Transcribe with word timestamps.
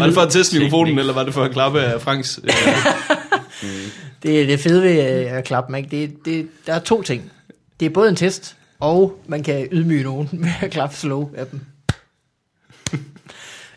Var 0.00 0.06
det 0.06 0.14
for 0.14 0.20
at 0.20 0.32
teste 0.32 0.58
mikrofonen, 0.58 0.98
eller 0.98 1.12
var 1.14 1.24
det 1.24 1.34
for 1.34 1.44
at 1.44 1.50
klappe 1.50 1.80
af 1.80 2.00
Franks? 2.00 2.40
Øh, 2.44 2.50
det, 4.22 4.48
det 4.48 4.60
fede 4.60 4.82
ved 4.82 5.24
øh, 5.26 5.32
at 5.32 5.44
klappe, 5.44 5.72
man, 5.72 5.88
det, 5.90 6.24
det, 6.24 6.48
der 6.66 6.74
er 6.74 6.78
to 6.78 7.02
ting. 7.02 7.32
Det 7.80 7.86
er 7.86 7.90
både 7.90 8.08
en 8.08 8.16
test, 8.16 8.56
og 8.80 9.20
man 9.26 9.42
kan 9.42 9.68
ydmyge 9.72 10.02
nogen 10.02 10.28
med 10.42 10.50
at 10.60 10.70
klappe 10.70 10.96
slow 10.96 11.30
af 11.36 11.46
dem. 11.46 11.60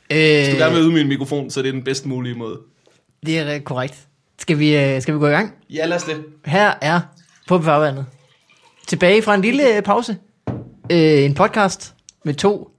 hvis 0.07 0.47
du 0.47 0.53
øh, 0.53 0.57
gerne 0.57 0.75
vil 0.75 0.83
udmyge 0.83 1.01
en 1.01 1.07
mikrofon, 1.07 1.49
så 1.49 1.59
er 1.59 1.63
det 1.63 1.73
den 1.73 1.83
bedst 1.83 2.05
mulige 2.05 2.35
måde. 2.35 2.59
det 3.25 3.39
er 3.39 3.55
øh, 3.55 3.61
korrekt. 3.61 4.07
Skal 4.39 4.59
vi, 4.59 4.77
øh, 4.77 5.01
skal 5.01 5.13
vi 5.13 5.19
gå 5.19 5.27
i 5.27 5.31
gang? 5.31 5.53
Ja, 5.69 5.85
lad 5.85 5.97
os 5.97 6.03
det. 6.03 6.23
Her 6.45 6.73
er 6.81 7.01
på 7.47 7.61
farvandet. 7.61 8.05
Tilbage 8.87 9.21
fra 9.21 9.35
en 9.35 9.41
lille 9.41 9.77
øh, 9.77 9.83
pause. 9.83 10.17
Øh, 10.91 11.23
en 11.23 11.33
podcast 11.33 11.93
med 12.25 12.33
to 12.33 12.71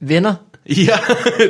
venner, 0.00 0.34
Ja, 0.88 0.98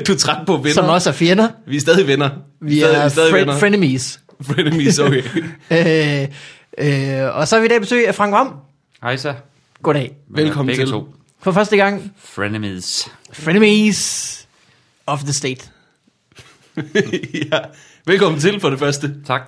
du 0.06 0.12
er 0.12 0.16
træt 0.16 0.46
på 0.46 0.56
venner. 0.56 0.72
som 0.72 0.84
også 0.88 1.10
er 1.10 1.14
fjender. 1.14 1.48
Vi 1.66 1.76
er 1.76 1.80
stadig 1.80 2.06
venner. 2.06 2.30
Vi 2.60 2.78
stadig, 2.80 2.96
er 2.96 3.08
stadig 3.08 3.32
fre- 3.48 3.58
frenemies. 3.60 4.20
Frenemies, 4.48 4.98
okay. 4.98 5.22
Øh, 5.70 6.28
øh, 6.78 7.36
og 7.36 7.48
så 7.48 7.56
har 7.56 7.60
vi 7.60 7.66
i 7.66 7.68
dag 7.68 7.80
besøg 7.80 8.08
af 8.08 8.14
Frank 8.14 8.34
Ram. 8.34 8.54
Hej 9.02 9.16
så. 9.16 9.34
Goddag. 9.82 10.12
Velkommen 10.28 10.66
Begge 10.66 10.84
til. 10.84 10.90
to. 10.92 11.14
For 11.42 11.52
første 11.52 11.76
gang, 11.76 12.12
Frenemies. 12.18 13.08
frenemies 13.32 14.46
of 15.06 15.20
the 15.22 15.32
state. 15.32 15.60
ja. 17.52 17.58
Velkommen 18.06 18.40
til 18.40 18.60
for 18.60 18.70
det 18.70 18.78
første. 18.78 19.14
Tak. 19.26 19.42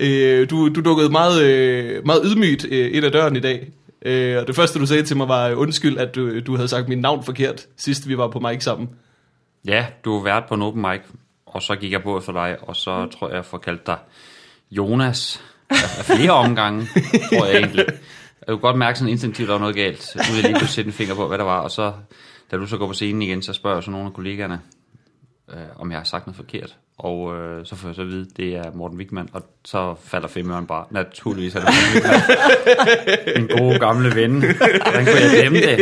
Øh, 0.00 0.50
du, 0.50 0.68
du 0.68 0.80
dukkede 0.80 1.08
meget, 1.10 1.42
øh, 1.42 2.06
meget 2.06 2.20
ydmygt 2.24 2.66
øh, 2.70 2.96
ind 2.96 3.04
ad 3.06 3.10
døren 3.10 3.36
i 3.36 3.40
dag. 3.40 3.68
Øh, 4.04 4.38
og 4.38 4.46
det 4.46 4.56
første, 4.56 4.78
du 4.78 4.86
sagde 4.86 5.02
til 5.02 5.16
mig, 5.16 5.28
var 5.28 5.54
undskyld, 5.54 5.98
at 5.98 6.14
du, 6.14 6.40
du 6.40 6.56
havde 6.56 6.68
sagt 6.68 6.88
mit 6.88 6.98
navn 6.98 7.24
forkert, 7.24 7.66
sidst 7.76 8.08
vi 8.08 8.18
var 8.18 8.28
på 8.28 8.40
mic 8.40 8.64
sammen. 8.64 8.88
Ja, 9.66 9.86
du 10.04 10.16
har 10.16 10.24
været 10.24 10.44
på 10.48 10.54
en 10.54 10.62
open 10.62 10.82
mic, 10.82 11.00
og 11.46 11.62
så 11.62 11.76
gik 11.76 11.92
jeg 11.92 12.02
på 12.02 12.20
for 12.20 12.32
dig, 12.32 12.56
og 12.62 12.76
så 12.76 13.06
tror 13.06 13.28
jeg, 13.28 13.36
jeg 13.36 13.44
får 13.44 13.58
kaldt 13.58 13.86
dig 13.86 13.98
Jonas 14.70 15.42
af 15.70 16.04
flere 16.04 16.30
omgange, 16.30 16.86
tror 17.28 17.46
jeg 17.46 17.56
egentlig. 17.56 17.86
Jeg 18.46 18.48
kunne 18.48 18.58
godt 18.58 18.78
mærke 18.78 18.98
sådan 18.98 19.12
instinktivt, 19.12 19.46
at 19.46 19.48
der 19.48 19.54
var 19.54 19.60
noget 19.60 19.76
galt. 19.76 20.12
Vil 20.14 20.34
jeg 20.34 20.42
lige 20.42 20.52
pludselig 20.52 20.68
sætte 20.68 20.88
en 20.88 20.92
finger 20.92 21.14
på, 21.14 21.28
hvad 21.28 21.38
der 21.38 21.44
var, 21.44 21.60
og 21.60 21.70
så, 21.70 21.92
da 22.50 22.56
du 22.56 22.66
så 22.66 22.76
går 22.76 22.86
på 22.86 22.92
scenen 22.92 23.22
igen, 23.22 23.42
så 23.42 23.52
spørger 23.52 23.76
jeg 23.76 23.82
så 23.82 23.90
nogle 23.90 24.06
af 24.06 24.12
kollegaerne, 24.12 24.60
øh, 25.50 25.56
om 25.76 25.90
jeg 25.90 25.98
har 25.98 26.04
sagt 26.04 26.26
noget 26.26 26.36
forkert. 26.36 26.76
Og 26.98 27.36
øh, 27.36 27.66
så 27.66 27.76
får 27.76 27.88
jeg 27.88 27.94
så 27.94 28.02
at 28.02 28.08
vide, 28.08 28.26
det 28.36 28.56
er 28.56 28.64
Morten 28.74 28.98
Wigman, 28.98 29.28
og 29.32 29.42
så 29.64 29.94
falder 30.04 30.28
femøren 30.28 30.66
bare. 30.66 30.84
Naturligvis 30.90 31.54
er 31.54 31.60
det 31.60 31.68
Morten 31.68 31.94
Wigman. 31.94 32.20
Min 33.48 33.58
gode 33.58 33.78
gamle 33.78 34.14
ven. 34.14 34.30
Hvordan 34.40 35.04
kunne 35.04 35.20
jeg 35.20 35.30
glemme 35.40 35.58
det? 35.60 35.78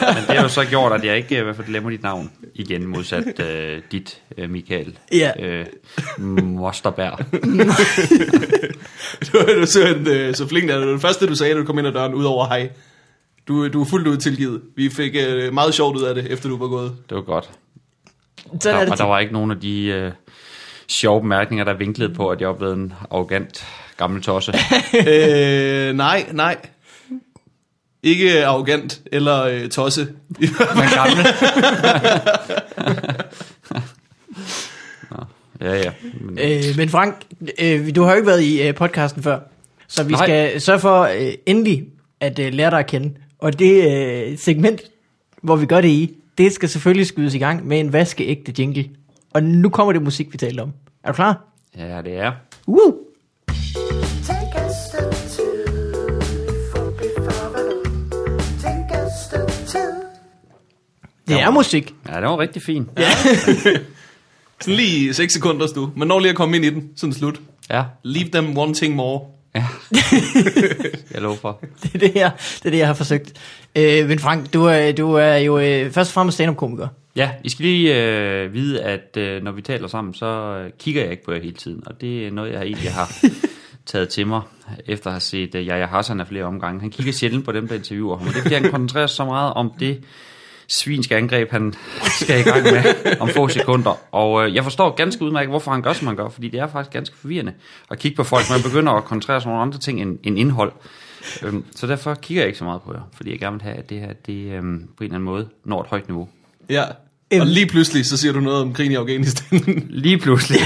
Men 0.00 0.22
det 0.28 0.36
har 0.36 0.42
jo 0.42 0.48
så 0.48 0.64
gjort, 0.64 0.92
at 0.92 1.04
jeg 1.04 1.16
ikke 1.16 1.34
øh, 1.34 1.40
i 1.40 1.44
hvert 1.44 1.56
fald 1.56 1.66
glemmer 1.66 1.90
dit 1.90 2.02
navn 2.02 2.30
igen, 2.54 2.86
modsat 2.86 3.40
øh, 3.40 3.82
dit, 3.92 4.22
øh, 4.38 4.50
Michael 4.50 4.98
Ja. 5.12 5.30
øh, 5.46 5.66
Mosterberg. 6.18 7.18
Du, 9.32 9.38
du 9.60 9.66
så, 9.66 9.86
en, 9.86 10.06
øh, 10.08 10.34
så 10.34 10.48
flink, 10.48 10.70
at 10.70 10.76
det 10.78 10.86
var 10.86 10.92
det 10.92 11.00
første, 11.00 11.26
du 11.26 11.34
sagde, 11.34 11.54
da 11.54 11.58
du 11.60 11.64
kom 11.64 11.78
ind 11.78 11.86
ad 11.86 11.92
døren, 11.92 12.14
udover 12.14 12.46
hej. 12.46 12.70
Du, 13.48 13.68
du 13.68 13.80
er 13.80 13.84
fuldt 13.84 14.08
ud 14.08 14.16
tilgivet. 14.16 14.60
Vi 14.76 14.90
fik 14.90 15.12
øh, 15.28 15.54
meget 15.54 15.74
sjovt 15.74 15.96
ud 15.96 16.02
af 16.02 16.14
det, 16.14 16.32
efter 16.32 16.48
du 16.48 16.56
var 16.58 16.68
gået. 16.68 16.96
Det 17.08 17.14
var 17.16 17.22
godt. 17.22 17.50
Sådan 18.60 18.74
er 18.74 18.78
Der, 18.78 18.84
det. 18.84 18.92
og 18.92 18.98
der 18.98 19.04
var 19.04 19.18
ikke 19.18 19.32
nogen 19.32 19.50
af 19.50 19.60
de 19.60 19.84
øh, 19.86 20.12
sjove 20.88 21.20
bemærkninger, 21.20 21.64
der 21.64 21.74
vinklede 21.74 22.14
på, 22.14 22.28
at 22.28 22.40
jeg 22.40 22.48
var 22.48 22.54
blevet 22.54 22.76
en 22.76 22.92
arrogant 23.10 23.66
gammel 23.96 24.22
tosse. 24.22 24.52
øh, 25.08 25.92
nej, 25.96 26.26
nej. 26.32 26.56
Ikke 28.02 28.46
arrogant 28.46 29.00
eller 29.12 29.42
øh, 29.42 29.68
tosse. 29.68 30.08
Men 30.38 30.88
gammel. 30.94 31.26
Nå, 35.10 35.16
ja, 35.60 35.74
ja. 35.76 35.90
Men, 36.20 36.38
Øh, 36.38 36.76
men 36.76 36.88
Frank, 36.88 37.14
øh, 37.58 37.94
du 37.94 38.02
har 38.02 38.10
jo 38.10 38.16
ikke 38.16 38.26
været 38.26 38.42
i 38.42 38.62
øh, 38.68 38.74
podcasten 38.74 39.22
før, 39.22 39.38
så 39.88 40.04
vi 40.04 40.12
Nej. 40.12 40.26
skal 40.26 40.60
sørge 40.60 40.80
for 40.80 41.02
øh, 41.02 41.32
endelig 41.46 41.84
at 42.20 42.38
øh, 42.38 42.52
lære 42.54 42.70
dig 42.70 42.78
at 42.78 42.86
kende. 42.86 43.14
Og 43.38 43.58
det 43.58 43.92
øh, 43.92 44.38
segment, 44.38 44.80
hvor 45.42 45.56
vi 45.56 45.66
gør 45.66 45.80
det 45.80 45.88
i, 45.88 46.14
det 46.38 46.52
skal 46.52 46.68
selvfølgelig 46.68 47.06
skydes 47.06 47.34
i 47.34 47.38
gang 47.38 47.66
med 47.66 47.80
en 47.80 47.92
vaskeægte 47.92 48.54
jingle. 48.58 48.90
Og 49.34 49.42
nu 49.42 49.68
kommer 49.68 49.92
det 49.92 50.02
musik, 50.02 50.32
vi 50.32 50.38
talte 50.38 50.60
om. 50.60 50.72
Er 51.04 51.08
du 51.08 51.14
klar? 51.14 51.44
ja, 51.78 52.02
det 52.02 52.12
er. 52.18 52.32
Two. 52.66 53.06
Det 61.28 61.40
er 61.40 61.50
musik. 61.50 61.94
Ja, 62.08 62.14
det 62.14 62.22
var 62.22 62.38
rigtig 62.38 62.62
fint. 62.62 62.88
Sådan 64.60 64.74
lige 64.74 65.14
6 65.14 65.32
sekunder, 65.32 65.66
du. 65.66 65.90
Man 65.96 66.08
når 66.08 66.20
lige 66.20 66.30
at 66.30 66.36
komme 66.36 66.56
ind 66.56 66.64
i 66.64 66.70
den. 66.70 66.90
Sådan 66.96 67.12
slut. 67.12 67.40
Ja, 67.70 67.84
Leave 68.02 68.28
them 68.28 68.58
wanting 68.58 68.94
more. 68.94 69.20
Ja. 69.56 69.64
jeg 71.14 71.22
lover 71.22 71.36
for. 71.36 71.64
Det 71.82 71.94
er 71.94 71.98
det, 71.98 72.14
jeg, 72.14 72.32
det, 72.38 72.66
er 72.66 72.70
det, 72.70 72.78
jeg 72.78 72.86
har 72.86 72.94
forsøgt. 72.94 73.32
Øh, 73.76 74.08
men 74.08 74.18
Frank, 74.18 74.52
du 74.54 74.64
er, 74.64 74.92
du 74.92 75.12
er 75.12 75.36
jo 75.36 75.58
øh, 75.58 75.90
først 75.90 76.10
og 76.10 76.14
fremmest 76.14 76.34
stand-up-komiker. 76.34 76.88
Ja, 77.16 77.30
I 77.44 77.48
skal 77.48 77.64
lige 77.64 77.96
øh, 77.96 78.52
vide, 78.54 78.82
at 78.82 79.16
øh, 79.16 79.42
når 79.42 79.52
vi 79.52 79.62
taler 79.62 79.88
sammen, 79.88 80.14
så 80.14 80.26
øh, 80.26 80.70
kigger 80.78 81.02
jeg 81.02 81.10
ikke 81.10 81.24
på 81.24 81.32
jer 81.32 81.40
hele 81.42 81.56
tiden. 81.56 81.82
Og 81.86 82.00
det 82.00 82.26
er 82.26 82.30
noget, 82.30 82.52
jeg 82.52 82.62
egentlig 82.62 82.92
har 82.92 83.12
taget 83.86 84.08
til 84.08 84.26
mig, 84.26 84.40
efter 84.86 85.06
at 85.06 85.12
have 85.12 85.20
set 85.20 85.54
øh, 85.54 85.66
Jaja 85.66 85.86
Hassan 85.86 86.20
af 86.20 86.26
flere 86.26 86.44
omgange. 86.44 86.80
Han 86.80 86.90
kigger 86.90 87.12
sjældent 87.12 87.44
på 87.44 87.52
dem, 87.52 87.68
der 87.68 87.74
interviewer 87.74 88.18
ham. 88.18 88.26
Og 88.26 88.32
det 88.32 88.38
er, 88.38 88.42
fordi 88.42 88.54
han 88.54 88.70
koncentrerer 88.70 89.06
sig 89.06 89.16
så 89.16 89.24
meget 89.24 89.52
om 89.54 89.72
det 89.80 90.04
svinske 90.68 91.16
angreb, 91.16 91.50
han 91.50 91.74
skal 92.20 92.40
i 92.40 92.42
gang 92.42 92.62
med 92.62 92.82
om 93.20 93.28
få 93.28 93.48
sekunder. 93.48 93.98
Og 94.12 94.46
øh, 94.46 94.54
jeg 94.54 94.64
forstår 94.64 94.94
ganske 94.94 95.24
udmærket, 95.24 95.50
hvorfor 95.50 95.70
han 95.70 95.82
gør, 95.82 95.92
som 95.92 96.06
han 96.06 96.16
gør. 96.16 96.28
Fordi 96.28 96.48
det 96.48 96.60
er 96.60 96.66
faktisk 96.66 96.92
ganske 96.92 97.16
forvirrende 97.16 97.52
at 97.90 97.98
kigge 97.98 98.16
på 98.16 98.24
folk, 98.24 98.50
man 98.50 98.62
begynder 98.62 98.92
at 98.92 99.04
koncentrere 99.04 99.40
sig 99.40 99.46
om 99.46 99.52
nogle 99.52 99.62
andre 99.62 99.78
ting 99.78 100.02
end, 100.02 100.18
end 100.22 100.38
indhold. 100.38 100.72
Øhm, 101.42 101.64
så 101.76 101.86
derfor 101.86 102.14
kigger 102.14 102.42
jeg 102.42 102.46
ikke 102.46 102.58
så 102.58 102.64
meget 102.64 102.82
på 102.82 102.92
jer. 102.92 103.08
Fordi 103.16 103.30
jeg 103.30 103.38
gerne 103.38 103.54
vil 103.54 103.62
have, 103.62 103.76
at 103.76 103.90
det 103.90 104.00
her 104.00 104.12
det, 104.26 104.52
øhm, 104.52 104.88
på 104.96 105.04
en 105.04 105.04
eller 105.04 105.14
anden 105.14 105.24
måde 105.24 105.48
når 105.64 105.80
et 105.80 105.86
højt 105.88 106.08
niveau. 106.08 106.28
Ja. 106.70 106.84
Og 107.40 107.46
lige 107.46 107.66
pludselig, 107.66 108.06
så 108.06 108.16
siger 108.16 108.32
du 108.32 108.40
noget 108.40 108.62
om 108.62 108.72
krigen 108.72 108.92
i 108.92 108.94
Afghanistan. 108.94 109.62
Lige 110.04 110.18
pludselig. 110.18 110.60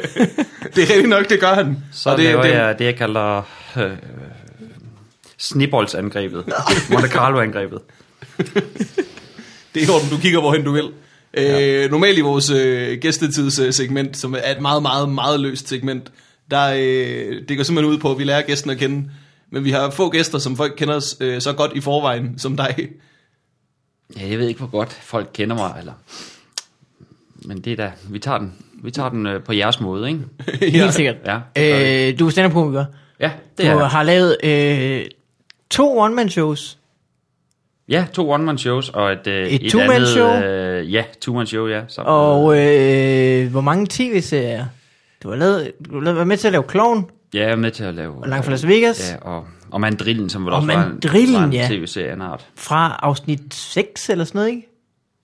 det 0.74 0.82
er 0.82 0.88
rigtigt 0.90 1.08
nok, 1.08 1.28
det 1.28 1.40
gør 1.40 1.54
han. 1.54 1.76
Så 1.92 2.10
og 2.10 2.18
det, 2.18 2.24
det, 2.24 2.32
laver 2.32 2.42
det, 2.42 2.50
jeg 2.50 2.78
det, 2.78 2.84
jeg 2.84 2.96
kalder 2.96 3.42
øh, 3.76 3.90
snibboldsangrebet. 5.38 6.44
Monte 6.90 7.08
Carlo-angrebet. 7.08 7.80
det 9.74 9.82
er 9.82 9.86
i 9.86 9.90
orden, 9.90 10.08
du 10.10 10.16
kigger 10.18 10.40
hvorhen 10.40 10.64
du 10.64 10.72
vil. 10.72 10.90
Ja. 11.36 11.84
Øh, 11.84 11.90
normalt 11.90 12.18
i 12.18 12.20
vores 12.20 12.50
øh, 12.50 12.98
gæstetidssegment, 12.98 14.16
som 14.16 14.34
er 14.34 14.50
et 14.50 14.60
meget, 14.60 14.82
meget, 14.82 15.08
meget 15.08 15.40
løst 15.40 15.68
segment, 15.68 16.12
der, 16.50 16.72
øh, 16.76 17.42
det 17.48 17.56
går 17.56 17.64
simpelthen 17.64 17.94
ud 17.94 17.98
på, 17.98 18.10
at 18.10 18.18
vi 18.18 18.24
lærer 18.24 18.42
gæsten 18.42 18.70
at 18.70 18.78
kende. 18.78 19.10
Men 19.50 19.64
vi 19.64 19.70
har 19.70 19.90
få 19.90 20.10
gæster, 20.10 20.38
som 20.38 20.56
folk 20.56 20.74
kender 20.76 20.94
os 20.94 21.16
øh, 21.20 21.40
så 21.40 21.52
godt 21.52 21.72
i 21.74 21.80
forvejen 21.80 22.38
som 22.38 22.56
dig. 22.56 22.88
Ja, 24.20 24.28
jeg 24.28 24.38
ved 24.38 24.48
ikke, 24.48 24.58
hvor 24.58 24.68
godt 24.70 24.92
folk 24.92 25.30
kender 25.34 25.56
mig, 25.56 25.74
eller... 25.78 25.92
Men 27.44 27.60
det 27.60 27.72
er 27.72 27.76
da... 27.76 27.92
Vi 28.10 28.18
tager 28.18 28.38
den, 28.38 28.54
vi 28.82 28.90
tager 28.90 29.08
den 29.08 29.26
øh, 29.26 29.42
på 29.42 29.52
jeres 29.52 29.80
måde, 29.80 30.08
ikke? 30.08 30.20
Helt 30.80 30.94
sikkert. 30.94 31.16
Ja. 31.26 31.36
Øh, 32.08 32.18
du 32.18 32.26
er 32.26 32.30
stand-up-komiker. 32.30 32.84
Ja, 33.20 33.30
det 33.58 33.66
Du 33.66 33.70
er 33.72 33.76
jeg. 33.80 33.88
har 33.88 34.02
lavet 34.02 34.36
øh, 34.44 35.04
to 35.70 35.98
one-man-shows. 35.98 36.77
Ja, 37.88 38.06
to 38.12 38.30
one-man-shows 38.30 38.88
og 38.88 39.12
et, 39.12 39.26
øh, 39.26 39.46
Et 39.48 39.64
et 39.66 39.70
two-man-show? 39.72 40.28
andet... 40.28 40.80
Øh, 40.80 40.92
ja, 40.92 41.04
two-man-show, 41.20 41.66
ja. 41.66 41.82
Sammen 41.88 42.12
Og 42.14 42.58
øh, 42.58 43.50
hvor 43.50 43.60
mange 43.60 43.86
tv-serier? 43.90 44.66
Du 45.22 45.28
har 45.28 45.36
lavet, 45.36 45.72
du 45.88 45.94
har 45.94 46.00
lavet, 46.00 46.16
været 46.16 46.28
med 46.28 46.36
til 46.36 46.46
at 46.46 46.52
lave 46.52 46.64
Clown 46.70 47.10
Ja, 47.34 47.42
jeg 47.42 47.50
er 47.50 47.56
med 47.56 47.70
til 47.70 47.84
at 47.84 47.94
lave... 47.94 48.14
og 48.22 48.28
Langt 48.28 48.44
fra 48.44 48.50
Las 48.52 48.66
Vegas. 48.66 49.10
Ja, 49.24 49.28
og, 49.30 49.46
og 49.70 49.80
Mandrillen, 49.80 50.28
som 50.30 50.44
vel 50.44 50.52
Og 50.52 50.56
også 50.56 50.66
Mandrillen, 50.66 51.34
var 51.34 51.44
en 51.44 51.52
ja. 51.52 51.66
tv-serie 51.70 52.10
af 52.10 52.20
art. 52.20 52.46
Fra 52.56 52.98
afsnit 53.02 53.54
6 53.54 54.08
eller 54.10 54.24
sådan 54.24 54.38
noget, 54.38 54.48
ikke? 54.48 54.68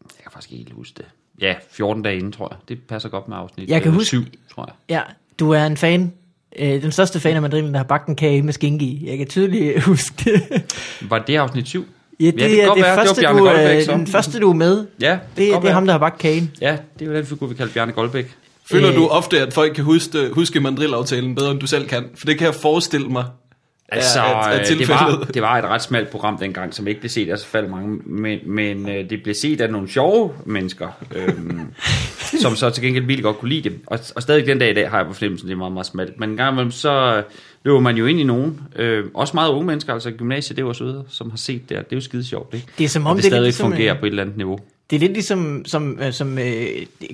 Jeg 0.03 0.23
kan 0.23 0.33
faktisk 0.33 0.53
ikke 0.53 0.65
helt 0.65 0.75
huske 0.75 0.95
det. 0.97 1.05
Ja, 1.41 1.55
14 1.71 2.03
dage 2.03 2.17
inden, 2.17 2.33
tror 2.33 2.49
jeg. 2.51 2.59
Det 2.69 2.79
passer 2.89 3.09
godt 3.09 3.29
med 3.29 3.37
afsnit 3.37 3.69
Jeg 3.69 3.83
kan 3.83 3.89
øh, 3.89 3.95
huske- 3.95 4.07
7, 4.09 4.23
tror 4.55 4.65
jeg. 4.67 4.75
Ja, 4.97 5.01
du 5.39 5.51
er 5.51 5.67
en 5.67 5.77
fan. 5.77 6.13
Øh, 6.59 6.83
den 6.83 6.93
største 6.93 7.21
fan 7.21 7.37
af 7.37 7.43
Madrillen, 7.43 7.73
der 7.73 7.79
har 7.79 7.85
bagt 7.85 8.09
en 8.09 8.17
kage 8.17 8.43
med 8.43 8.53
skinke 8.53 8.85
i. 8.85 9.09
Jeg 9.11 9.19
kan 9.19 9.27
tydeligt 9.27 9.83
huske 9.89 10.15
det. 10.25 10.65
Var 11.11 11.19
det 11.19 11.37
afsnit 11.37 11.67
7? 11.69 11.87
Ja, 12.21 12.27
det, 12.27 12.41
Ja, 12.41 12.49
det 12.49 12.51
kan 12.57 12.61
er 12.61 12.67
godt 12.67 12.77
det 12.77 12.83
være. 12.85 12.91
Det 12.93 12.99
var 12.99 13.07
første, 13.07 13.27
du, 13.27 13.39
Goldbæk, 13.39 13.77
øh, 13.79 13.85
så. 13.85 13.93
den 13.93 14.07
første, 14.07 14.39
du 14.41 14.51
er 14.51 14.55
med. 14.55 14.87
Ja, 15.01 15.11
Det, 15.11 15.19
det 15.37 15.53
godt 15.53 15.65
er 15.65 15.73
ham, 15.73 15.85
der 15.87 15.93
har 15.93 15.99
bagt 15.99 16.19
kagen. 16.19 16.51
Ja, 16.61 16.77
det 16.99 17.05
er 17.07 17.11
jo 17.11 17.17
den 17.17 17.27
figur, 17.27 17.47
vi 17.47 17.55
kalder 17.55 17.73
Bjarne 17.73 17.93
Goldbæk. 17.93 18.35
Føler 18.71 18.91
Øh. 18.91 18.97
du 18.97 19.07
ofte, 19.07 19.41
at 19.41 19.53
folk 19.53 19.75
kan 19.75 19.85
huske, 19.85 20.29
huske 20.33 20.61
mandrillaftalen 20.61 21.35
bedre, 21.35 21.51
end 21.51 21.61
du 21.61 21.67
selv 21.67 21.89
kan? 21.89 22.05
For 22.19 22.27
det 22.27 22.39
kan 22.39 22.47
jeg 22.47 22.55
forestille 22.55 23.09
mig. 23.09 23.25
Altså, 23.89 24.21
er- 24.21 24.25
er- 24.25 24.61
øh, 24.61 24.79
det, 24.79 24.89
var, 24.89 25.27
det 25.35 25.43
var 25.43 25.59
et 25.59 25.65
ret 25.65 25.83
smalt 25.83 26.09
program 26.11 26.39
dengang, 26.39 26.75
som 26.75 26.87
ikke 26.89 27.01
blev 27.01 27.11
set 27.11 27.31
af 27.31 27.39
så 27.39 27.47
faldt 27.47 27.71
mange, 27.71 27.99
men, 28.07 28.39
men 28.47 28.89
øh, 28.89 29.11
det 29.11 29.23
blev 29.23 29.35
set 29.35 29.61
af 29.61 29.71
nogle 29.71 29.89
sjove 29.89 30.33
mennesker, 30.47 30.89
øhm, 31.17 31.61
som 32.43 32.57
så 32.57 32.71
til 32.71 32.83
gengæld 32.85 33.05
virkelig 33.05 33.25
godt 33.25 33.39
kunne 33.39 33.49
lide 33.49 33.69
det. 33.71 33.79
Og, 33.87 33.99
og 34.17 34.23
stadig 34.23 34.47
den 34.47 34.59
dag 34.59 34.71
i 34.71 34.75
dag 34.75 34.91
har 34.91 34.99
jeg 34.99 35.07
på 35.07 35.13
fornemmelsen, 35.13 35.49
det 35.49 35.55
er 35.55 35.59
meget, 35.59 35.73
meget 35.73 35.87
smalt. 35.87 36.21
Men 36.21 36.31
en 36.31 36.37
gang 36.37 36.53
imellem, 36.55 36.71
så 36.71 37.17
øh, 37.17 37.23
løber 37.65 37.81
man 37.81 37.97
jo 37.97 38.07
ind 38.07 38.21
i 38.21 38.25
nogen, 38.25 38.61
øh, 38.77 39.05
også 39.15 39.35
meget 39.35 39.51
unge 39.51 39.67
mennesker, 39.67 39.93
altså 39.93 40.11
gymnasiet, 40.11 40.57
det 40.57 40.65
var 40.65 40.73
søde, 40.73 41.05
som 41.09 41.31
har 41.31 41.37
set 41.37 41.69
det, 41.69 41.77
og 41.79 41.85
det 41.85 41.93
er 41.93 41.97
jo 41.97 42.01
skide 42.01 42.25
sjovt, 42.25 42.55
ikke? 42.55 42.67
Det 42.79 42.85
er 42.85 42.89
som 42.89 43.07
Og 43.07 43.11
om, 43.11 43.17
det, 43.17 43.23
det 43.23 43.29
er 43.29 43.31
stadig 43.31 43.43
lidt 43.43 43.47
ligesom, 43.47 43.71
fungerer 43.71 43.95
øh, 43.95 44.01
på 44.01 44.07
et 44.07 44.11
eller 44.11 44.23
andet 44.23 44.37
niveau. 44.37 44.59
Det 44.91 44.97
er 44.97 45.01
lidt 45.01 45.13
ligesom 45.13 45.63
som, 45.67 45.99
øh, 46.01 46.13
som 46.13 46.39
øh, 46.39 46.67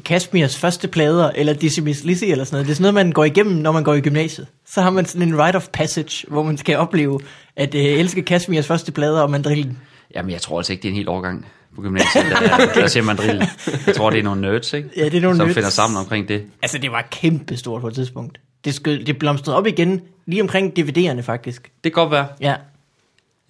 Kashmirs 0.04 0.58
første 0.58 0.88
plader, 0.88 1.30
eller 1.34 1.52
Dizzy 1.52 1.80
Miss 1.80 2.04
Lizzy 2.04 2.24
eller 2.24 2.44
sådan 2.44 2.54
noget. 2.54 2.66
Det 2.66 2.72
er 2.72 2.74
sådan 2.76 2.82
noget, 2.94 3.06
man 3.06 3.12
går 3.12 3.24
igennem, 3.24 3.56
når 3.56 3.72
man 3.72 3.84
går 3.84 3.94
i 3.94 4.00
gymnasiet. 4.00 4.46
Så 4.66 4.80
har 4.82 4.90
man 4.90 5.06
sådan 5.06 5.28
en 5.28 5.38
rite 5.42 5.56
of 5.56 5.68
passage, 5.72 6.26
hvor 6.28 6.42
man 6.42 6.56
skal 6.58 6.76
opleve 6.76 7.20
at 7.56 7.74
øh, 7.74 7.80
elske 7.84 8.22
Kashmirs 8.22 8.66
første 8.66 8.92
plader 8.92 9.20
og 9.20 9.30
mandrillen. 9.30 9.78
Jamen, 10.14 10.30
jeg 10.30 10.40
tror 10.40 10.58
altså 10.58 10.72
ikke, 10.72 10.82
det 10.82 10.88
er 10.88 10.92
en 10.92 10.96
helt 10.96 11.08
overgang 11.08 11.46
på 11.76 11.82
gymnasiet, 11.82 12.24
der, 12.30 12.72
der 12.80 12.86
ser 12.86 13.02
mandrillen. 13.02 13.44
Jeg 13.86 13.94
tror, 13.94 14.10
det 14.10 14.18
er 14.18 14.22
nogle 14.22 14.40
nerds, 14.40 14.72
ikke? 14.72 14.88
Ja, 14.96 15.04
det 15.04 15.14
er 15.14 15.20
nogle 15.20 15.36
Som 15.36 15.46
nerds. 15.46 15.54
finder 15.54 15.70
sammen 15.70 15.96
omkring 15.98 16.28
det. 16.28 16.42
Altså, 16.62 16.78
det 16.78 16.90
var 16.92 17.08
kæmpe 17.10 17.56
stort 17.56 17.80
på 17.80 17.88
et 17.88 17.94
tidspunkt. 17.94 18.40
Det, 18.64 18.74
skød, 18.74 18.98
det 19.04 19.18
blomstrede 19.18 19.56
op 19.56 19.66
igen, 19.66 20.00
lige 20.26 20.42
omkring 20.42 20.78
DVD'erne 20.78 21.20
faktisk. 21.20 21.62
Det 21.84 21.92
kan 21.94 22.02
godt 22.02 22.10
være. 22.10 22.26
Ja, 22.40 22.54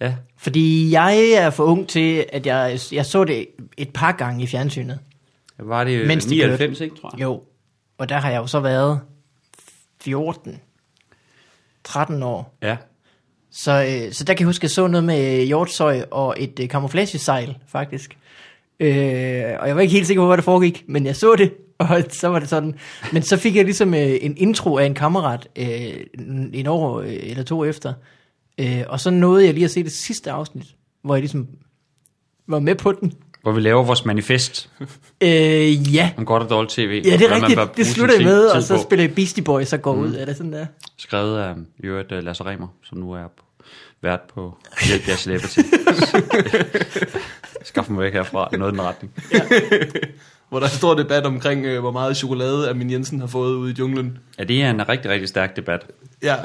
Ja. 0.01 0.15
fordi 0.37 0.91
jeg 0.91 1.31
er 1.31 1.49
for 1.49 1.63
ung 1.63 1.87
til, 1.87 2.25
at 2.33 2.45
jeg, 2.45 2.79
jeg 2.91 3.05
så 3.05 3.23
det 3.23 3.47
et 3.77 3.93
par 3.93 4.11
gange 4.11 4.43
i 4.43 4.47
fjernsynet. 4.47 4.99
Var 5.59 5.83
det 5.83 6.07
Mens 6.07 6.25
de 6.25 6.35
99, 6.35 6.79
ikke, 6.79 6.95
tror 6.95 7.09
jeg? 7.13 7.21
Jo, 7.21 7.43
og 7.97 8.09
der 8.09 8.17
har 8.17 8.31
jeg 8.31 8.37
jo 8.37 8.47
så 8.47 8.59
været 8.59 8.99
14, 10.01 10.59
13 11.83 12.23
år. 12.23 12.57
Ja. 12.61 12.77
Så, 13.51 13.71
øh, 13.71 14.13
så 14.13 14.23
der 14.23 14.33
kan 14.33 14.39
jeg 14.39 14.45
huske, 14.45 14.59
at 14.59 14.63
jeg 14.63 14.71
så 14.71 14.87
noget 14.87 15.03
med 15.03 15.45
hjortsøj 15.45 16.01
og 16.11 16.35
et 16.37 16.59
øh, 16.59 16.67
camouflagesejl, 16.67 17.57
faktisk. 17.67 18.17
Øh, 18.79 19.43
og 19.59 19.67
jeg 19.67 19.75
var 19.75 19.81
ikke 19.81 19.93
helt 19.93 20.07
sikker 20.07 20.23
på, 20.23 20.27
hvad 20.27 20.37
der 20.37 20.43
foregik, 20.43 20.83
men 20.87 21.05
jeg 21.05 21.15
så 21.15 21.35
det, 21.35 21.53
og 21.79 22.03
så 22.09 22.27
var 22.27 22.39
det 22.39 22.49
sådan. 22.49 22.75
Men 23.13 23.23
så 23.23 23.37
fik 23.37 23.55
jeg 23.55 23.65
ligesom 23.65 23.93
øh, 23.93 24.17
en 24.21 24.37
intro 24.37 24.77
af 24.77 24.85
en 24.85 24.93
kammerat 24.93 25.47
øh, 25.55 25.93
en 26.53 26.67
år 26.67 26.99
øh, 26.99 27.17
eller 27.21 27.43
to 27.43 27.65
efter. 27.65 27.93
Øh, 28.57 28.83
og 28.87 28.99
så 28.99 29.09
nåede 29.09 29.45
jeg 29.45 29.53
lige 29.53 29.65
at 29.65 29.71
se 29.71 29.83
det 29.83 29.91
sidste 29.91 30.31
afsnit, 30.31 30.65
hvor 31.03 31.15
jeg 31.15 31.21
ligesom 31.21 31.47
var 32.47 32.59
med 32.59 32.75
på 32.75 32.91
den. 32.91 33.13
Hvor 33.41 33.51
vi 33.51 33.61
laver 33.61 33.83
vores 33.83 34.05
manifest 34.05 34.69
Øh, 35.23 35.95
ja, 35.95 36.11
om 36.17 36.25
godt 36.25 36.43
og 36.43 36.49
dårligt 36.49 36.73
tv. 36.73 37.01
ja 37.05 37.17
det 37.17 37.21
er 37.31 37.35
rigtigt. 37.35 37.77
Det 37.77 37.87
slutter 37.87 38.15
jeg 38.15 38.23
med, 38.23 38.45
og 38.45 38.63
så 38.63 38.75
på. 38.75 38.81
spiller 38.81 39.03
jeg 39.03 39.15
Beastie 39.15 39.43
Boys 39.43 39.73
og 39.73 39.81
går 39.81 39.95
mm. 39.95 40.01
ud. 40.01 40.15
Er 40.15 40.25
det 40.25 40.37
sådan 40.37 40.53
der? 40.53 40.65
Skrevet 40.97 41.39
af 41.39 41.55
i 41.79 41.85
øvrigt 41.85 42.11
uh, 42.11 42.17
Lasse 42.17 42.43
Remer, 42.43 42.67
som 42.83 42.97
nu 42.97 43.11
er 43.11 43.27
på, 43.37 43.43
vært 44.01 44.19
på 44.33 44.57
Hjælp 44.87 45.07
jer 45.07 45.15
celebrity. 45.23 45.59
Skaff 47.63 47.89
mig 47.89 48.03
væk 48.03 48.13
herfra 48.13 48.49
i 48.53 48.57
noget 48.57 48.71
i 48.71 48.77
den 48.77 48.85
retning. 48.85 49.13
Hvor 50.49 50.59
der 50.59 50.65
er 50.65 50.69
stor 50.69 50.93
debat 50.93 51.25
omkring, 51.25 51.65
øh, 51.65 51.79
hvor 51.79 51.91
meget 51.91 52.17
chokolade 52.17 52.69
Amin 52.69 52.91
Jensen 52.91 53.19
har 53.19 53.27
fået 53.27 53.55
ude 53.55 53.71
i 53.71 53.75
junglen. 53.79 54.17
Ja, 54.39 54.43
det 54.43 54.63
er 54.63 54.69
en 54.69 54.89
rigtig, 54.89 55.11
rigtig 55.11 55.29
stærk 55.29 55.55
debat. 55.55 55.85
Ja, 56.23 56.35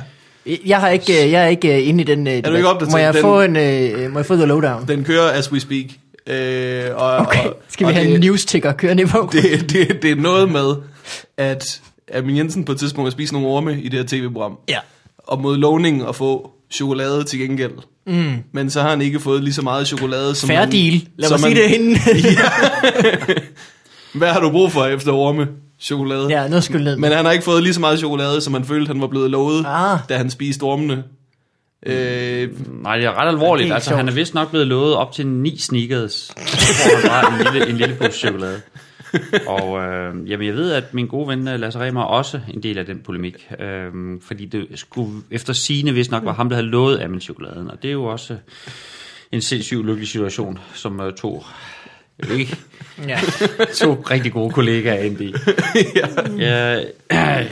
Jeg 0.66 0.81
har 0.81 0.88
ikke, 0.88 1.25
øh, 1.25 1.31
jeg 1.32 1.44
er 1.44 1.48
ikke 1.48 1.76
øh, 1.82 1.88
inde 1.88 2.00
i 2.00 2.04
den. 2.04 2.26
Øh, 2.26 2.44
du 2.44 2.54
ikke 2.54 2.69
opdateret? 2.69 2.93
Må 2.93 2.98
jeg 2.98 3.14
Den- 3.14 3.22
få 3.22 3.43
en, 3.43 3.56
øh, 3.56 4.12
må 4.12 4.19
jeg 4.19 4.26
få 4.26 4.37
the 4.37 4.46
lowdown? 4.46 4.88
den 4.88 5.04
kører 5.04 5.31
as 5.32 5.52
we 5.52 5.60
speak. 5.60 5.84
Øh, 6.26 6.84
og, 6.94 7.16
Okay, 7.16 7.44
skal 7.69 7.87
vi 7.87 7.90
og 7.90 7.94
have 7.96 8.06
det, 8.08 8.14
en 8.14 8.20
news-ticker 8.20 8.72
kørende 8.72 9.06
på? 9.06 9.28
det, 9.32 9.70
det, 9.72 10.02
det 10.02 10.10
er 10.10 10.14
noget 10.16 10.52
med, 10.52 10.75
at 11.37 11.81
Amin 12.14 12.37
Jensen 12.37 12.64
på 12.64 12.72
et 12.72 12.78
tidspunkt 12.78 13.06
har 13.06 13.10
spist 13.10 13.32
nogle 13.32 13.48
orme 13.48 13.81
i 13.81 13.88
det 13.88 13.98
her 13.98 14.06
tv-program. 14.06 14.58
Ja. 14.69 14.78
Og 15.19 15.40
mod 15.40 15.56
lovning 15.56 16.08
at 16.08 16.16
få 16.16 16.50
chokolade 16.72 17.25
til 17.25 17.38
gengæld. 17.38 17.72
Mm. 18.06 18.32
Men 18.52 18.70
så 18.70 18.82
har 18.82 18.90
han 18.90 19.00
ikke 19.00 19.20
fået 19.20 19.44
lige 19.44 19.54
så 19.54 19.62
meget 19.62 19.87
chokolade, 19.87 20.34
som 20.34 20.48
Fair 20.48 20.64
deal. 20.64 21.08
Lad 21.19 21.31
mig 21.31 21.40
sige 21.40 21.54
det 21.54 21.75
inden. 21.75 21.96
Hvad 24.14 24.28
har 24.28 24.40
du 24.40 24.50
brug 24.50 24.72
for 24.72 24.84
efter 24.84 25.12
orme? 25.12 25.46
Chokolade. 25.81 26.28
ja, 26.28 26.49
noget 26.49 26.70
ned. 26.70 26.96
Men 26.96 27.12
han 27.12 27.25
har 27.25 27.32
ikke 27.32 27.44
fået 27.44 27.62
lige 27.62 27.75
så 27.75 27.81
meget 27.81 27.99
chokolade, 27.99 28.40
som 28.40 28.55
han 28.55 28.64
følte, 28.64 28.87
han 28.88 29.00
var 29.00 29.06
blevet 29.06 29.31
lovet, 29.31 29.64
Ah. 29.69 29.99
da 30.08 30.17
han 30.17 30.31
spiste 30.31 30.62
ormene. 30.62 31.05
Øh, 31.87 32.49
Nej, 32.82 32.96
det 32.96 33.06
er 33.06 33.20
ret 33.20 33.28
alvorligt. 33.28 33.64
Det 33.64 33.70
er 33.70 33.75
altså, 33.75 33.88
sjovt. 33.90 33.96
han 33.99 34.08
er 34.08 34.12
vist 34.12 34.34
nok 34.34 34.50
blevet 34.50 34.67
lovet 34.67 34.94
op 34.94 35.12
til 35.12 35.26
ni 35.26 35.58
sneakers. 35.58 36.31
hvor 36.34 37.00
han 37.00 37.08
bare 37.11 37.49
en 37.49 37.52
lille, 37.55 37.69
en 37.70 37.76
lille 37.76 37.94
pose 37.94 38.19
chokolade. 38.19 38.61
Og 39.46 39.78
øh, 39.82 40.31
jamen, 40.31 40.46
jeg 40.46 40.55
ved, 40.55 40.73
at 40.73 40.94
min 40.94 41.06
gode 41.06 41.28
ven 41.28 41.49
øh, 41.49 41.61
Lasse 41.61 41.79
Remer 41.81 42.00
er 42.00 42.05
også 42.05 42.40
en 42.55 42.62
del 42.62 42.79
af 42.79 42.87
den 42.87 42.99
polemik. 43.05 43.49
Øh, 43.61 43.90
fordi 44.22 44.46
det 44.46 44.67
skulle 44.75 45.12
efter 45.31 45.52
sine 45.52 45.93
vist 45.94 46.11
nok 46.11 46.25
var 46.25 46.32
ham, 46.32 46.49
der 46.49 46.56
havde 46.56 46.69
lovet 46.69 46.96
af 46.96 47.08
min 47.11 47.20
chokoladen. 47.20 47.70
Og 47.70 47.82
det 47.82 47.88
er 47.88 47.93
jo 47.93 48.05
også 48.05 48.37
en 49.32 49.40
sindssygt 49.40 49.87
lykkelig 49.87 50.08
situation, 50.08 50.58
som 50.75 51.00
øh, 51.00 51.12
to, 51.14 51.44
ikke, 52.38 52.56
ja. 53.08 53.18
to 53.74 54.04
rigtig 54.10 54.32
gode 54.32 54.50
kollegaer 54.50 55.02
i. 55.04 55.34
ja. 55.96 56.06
jeg, 56.38 57.48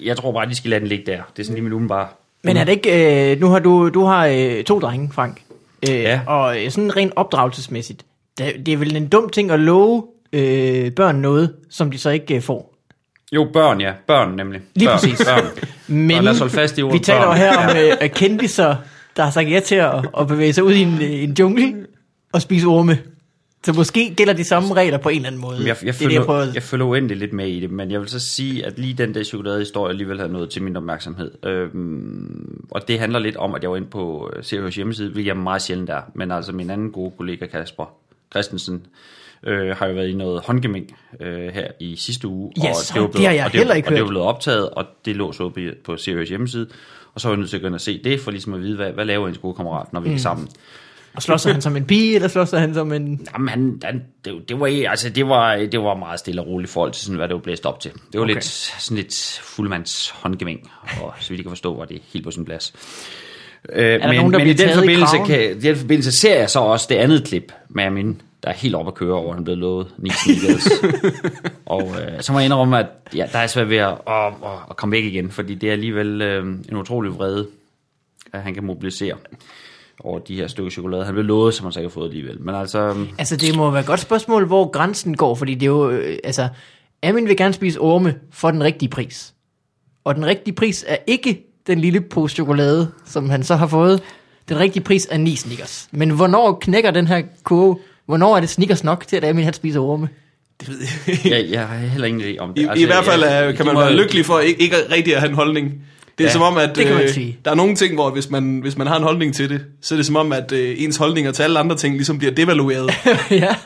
jeg 0.00 0.16
tror 0.16 0.32
bare, 0.32 0.48
de 0.48 0.54
skal 0.54 0.70
lade 0.70 0.80
den 0.80 0.88
ligge 0.88 1.06
der. 1.06 1.22
Det 1.36 1.42
er 1.42 1.44
sådan 1.44 1.54
lige 1.54 1.62
min 1.64 1.72
umiddelbare. 1.72 2.08
Men 2.44 2.56
er 2.56 2.64
det 2.64 2.72
ikke, 2.72 3.32
øh, 3.32 3.40
nu 3.40 3.48
har 3.48 3.58
du, 3.58 3.88
du 3.88 4.04
har 4.04 4.26
øh, 4.26 4.64
to 4.64 4.78
drenge, 4.80 5.10
Frank. 5.12 5.40
Øh, 5.90 5.94
Ja. 5.94 6.20
Og 6.26 6.64
øh, 6.64 6.70
sådan 6.70 6.96
rent 6.96 7.12
opdragelsesmæssigt. 7.16 8.02
Det, 8.38 8.66
det 8.66 8.72
er 8.74 8.76
vel 8.76 8.96
en 8.96 9.08
dum 9.08 9.28
ting 9.28 9.50
at 9.50 9.60
love 9.60 10.04
øh, 10.32 10.90
børn 10.90 11.16
noget, 11.16 11.54
som 11.70 11.90
de 11.90 11.98
så 11.98 12.10
ikke 12.10 12.34
øh, 12.34 12.42
får. 12.42 12.72
Jo, 13.32 13.48
børn, 13.52 13.80
ja. 13.80 13.92
Børn 14.06 14.36
nemlig. 14.36 14.60
Lige 14.74 14.88
børn, 14.88 14.98
præcis. 14.98 15.24
Børn. 15.24 15.44
Men 16.06 16.16
Og 16.18 16.24
lad 16.24 16.32
os 16.32 16.38
holde 16.38 16.52
fast 16.54 16.78
i 16.78 16.82
ordet 16.82 16.94
vi 17.00 17.04
taler 17.04 17.20
jo 17.20 17.26
børn. 17.26 17.36
her 17.36 17.56
om 17.70 17.76
øh, 17.76 17.96
at 18.00 18.12
kendiser, 18.14 18.76
der 19.16 19.22
har 19.22 19.30
sagt 19.30 19.50
ja 19.50 19.60
til 19.60 19.74
at, 19.74 19.94
at 20.20 20.26
bevæge 20.26 20.52
sig 20.52 20.64
ud 20.64 20.72
i 20.72 20.80
en, 20.82 20.94
øh, 21.02 21.22
en 21.22 21.36
jungle 21.38 21.74
og 22.32 22.42
spise 22.42 22.66
orme. 22.66 22.98
Så 23.64 23.72
måske 23.72 24.14
gælder 24.16 24.32
de 24.32 24.44
samme 24.44 24.74
regler 24.74 24.98
på 24.98 25.08
en 25.08 25.16
eller 25.16 25.26
anden 25.26 25.40
måde. 25.40 25.56
Jeg, 25.58 25.66
jeg, 25.66 25.76
det 25.76 25.86
er 25.86 25.90
det, 25.92 25.96
følger, 26.26 26.38
jeg 26.44 26.54
jeg 26.54 26.62
følger 26.62 26.86
uendelig 26.86 27.16
lidt 27.16 27.32
med 27.32 27.48
i 27.48 27.60
det, 27.60 27.70
men 27.70 27.90
jeg 27.90 28.00
vil 28.00 28.08
så 28.08 28.18
sige, 28.20 28.66
at 28.66 28.78
lige 28.78 28.94
den 28.94 29.14
der 29.14 29.24
chokoladehistorie 29.24 29.90
alligevel 29.90 30.20
har 30.20 30.26
nået 30.26 30.50
til 30.50 30.62
min 30.62 30.76
opmærksomhed. 30.76 31.30
Øhm, 31.46 32.66
og 32.70 32.88
det 32.88 32.98
handler 32.98 33.18
lidt 33.18 33.36
om, 33.36 33.54
at 33.54 33.62
jeg 33.62 33.70
var 33.70 33.76
inde 33.76 33.88
på 33.88 34.30
øh, 34.36 34.44
Seriøs 34.44 34.74
hjemmeside, 34.76 35.10
hvilket 35.10 35.28
jeg 35.28 35.36
meget 35.36 35.62
sjældent 35.62 35.90
er. 35.90 36.00
Men 36.14 36.30
altså 36.30 36.52
min 36.52 36.70
anden 36.70 36.90
gode 36.90 37.12
kollega 37.18 37.46
Kasper 37.46 37.84
Christensen 38.32 38.86
øh, 39.46 39.76
har 39.76 39.86
jo 39.86 39.94
været 39.94 40.08
i 40.08 40.14
noget 40.14 40.40
håndgemæng 40.44 40.96
øh, 41.20 41.48
her 41.54 41.68
i 41.80 41.96
sidste 41.96 42.28
uge. 42.28 42.52
Ja, 42.62 42.68
og 42.68 42.74
så 42.76 43.00
var 43.00 43.06
det 43.06 43.24
har 43.26 43.32
jeg 43.32 43.44
og 43.44 43.52
det, 43.52 43.58
heller 43.58 43.74
ikke 43.74 43.88
og 43.88 43.92
det 43.92 44.02
var 44.02 44.08
blevet 44.08 44.26
optaget, 44.26 44.70
og 44.70 44.84
det 45.04 45.16
lå 45.16 45.32
så 45.32 45.48
på, 45.48 45.60
på 45.84 45.96
Seriøs 45.96 46.28
hjemmeside. 46.28 46.66
Og 47.14 47.20
så 47.20 47.28
var 47.28 47.34
jeg 47.34 47.38
nødt 47.38 47.50
til 47.50 47.56
at 47.56 47.60
gå 47.60 47.66
ind 47.66 47.74
og 47.74 47.80
se 47.80 48.00
det, 48.04 48.20
for 48.20 48.30
ligesom 48.30 48.54
at 48.54 48.60
vide, 48.60 48.76
hvad, 48.76 48.92
hvad 48.92 49.04
laver 49.04 49.28
ens 49.28 49.38
gode 49.38 49.54
kammerat, 49.54 49.92
når 49.92 50.00
vi 50.00 50.08
Mm. 50.08 50.14
er 50.14 50.18
sammen. 50.18 50.48
Og 51.16 51.22
slås 51.22 51.44
han 51.44 51.60
som 51.60 51.76
en 51.76 51.84
pige, 51.84 52.14
eller 52.14 52.28
slås 52.28 52.50
han 52.50 52.74
som 52.74 52.92
en... 52.92 53.26
Jamen, 53.32 53.48
han, 53.48 53.80
han, 53.84 54.02
det, 54.24 54.48
det, 54.48 54.60
var, 54.60 54.66
altså, 54.90 55.10
det, 55.10 55.28
var, 55.28 55.56
det 55.56 55.80
var 55.80 55.94
meget 55.94 56.18
stille 56.18 56.40
og 56.40 56.46
roligt 56.46 56.70
i 56.70 56.72
forhold 56.72 56.92
til, 56.92 57.04
sådan, 57.04 57.16
hvad 57.16 57.28
det 57.28 57.34
var 57.34 57.40
blæst 57.40 57.66
op 57.66 57.80
til. 57.80 57.90
Det 57.92 58.20
var 58.20 58.20
Okay. 58.20 58.34
lidt, 58.34 58.44
sådan 58.44 58.96
lidt 58.96 59.40
fuldmands 59.42 60.10
håndgemæng, 60.10 60.70
og 61.02 61.14
så 61.20 61.28
vidt 61.28 61.38
jeg 61.38 61.44
kan 61.44 61.50
forstå, 61.50 61.76
var 61.76 61.84
det 61.84 62.02
helt 62.12 62.24
på 62.24 62.30
sin 62.30 62.44
plads. 62.44 62.72
Øh, 63.72 64.00
men 64.00 64.16
nogen, 64.16 64.32
men 64.32 64.46
i 64.46 64.52
den 64.52 64.70
i 64.70 64.72
forbindelse, 64.72 65.16
kraven? 65.16 65.26
kan, 65.26 65.56
i 65.56 65.60
den 65.60 65.76
forbindelse 65.76 66.12
ser 66.12 66.38
jeg 66.38 66.50
så 66.50 66.60
også 66.60 66.86
det 66.90 66.94
andet 66.94 67.24
klip 67.24 67.52
med 67.68 67.84
Amin, 67.84 68.22
der 68.42 68.48
er 68.48 68.54
helt 68.54 68.74
op 68.74 68.86
at 68.86 68.94
køre 68.94 69.14
over, 69.14 69.34
han 69.34 69.44
blevet 69.44 69.58
lovet 69.58 69.86
ni 69.98 70.10
sneakers. 70.10 70.68
og 71.66 71.94
øh, 72.00 72.22
så 72.22 72.32
må 72.32 72.38
jeg 72.38 72.46
indrømme, 72.46 72.78
at 72.78 72.86
ja, 73.14 73.26
der 73.32 73.38
er 73.38 73.46
svært 73.46 73.70
ved 73.70 73.76
at, 73.76 73.98
at, 74.08 74.26
at, 74.26 74.58
at 74.70 74.76
komme 74.76 74.92
væk 74.92 75.04
igen, 75.04 75.30
fordi 75.30 75.54
det 75.54 75.68
er 75.68 75.72
alligevel 75.72 76.22
øh, 76.22 76.46
en 76.68 76.76
utrolig 76.76 77.18
vrede, 77.18 77.46
at 78.32 78.42
han 78.42 78.54
kan 78.54 78.64
mobilisere 78.64 79.14
over 80.06 80.18
de 80.18 80.36
her 80.36 80.46
stykker 80.46 80.70
chokolade. 80.70 81.04
Han 81.04 81.14
blev 81.14 81.24
lovet, 81.24 81.54
som 81.54 81.64
han 81.64 81.72
så 81.72 81.80
ikke 81.80 81.88
har 81.88 81.92
fået 81.92 82.08
alligevel. 82.08 82.40
Men 82.40 82.54
altså, 82.54 83.06
Altså, 83.18 83.36
det 83.36 83.56
må 83.56 83.70
være 83.70 83.80
et 83.80 83.86
godt 83.86 84.00
spørgsmål, 84.00 84.46
hvor 84.46 84.70
grænsen 84.70 85.16
går, 85.16 85.34
fordi 85.34 85.54
det 85.54 85.62
er 85.62 85.66
jo... 85.66 85.90
Øh, 85.90 86.18
altså, 86.24 86.48
Amin 87.02 87.28
vil 87.28 87.36
gerne 87.36 87.54
spise 87.54 87.80
orme 87.80 88.14
for 88.32 88.50
den 88.50 88.64
rigtige 88.64 88.88
pris. 88.88 89.34
Og 90.04 90.14
den 90.14 90.26
rigtige 90.26 90.54
pris 90.54 90.84
er 90.88 90.96
ikke 91.06 91.42
den 91.66 91.78
lille 91.78 92.00
pose 92.00 92.34
chokolade, 92.34 92.88
som 93.06 93.30
han 93.30 93.42
så 93.42 93.56
har 93.56 93.66
fået. 93.66 94.02
Den 94.48 94.58
rigtige 94.60 94.82
pris 94.82 95.08
er 95.10 95.18
9 95.18 95.36
Snickers. 95.36 95.88
Men 95.92 96.10
hvornår 96.10 96.58
knækker 96.60 96.90
den 96.90 97.06
her 97.06 97.22
kurve? 97.42 97.78
Hvornår 98.06 98.36
er 98.36 98.40
det 98.40 98.48
Snickers 98.48 98.84
nok 98.84 99.06
til, 99.06 99.16
at 99.16 99.24
Amin 99.24 99.44
han 99.44 99.54
spiser 99.54 99.80
orme? 99.80 100.08
det 100.60 100.68
ved 100.68 100.76
jeg 101.06 101.14
ikke. 101.14 101.30
jeg, 101.30 101.50
jeg 101.50 101.66
har 101.68 101.76
heller 101.76 102.06
ingen 102.08 102.22
idé 102.22 102.38
om 102.38 102.54
det. 102.54 102.62
I, 102.62 102.66
altså, 102.66 102.82
I 102.82 102.86
hvert 102.86 103.04
fald 103.04 103.24
jeg- 103.24 103.56
kan 103.56 103.66
man 103.66 103.76
være 103.76 103.92
lykkelig 103.96 104.26
for 104.26 104.38
ikke, 104.38 104.62
ikke 104.62 104.76
rigtig 104.90 105.14
at 105.14 105.20
have 105.20 105.28
en 105.30 105.34
holdning. 105.36 105.82
Det 106.18 106.24
er 106.24 106.28
Ja, 106.28 106.32
som 106.32 106.42
om, 106.42 106.56
at 106.56 106.76
det 106.76 106.84
kan 106.86 106.94
man 106.94 107.04
øh, 107.04 107.10
sige. 107.10 107.38
der 107.44 107.50
er 107.50 107.54
nogle 107.54 107.74
ting, 107.76 107.94
hvor 107.94 108.10
hvis 108.10 108.30
man, 108.30 108.60
hvis 108.60 108.76
man 108.76 108.86
har 108.86 108.96
en 108.96 109.02
holdning 109.02 109.34
til 109.34 109.50
det, 109.50 109.64
så 109.80 109.94
er 109.94 109.96
det 109.96 110.06
som 110.06 110.16
om, 110.16 110.32
at 110.32 110.52
øh, 110.52 110.74
ens 110.78 110.96
holdninger 110.96 111.32
til 111.32 111.42
alle 111.42 111.58
andre 111.58 111.76
ting 111.76 111.94
ligesom 111.94 112.18
bliver 112.18 112.32
devalueret. 112.32 112.90
ja, 113.30 113.56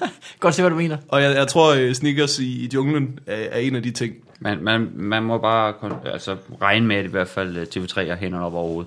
godt 0.40 0.54
se, 0.54 0.62
hvad 0.62 0.70
du 0.70 0.76
mener. 0.76 0.96
Og 1.08 1.22
jeg, 1.22 1.36
jeg 1.36 1.48
tror, 1.48 1.72
at 1.72 1.96
Snickers 1.96 2.38
i, 2.38 2.64
i 2.64 2.70
junglen 2.74 3.18
er, 3.26 3.36
er 3.50 3.58
en 3.58 3.76
af 3.76 3.82
de 3.82 3.90
ting. 3.90 4.14
Man, 4.40 4.58
man, 4.62 4.88
man 4.94 5.22
må 5.22 5.38
bare 5.38 5.74
altså, 6.12 6.36
regne 6.62 6.86
med, 6.86 6.96
at 6.96 7.04
i 7.04 7.08
hvert 7.08 7.28
fald 7.28 7.56
øh, 7.56 7.66
TV3 7.76 8.08
har 8.08 8.16
hænderne 8.16 8.44
op 8.44 8.54
over 8.54 8.84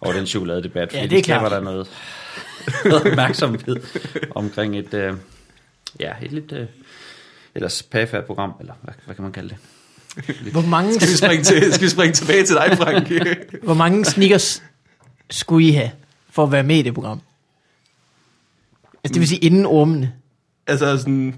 over 0.00 0.12
den 0.12 0.26
chokoladedebat. 0.26 0.94
Ja, 0.94 1.02
fordi 1.02 1.08
det 1.08 1.18
er 1.18 1.22
skaber 1.22 1.38
klart. 1.48 1.52
der 1.52 1.60
noget, 1.60 1.88
noget 2.84 3.06
opmærksomhed 3.10 3.76
omkring 4.34 4.78
et, 4.78 4.94
øh, 4.94 5.14
ja, 6.00 6.12
et 6.22 6.32
lidt 6.32 6.52
øh, 6.52 6.66
ellers 7.54 7.82
pæfærd 7.82 8.26
program, 8.26 8.52
eller 8.60 8.72
hvad, 8.82 8.94
hvad 9.04 9.14
kan 9.14 9.22
man 9.22 9.32
kalde 9.32 9.48
det? 9.48 9.56
Hvor 10.52 10.60
mange, 10.60 10.94
Skal 10.94 11.08
vi 11.08 11.16
springe, 11.16 11.44
til, 11.44 11.72
skal 11.72 11.84
vi 11.84 11.90
springe 11.90 12.12
tilbage 12.12 12.46
til 12.46 12.56
dig, 12.56 12.76
Frank? 12.78 13.10
hvor 13.64 13.74
mange 13.74 14.04
Snickers 14.04 14.62
skulle 15.30 15.68
I 15.68 15.70
have 15.70 15.90
for 16.30 16.42
at 16.42 16.52
være 16.52 16.62
med 16.62 16.76
i 16.76 16.82
det 16.82 16.94
program? 16.94 17.20
Altså, 19.04 19.12
det 19.14 19.20
vil 19.20 19.28
sige 19.28 19.38
inden 19.38 19.66
ormene. 19.66 20.12
altså 20.66 20.98
sådan... 20.98 21.34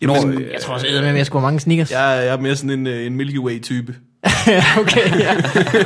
Nå, 0.00 0.14
Jamen, 0.14 0.42
øh, 0.42 0.50
Jeg 0.52 0.60
tror 0.60 0.74
også, 0.74 0.86
at 0.86 1.16
jeg 1.16 1.26
skulle 1.26 1.40
have 1.40 1.46
mange 1.46 1.60
Snickers. 1.60 1.90
jeg, 1.90 2.16
er- 2.18 2.20
jeg 2.20 2.32
er 2.34 2.40
mere 2.40 2.56
sådan 2.56 2.70
en, 2.70 2.86
øh, 2.86 3.06
en 3.06 3.16
Milky 3.16 3.38
Way-type. 3.38 3.94
Okay, 4.80 5.18
ja. 5.20 5.36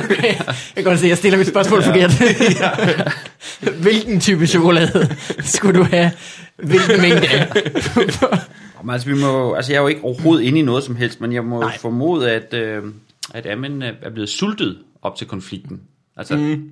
okay. 0.05 0.23
Jeg 0.23 0.55
kan 0.75 0.83
godt 0.83 0.99
se, 0.99 1.05
at 1.05 1.09
jeg 1.09 1.17
stiller 1.17 1.37
mit 1.37 1.47
spørgsmål 1.47 1.81
ja. 1.83 1.87
forkert. 1.89 2.11
Hvilken 3.81 4.19
type 4.19 4.47
chokolade 4.47 5.15
skulle 5.39 5.79
du 5.79 5.83
have? 5.83 6.11
Hvilken 6.57 7.01
mængde 7.01 7.27
af? 7.27 7.47
Men 8.83 8.93
altså, 8.93 9.09
vi 9.09 9.15
må, 9.21 9.53
altså, 9.53 9.71
jeg 9.71 9.77
er 9.77 9.81
jo 9.81 9.87
ikke 9.87 10.03
overhovedet 10.03 10.43
inde 10.43 10.59
i 10.59 10.61
noget 10.61 10.83
som 10.83 10.95
helst, 10.95 11.21
men 11.21 11.33
jeg 11.33 11.43
må 11.43 11.59
Nej. 11.59 11.77
Formode, 11.77 12.31
at, 12.31 12.53
øh, 12.53 12.83
at 13.33 13.45
Amin 13.45 13.81
er 13.81 14.09
blevet 14.13 14.29
sultet 14.29 14.77
op 15.01 15.15
til 15.15 15.27
konflikten. 15.27 15.81
Altså, 16.17 16.35
mm. 16.35 16.69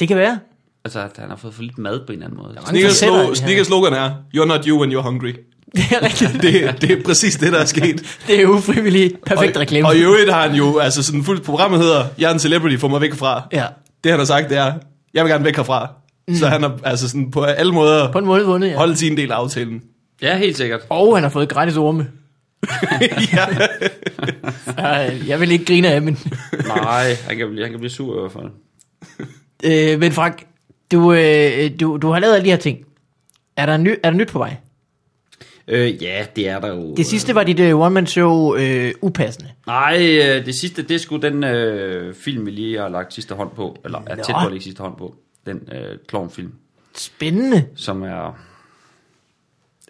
det 0.00 0.08
kan 0.08 0.16
være. 0.16 0.38
altså, 0.84 1.00
at 1.00 1.10
han 1.18 1.28
har 1.28 1.36
fået 1.36 1.54
for 1.54 1.62
lidt 1.62 1.78
mad 1.78 2.00
på 2.06 2.12
en 2.12 2.12
eller 2.12 2.26
anden 2.26 2.36
måde. 2.42 2.54
mange 2.54 2.90
Snickers, 3.30 3.66
slo- 3.66 3.68
slogan 3.68 3.92
er, 3.92 4.10
you're 4.36 4.44
not 4.46 4.64
you 4.64 4.80
when 4.80 4.92
you're 4.92 5.00
hungry. 5.00 5.32
Det 5.76 5.82
er 5.90 6.02
rigtigt. 6.02 6.32
Det, 6.42 6.80
det 6.80 6.90
er 6.90 7.02
præcis 7.04 7.36
det, 7.36 7.52
der 7.52 7.58
er 7.58 7.64
sket. 7.64 8.02
Det 8.26 8.40
er 8.40 8.46
ufrivillig. 8.46 9.12
Perfekt 9.26 9.56
og, 9.56 9.60
reklame. 9.60 9.88
Og 9.88 9.96
i 9.96 10.02
øvrigt 10.02 10.32
har 10.32 10.48
han 10.48 10.56
jo, 10.56 10.78
altså 10.78 11.02
sådan 11.02 11.24
fuldt 11.24 11.42
programmet 11.42 11.80
hedder, 11.80 12.04
jeg 12.18 12.28
er 12.28 12.32
en 12.32 12.38
celebrity, 12.38 12.76
få 12.76 12.88
mig 12.88 13.00
væk 13.00 13.10
herfra. 13.10 13.48
Ja. 13.52 13.66
Det 14.04 14.12
han 14.12 14.18
har 14.18 14.26
sagt, 14.26 14.50
det 14.50 14.58
er, 14.58 14.72
jeg 15.14 15.24
vil 15.24 15.30
gerne 15.32 15.44
væk 15.44 15.56
herfra. 15.56 15.88
Mm. 16.28 16.34
Så 16.34 16.46
han 16.48 16.62
har 16.62 16.78
altså 16.84 17.08
sådan 17.08 17.30
på 17.30 17.42
alle 17.42 17.72
måder 17.72 18.12
På 18.12 18.18
en 18.18 18.24
måde 18.24 18.44
vundet, 18.44 18.68
ja. 18.68 18.76
holdt 18.76 18.98
sin 18.98 19.16
del 19.16 19.32
af 19.32 19.36
aftalen. 19.36 19.82
Ja, 20.22 20.36
helt 20.36 20.56
sikkert. 20.56 20.80
Og 20.88 21.16
han 21.16 21.22
har 21.22 21.30
fået 21.30 21.48
gratis 21.48 21.76
orme. 21.76 22.10
ja. 23.32 23.46
Uh, 24.78 25.28
jeg 25.28 25.40
vil 25.40 25.50
ikke 25.52 25.64
grine 25.64 25.88
af, 25.88 26.02
men... 26.02 26.18
Nej, 26.66 27.14
han 27.28 27.36
kan, 27.36 27.48
blive, 27.48 27.62
han 27.62 27.70
kan 27.70 27.80
blive 27.80 27.90
sur 27.90 28.16
i 28.16 28.20
hvert 28.20 28.32
fald. 28.32 28.50
Øh, 29.64 30.00
men 30.00 30.12
Frank, 30.12 30.46
du, 30.92 31.12
øh, 31.12 31.70
du, 31.80 31.96
du 31.96 32.10
har 32.10 32.18
lavet 32.18 32.34
alle 32.34 32.44
de 32.44 32.50
her 32.50 32.56
ting. 32.56 32.78
Er 33.56 33.66
der, 33.66 33.76
ny, 33.76 33.94
er 34.02 34.10
der 34.10 34.16
nyt 34.18 34.28
på 34.28 34.38
vej? 34.38 34.56
Øh, 35.68 36.02
ja, 36.02 36.26
det 36.36 36.48
er 36.48 36.60
der 36.60 36.68
jo. 36.68 36.94
Det 36.94 37.06
sidste 37.06 37.34
var 37.34 37.42
dit 37.42 37.60
øh, 37.60 37.80
one-man-show 37.80 38.56
øh, 38.56 38.92
upassende. 39.00 39.50
Nej, 39.66 39.96
øh, 40.00 40.46
det 40.46 40.54
sidste, 40.54 40.82
det 40.82 40.94
er 40.94 40.98
sgu 40.98 41.16
den 41.16 41.44
øh, 41.44 42.14
film, 42.14 42.46
vi 42.46 42.50
lige 42.50 42.78
har 42.78 42.88
lagt 42.88 43.14
sidste 43.14 43.34
hånd 43.34 43.50
på, 43.56 43.76
eller 43.84 44.02
er 44.06 44.16
Nå. 44.16 44.22
tæt 44.22 44.34
på 44.40 44.46
at 44.46 44.52
lægge 44.52 44.64
sidste 44.64 44.82
hånd 44.82 44.96
på. 44.96 45.14
Den 45.46 45.68
øh, 45.72 45.98
klovnfilm, 46.08 46.52
Spændende. 46.96 47.64
som 47.76 48.02
er 48.02 48.38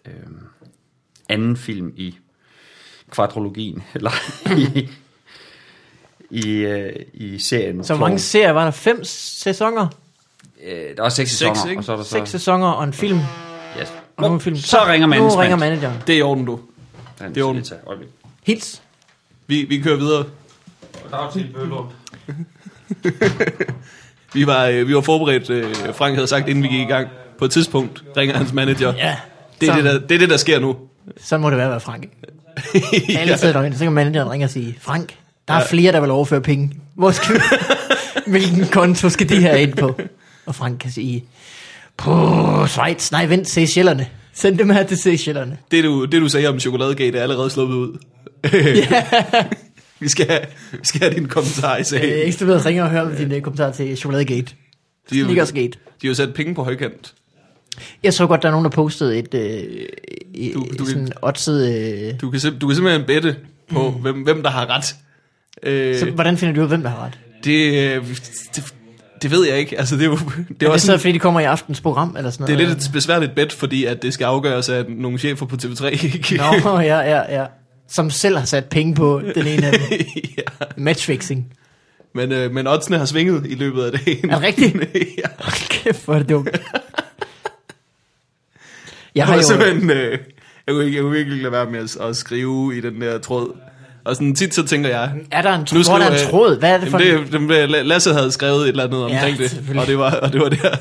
øh, 0.06 0.12
anden 1.28 1.56
film 1.56 1.92
i 1.96 2.14
kvadrologien, 3.10 3.82
eller 3.94 4.10
i, 4.56 4.88
i, 6.30 6.48
øh, 6.50 6.92
i 7.14 7.38
serien. 7.38 7.84
Så 7.84 7.94
hvor 7.94 8.06
mange 8.06 8.18
serier 8.18 8.50
var 8.50 8.64
der? 8.64 8.70
Fem 8.70 9.04
sæsoner? 9.04 9.86
Øh, 10.64 10.96
der 10.96 11.04
er 11.04 11.08
seks 11.08 11.30
Seks, 11.30 11.38
sæsoner, 11.38 11.70
ikke? 11.70 11.80
og 11.80 11.84
så 11.84 11.92
er 11.92 11.96
der 11.96 12.04
så... 12.04 12.10
Seks 12.10 12.30
sæsoner 12.30 12.66
og 12.66 12.84
en 12.84 12.92
film. 12.92 13.18
Yes. 13.80 13.92
Og 14.16 14.22
nogle 14.22 14.40
film. 14.40 14.56
Så 14.56 14.86
ringer 14.86 15.06
Nu 15.06 15.10
management. 15.10 15.38
ringer 15.38 15.56
manageren. 15.56 15.96
Det 16.06 16.14
er 16.14 16.18
i 16.18 16.22
orden, 16.22 16.44
du. 16.44 16.60
Det 17.18 17.34
Det 17.34 17.40
er 17.40 17.44
ondt. 17.44 17.72
Hils. 18.46 18.82
Vi, 19.46 19.62
vi 19.62 19.80
kører 19.80 19.96
videre. 19.96 20.24
Der 21.10 21.16
er 21.18 21.30
til 21.30 21.50
Bøllund. 21.54 21.88
Vi 24.34 24.46
var, 24.46 24.66
øh, 24.66 24.88
vi 24.88 24.94
var 24.94 25.00
forberedt, 25.00 25.50
øh, 25.50 25.74
Frank 25.94 26.14
havde 26.14 26.26
sagt, 26.26 26.48
inden 26.48 26.64
vi 26.64 26.68
gik 26.68 26.80
i 26.80 26.84
gang. 26.84 27.08
På 27.38 27.44
et 27.44 27.50
tidspunkt 27.50 28.04
ringer 28.16 28.36
hans 28.36 28.52
manager. 28.52 28.94
Ja. 28.94 29.16
Det 29.60 29.68
er 29.68 29.72
så, 29.72 29.76
det, 29.82 29.84
der, 29.84 29.98
det 30.06 30.14
er 30.14 30.18
det, 30.18 30.30
der 30.30 30.36
sker 30.36 30.58
nu. 30.60 30.76
så 31.20 31.38
må 31.38 31.50
det 31.50 31.58
være, 31.58 31.68
hvad 31.68 31.80
Frank. 31.80 32.08
Alle 33.18 33.38
sidder 33.38 33.52
derinde, 33.52 33.78
så 33.78 33.84
kan 33.84 33.92
manageren 33.92 34.30
ringe 34.30 34.46
og 34.46 34.50
sige, 34.50 34.78
Frank, 34.80 35.14
der 35.48 35.54
er 35.54 35.58
Ja. 35.58 35.66
flere, 35.66 35.92
der 35.92 36.00
vil 36.00 36.10
overføre 36.10 36.40
penge. 36.40 36.72
Hvor 36.94 37.10
skal 37.10 37.34
vi... 37.34 37.40
Hvilken 38.30 38.66
konto 38.66 39.08
skal 39.08 39.28
de 39.28 39.40
her 39.40 39.54
ind 39.54 39.74
på? 39.74 40.00
Og 40.46 40.54
Frank 40.54 40.78
kan 40.78 40.90
sige, 40.90 41.24
på 41.96 42.66
Schweiz, 42.66 43.12
nej 43.12 43.26
vent, 43.26 43.48
Seychellerne. 43.48 44.06
Send 44.34 44.58
dem 44.58 44.70
her 44.70 44.82
til 44.82 44.98
Seychellerne. 44.98 45.58
Det 45.70 45.84
du, 45.84 46.04
det, 46.04 46.20
du 46.22 46.28
sagde 46.28 46.46
om 46.48 46.60
chokoladegate, 46.60 47.18
er 47.18 47.22
allerede 47.22 47.50
sluppet 47.50 47.76
ud. 47.76 47.98
vi, 50.00 50.08
skal 50.08 50.26
have, 50.28 50.40
vi 50.72 50.78
skal 50.82 51.00
have 51.00 51.14
din 51.14 51.28
kommentar 51.28 51.76
i 51.76 51.78
Øh, 51.80 51.84
sagen. 51.84 52.26
Ekstrabladet 52.28 52.66
ringer 52.66 52.84
og 52.84 52.90
hører 52.90 53.02
om 53.02 53.16
din 53.16 53.32
øh, 53.32 53.40
kommentar 53.42 53.70
til 53.72 53.96
Chokoladegate. 53.96 54.52
De, 55.10 55.20
er 55.20 55.24
Snickersgate. 55.24 55.68
de 55.68 56.06
har 56.06 56.08
jo 56.08 56.14
sat 56.14 56.34
penge 56.34 56.54
på 56.54 56.64
højkant. 56.64 57.14
Jeg 58.02 58.14
så 58.14 58.26
godt, 58.26 58.42
der 58.42 58.48
er 58.48 58.52
nogen, 58.52 58.64
der 58.64 58.70
postede 58.70 59.18
et, 59.18 59.34
øh, 59.34 59.64
Du- 60.54 60.66
du, 60.78 60.86
sådan 60.86 61.12
oddset... 61.22 61.74
Øh, 62.12 62.20
Du 62.20 62.30
kan, 62.30 62.40
sim- 62.40 62.58
du 62.58 62.66
kan 62.66 62.74
simpelthen 62.76 63.04
bette 63.06 63.36
på, 63.72 63.90
mm. 63.90 64.02
hvem, 64.02 64.22
hvem 64.22 64.42
der 64.42 64.50
har 64.50 64.70
ret. 64.76 64.94
Øh, 65.62 65.98
så 65.98 66.10
hvordan 66.10 66.36
finder 66.36 66.54
du 66.54 66.60
ud 66.60 66.64
af, 66.64 66.68
hvem 66.68 66.82
der 66.82 66.90
har 66.90 67.04
ret? 67.04 67.18
det, 67.44 67.74
øh, 67.96 68.06
det, 68.56 68.74
det 69.22 69.30
ved 69.30 69.46
jeg 69.48 69.58
ikke. 69.58 69.78
Altså, 69.78 69.96
det 69.96 70.02
er 70.02 70.06
jo 70.06 70.16
det 70.16 70.22
er 70.26 70.40
Er 70.50 70.54
det 70.60 70.68
også 70.68 70.80
så, 70.82 70.86
sådan, 70.86 71.00
fordi 71.00 71.12
de 71.12 71.18
kommer 71.18 71.40
i 71.40 71.44
aftens 71.44 71.80
program, 71.80 72.14
eller 72.18 72.30
sådan 72.30 72.46
det 72.46 72.52
er 72.52 72.56
noget? 72.56 72.76
lidt 72.76 72.86
et 72.86 72.92
besværligt 72.92 73.34
bet, 73.34 73.52
fordi 73.52 73.84
at 73.84 74.02
det 74.02 74.14
skal 74.14 74.24
afgøres 74.24 74.68
af 74.68 74.84
nogle 74.88 75.18
chefer 75.18 75.46
på 75.46 75.56
TV3. 75.62 75.86
Ikke? 75.86 76.36
Nå, 76.64 76.78
ja, 76.80 76.98
ja, 76.98 77.40
ja. 77.40 77.46
Som 77.88 78.10
selv 78.10 78.36
har 78.38 78.44
sat 78.44 78.64
penge 78.64 78.94
på 78.94 79.22
den 79.34 79.46
ene 79.46 79.66
af 79.66 79.72
dem. 79.72 79.98
ja. 80.38 80.42
Matchfixing. 80.76 81.52
Men, 82.14 82.32
øh, 82.32 82.50
men 82.52 82.66
oddsene 82.66 82.98
har 82.98 83.04
svinget 83.04 83.46
i 83.48 83.54
løbet 83.54 83.82
af 83.82 83.92
dagen. 83.92 84.30
Er 84.30 84.34
det 84.34 84.42
rigtigt? 84.44 84.74
ja. 85.18 85.28
Hold 85.38 85.68
kæft, 85.68 86.04
hvor 86.04 86.14
er 86.14 86.18
det 86.18 86.28
dumt. 86.28 86.48
Jeg 89.14 89.26
har 89.26 89.36
jo... 89.36 89.42
simpelthen, 89.42 89.90
øh, 89.90 90.10
jeg, 90.66 90.74
kunne 90.74 90.84
ikke, 90.84 90.96
jeg 90.96 91.02
kunne 91.02 91.12
virkelig 91.16 91.38
lade 91.42 91.52
være 91.52 91.66
med 91.70 91.80
at, 91.80 91.96
at 92.08 92.16
skrive 92.16 92.76
i 92.78 92.80
den 92.80 93.00
der 93.00 93.18
tråd. 93.18 93.56
Og 94.04 94.14
sådan 94.14 94.34
tit 94.34 94.54
så 94.54 94.62
tænker 94.62 94.88
jeg, 94.90 95.12
Er 95.30 95.42
der 95.42 95.54
en, 95.58 95.64
tråd, 95.66 95.84
hvor 95.84 95.94
er 95.94 95.98
der 95.98 96.04
skriver 96.04 96.08
en 96.08 96.12
jeg- 96.20 96.30
tråd? 96.30 96.58
Hvad 96.58 96.70
er 96.70 96.78
det 96.80 96.88
for 96.88 96.98
en... 96.98 97.32
det, 97.32 97.70
det, 97.70 97.86
Lasse 97.86 98.12
havde 98.12 98.32
skrevet 98.32 98.62
et 98.62 98.68
eller 98.68 98.84
andet 98.84 98.98
Ja, 98.98 99.04
omkring 99.04 99.38
det, 99.38 99.50
selvfølgelig. 99.50 99.80
og 99.82 99.86
det 99.86 99.98
var, 99.98 100.10
og 100.10 100.32
det 100.32 100.40
var 100.40 100.48
der, 100.48 100.76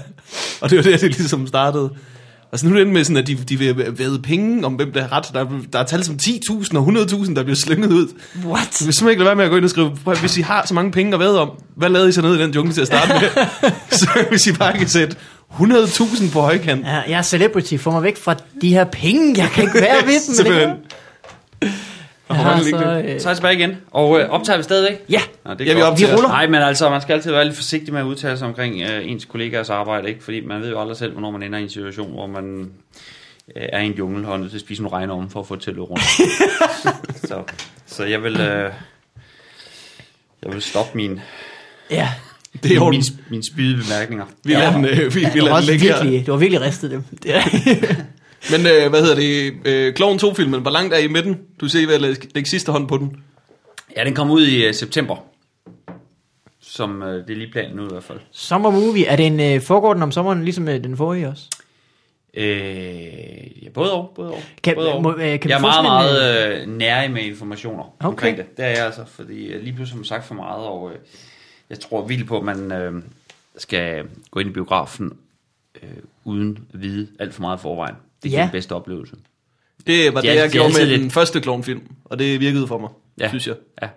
og 0.62 0.70
det 0.70 0.78
var 0.78 0.84
der, 0.84 0.98
det 0.98 1.18
ligesom 1.18 1.48
startede. 1.48 1.90
Og 2.52 2.60
så 2.60 2.68
nu 2.68 2.76
er 2.76 2.84
det 2.84 2.94
med 2.94 3.04
sådan, 3.04 3.18
at 3.18 3.28
de, 3.28 3.36
de 3.36 3.58
vil 3.60 3.76
væde 3.98 4.20
penge 4.24 4.66
om, 4.66 4.74
hvem 4.74 4.92
der 4.92 5.02
har 5.02 5.12
ret. 5.18 5.26
Der, 5.34 5.40
er- 5.40 5.48
der 5.74 5.80
er 5.80 5.84
tal 5.84 6.04
som 6.04 6.16
10.000 6.24 6.78
og 6.78 6.88
100.000, 6.88 7.36
der 7.36 7.44
bliver 7.44 7.56
slynget 7.56 7.92
ud. 7.92 8.08
What? 8.46 8.68
Så 8.76 8.86
vil 8.86 8.94
simpelthen 8.94 9.10
ikke 9.10 9.20
lade 9.20 9.28
være 9.28 9.36
med 9.36 9.44
at 9.46 9.50
gå 9.52 9.58
ind 9.58 9.64
og 9.64 9.70
skrive, 9.70 9.92
"Prøv 10.04 10.14
at- 10.14 10.20
hvis 10.20 10.38
I 10.38 10.42
har 10.42 10.66
så 10.68 10.74
mange 10.74 10.92
penge 10.92 11.14
at 11.14 11.20
væde 11.20 11.42
om, 11.42 11.50
hvad 11.78 11.90
lavede 11.90 12.10
I 12.10 12.12
så 12.12 12.22
ned 12.22 12.36
i 12.36 12.42
den 12.42 12.52
jungle 12.52 12.74
til 12.74 12.82
at 12.82 12.88
starte 12.88 13.14
med? 13.22 13.46
så 14.00 14.10
hvis 14.30 14.48
I 14.48 14.54
bare 14.54 14.78
kan 14.78 14.88
sætte 14.88 15.16
100.000 15.60 16.34
på 16.34 16.42
højkant. 16.42 16.86
Ja, 16.86 17.02
jeg 17.08 17.18
er 17.18 17.22
celebrity. 17.22 17.78
Få 17.78 17.92
mig 17.92 18.04
væk 18.04 18.18
fra 18.18 18.36
de 18.62 18.70
her 18.70 18.84
penge. 18.84 19.42
Jeg 19.42 19.50
kan 19.50 19.64
ikke 19.64 19.82
være 19.82 20.06
ved 20.06 20.28
dem. 20.28 20.36
Simpelthen. 20.36 20.70
Mange 22.30 22.64
så, 22.64 23.04
øh, 23.06 23.20
Så 23.20 23.28
er 23.28 23.32
jeg 23.32 23.38
tilbage 23.38 23.56
igen. 23.56 23.78
Og 23.92 24.20
øh, 24.20 24.30
optager 24.30 24.58
vi 24.58 24.64
stadigvæk? 24.64 25.00
ja, 25.10 25.22
Nå, 25.46 25.54
det 25.54 25.68
Ja, 25.68 25.74
vi 25.74 25.82
optager. 25.82 26.12
Vi 26.12 26.16
ruller. 26.16 26.30
Nej, 26.30 26.48
men 26.48 26.62
altså, 26.62 26.90
man 26.90 27.02
skal 27.02 27.14
altid 27.14 27.32
være 27.32 27.46
lidt 27.46 27.56
forsigtig 27.56 27.94
med 27.94 28.02
at 28.02 28.06
udtale 28.06 28.38
sig 28.38 28.48
omkring 28.48 28.82
øh, 28.82 29.12
ens 29.12 29.26
kollegaers 29.26 29.70
arbejde, 29.70 30.10
ikke? 30.10 30.24
Fordi 30.24 30.46
man 30.46 30.62
ved 30.62 30.70
jo 30.70 30.82
aldrig 30.82 30.98
selv, 30.98 31.12
hvornår 31.12 31.32
man 31.32 31.44
ender 31.44 31.60
i 31.60 31.64
en 31.64 31.70
situation, 31.70 32.12
hvor 32.12 32.28
man 32.28 32.72
øh, 33.56 33.64
er 33.74 33.80
i 33.80 33.86
en 33.86 33.94
jungle 33.94 34.28
og 34.28 34.34
er 34.34 34.38
nødt 34.38 34.50
til 34.50 34.58
at 34.58 34.62
spise 34.62 34.82
nogle 34.84 34.98
regnorme 34.98 35.30
for 35.30 35.40
at 35.40 35.48
få 35.48 35.56
det 35.56 35.64
til 35.64 35.70
at 35.70 35.76
løbe 35.76 35.86
rundt. 35.86 36.04
så, 37.30 37.44
så 37.86 38.04
jeg 38.04 38.24
vil... 38.24 38.42
Øh, 38.42 38.72
jeg 40.44 40.54
vil 40.54 40.62
stoppe 40.62 40.98
min, 40.98 41.20
ja. 41.92 42.10
Det 42.64 42.72
er 42.72 42.88
i 42.88 42.90
min, 42.90 43.04
min, 43.30 43.44
spyde 43.44 43.84
bemærkninger. 43.84 44.26
Vi 44.44 44.54
lader 44.54 44.72
den, 44.76 44.86
øh, 44.86 44.98
vi, 44.98 45.04
vi 45.20 45.26
det, 45.26 45.36
lader 45.36 45.50
var 45.50 45.60
den 45.60 45.70
ligge 45.70 45.86
her. 45.86 45.94
virkelig, 46.04 46.26
det 46.26 46.32
var 46.32 46.38
virkelig 46.40 46.62
ristet 46.62 46.92
dem. 46.92 47.04
Men 48.52 48.62
øh, 48.68 48.90
hvad 48.90 49.02
hedder 49.02 49.16
det? 49.16 49.54
Øh, 49.66 49.94
Kloven 49.94 50.20
2-filmen, 50.20 50.62
hvor 50.62 50.72
langt 50.72 50.94
er 50.94 50.98
I 50.98 51.08
med 51.08 51.24
den? 51.24 51.38
Du 51.62 51.68
ser 51.68 51.88
ved 51.88 51.96
at 51.96 52.02
lægge, 52.02 52.28
lægge 52.36 52.50
sidste 52.50 52.72
hånd 52.72 52.88
på 52.88 52.98
den. 52.98 53.18
Ja, 53.98 54.04
den 54.06 54.16
kom 54.16 54.32
ud 54.32 54.46
i 54.48 54.66
øh, 54.66 54.74
september. 54.74 55.16
Som 56.62 57.02
øh, 57.04 57.28
det 57.28 57.30
er 57.34 57.36
lige 57.38 57.52
planen 57.52 57.76
nu 57.76 57.84
i 57.86 57.88
hvert 57.92 58.04
fald. 58.04 58.20
Summer 58.32 58.70
Movie, 58.72 59.06
er 59.06 59.16
det 59.16 59.26
en 59.28 59.40
øh, 59.40 59.62
foregår 59.62 59.94
den 59.94 60.04
om 60.04 60.12
sommeren, 60.12 60.44
ligesom 60.44 60.68
øh, 60.68 60.84
den 60.84 60.98
forrige 60.98 61.28
også? 61.30 61.44
Øh, 62.38 63.64
ja, 63.64 63.70
både 63.74 63.92
og. 63.94 64.12
Både 64.16 64.32
og. 64.32 64.40
Kan- 64.64 64.76
både 64.76 64.94
og. 64.94 65.02
må- 65.04 65.12
øh, 65.12 65.18
kan 65.18 65.40
vi 65.44 65.50
jeg 65.50 65.56
er 65.56 65.60
få 65.60 65.68
meget, 65.68 65.84
meget 65.84 66.62
øh, 66.62 66.68
nærig 66.78 67.12
med 67.12 67.22
informationer 67.24 67.84
Okay. 67.84 68.08
omkring 68.08 68.38
det. 68.38 68.58
Det 68.58 68.66
er 68.66 68.70
jeg 68.70 68.86
altså, 68.86 69.02
fordi 69.16 69.46
øh, 69.46 69.64
lige 69.64 69.76
pludselig 69.76 70.00
har 70.00 70.04
sagt 70.06 70.26
for 70.26 70.36
meget, 70.36 70.64
og 70.66 70.92
øh, 70.92 70.98
jeg 71.70 71.80
tror 71.80 72.06
virkelig 72.08 72.28
på, 72.28 72.38
at 72.38 72.44
man 72.44 72.72
øh, 72.72 73.04
skal 73.58 74.06
gå 74.32 74.40
ind 74.40 74.50
i 74.50 74.54
biografen 74.54 75.14
øh, 75.84 75.90
uden 76.24 76.60
at 76.74 76.82
vide 76.82 77.08
alt 77.20 77.34
for 77.34 77.42
meget 77.42 77.60
forvejen. 77.60 77.96
Det 78.24 78.34
er 78.34 78.38
Ja. 78.38 78.44
den 78.44 78.52
bedste 78.52 78.74
oplevelse. 78.76 79.16
Det 79.88 80.14
var 80.14 80.22
Det 80.22 80.24
det, 80.24 80.30
er- 80.30 80.34
jeg 80.34 80.44
det 80.44 80.50
er 80.50 80.52
gjorde 80.54 80.74
med 80.74 80.80
altid 80.80 80.94
den 80.94 81.02
lidt- 81.02 81.14
første 81.14 81.40
klovnfilm, 81.42 81.82
og 82.06 82.20
det 82.20 82.40
virkede 82.40 82.68
for 82.68 82.78
mig, 82.78 82.90
Ja. 83.20 83.28
synes 83.28 83.48
jeg. 83.48 83.56
Ja. 83.82 83.88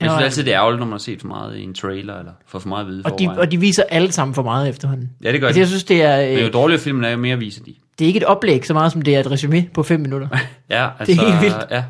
Jeg 0.00 0.10
synes 0.10 0.22
altid, 0.24 0.44
det 0.44 0.52
er 0.54 0.58
ærgerligt, 0.60 0.78
når 0.78 0.86
man 0.86 0.92
har 0.92 0.98
set 0.98 1.20
for 1.20 1.28
meget 1.28 1.56
i 1.56 1.62
en 1.62 1.74
trailer, 1.74 2.18
eller 2.18 2.32
får 2.46 2.58
for 2.58 2.68
meget 2.68 2.84
at 2.84 2.90
vide 2.90 3.02
Og 3.04 3.18
de, 3.18 3.24
forvejen. 3.24 3.40
og 3.40 3.50
de 3.52 3.60
viser 3.60 3.82
alle 3.82 4.12
sammen 4.12 4.34
for 4.34 4.42
meget 4.42 4.68
efterhånden. 4.68 5.10
Ja, 5.22 5.32
det 5.32 5.40
gør 5.40 5.46
altså, 5.46 5.56
de. 5.58 5.60
jeg 5.60 5.68
synes, 5.68 5.84
det 5.84 6.02
er, 6.02 6.26
Men 6.30 6.38
jo 6.38 6.46
øh, 6.46 6.52
dårligere 6.52 6.80
filmen 6.80 7.04
er, 7.04 7.10
jo 7.10 7.16
mere 7.16 7.38
viser 7.38 7.64
de. 7.64 7.74
det 7.98 8.04
er 8.04 8.06
ikke 8.06 8.16
et 8.16 8.24
oplæg 8.24 8.66
så 8.66 8.72
meget, 8.74 8.92
som 8.92 9.02
det 9.02 9.14
er 9.14 9.20
et 9.20 9.30
resume 9.30 9.68
på 9.74 9.82
5 9.82 10.00
minutter. 10.00 10.28
Ja, 10.70 10.88
altså, 10.98 11.20
helt 11.26 11.40
vildt. 11.42 11.56
Ja. 11.70 11.84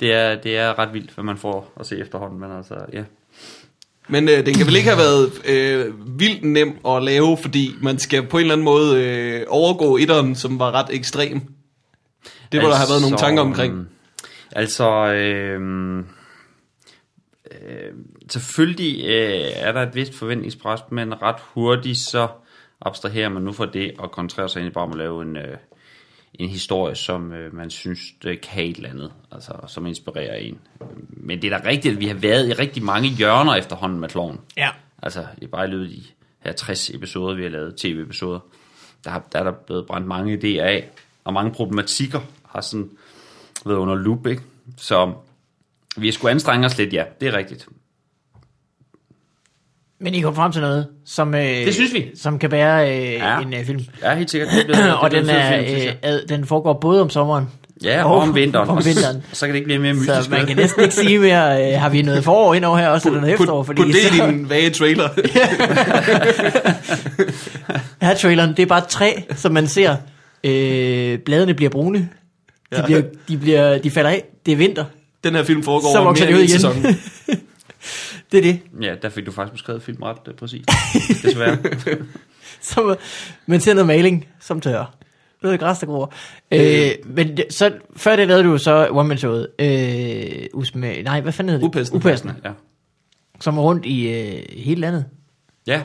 Det 0.00 0.14
er, 0.14 0.34
det 0.34 0.56
er 0.58 0.78
ret 0.78 0.92
vildt, 0.94 1.10
hvad 1.10 1.24
man 1.24 1.36
får 1.36 1.72
at 1.80 1.86
se 1.86 1.98
efterhånden, 1.98 2.40
men 2.40 2.50
altså, 2.52 2.74
ja. 2.92 3.02
Men 4.10 4.28
øh, 4.28 4.46
den 4.46 4.54
kan 4.54 4.66
vel 4.66 4.76
ikke 4.76 4.88
have 4.88 4.98
været 4.98 5.46
øh, 5.46 6.18
vildt 6.18 6.44
nem 6.44 6.78
at 6.86 7.02
lave, 7.02 7.36
fordi 7.42 7.74
man 7.82 7.98
skal 7.98 8.26
på 8.26 8.36
en 8.36 8.40
eller 8.40 8.52
anden 8.52 8.64
måde 8.64 9.04
øh, 9.04 9.46
overgå 9.48 9.96
etteren, 9.96 10.34
som 10.34 10.58
var 10.58 10.72
ret 10.72 10.86
ekstrem. 10.90 11.40
Det 12.52 12.62
må 12.62 12.68
der 12.68 12.74
have 12.74 12.88
været 12.90 13.02
nogle 13.02 13.16
tanker 13.16 13.42
omkring. 13.42 13.88
Altså, 14.52 15.12
øh, 15.12 15.60
øh, 17.50 17.92
selvfølgelig 18.30 19.04
øh, 19.04 19.44
er 19.54 19.72
der 19.72 19.82
et 19.82 19.94
vist 19.94 20.14
forventningspres, 20.14 20.80
men 20.90 21.22
ret 21.22 21.40
hurtigt 21.54 21.98
så 21.98 22.28
abstraherer 22.80 23.28
man 23.28 23.42
nu 23.42 23.52
fra 23.52 23.66
det 23.66 23.92
og 23.98 24.10
koncentrerer 24.10 24.46
sig 24.46 24.60
egentlig 24.60 24.74
bare 24.74 24.84
om 24.84 24.92
at 24.92 24.98
lave 24.98 25.22
en, 25.22 25.36
øh, 25.36 25.56
en 26.40 26.50
historie, 26.50 26.94
som 26.94 27.32
øh, 27.32 27.54
man 27.54 27.70
synes 27.70 28.00
øh, 28.24 28.40
kan 28.40 28.64
et 28.64 28.76
eller 28.76 28.90
andet, 28.90 29.12
altså 29.32 29.52
som 29.66 29.86
inspirerer 29.86 30.34
en. 30.34 30.58
Men 31.10 31.42
det 31.42 31.52
er 31.52 31.58
da 31.58 31.68
rigtigt, 31.68 31.94
at 31.94 32.00
vi 32.00 32.06
har 32.06 32.14
været 32.14 32.48
i 32.48 32.52
rigtig 32.52 32.82
mange 32.82 33.08
hjørner 33.08 33.54
efterhånden 33.54 34.00
med 34.00 34.08
kloven. 34.08 34.40
Ja. 34.56 34.68
Altså, 35.02 35.26
i 35.38 35.46
bare 35.46 35.68
i 35.68 35.70
løbet 35.70 35.84
af 35.84 35.90
de 35.90 36.02
her 36.40 36.52
60 36.52 36.90
episoder, 36.90 37.34
vi 37.34 37.42
har 37.42 37.50
lavet, 37.50 37.76
tv-episoder, 37.76 38.40
der, 39.04 39.10
har, 39.10 39.22
der 39.32 39.38
er 39.38 39.44
der 39.44 39.52
blevet 39.52 39.86
brændt 39.86 40.06
mange 40.06 40.34
idéer 40.38 40.62
af, 40.62 40.88
og 41.24 41.32
mange 41.32 41.52
problematikker 41.52 42.20
har 42.46 42.60
sådan 42.60 42.90
været 43.66 43.78
under 43.78 43.94
loop, 43.94 44.26
ikke? 44.26 44.42
Så 44.76 45.12
vi 45.96 46.12
skulle 46.12 46.30
anstrenge 46.30 46.66
os 46.66 46.78
lidt, 46.78 46.92
ja, 46.92 47.04
det 47.20 47.28
er 47.28 47.32
rigtigt. 47.32 47.68
Men 50.00 50.14
I 50.14 50.20
kom 50.20 50.34
frem 50.34 50.52
til 50.52 50.60
noget, 50.60 50.86
som, 51.06 51.34
øh, 51.34 51.40
Det 51.44 51.74
synes 51.74 51.94
vi. 51.94 52.06
som 52.14 52.38
kan 52.38 52.50
være 52.50 52.98
øh, 52.98 53.12
Ja. 53.12 53.38
en 53.40 53.54
øh, 53.54 53.64
film. 53.64 53.80
Ja, 54.02 54.14
helt 54.14 54.30
sikkert. 54.30 54.48
Det 54.56 54.66
bliver, 54.66 54.92
og 55.02 55.10
den, 55.10 55.28
er, 55.30 55.64
film, 55.64 55.88
øh, 55.88 55.92
ad, 56.02 56.26
den 56.28 56.44
foregår 56.46 56.78
både 56.80 57.00
om 57.00 57.10
sommeren, 57.10 57.44
Ja, 57.84 58.04
og 58.04 58.14
om 58.18 58.34
vinteren. 58.34 58.68
om 58.68 58.84
vinteren. 58.84 59.22
så 59.32 59.46
kan 59.46 59.48
det 59.54 59.56
ikke 59.56 59.66
blive 59.66 59.78
mere 59.78 59.94
mystisk. 59.94 60.22
så 60.24 60.30
man 60.30 60.46
kan 60.46 60.56
næsten 60.56 60.82
ikke 60.82 60.94
sige 60.94 61.18
mere, 61.18 61.72
øh, 61.74 61.80
har 61.80 61.88
vi 61.88 62.02
noget 62.02 62.24
forår 62.24 62.54
ind 62.54 62.64
over 62.64 62.78
her 62.78 62.88
også, 62.88 63.08
eller 63.08 63.20
noget 63.20 63.34
efterår, 63.34 63.56
Put, 63.62 63.66
fordi 63.66 63.82
put 63.82 63.86
det 63.94 64.14
i 64.14 64.30
din 64.30 64.50
vage 64.50 64.70
trailer. 64.70 65.08
her 68.06 68.14
traileren, 68.14 68.50
det 68.50 68.58
er 68.62 68.66
bare 68.66 68.80
træ, 68.88 69.12
som 69.36 69.52
man 69.52 69.66
ser, 69.68 69.96
øh, 70.44 71.18
bladene 71.18 71.54
bliver 71.54 71.70
brune, 71.70 71.98
de, 71.98 72.06
Ja. 72.76 72.84
bliver, 72.86 73.02
de, 73.28 73.36
bliver, 73.36 73.78
de 73.78 73.90
falder 73.90 74.10
af, 74.10 74.24
det 74.46 74.52
er 74.52 74.56
vinter, 74.56 74.84
Den 75.24 75.34
her 75.34 75.44
film 75.44 75.62
foregår 75.62 75.92
så 75.92 76.02
mere 76.04 76.28
end 76.30 76.38
en 76.38 76.44
igen. 76.44 76.48
sæson. 76.48 76.84
Det 78.32 78.38
er 78.38 78.42
det. 78.42 78.60
Ja, 78.82 78.94
der 79.02 79.08
fik 79.08 79.26
du 79.26 79.32
faktisk 79.32 79.52
beskrevet 79.52 79.82
film 79.82 80.02
ret 80.02 80.16
øh, 80.28 80.34
præcis. 80.34 80.64
Desværre. 81.22 81.58
Så 82.60 82.96
man 83.46 83.60
ser 83.60 83.74
noget 83.74 83.86
maling, 83.86 84.26
som 84.40 84.60
tør. 84.60 84.94
Noget 85.42 85.60
græs, 85.60 85.78
der 85.78 85.86
gror. 85.86 86.12
Øh, 86.50 86.90
men 87.04 87.36
det, 87.36 87.44
så, 87.50 87.72
før 87.96 88.16
det 88.16 88.28
lavede 88.28 88.44
du 88.44 88.58
så 88.58 88.88
one 88.90 89.08
man 89.08 89.18
showet 89.18 89.48
øh, 89.58 90.46
Usme, 90.54 91.02
nej, 91.02 91.20
hvad 91.20 91.32
fanden 91.32 91.48
hedder 91.52 91.66
det? 91.66 91.68
Upassende. 91.68 91.96
Upassende. 91.96 92.34
Ja. 92.44 92.50
Som 93.40 93.58
er 93.58 93.62
rundt 93.62 93.86
i 93.86 94.08
øh, 94.08 94.42
hele 94.56 94.80
landet. 94.80 95.04
Ja. 95.66 95.82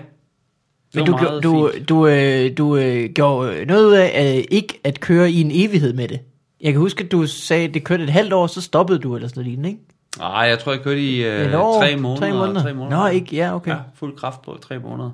Men 0.93 1.05
Det 1.05 1.13
du, 1.13 1.39
du, 1.43 1.71
fint. 1.73 1.89
du, 1.89 2.07
øh, 2.07 2.57
du 2.57 2.77
øh, 2.77 3.09
gjorde 3.09 3.65
noget 3.65 3.85
ud 3.85 3.93
af 3.93 4.35
øh, 4.37 4.43
ikke 4.51 4.79
at 4.83 4.99
køre 4.99 5.31
i 5.31 5.41
en 5.41 5.51
evighed 5.53 5.93
med 5.93 6.07
det. 6.07 6.19
Jeg 6.61 6.71
kan 6.73 6.81
huske, 6.81 7.03
at 7.03 7.11
du 7.11 7.27
sagde, 7.27 7.67
at 7.67 7.73
det 7.73 7.83
kørte 7.83 8.03
et 8.03 8.09
halvt 8.09 8.33
år, 8.33 8.47
så 8.47 8.61
stoppede 8.61 8.99
du 8.99 9.15
eller 9.15 9.27
sådan 9.27 9.39
noget 9.39 9.47
lignende, 9.49 9.69
ikke? 9.69 9.81
Nej, 10.19 10.29
jeg 10.29 10.59
tror, 10.59 10.71
jeg 10.71 10.81
kørte 10.81 11.01
i 11.01 11.23
øh, 11.25 11.59
år, 11.61 11.81
tre, 11.81 11.95
måneder, 11.95 12.19
tre 12.27 12.33
måneder. 12.33 12.61
tre 12.61 12.73
måneder. 12.73 12.97
Nå, 13.03 13.07
ikke? 13.07 13.35
Ja, 13.35 13.55
okay. 13.55 13.71
Ja, 13.71 13.77
fuld 13.95 14.17
kraft 14.17 14.41
på 14.41 14.57
tre 14.67 14.79
måneder. 14.79 15.09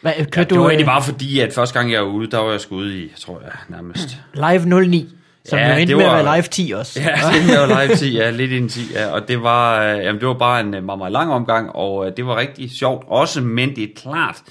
Hvad, 0.00 0.12
Ja, 0.18 0.24
du 0.24 0.54
det 0.54 0.58
var 0.58 0.64
øh, 0.64 0.70
egentlig 0.70 0.86
bare 0.86 1.02
fordi, 1.02 1.40
at 1.40 1.52
første 1.52 1.78
gang 1.78 1.92
jeg 1.92 2.00
var 2.02 2.08
ude, 2.08 2.30
der 2.30 2.38
var 2.38 2.50
jeg 2.50 2.60
sgu 2.60 2.76
ude 2.76 2.98
i, 3.04 3.12
tror 3.20 3.40
jeg 3.40 3.52
nærmest. 3.68 4.16
live 4.34 4.80
09? 4.88 5.08
Som 5.44 5.58
Ja, 5.58 5.68
jo 5.68 5.72
endte 5.80 5.86
det 5.88 5.96
med 5.96 6.04
at 6.04 6.10
var- 6.10 6.22
være 6.22 6.36
live 6.36 6.42
10 6.50 6.72
også. 6.76 7.00
Ja, 7.00 7.14
det 7.48 7.58
var 7.70 7.84
live 7.84 7.96
10, 7.96 8.16
ja, 8.16 8.30
lidt 8.30 8.52
ind 8.52 8.70
10, 8.70 8.80
ja, 8.94 9.06
og 9.12 9.28
det 9.28 9.42
var, 9.42 9.82
øh, 9.82 9.98
jamen, 10.04 10.20
det 10.20 10.28
var 10.28 10.34
bare 10.34 10.60
en 10.60 10.74
øh, 10.74 10.84
meget, 10.84 10.98
meget 10.98 11.12
lang 11.12 11.32
omgang, 11.32 11.70
og 11.76 12.06
øh, 12.06 12.12
det 12.16 12.26
var 12.26 12.36
rigtig 12.36 12.70
sjovt 12.70 13.04
også, 13.08 13.40
men 13.40 13.76
det 13.76 13.84
er 13.84 13.88
klart, 13.96 14.42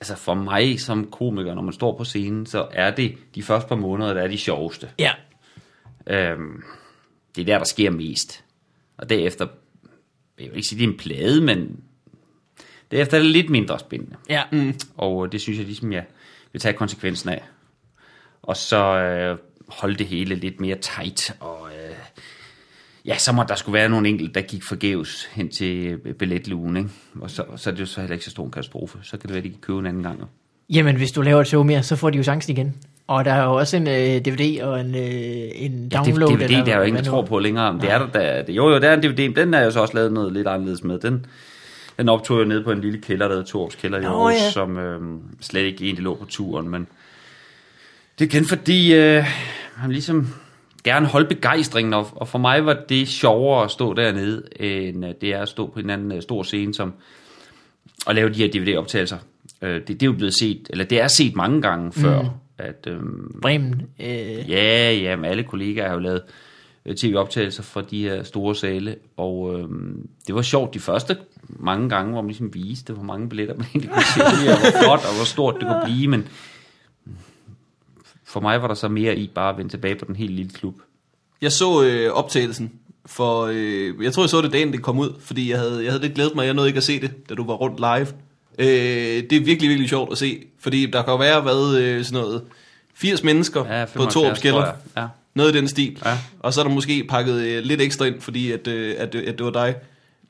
altså 0.00 0.16
for 0.16 0.34
mig 0.34 0.80
som 0.80 1.08
komiker, 1.12 1.54
når 1.54 1.62
man 1.62 1.72
står 1.72 1.96
på 1.96 2.04
scenen, 2.04 2.46
så 2.46 2.66
er 2.72 2.90
det 2.90 3.14
de 3.34 3.42
første 3.42 3.68
par 3.68 3.76
måneder, 3.76 4.14
der 4.14 4.20
er 4.22 4.28
de 4.28 4.38
sjoveste. 4.38 4.88
ja. 4.98 5.10
Øhm, 6.06 6.62
det 7.36 7.42
er 7.42 7.46
der, 7.46 7.58
der 7.58 7.64
sker 7.64 7.90
mest. 7.90 8.43
Og 8.96 9.08
derefter, 9.10 9.46
jeg 10.40 10.48
vil 10.48 10.56
ikke 10.56 10.68
sige, 10.68 10.78
det 10.78 10.84
er 10.84 10.92
en 10.92 10.98
plade, 10.98 11.40
men 11.40 11.80
derefter 12.90 13.16
er 13.16 13.22
det 13.22 13.30
lidt 13.30 13.50
mindre 13.50 13.78
spændende. 13.78 14.16
ja. 14.30 14.42
Mm. 14.52 14.74
Og 14.96 15.32
det 15.32 15.40
synes 15.40 15.58
jeg 15.58 15.66
ligesom, 15.66 15.92
jeg 15.92 16.04
vil 16.52 16.60
tage 16.60 16.72
konsekvensen 16.72 17.28
af. 17.28 17.42
Og 18.42 18.56
så 18.56 18.98
øh, 18.98 19.38
holde 19.68 19.94
det 19.94 20.06
hele 20.06 20.34
lidt 20.34 20.60
mere 20.60 20.76
tight. 20.76 21.36
Og 21.40 21.68
øh, 21.68 21.96
ja, 23.04 23.18
så 23.18 23.32
må 23.32 23.42
der 23.48 23.54
skulle 23.54 23.74
være 23.74 23.88
nogle 23.88 24.08
enkelte, 24.08 24.34
der 24.34 24.40
gik 24.40 24.62
forgæves 24.62 25.24
hen 25.24 25.50
til 25.50 25.86
øh, 25.86 26.14
billetlugen. 26.14 26.76
Ikke? 26.76 26.90
Og 27.20 27.30
så, 27.30 27.44
så 27.56 27.70
er 27.70 27.74
det 27.74 27.80
jo 27.80 27.86
så 27.86 28.00
heller 28.00 28.14
ikke 28.14 28.24
så 28.24 28.30
stor 28.30 28.44
en 28.44 28.50
katastrofe. 28.50 28.98
Så 29.02 29.10
kan 29.10 29.20
det 29.20 29.30
være, 29.30 29.38
at 29.38 29.44
de 29.44 29.50
kan 29.50 29.60
købe 29.60 29.78
en 29.78 29.86
anden 29.86 30.02
gang. 30.02 30.22
Jamen, 30.70 30.96
hvis 30.96 31.12
du 31.12 31.22
laver 31.22 31.40
et 31.40 31.46
show 31.46 31.62
mere, 31.62 31.82
så 31.82 31.96
får 31.96 32.10
de 32.10 32.16
jo 32.16 32.22
chancen 32.22 32.52
igen. 32.56 32.74
Og 33.06 33.24
der 33.24 33.32
er 33.32 33.44
jo 33.44 33.54
også 33.54 33.76
en 33.76 33.86
øh, 33.88 33.94
DVD 34.24 34.62
og 34.62 34.80
en, 34.80 34.94
øh, 34.94 35.02
en 35.54 35.88
Ja, 35.92 35.98
download. 35.98 36.30
det, 36.30 36.38
DVD, 36.38 36.44
eller 36.44 36.64
det 36.64 36.72
er 36.72 36.76
jo 36.76 36.82
ingen, 36.82 37.04
der 37.04 37.10
tror 37.10 37.22
på 37.22 37.38
længere. 37.38 37.72
Men 37.72 37.82
det 37.82 37.90
er 37.90 37.98
der, 38.06 38.42
der, 38.42 38.52
jo, 38.52 38.68
jo, 38.68 38.78
der 38.80 38.88
er 38.88 38.94
en 38.94 39.02
DVD, 39.02 39.34
den 39.36 39.54
er 39.54 39.64
jo 39.64 39.70
så 39.70 39.80
også 39.80 39.94
lavet 39.94 40.12
noget 40.12 40.32
lidt 40.32 40.48
anderledes 40.48 40.84
med. 40.84 40.98
Den, 40.98 41.26
den 41.98 42.08
optog 42.08 42.38
jeg 42.38 42.46
nede 42.46 42.64
på 42.64 42.70
en 42.70 42.80
lille 42.80 43.00
kælder, 43.00 43.28
der 43.28 43.34
hedder 43.34 43.46
Torps 43.46 43.74
Kælder 43.74 43.98
i 44.00 44.04
Aarhus, 44.04 44.32
ja. 44.32 44.50
som 44.50 44.78
øh, 44.78 45.00
slet 45.40 45.62
ikke 45.62 45.84
egentlig 45.84 46.04
lå 46.04 46.14
på 46.14 46.24
turen. 46.24 46.68
Men 46.68 46.86
det 48.18 48.24
er 48.24 48.28
igen 48.36 48.48
fordi, 48.48 48.94
øh, 48.94 49.24
man 49.82 49.90
ligesom 49.92 50.28
gerne 50.84 51.06
holde 51.06 51.26
begejstringen, 51.28 51.94
og, 51.94 52.08
og 52.12 52.28
for 52.28 52.38
mig 52.38 52.66
var 52.66 52.76
det 52.88 53.08
sjovere 53.08 53.64
at 53.64 53.70
stå 53.70 53.94
dernede, 53.94 54.42
end 54.60 55.06
øh, 55.06 55.14
det 55.20 55.34
er 55.34 55.42
at 55.42 55.48
stå 55.48 55.66
på 55.66 55.80
en 55.80 55.90
anden 55.90 56.12
øh, 56.12 56.22
stor 56.22 56.42
scene, 56.42 56.74
som 56.74 56.92
at 58.06 58.14
lave 58.14 58.28
de 58.28 58.34
her 58.34 58.48
DVD-optagelser. 58.48 59.18
Øh, 59.62 59.74
det, 59.74 59.88
det 59.88 60.02
er 60.02 60.06
jo 60.06 60.12
blevet 60.12 60.34
set, 60.34 60.66
eller 60.70 60.84
det 60.84 61.00
er 61.00 61.08
set 61.08 61.36
mange 61.36 61.62
gange 61.62 61.92
før, 61.92 62.22
mm. 62.22 62.28
At... 62.58 62.86
Øh, 62.88 63.00
Bremen. 63.42 63.82
Øh, 64.00 64.50
Ja, 64.50 64.92
ja, 64.92 65.16
men 65.16 65.24
alle 65.24 65.42
kollegaer 65.42 65.86
har 65.86 65.94
jo 65.94 66.00
lavet 66.00 66.22
øh, 66.86 66.96
tv-optagelser 66.96 67.62
fra 67.62 67.82
de 67.82 68.02
her 68.02 68.22
store 68.22 68.54
sale, 68.54 68.96
og 69.16 69.58
øh, 69.60 69.68
det 70.26 70.34
var 70.34 70.42
sjovt 70.42 70.74
de 70.74 70.80
første 70.80 71.16
mange 71.48 71.88
gange, 71.88 72.12
hvor 72.12 72.20
man 72.20 72.28
ligesom 72.28 72.54
viste, 72.54 72.92
hvor 72.92 73.02
mange 73.02 73.28
billetter 73.28 73.54
man 73.54 73.66
egentlig 73.66 73.90
kunne 73.90 74.04
sælge, 74.14 74.52
og 74.52 74.60
hvor 74.60 74.80
flot 74.82 75.00
og 75.08 75.16
hvor 75.16 75.24
stort 75.24 75.54
det 75.54 75.62
kunne 75.68 75.82
blive, 75.84 76.08
men 76.08 76.28
for 78.24 78.40
mig 78.40 78.62
var 78.62 78.68
der 78.68 78.74
så 78.74 78.88
mere 78.88 79.16
i 79.16 79.30
bare 79.34 79.50
at 79.52 79.58
vende 79.58 79.70
tilbage 79.70 79.94
på 79.94 80.04
den 80.04 80.16
helt 80.16 80.32
lille 80.32 80.50
klub. 80.52 80.74
Jeg 81.42 81.52
så 81.52 81.84
øh, 81.84 82.10
optagelsen, 82.12 82.72
for 83.06 83.42
øh, 83.52 84.04
jeg 84.04 84.12
tror, 84.12 84.22
jeg 84.22 84.30
så 84.30 84.42
det 84.42 84.52
dagen, 84.52 84.72
det 84.72 84.82
kom 84.82 84.98
ud, 84.98 85.12
fordi 85.20 85.50
jeg 85.50 85.58
havde, 85.58 85.84
jeg 85.84 85.92
havde 85.92 86.02
lidt 86.02 86.14
glædet 86.14 86.34
mig, 86.34 86.46
jeg 86.46 86.54
nåede 86.54 86.68
ikke 86.68 86.76
at 86.78 86.82
se 86.84 87.00
det, 87.00 87.28
da 87.28 87.34
du 87.34 87.46
var 87.46 87.54
rundt 87.54 87.78
live. 87.78 88.06
Øh, 88.58 88.66
det 88.66 89.32
er 89.32 89.40
virkelig, 89.44 89.68
virkelig 89.68 89.88
sjovt 89.88 90.12
at 90.12 90.18
se, 90.18 90.42
fordi 90.58 90.86
der 90.86 91.02
kan 91.02 91.10
jo 91.10 91.16
være, 91.16 91.40
hvad, 91.40 91.78
øh, 91.78 92.04
sådan 92.04 92.22
noget, 92.22 92.42
80 92.94 93.22
mennesker 93.22 93.60
Ja, 93.60 93.84
på 93.84 93.90
75, 93.92 94.14
Torps 94.14 94.40
tror 94.40 94.42
Kælder. 94.42 94.64
jeg. 94.64 94.74
Ja. 94.96 95.06
Noget 95.34 95.54
i 95.54 95.58
den 95.58 95.68
stil. 95.68 96.02
Ja. 96.04 96.18
Og 96.40 96.52
så 96.52 96.60
er 96.60 96.64
der 96.64 96.74
måske 96.74 97.04
pakket 97.08 97.34
øh, 97.42 97.62
lidt 97.62 97.80
ekstra 97.80 98.04
ind, 98.04 98.20
fordi 98.20 98.52
at, 98.52 98.66
øh, 98.68 98.94
at, 98.98 99.14
at 99.14 99.38
det 99.38 99.44
var 99.44 99.50
dig. 99.50 99.74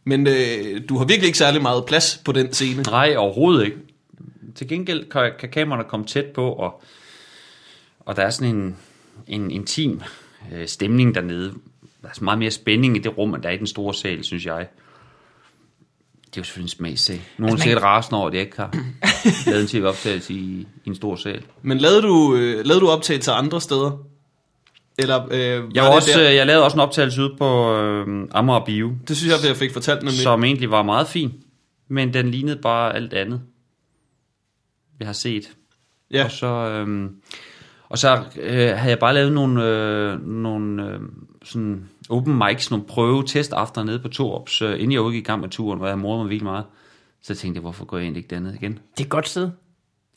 Men 0.04 0.26
øh, 0.26 0.80
du 0.88 0.98
har 0.98 1.04
virkelig 1.04 1.26
ikke 1.26 1.38
særlig 1.38 1.62
meget 1.62 1.84
plads 1.86 2.20
på 2.24 2.32
den 2.32 2.52
scene. 2.52 2.82
Nej, 2.82 3.14
overhovedet 3.16 3.64
ikke. 3.64 3.76
Til 4.54 4.68
gengæld 4.68 5.10
kan, 5.10 5.32
kan 5.38 5.48
kameraerne 5.48 5.88
komme 5.88 6.06
tæt 6.06 6.24
på, 6.24 6.52
og, 6.52 6.82
og 8.00 8.16
der 8.16 8.22
er 8.22 8.30
sådan 8.30 8.56
en, 8.56 8.76
en 9.26 9.50
intim 9.50 10.00
øh, 10.52 10.66
stemning 10.66 11.14
dernede. 11.14 11.52
Der 12.02 12.08
er 12.08 12.14
så 12.14 12.24
meget 12.24 12.38
mere 12.38 12.50
spænding 12.50 12.96
i 12.96 12.98
det 13.00 13.18
rum, 13.18 13.34
end 13.34 13.42
der 13.42 13.48
er 13.48 13.52
i 13.52 13.56
den 13.58 13.66
store 13.66 13.94
sal, 13.94 14.24
synes 14.24 14.46
jeg. 14.46 14.66
Det 16.34 16.38
er 16.38 16.40
jo 16.40 16.44
selvfølgelig 16.44 16.64
en 16.72 16.76
smagssag. 16.76 17.20
Nogen 17.38 17.52
Altså, 17.52 17.54
er 17.54 17.58
man- 17.58 17.58
sikkert 17.62 17.82
rasende 17.82 18.18
over, 18.18 18.28
at 18.28 18.34
jeg 18.34 18.40
ikke 18.42 18.56
har 18.56 18.74
lavet 19.50 19.62
en 19.62 19.68
tv-optagelse 19.68 20.32
i, 20.34 20.66
i 20.84 20.88
en 20.88 20.94
stor 20.94 21.16
sal. 21.16 21.42
Men 21.62 21.78
lavede 21.78 22.02
du, 22.02 22.34
øh, 22.36 22.64
lavede 22.66 22.80
du 22.80 22.88
optagelser 22.88 23.32
andre 23.32 23.60
steder? 23.60 23.98
Eller, 24.98 25.24
øh, 25.30 25.38
Jeg, 25.40 25.60
var 25.60 25.80
var 25.82 25.86
det, 25.86 25.94
også, 25.96 26.10
der? 26.20 26.28
øh, 26.30 26.34
jeg 26.34 26.46
lavede 26.46 26.64
også 26.64 26.76
en 26.76 26.80
optagelse 26.80 27.22
ude 27.22 27.34
på 27.38 27.76
øh, 27.76 28.28
Amager 28.30 28.64
Bio, 28.64 28.92
det 29.08 29.16
synes 29.16 29.32
jeg, 29.42 29.48
jeg 29.48 29.56
fik 29.56 29.72
fortalt 29.72 30.02
nemlig. 30.02 30.18
som 30.18 30.44
egentlig 30.44 30.70
var 30.70 30.82
meget 30.82 31.08
fin, 31.08 31.32
men 31.88 32.14
den 32.14 32.30
lignede 32.30 32.56
bare 32.62 32.94
alt 32.96 33.12
andet, 33.12 33.40
jeg 35.00 35.08
har 35.08 35.12
set. 35.12 35.50
Ja. 36.10 36.24
Og 36.24 36.30
så, 36.30 36.46
øhm, 36.46 37.10
og 37.88 37.98
så 37.98 38.22
øh, 38.40 38.52
havde 38.76 38.90
jeg 38.90 38.98
bare 38.98 39.14
lavet 39.14 39.32
nogle, 39.32 39.64
øh, 39.64 40.26
nogle 40.26 40.84
øh, 40.90 41.00
sådan 41.44 41.88
open 42.10 42.40
mics, 42.48 42.70
nogle 42.70 42.84
prøve 42.86 43.24
testaftener 43.26 43.84
nede 43.84 43.98
på 43.98 44.08
Torps, 44.08 44.62
øh, 44.62 44.74
inden 44.74 44.92
jeg 44.92 45.00
udgik 45.00 45.20
i 45.20 45.24
gang 45.24 45.40
med 45.40 45.48
turen, 45.48 45.78
hvor 45.78 45.88
jeg 45.88 45.98
morede 45.98 46.22
mig 46.22 46.30
virkelig 46.30 46.44
meget. 46.50 46.64
Så 47.22 47.34
tænkte 47.34 47.58
jeg, 47.58 47.60
hvorfor 47.62 47.84
går 47.84 47.96
jeg 47.96 48.04
egentlig 48.04 48.18
ikke 48.24 48.34
derned 48.34 48.54
igen? 48.54 48.72
det 48.72 49.00
er 49.00 49.04
et 49.04 49.08
godt 49.08 49.28
sted. 49.28 49.50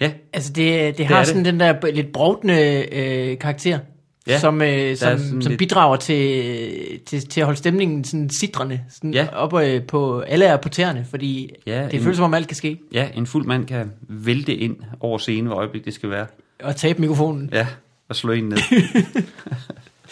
Ja, 0.02 0.12
Altså, 0.34 0.54
det, 0.54 0.98
det 0.98 1.06
har 1.06 1.16
er 1.16 1.20
det. 1.20 1.28
sådan 1.28 1.46
den 1.46 1.60
der 1.60 1.92
lidt 1.92 2.12
brovdende 2.14 2.86
øh, 2.92 3.40
karakter, 3.40 3.80
Ja, 4.28 4.40
som, 4.40 4.62
øh, 4.62 4.96
som, 4.98 5.18
sådan 5.18 5.42
som 5.42 5.50
lidt- 5.50 5.60
bidrager 5.60 5.96
til, 5.96 7.00
til, 7.06 7.28
til 7.30 7.42
at 7.42 7.46
holde 7.46 7.58
stemningen 7.58 8.04
sådan 8.04 8.30
sidrende, 8.30 8.82
sådan 8.90 9.14
Ja. 9.14 9.28
oppe 9.34 9.66
øh, 9.66 9.84
på, 9.84 10.20
alle 10.20 10.46
er 10.46 10.58
på 10.58 10.70
tæerne, 10.70 11.06
fordi 11.10 11.50
Ja, 11.68 11.86
det 11.86 11.94
en- 11.94 12.02
føles 12.02 12.18
som 12.18 12.24
om 12.26 12.34
alt 12.34 12.48
kan 12.48 12.56
ske, 12.56 12.80
ja, 12.94 13.08
en 13.16 13.26
fuld 13.26 13.46
mand 13.46 13.66
kan 13.66 13.92
vælte 14.10 14.56
ind 14.56 14.76
over 15.00 15.18
scenen, 15.18 15.46
hvor 15.48 15.56
øjeblik 15.56 15.86
det 15.86 15.94
skal 15.94 16.10
være. 16.10 16.28
og 16.64 16.76
tabe 16.76 17.02
mikrofonen. 17.02 17.50
Ja, 17.54 17.68
og 18.10 18.16
slå 18.16 18.32
en 18.32 18.44
ned. 18.50 18.58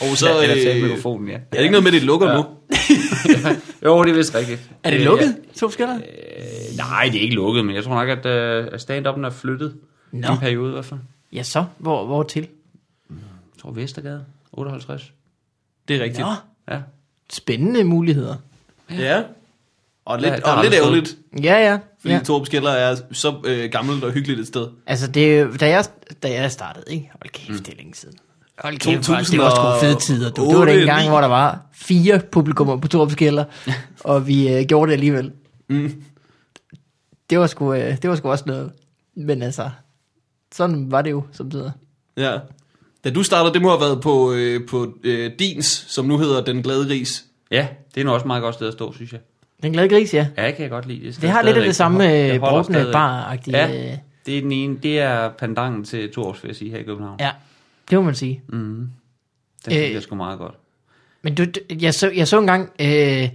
Og 0.02 0.18
så, 0.18 0.30
ja, 0.30 0.42
eller 0.44 0.56
tage 0.56 0.76
øh, 0.84 0.90
mikrofonen, 0.90 1.28
ja. 1.28 1.34
er 1.36 1.40
det 1.52 1.60
ikke 1.60 1.72
noget 1.72 1.84
med, 1.84 1.92
at 1.92 1.94
det 1.94 2.04
lukker 2.04 2.30
Ja. 2.30 2.36
nu? 2.36 2.46
Jo, 3.86 4.04
det 4.04 4.12
er 4.12 4.16
vist 4.16 4.36
rigtigt. 4.36 4.72
Er 4.84 4.90
det 4.90 5.00
Øh, 5.00 5.06
lukket, 5.06 5.36
to 5.56 5.70
skiller? 5.70 5.94
Ja. 5.94 6.76
Nej, 6.78 7.06
det 7.12 7.16
er 7.18 7.22
ikke 7.22 7.36
lukket, 7.36 7.66
men 7.66 7.76
jeg 7.76 7.84
tror 7.84 8.06
nok, 8.06 8.26
at 8.26 8.26
uh, 8.66 8.74
stand-up'en 8.74 9.26
er 9.26 9.30
flyttet. 9.30 9.76
Nå. 10.12 10.28
I 10.28 10.32
en 10.32 10.38
periode 10.38 10.70
i 10.70 10.74
hvert 10.74 10.86
fald. 10.86 11.00
Ja, 11.34 11.44
så. 11.44 11.66
Hvor, 11.78 12.06
hvor 12.06 12.24
til? 12.24 12.48
Jeg 13.10 13.18
tror 13.62 13.72
Vestergade, 13.72 14.26
58. 14.54 15.14
Det 15.88 15.96
er 15.96 16.04
rigtigt. 16.04 16.20
Nå, 16.28 16.34
Ja. 16.72 16.80
spændende 17.34 17.84
muligheder. 17.84 18.36
Ja. 18.92 19.24
Og 20.06 20.20
lidt, 20.20 20.34
Ja, 20.34 20.52
og 20.58 20.64
lidt 20.64 20.74
ærgerligt, 20.74 21.18
Ja, 21.44 21.54
ja. 21.70 21.74
fordi 22.00 22.14
ja. 22.14 22.18
ja. 22.18 22.24
Torben 22.24 22.46
Skeller 22.46 22.70
er 22.70 22.96
så 23.12 23.34
øh, 23.46 23.70
gammelt 23.72 24.04
og 24.04 24.12
hyggeligt 24.12 24.40
et 24.40 24.48
sted. 24.48 24.68
Altså, 24.88 25.08
det, 25.08 25.60
da, 25.60 25.70
jeg, 25.70 25.86
da 26.24 26.32
jeg 26.42 26.52
startede, 26.52 26.86
ikke? 26.94 27.10
Hold 27.12 27.32
kæft, 27.32 27.50
mm. 27.50 27.58
det 27.66 27.74
er 27.74 27.78
længe 27.78 27.94
siden. 27.96 28.16
Hold 28.60 28.78
kæft, 28.78 29.08
hvor- 29.08 29.16
det 29.18 29.26
2008, 29.26 29.38
var 29.40 29.78
sgu 29.80 29.86
fede 29.86 30.00
tider. 30.00 30.32
Du. 30.32 30.50
Det 30.50 30.58
var 30.58 30.66
den 30.66 30.86
gang, 30.86 31.02
9. 31.04 31.10
hvor 31.10 31.22
der 31.22 31.28
var 31.28 31.60
fire 31.74 32.22
publikummer 32.32 32.78
på 32.78 32.88
Torps 32.88 33.16
Kælder, 33.16 33.46
og 34.04 34.28
vi 34.28 34.54
øh, 34.54 34.64
gjorde 34.66 34.88
det 34.90 34.94
alligevel. 34.94 35.32
Mm. 35.70 36.04
det 37.30 37.40
var 37.40 37.48
sgu, 37.48 37.74
øh, 37.74 37.98
det 38.02 38.10
var 38.10 38.16
sgu 38.16 38.30
også 38.30 38.44
noget. 38.48 38.72
Men 39.18 39.42
altså, 39.42 39.70
sådan 40.56 40.92
var 40.92 41.02
det 41.02 41.12
jo 41.12 41.24
som 41.32 41.52
tider. 41.52 41.72
Ja. 42.18 42.38
Da 43.04 43.10
du 43.10 43.24
startede, 43.24 43.54
det 43.54 43.62
må 43.62 43.70
have 43.70 43.82
været 43.82 44.02
på, 44.02 44.34
øh, 44.34 44.68
på 44.68 44.94
øh, 45.04 45.32
Dins, 45.40 45.86
som 45.88 46.06
nu 46.06 46.18
hedder 46.18 46.44
Den 46.44 46.64
Glade 46.64 46.88
Gris. 46.88 47.26
Ja, 47.52 47.68
det 47.96 48.02
er 48.02 48.06
nu 48.06 48.12
også 48.14 48.24
et 48.24 48.28
meget 48.28 48.42
godt 48.44 48.56
sted 48.56 48.68
at 48.68 48.74
stå, 48.74 48.94
synes 48.94 49.12
jeg. 49.12 49.20
Den 49.64 49.74
glade 49.74 49.90
gris, 49.90 50.14
ja. 50.14 50.28
Ja, 50.38 50.48
det 50.48 50.56
kan 50.56 50.64
jeg 50.64 50.70
godt 50.72 50.86
lide. 50.86 51.12
Det 51.22 51.30
har 51.30 51.42
lidt 51.42 51.58
af 51.58 51.64
det 51.66 51.76
samme 51.76 52.04
øh, 52.14 52.40
stadig. 52.64 52.92
bar-agtige. 52.92 53.58
Ja. 53.58 53.92
øh, 53.92 53.98
Det 54.26 54.38
er 54.38 54.42
den 54.42 54.52
ene, 54.52 54.78
det 54.84 55.00
er 55.00 55.30
pandangen 55.30 55.84
til 55.84 56.12
Torsv, 56.14 56.44
vil 56.44 56.50
jeg 56.50 56.56
sige, 56.56 56.72
her 56.72 56.78
i 56.78 56.84
København. 56.84 57.18
ja, 57.20 57.30
det 57.90 57.98
må 57.98 58.04
man 58.04 58.16
sige. 58.16 58.42
Mm. 58.48 58.90
Den 59.66 59.72
synes 59.72 59.88
Øh, 59.88 59.94
jeg 59.94 60.02
sgu 60.02 60.16
meget 60.16 60.40
godt. 60.40 60.56
Men 61.22 61.36
du, 61.36 61.46
du, 61.46 61.60
jeg, 61.82 61.94
så, 61.94 62.12
jeg 62.12 62.28
så 62.28 62.40
engang 62.40 62.70
øh, 62.82 63.30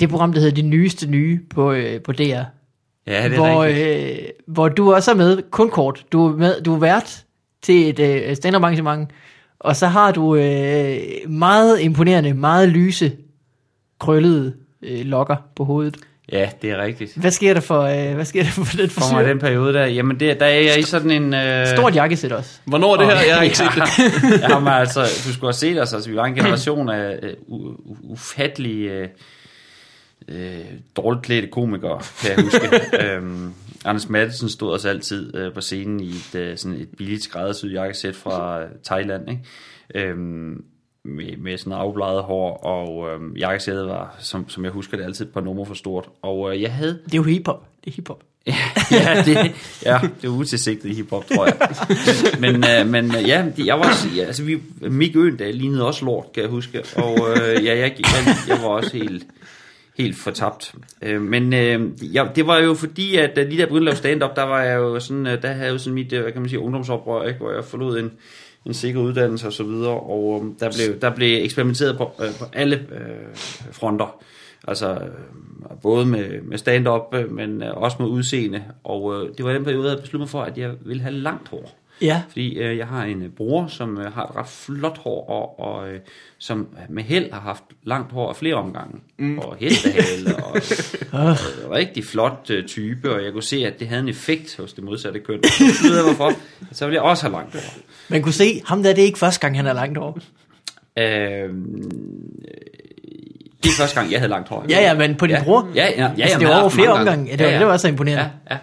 det 0.00 0.08
program, 0.10 0.32
der 0.32 0.40
hedder 0.40 0.54
Det 0.54 0.64
Nyeste 0.64 1.06
Nye 1.06 1.40
på, 1.50 1.72
øh, 1.72 2.00
på 2.00 2.12
DR. 2.12 2.22
Ja, 2.22 2.44
det 3.06 3.32
er 3.32 3.34
hvor, 3.36 3.64
rigtigt. 3.64 4.20
øh, 4.22 4.28
hvor 4.46 4.68
du 4.68 4.94
også 4.94 5.10
er 5.10 5.14
med, 5.14 5.42
kun 5.50 5.70
kort. 5.70 6.04
Du 6.12 6.26
er, 6.26 6.36
med, 6.36 6.60
du 6.62 6.74
er 6.74 6.78
vært 6.78 7.24
til 7.62 7.88
et 7.88 7.98
øh, 7.98 8.36
stand 8.36 8.56
arrangement, 8.56 9.10
og 9.58 9.76
så 9.76 9.86
har 9.86 10.12
du 10.12 10.36
øh, 10.36 10.98
meget 11.28 11.80
imponerende, 11.80 12.34
meget 12.34 12.68
lyse, 12.68 13.12
krøllede 13.98 14.54
øh, 14.82 15.00
lokker 15.00 15.36
på 15.56 15.64
hovedet. 15.64 15.96
Ja, 16.32 16.50
det 16.62 16.70
er 16.70 16.82
rigtigt. 16.82 17.16
Hvad 17.16 17.30
sker 17.30 17.54
der 17.54 17.60
for, 17.60 17.80
øh, 17.80 18.14
hvad 18.14 18.24
sker 18.24 18.42
der 18.42 18.50
for 18.50 18.76
den 18.76 18.90
For 18.90 19.12
mig 19.12 19.24
den 19.24 19.38
periode 19.38 19.72
der, 19.72 19.86
jamen 19.86 20.20
det, 20.20 20.40
der 20.40 20.46
er 20.46 20.60
jeg 20.60 20.78
i 20.78 20.82
sådan 20.82 21.10
en... 21.10 21.34
Øh, 21.34 21.66
Stort 21.66 21.94
jakkesæt 21.94 22.32
også. 22.32 22.58
Hvornår 22.64 22.92
er 22.92 22.96
det 22.96 23.06
her? 23.06 23.26
Jeg 23.26 23.36
har 23.36 23.42
ikke 23.42 23.58
set 23.58 23.70
det. 23.74 24.40
ja, 24.50 24.58
men 24.58 24.68
altså, 24.68 25.00
du 25.00 25.32
skulle 25.32 25.46
have 25.46 25.52
set 25.52 25.82
os, 25.82 25.92
altså 25.92 26.10
vi 26.10 26.16
var 26.16 26.24
en 26.24 26.34
generation 26.34 26.88
af 26.88 27.18
øh, 27.22 27.34
ufattelige, 28.02 28.90
øh, 28.90 29.08
øh, 30.28 30.64
dårligt 30.96 31.24
klædte 31.24 31.48
komikere, 31.48 32.00
kan 32.20 32.30
jeg 32.30 32.44
huske. 32.44 32.80
øhm, 33.06 33.54
Anders 33.84 34.08
Madsen 34.08 34.48
stod 34.48 34.74
os 34.74 34.84
altid 34.84 35.36
øh, 35.36 35.52
på 35.52 35.60
scenen 35.60 36.00
i 36.00 36.08
et, 36.08 36.34
øh, 36.34 36.56
sådan 36.56 36.80
et 36.80 36.88
billigt 36.98 37.22
skræddersyet 37.22 37.72
jakkesæt 37.72 38.16
fra 38.16 38.62
øh, 38.62 38.68
Thailand, 38.84 39.30
ikke? 39.30 40.08
Øhm, 40.08 40.64
med, 41.04 41.36
med 41.36 41.58
sådan 41.58 41.72
afbladet 41.72 42.22
hår, 42.22 42.56
og 42.56 43.08
øh, 43.08 43.38
jakkesættet 43.40 43.86
var, 43.86 44.16
som, 44.18 44.48
som 44.48 44.64
jeg 44.64 44.72
husker 44.72 44.96
det, 44.96 45.04
altid 45.04 45.26
et 45.26 45.32
par 45.32 45.40
numre 45.40 45.66
for 45.66 45.74
stort. 45.74 46.08
Og 46.22 46.54
øh, 46.54 46.62
jeg 46.62 46.72
havde 46.72 46.98
Det 47.04 47.14
er 47.14 47.18
jo 47.18 47.22
hiphop. 47.22 47.64
Det 47.84 47.90
er 47.90 47.94
hiphop. 47.94 48.22
ja, 48.90 49.22
det, 49.26 49.36
ja, 49.84 49.98
det 50.20 50.24
er 50.28 50.32
utilsigtet 50.32 50.96
hiphop, 50.96 51.24
tror 51.26 51.46
jeg. 51.46 51.56
Men, 52.40 52.64
øh, 52.64 52.86
men 52.92 53.04
øh, 53.16 53.28
ja, 53.28 53.44
det- 53.56 53.66
jeg 53.66 53.78
var 53.78 53.88
også, 53.88 54.08
ja, 54.16 54.24
altså 54.24 54.42
vi, 54.44 54.58
Mik 54.80 55.16
Øendal 55.16 55.54
lignede 55.54 55.86
også 55.86 56.04
lort, 56.04 56.32
kan 56.34 56.42
jeg 56.42 56.50
huske. 56.50 56.82
Og 56.96 57.18
øh, 57.30 57.64
ja, 57.64 57.78
jeg, 57.78 57.94
jeg, 57.98 58.36
jeg 58.48 58.58
var 58.62 58.68
også 58.68 58.96
helt, 58.96 59.26
helt 59.98 60.16
fortabt. 60.16 60.74
Øh, 61.02 61.22
men 61.22 61.52
øh, 61.54 61.80
ja, 62.14 62.24
det 62.36 62.46
var 62.46 62.58
jo 62.58 62.74
fordi, 62.74 63.16
at 63.16 63.30
da 63.36 63.42
lige 63.42 63.56
da 63.56 63.60
jeg 63.60 63.68
begyndte 63.68 63.90
at 63.90 63.94
lave 63.94 63.96
stand-up, 63.96 64.36
der 64.36 64.42
var 64.42 64.62
jeg 64.62 64.76
jo 64.76 65.00
sådan, 65.00 65.26
øh, 65.26 65.42
der 65.42 65.48
havde 65.48 65.64
jeg 65.66 65.72
jo 65.72 65.78
sådan 65.78 65.94
mit, 65.94 66.12
øh, 66.12 66.22
hvad 66.22 66.32
kan 66.32 66.40
man 66.40 66.48
sige, 66.48 66.60
ungdomsoprør, 66.60 67.26
ikke, 67.26 67.38
hvor 67.40 67.52
jeg 67.52 67.64
forlod 67.64 67.98
en, 67.98 68.12
en 68.66 68.74
sikker 68.74 69.00
uddannelse 69.00 69.46
og 69.46 69.52
så 69.52 69.64
videre, 69.64 70.00
og 70.00 70.40
øhm, 70.40 70.54
der 70.54 70.70
blev, 70.70 71.00
der 71.00 71.14
blev 71.14 71.44
eksperimenteret 71.44 71.96
på, 71.96 72.10
øh, 72.20 72.38
på 72.38 72.44
alle 72.52 72.76
øh, 72.76 73.36
fronter. 73.72 74.24
Altså 74.68 74.94
øh, 74.94 75.08
både 75.82 76.06
med, 76.06 76.42
med 76.42 76.58
stand-up, 76.58 77.14
øh, 77.14 77.32
men 77.32 77.62
øh, 77.62 77.76
også 77.76 77.96
med 78.00 78.08
udseende. 78.08 78.64
Og 78.84 79.14
øh, 79.14 79.36
det 79.36 79.44
var 79.44 79.52
den 79.52 79.64
periode, 79.64 79.90
jeg 79.90 79.98
besluttede 79.98 80.20
mig 80.20 80.28
for, 80.28 80.42
at 80.42 80.58
jeg 80.58 80.70
ville 80.84 81.02
have 81.02 81.14
langt 81.14 81.48
hår. 81.48 81.83
Ja. 82.02 82.22
Fordi 82.28 82.58
øh, 82.58 82.76
jeg 82.78 82.86
har 82.86 83.04
en 83.04 83.22
øh, 83.22 83.28
bror, 83.30 83.66
som 83.66 83.98
øh, 83.98 84.12
har 84.12 84.22
et 84.26 84.36
ret 84.36 84.48
flot 84.48 84.98
hår, 84.98 85.28
og, 85.28 85.60
og 85.60 85.88
øh, 85.88 86.00
som 86.38 86.68
med 86.88 87.02
held 87.02 87.32
har 87.32 87.40
haft 87.40 87.64
langt 87.82 88.12
hår 88.12 88.28
af 88.28 88.36
flere 88.36 88.54
omgange. 88.54 89.00
Mm. 89.18 89.38
Og 89.38 89.56
hestehale, 89.60 90.36
og 90.44 90.56
øh, 90.56 91.70
rigtig 91.70 92.04
flot 92.04 92.46
øh, 92.50 92.64
type, 92.66 93.14
og 93.14 93.24
jeg 93.24 93.32
kunne 93.32 93.42
se, 93.42 93.56
at 93.66 93.80
det 93.80 93.88
havde 93.88 94.02
en 94.02 94.08
effekt 94.08 94.56
hos 94.56 94.72
det 94.72 94.84
modsatte 94.84 95.20
køn. 95.20 95.38
Og 95.44 95.50
så 95.50 95.64
besluttede 95.64 96.02
jeg 96.02 96.06
mig 96.08 96.16
for, 96.16 96.26
at 96.26 96.36
så 96.72 96.84
ville 96.86 96.94
jeg 96.94 97.02
også 97.02 97.22
have 97.22 97.32
langt 97.32 97.52
hår. 97.54 97.74
Man 98.08 98.22
kunne 98.22 98.32
se, 98.32 98.62
ham 98.66 98.82
der, 98.82 98.92
det 98.94 99.02
er 99.02 99.06
ikke 99.06 99.18
første 99.18 99.40
gang, 99.40 99.56
han 99.56 99.66
er 99.66 99.72
langt 99.72 99.98
over. 99.98 100.12
Øh, 100.98 101.04
det 103.62 103.70
er 103.70 103.74
første 103.78 104.00
gang, 104.00 104.12
jeg 104.12 104.20
havde 104.20 104.30
langt 104.30 104.48
hår. 104.48 104.64
Ja, 104.68 104.80
ja, 104.80 104.94
men 104.94 105.14
på 105.14 105.26
din 105.26 105.36
ja. 105.36 105.44
bror. 105.44 105.68
Ja, 105.74 105.84
ja, 105.84 105.90
ja. 105.96 106.06
Altså, 106.08 106.22
jamen, 106.22 106.40
det 106.40 106.48
var 106.48 106.52
har 106.54 106.60
over 106.60 106.62
haft 106.62 106.74
flere 106.74 106.88
omgange. 106.88 107.10
gange. 107.10 107.30
Ja, 107.30 107.36
det 107.36 107.46
var- 107.52 107.58
det 107.58 107.66
var 107.66 107.72
også 107.72 107.88
imponerende. 107.88 108.30
Ja, 108.50 108.54
ja. 108.54 108.58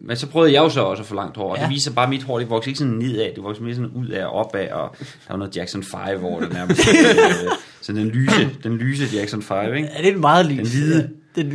Men 0.00 0.16
så 0.16 0.26
prøvede 0.26 0.52
jeg 0.52 0.60
jo 0.60 0.68
så 0.68 0.80
også 0.80 1.02
at 1.02 1.06
få 1.06 1.14
langt 1.14 1.36
hår, 1.36 1.50
og 1.50 1.56
Ja. 1.56 1.62
det 1.62 1.70
viser 1.70 1.92
bare, 1.92 2.04
at 2.04 2.10
mit 2.10 2.22
hår, 2.22 2.38
det 2.38 2.50
voksede 2.50 2.70
ikke 2.70 2.78
sådan 2.78 2.92
nedad, 2.92 3.34
det 3.34 3.42
voksede 3.42 3.64
mere 3.64 3.74
sådan 3.74 3.90
ud 3.90 4.06
af 4.08 4.24
og 4.26 4.32
opad, 4.32 4.68
og 4.70 4.96
der 4.98 5.04
var 5.30 5.36
noget 5.36 5.56
Jackson 5.56 5.82
5 5.82 6.24
over 6.24 6.40
det 6.40 6.52
nærmest. 6.52 6.80
øh, 6.88 7.50
sådan 7.80 8.00
den 8.02 8.10
lyse, 8.10 8.50
den 8.62 8.76
lyse 8.78 9.16
Jackson 9.16 9.42
5, 9.42 9.74
ikke? 9.74 9.88
Ja, 9.96 10.02
det 10.02 10.12
er 10.14 10.18
meget 10.18 10.46
lys. 10.46 10.56
Den 10.56 10.66
hvide. 10.66 11.10
Ja, 11.36 11.42
Den, 11.42 11.52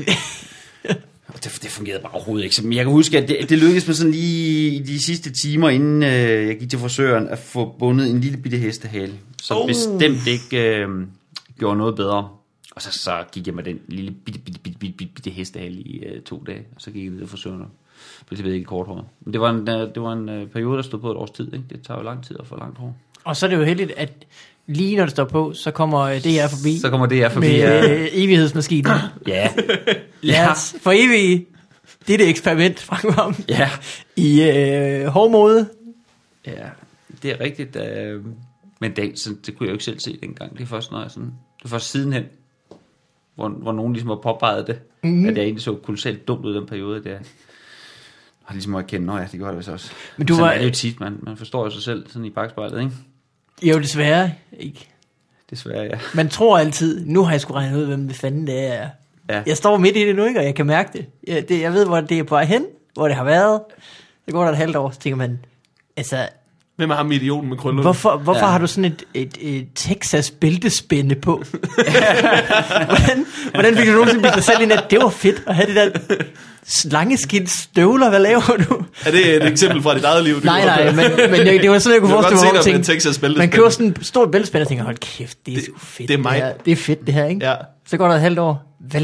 Og 1.28 1.44
det, 1.44 1.60
det 1.62 1.70
fungerede 1.72 2.02
bare 2.02 2.12
overhovedet 2.14 2.44
ikke. 2.46 2.56
Men 2.64 2.74
jeg 2.74 2.84
kan 2.86 2.92
huske, 2.92 3.18
at 3.18 3.28
det, 3.28 3.50
det 3.50 3.58
lykkedes 3.58 3.88
mig 3.88 3.96
sådan 3.96 4.12
lige 4.12 4.76
i 4.76 4.80
de 4.80 5.04
sidste 5.04 5.32
timer, 5.32 5.70
inden 5.70 6.04
øh, 6.04 6.48
jeg 6.48 6.58
gik 6.60 6.70
til 6.70 6.80
frisøren, 6.80 7.28
at 7.30 7.40
få 7.40 7.76
bundet 7.80 8.10
en 8.10 8.22
lille 8.22 8.38
bitte 8.38 8.58
hestehale, 8.58 9.14
som 9.44 9.58
Oh. 9.58 9.68
bestemt 9.68 10.28
ikke 10.28 10.76
øh, 10.78 10.88
gjorde 11.60 11.78
noget 11.78 11.96
bedre. 11.96 12.30
Og 12.76 12.82
så, 12.82 12.92
så 12.92 13.24
gik 13.32 13.48
jeg 13.48 13.56
med 13.56 13.64
den 13.64 13.80
lille 13.88 14.12
bitte, 14.26 14.40
bitte, 14.40 14.60
bitte, 14.60 14.80
bitte, 14.80 15.06
bitte, 15.16 15.30
hestehale 15.30 15.76
i 15.76 16.00
øh, 16.00 16.22
to 16.22 16.44
dage, 16.48 16.60
og 16.76 16.82
så 16.82 16.92
gik 16.92 17.04
jeg 17.04 17.12
ned 17.12 17.20
til 17.20 17.28
frisøren 17.28 17.62
blev 18.30 18.54
ikke 18.54 18.66
kort 18.66 18.88
hår. 18.88 19.12
Men 19.22 19.34
det 19.34 19.42
var 19.42 19.50
en, 19.50 19.70
øh, 19.70 19.94
det 19.96 20.02
var 20.02 20.14
en 20.14 20.30
øh, 20.30 20.48
periode, 20.48 20.78
der 20.78 20.84
stod 20.84 21.00
på 21.00 21.12
et 21.12 21.18
års 21.18 21.32
tid. 21.32 21.54
Ikke? 21.54 21.66
Det 21.70 21.82
tager 21.88 21.98
jo 21.98 22.04
lang 22.04 22.26
tid 22.26 22.36
at 22.40 22.48
få 22.48 22.58
langt 22.60 22.78
hår. 22.78 22.96
og 23.24 23.36
så 23.36 23.46
er 23.46 23.50
det 23.50 23.58
jo 23.58 23.64
heldigt, 23.64 23.92
at 23.98 24.12
lige 24.68 24.96
når 24.98 25.04
det 25.04 25.12
står 25.12 25.26
på, 25.26 25.54
så 25.54 25.72
kommer 25.72 26.00
øh, 26.00 26.24
DR 26.24 26.48
forbi. 26.48 26.78
Så 26.80 26.90
kommer 26.90 27.06
det 27.08 27.18
her 27.18 27.30
forbi. 27.30 27.48
med 27.48 27.56
ja. 27.58 27.94
øh, 28.02 28.08
evighedsmaskinen. 28.12 28.92
ja. 30.24 30.52
Os 30.52 30.76
for 30.82 30.92
evige 30.92 31.46
dette 32.08 32.26
eksperiment, 32.26 32.80
Frank 32.90 33.18
Vam, 33.18 33.36
ja. 33.50 33.70
i 34.16 34.42
øh, 34.44 35.06
hårdmode. 35.08 35.70
Ja, 36.48 36.66
det 37.24 37.32
er 37.32 37.40
rigtigt. 37.40 37.76
Øh, 37.76 38.22
men 38.82 38.96
det, 38.96 39.20
så, 39.20 39.30
det 39.46 39.58
kunne 39.58 39.66
jeg 39.66 39.70
jo 39.72 39.74
ikke 39.76 39.84
selv 39.84 40.00
se 40.00 40.18
dengang. 40.22 40.54
Det 40.58 40.62
er 40.64 40.68
først, 40.68 40.92
når 40.92 41.02
jeg 41.02 41.12
sådan, 41.12 41.34
det 41.60 41.66
er 41.66 41.70
først 41.70 41.92
sidenhen, 41.92 42.24
hvor, 43.36 43.50
hvor 43.50 43.72
nogen 43.72 43.94
ligesom 43.94 44.10
har 44.10 44.16
påpeget 44.24 44.68
det, 44.68 44.80
Mhm. 45.04 45.14
mm-hmm. 45.14 45.30
at 45.30 45.38
jeg 45.38 45.44
egentlig 45.44 45.64
så 45.64 45.76
kolossalt 45.76 46.28
dumt 46.28 46.46
ud 46.46 46.54
i 46.56 46.58
den 46.58 46.66
periode, 46.68 47.04
der 47.04 47.18
har 48.46 48.54
ligesom 48.54 48.72
må 48.72 48.78
erkende, 48.80 49.06
nå 49.08 49.18
ja, 49.18 49.26
det 49.32 49.40
gør 49.40 49.48
det 49.48 49.58
vist 49.58 49.70
også. 49.70 49.92
Men 50.18 50.28
du 50.28 50.34
sådan 50.34 50.46
var- 50.46 50.52
er 50.54 50.58
det 50.60 50.66
jo 50.66 50.72
tit, 50.72 51.00
man, 51.00 51.18
man 51.22 51.38
forstår 51.38 51.64
jo 51.64 51.70
sig 51.72 51.84
selv 51.84 52.06
sådan 52.10 52.26
i 52.26 52.30
bagspejlet, 52.30 52.80
ikke? 52.82 52.92
Jo, 53.64 53.80
desværre 53.80 54.32
ikke. 54.60 54.88
Desværre, 55.50 55.84
ja. 55.84 55.98
Man 56.14 56.30
tror 56.30 56.58
altid, 56.58 57.06
nu 57.06 57.24
har 57.24 57.32
jeg 57.32 57.42
sgu 57.42 57.54
regnet 57.54 57.78
ud, 57.78 57.86
hvem 57.86 58.08
det 58.08 58.18
fanden 58.18 58.48
det 58.48 58.66
er. 58.76 58.90
Ja. 59.30 59.42
Jeg 59.46 59.58
står 59.58 59.78
midt 59.78 59.98
i 59.98 60.08
det 60.08 60.16
nu, 60.16 60.26
ikke? 60.26 60.40
Og 60.40 60.46
jeg 60.46 60.56
kan 60.56 60.66
mærke 60.66 60.90
det. 60.94 61.06
Jeg, 61.28 61.50
det, 61.50 61.62
jeg 61.62 61.74
ved, 61.74 61.86
hvor 61.86 62.02
det 62.02 62.20
er 62.20 62.24
på 62.24 62.36
vej 62.36 62.46
hen, 62.46 62.66
hvor 62.94 63.08
det 63.08 63.18
har 63.18 63.24
været. 63.24 63.62
Så 64.26 64.32
går 64.32 64.44
der 64.44 64.52
et 64.52 64.58
halvt 64.58 64.76
år, 64.76 64.92
så 64.92 65.00
tænker 65.00 65.18
man, 65.18 65.40
altså, 65.98 66.28
Hvem 66.76 66.90
er 66.92 66.96
ham 66.96 67.12
idioten 67.12 67.50
med 67.50 67.58
krøller? 67.58 67.82
hvorfor, 67.82 68.18
hvorfor 68.18 68.46
Ja. 68.46 68.52
har 68.52 68.58
du 68.60 68.68
sådan 68.68 68.86
et, 68.92 69.04
et, 69.14 69.38
et 69.42 69.68
Texas 69.76 70.32
bæltespænde 70.32 71.16
på? 71.16 71.36
hvordan, 72.88 73.26
hvordan 73.54 73.78
fik 73.78 73.88
du 73.88 73.92
nogensinde 73.92 74.22
bildt 74.22 74.36
dig 74.36 74.44
selv 74.44 74.62
ind, 74.62 74.72
at 74.72 74.86
det 74.90 75.00
var 75.00 75.10
fedt 75.10 75.44
at 75.48 75.56
have 75.56 75.68
det 75.68 75.76
der 75.76 76.16
slangeskind 76.68 77.48
støvler? 77.48 78.10
Hvad 78.10 78.20
laver 78.20 78.58
du? 78.70 78.84
Er 79.06 79.12
det 79.12 79.36
et 79.36 79.48
eksempel 79.48 79.82
fra 79.82 79.96
dit 79.96 80.04
eget 80.04 80.24
liv? 80.24 80.36
du 80.42 80.46
Nej, 80.46 80.66
nej, 80.66 80.86
men, 80.86 81.32
men 81.32 81.48
jeg, 81.48 81.60
det 81.62 81.70
var 81.70 81.80
sådan, 81.80 81.94
jeg 81.94 82.02
kunne 82.02 82.10
forestille 82.12 82.36
mig, 82.36 82.46
hvor 82.46 82.54
man 82.54 82.84
tænkte, 82.84 83.30
en 83.32 83.38
man 83.38 83.50
køber 83.50 83.70
sådan 83.70 83.88
et 83.88 83.98
stort 84.02 84.32
bæltespænde 84.32 84.64
og 84.64 84.68
tænker, 84.68 84.84
hold 84.84 84.98
kæft, 84.98 85.38
det 85.46 85.52
er 85.52 85.56
Det- 85.56 85.66
sgu 85.66 85.78
fedt. 85.80 86.08
det 86.08 86.14
er 86.14 86.18
mig. 86.18 86.34
her. 86.34 86.54
Det 86.66 86.72
er 86.72 86.76
fedt 86.76 87.06
det 87.06 87.14
her, 87.14 87.26
ikke? 87.26 87.46
Ja. 87.46 87.56
Så 87.88 87.98
går 87.98 88.08
der 88.08 88.16
et 88.16 88.22
halvt 88.22 88.40
år. 88.40 88.76
Hvad 88.90 89.02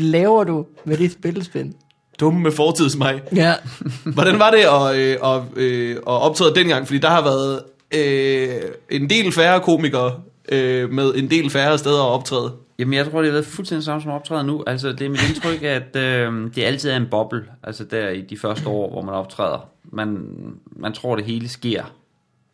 laver 0.00 0.44
du 0.44 0.64
med 0.86 0.96
det 0.96 1.16
bæltespænd? 1.22 1.72
Dumme 2.20 2.40
med 2.40 2.52
fortids 2.52 2.96
mig. 2.96 3.20
Ja. 3.36 3.54
Hvordan 4.14 4.38
var 4.38 4.50
det 4.50 4.58
at, 4.58 4.96
øh, 4.96 5.16
at, 5.34 5.40
øh, 5.56 5.90
at 5.96 6.02
optræde 6.04 6.54
dengang? 6.54 6.86
Fordi 6.86 6.98
der 6.98 7.08
har 7.08 7.22
været 7.22 7.60
øh, 7.94 8.48
en 8.90 9.10
del 9.10 9.32
færre 9.32 9.60
komikere 9.60 10.12
øh, 10.48 10.90
med 10.90 11.14
en 11.14 11.30
del 11.30 11.50
færre 11.50 11.78
steder 11.78 12.02
at 12.02 12.10
optræde. 12.10 12.52
Jamen, 12.78 12.94
jeg 12.94 13.10
tror, 13.10 13.18
det 13.18 13.28
har 13.28 13.32
været 13.32 13.46
fuldstændig 13.46 13.84
samme 13.84 14.02
som 14.02 14.10
optræder 14.10 14.42
nu. 14.42 14.64
Altså, 14.66 14.92
det 14.92 15.00
er 15.00 15.08
mit 15.08 15.28
indtryk, 15.28 15.62
at 15.78 15.96
øh, 15.96 16.54
det 16.54 16.62
altid 16.62 16.90
er 16.90 16.96
en 16.96 17.06
boble, 17.10 17.44
altså 17.62 17.84
der 17.84 18.08
i 18.08 18.20
de 18.20 18.38
første 18.38 18.68
år, 18.68 18.90
hvor 18.90 19.02
man 19.02 19.14
optræder. 19.14 19.68
Man, 19.84 20.28
man 20.76 20.92
tror, 20.92 21.16
det 21.16 21.24
hele 21.24 21.48
sker 21.48 21.84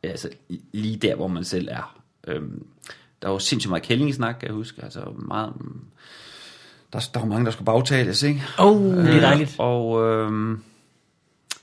altså, 0.03 0.29
lige 0.72 0.96
der, 0.96 1.14
hvor 1.14 1.29
man 1.29 1.44
selv 1.44 1.68
er. 1.70 2.00
Øhm, 2.26 2.64
der 3.22 3.29
var 3.29 3.35
jo 3.35 3.38
sindssygt 3.38 3.70
meget 3.70 3.83
kællingesnak, 3.83 4.37
kan 4.40 4.48
jeg 4.48 4.55
huske. 4.55 4.83
Altså, 4.85 5.00
meget, 5.18 5.53
der, 6.92 7.09
der 7.14 7.20
var 7.20 7.26
mange, 7.26 7.44
der 7.44 7.50
skulle 7.50 7.66
bagtales, 7.66 8.22
ikke? 8.22 8.42
Oh, 8.59 8.96
det 8.96 9.16
er 9.16 9.20
dejligt. 9.20 9.50
Øh, 9.50 9.57
og 9.59 10.03
øh, 10.03 10.59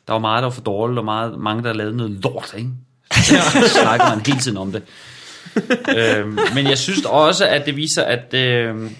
der 0.07 0.13
var 0.13 0.19
meget, 0.19 0.41
der 0.41 0.45
var 0.45 0.53
for 0.53 0.61
dårligt, 0.61 0.99
og 0.99 1.05
meget, 1.05 1.39
mange, 1.39 1.63
der 1.63 1.73
lavede 1.73 1.97
noget 1.97 2.11
lort, 2.11 2.53
ikke? 2.57 2.69
Så 3.11 3.69
snakker 3.81 4.15
man 4.15 4.25
hele 4.25 4.39
tiden 4.39 4.57
om 4.57 4.71
det. 4.71 4.83
øh, 5.99 6.27
men 6.55 6.67
jeg 6.67 6.77
synes 6.77 7.05
også, 7.05 7.47
at 7.47 7.65
det 7.65 7.75
viser, 7.75 8.03
at 8.03 8.33
øh, 8.33 8.91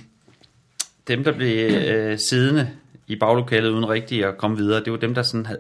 dem, 1.08 1.24
der 1.24 1.32
blev 1.32 1.72
øh, 1.72 2.20
siddende 2.30 2.70
i 3.08 3.16
baglokalet 3.16 3.70
uden 3.70 3.90
rigtigt 3.90 4.26
at 4.26 4.38
komme 4.38 4.58
videre, 4.58 4.84
det 4.84 4.92
var 4.92 4.98
dem, 4.98 5.14
der 5.14 5.24
sådan 5.24 5.46
havde 5.46 5.60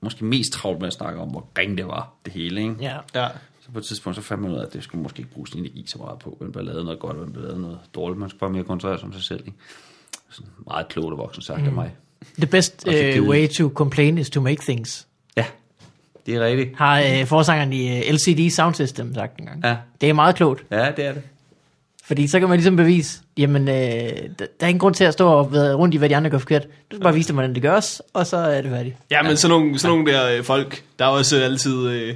måske 0.00 0.24
mest 0.24 0.52
travlt 0.52 0.80
med 0.80 0.86
at 0.86 0.92
snakke 0.92 1.20
om, 1.20 1.28
hvor 1.28 1.48
ring 1.58 1.78
det 1.78 1.86
var, 1.86 2.12
det 2.24 2.32
hele, 2.32 2.60
ikke? 2.60 2.74
Ja. 2.80 2.96
Ja. 3.14 3.28
Så 3.60 3.70
på 3.72 3.78
et 3.78 3.84
tidspunkt, 3.84 4.16
så 4.16 4.22
fandt 4.22 4.42
man 4.42 4.52
ud 4.52 4.56
af, 4.56 4.62
at 4.66 4.72
det 4.72 4.84
skulle 4.84 5.02
måske 5.02 5.18
ikke 5.18 5.30
bruge 5.30 5.48
sin 5.48 5.58
energi 5.58 5.84
så 5.86 5.98
meget 5.98 6.18
på. 6.18 6.36
Man 6.40 6.52
blev 6.52 6.64
lavet 6.64 6.84
noget 6.84 7.00
godt, 7.00 7.16
og 7.16 7.22
man 7.22 7.32
blev 7.32 7.44
lavet 7.44 7.60
noget 7.60 7.78
dårligt. 7.94 8.20
Man 8.20 8.28
skulle 8.28 8.40
bare 8.40 8.50
mere 8.50 8.64
koncentrere 8.64 8.98
sig 8.98 9.06
om 9.06 9.12
sig 9.12 9.22
selv. 9.22 9.42
Ikke? 9.46 9.58
Sådan 10.30 10.50
meget 10.66 10.88
klogt 10.88 11.12
og 11.12 11.18
voksen 11.18 11.42
sagt 11.42 11.60
mm. 11.60 11.66
af 11.66 11.72
mig. 11.72 11.96
The 12.38 12.46
best 12.46 12.86
uh, 12.88 13.28
way 13.28 13.48
to 13.48 13.68
complain 13.68 14.18
is 14.18 14.30
to 14.30 14.40
make 14.40 14.62
things. 14.62 15.06
Det 16.26 16.34
er 16.34 16.40
rigtigt. 16.44 16.70
Har 16.76 17.02
uh, 17.20 17.26
forsangeren 17.26 17.72
i 17.72 17.98
uh, 18.00 18.14
LCD 18.14 18.50
Sound 18.54 18.74
System 18.74 19.14
sagt 19.14 19.38
en 19.38 19.46
gang. 19.46 19.60
Ja. 19.64 19.76
Det 20.00 20.08
er 20.08 20.12
meget 20.12 20.34
klogt, 20.36 20.62
Ja, 20.70 20.86
det 20.96 21.06
er 21.06 21.12
det. 21.12 21.22
fordi 22.04 22.26
så 22.26 22.38
kan 22.40 22.48
man 22.48 22.56
ligesom 22.58 22.76
bevise, 22.76 23.18
jamen, 23.36 23.62
uh, 23.62 23.74
der, 23.74 24.24
der 24.38 24.44
er 24.60 24.66
ingen 24.66 24.78
grund 24.80 24.94
til 24.94 25.04
at 25.04 25.12
stå 25.12 25.28
og 25.28 25.52
være 25.52 25.74
rundt 25.74 25.94
i, 25.94 25.98
hvad 25.98 26.08
de 26.08 26.16
andre 26.16 26.30
gør 26.30 26.38
forkert. 26.38 26.62
Du 26.62 26.96
skal 26.96 27.02
bare 27.02 27.14
vise 27.14 27.28
dem, 27.28 27.34
hvordan 27.36 27.54
det 27.54 27.62
gøres, 27.62 28.02
og 28.14 28.26
så 28.26 28.36
er 28.36 28.60
det 28.62 28.70
færdigt. 28.70 28.96
Ja, 29.10 29.22
men 29.22 29.36
sådan 29.36 29.50
nogle, 29.58 29.78
sådan 29.78 29.96
nogle 29.96 30.12
der 30.12 30.28
øh, 30.38 30.44
folk, 30.44 30.82
der 30.98 31.04
er 31.04 31.08
også 31.08 31.36
altid... 31.42 31.86
Øh, 31.88 32.14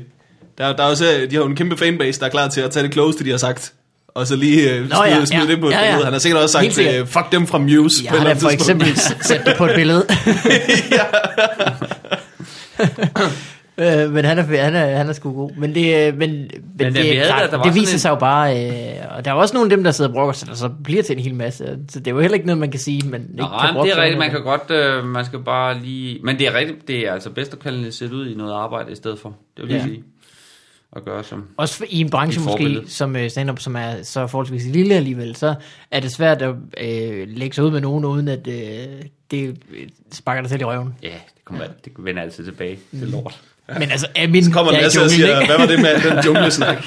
der, 0.58 0.72
der 0.76 0.82
er 0.82 0.88
også, 0.88 1.04
øh, 1.14 1.30
de 1.30 1.36
har 1.36 1.42
jo 1.42 1.48
en 1.48 1.56
kæmpe 1.56 1.76
fanbase, 1.76 2.20
der 2.20 2.26
er 2.26 2.30
klar 2.30 2.48
til 2.48 2.60
at 2.60 2.70
tage 2.70 2.82
det 2.84 2.92
klogeste, 2.92 3.24
de 3.24 3.30
har 3.30 3.36
sagt. 3.36 3.72
Og 4.08 4.26
så 4.26 4.36
lige 4.36 4.70
øh, 4.74 4.76
smide, 4.88 5.02
ja, 5.04 5.24
smide 5.24 5.42
ja. 5.44 5.50
det 5.50 5.60
på 5.60 5.66
et 5.68 5.72
Ja, 5.72 5.78
ja. 5.80 5.84
billede. 5.86 6.04
Han 6.04 6.12
har 6.12 6.20
sikkert 6.20 6.42
også 6.42 6.52
sagt, 6.52 6.78
øh, 6.78 7.06
fuck 7.06 7.32
dem 7.32 7.46
fra 7.46 7.58
Muse. 7.58 8.04
Jeg 8.04 8.10
på 8.12 8.16
har 8.18 8.24
da 8.24 8.32
for 8.32 8.48
tidspunkt. 8.48 8.82
eksempel 8.82 8.96
sat 9.24 9.42
det 9.46 9.54
på 9.58 9.66
et 9.66 9.72
billede. 9.74 10.06
Øh, 13.80 14.12
men 14.12 14.24
han 14.24 14.38
er, 14.38 14.42
han, 14.42 14.74
er, 14.74 14.96
han 14.96 15.08
er 15.08 15.12
sgu 15.12 15.32
god. 15.32 15.50
Men 15.56 15.74
det, 15.74 16.08
øh, 16.08 16.16
men, 16.18 16.30
men, 16.30 16.48
Men, 16.78 16.94
det, 16.94 17.00
øh, 17.00 17.04
havde 17.06 17.22
klart, 17.26 17.50
der 17.50 17.56
var 17.56 17.64
det 17.64 17.74
viser 17.74 17.92
en- 17.92 17.98
sig 17.98 18.10
jo 18.10 18.14
bare, 18.14 18.66
øh, 18.70 19.16
og 19.16 19.24
der 19.24 19.30
er 19.30 19.34
også 19.34 19.54
nogle 19.54 19.66
af 19.72 19.76
dem, 19.76 19.84
der 19.84 19.90
sidder 19.90 20.10
og 20.10 20.14
brokker 20.14 20.32
sig, 20.32 20.48
der 20.48 20.54
så 20.54 20.70
bliver 20.84 21.02
til 21.02 21.16
en 21.16 21.22
hel 21.22 21.34
masse. 21.34 21.78
Så 21.88 21.98
det 22.00 22.06
er 22.06 22.10
jo 22.14 22.20
heller 22.20 22.34
ikke 22.34 22.46
noget, 22.46 22.58
man 22.58 22.70
kan 22.70 22.80
sige, 22.80 23.08
man 23.08 23.20
ikke 23.22 23.36
Nej, 23.36 23.48
kan 23.60 23.68
men 23.68 23.74
brokke 23.74 23.90
det 23.90 23.98
er 23.98 24.02
rigtigt, 24.02 24.18
man 24.18 24.30
kan 24.30 24.42
godt, 24.42 24.70
øh, 24.70 25.04
man 25.04 25.24
skal 25.24 25.38
bare 25.38 25.78
lige... 25.82 26.20
Men 26.24 26.38
det 26.38 26.46
er 26.48 26.54
rigtigt, 26.54 26.88
det 26.88 26.98
er 27.08 27.12
altså 27.12 27.30
bedst 27.30 27.52
at 27.52 27.58
kanalisere 27.58 28.08
det 28.08 28.14
ud 28.14 28.28
i 28.28 28.34
noget 28.34 28.52
arbejde 28.54 28.92
i 28.92 28.94
stedet 28.94 29.18
for. 29.18 29.36
Det 29.56 29.64
vil 29.64 29.72
jeg 29.72 29.80
Ja. 29.82 29.86
sige. 29.86 30.02
At 30.96 31.04
gøre 31.04 31.24
som... 31.24 31.44
Også 31.56 31.84
i 31.88 32.00
en 32.00 32.10
branche 32.10 32.40
måske, 32.44 32.80
som 32.86 33.16
øh, 33.16 33.30
stand-up, 33.30 33.58
som 33.58 33.76
er 33.76 34.02
så 34.02 34.26
forholdsvis 34.26 34.64
lille 34.66 34.94
alligevel, 34.94 35.36
så 35.36 35.54
er 35.90 36.00
det 36.00 36.12
svært 36.12 36.42
at 36.42 36.54
øh, 36.80 37.28
lægge 37.28 37.54
sig 37.54 37.64
ud 37.64 37.70
med 37.70 37.80
nogen, 37.80 38.04
uden 38.04 38.28
at 38.28 38.46
øh, 38.48 38.86
det 39.30 39.56
sparker 40.12 40.40
dig 40.42 40.50
selv 40.50 40.60
i 40.60 40.64
røven. 40.64 40.94
Ja, 41.02 41.08
det, 41.08 41.44
kommer, 41.44 41.64
det 41.84 41.92
vender 41.98 42.22
altid 42.22 42.44
tilbage. 42.44 42.78
Det 42.92 43.02
er 43.02 43.06
lort. 43.06 43.40
Men 43.80 43.90
altså, 43.90 44.06
er 44.14 44.28
min 44.28 44.44
Så 44.44 44.50
kommer 44.52 44.72
er 44.72 44.78
i 44.78 44.82
Lasse 44.82 44.98
og 45.00 45.02
junglen, 45.02 45.20
siger, 45.20 45.40
ikke? 45.40 45.52
hvad 45.54 45.66
var 45.66 45.72
det 45.72 45.80
med 45.80 46.10
den 46.10 46.24
junglesnak? 46.24 46.84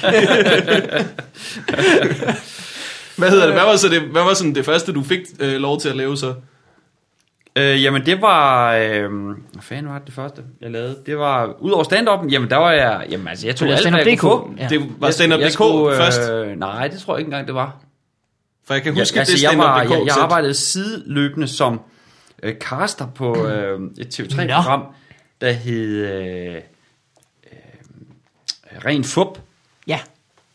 hvad 3.18 3.30
hedder 3.30 3.46
det? 3.46 3.54
Hvad 3.54 3.64
var, 3.64 3.76
så 3.76 3.88
det, 3.88 4.00
hvad 4.00 4.22
var 4.22 4.34
sådan 4.34 4.54
det 4.54 4.64
første, 4.64 4.92
du 4.92 5.02
fik 5.02 5.20
øh, 5.40 5.52
lov 5.60 5.80
til 5.80 5.88
at 5.88 5.96
lave 5.96 6.16
så? 6.16 6.34
Øh, 7.56 7.82
jamen 7.82 8.06
det 8.06 8.22
var... 8.22 8.72
Øh, 8.74 9.10
hvad 9.52 9.62
fanden 9.62 9.88
var 9.92 9.98
det, 9.98 10.06
det 10.06 10.14
første, 10.14 10.42
jeg 10.60 10.70
lavede? 10.70 10.96
Det 11.06 11.18
var... 11.18 11.56
Udover 11.60 11.84
stand-up'en, 11.84 12.28
jamen 12.30 12.50
der 12.50 12.56
var 12.56 12.72
jeg... 12.72 13.06
Jamen 13.10 13.28
altså, 13.28 13.46
jeg 13.46 13.56
tog 13.56 13.68
alt, 13.68 13.90
hvad 13.90 14.04
jeg 14.06 14.18
kunne. 14.18 14.42
Ja. 14.58 14.68
Det 14.68 14.80
var 14.98 15.06
Jeg- 15.06 15.14
stand-up.dk 15.14 15.42
jeg 15.44 15.52
skulle, 15.52 15.96
først. 15.96 16.30
Øh, 16.30 16.58
nej, 16.58 16.88
det 16.88 17.00
tror 17.00 17.14
jeg 17.14 17.18
ikke 17.20 17.28
engang, 17.28 17.46
det 17.46 17.54
var. 17.54 17.76
For 18.66 18.74
jeg 18.74 18.82
kan 18.82 18.94
huske, 18.94 19.18
altså, 19.18 19.36
det 19.36 19.42
jeg, 19.42 19.58
var, 19.58 19.82
jeg, 19.82 19.90
jeg 19.90 20.16
arbejdede 20.20 20.54
sideløbende 20.54 21.48
som 21.48 21.80
øh, 22.42 22.54
caster 22.60 23.06
på 23.14 23.46
øh, 23.46 23.80
et 23.98 24.20
TV3-program, 24.20 24.84
der 25.42 25.52
hed 25.52 26.06
øh, 26.06 26.54
øh, 26.54 26.60
Ren 28.86 29.04
Fup. 29.04 29.38
Ja, 29.86 29.98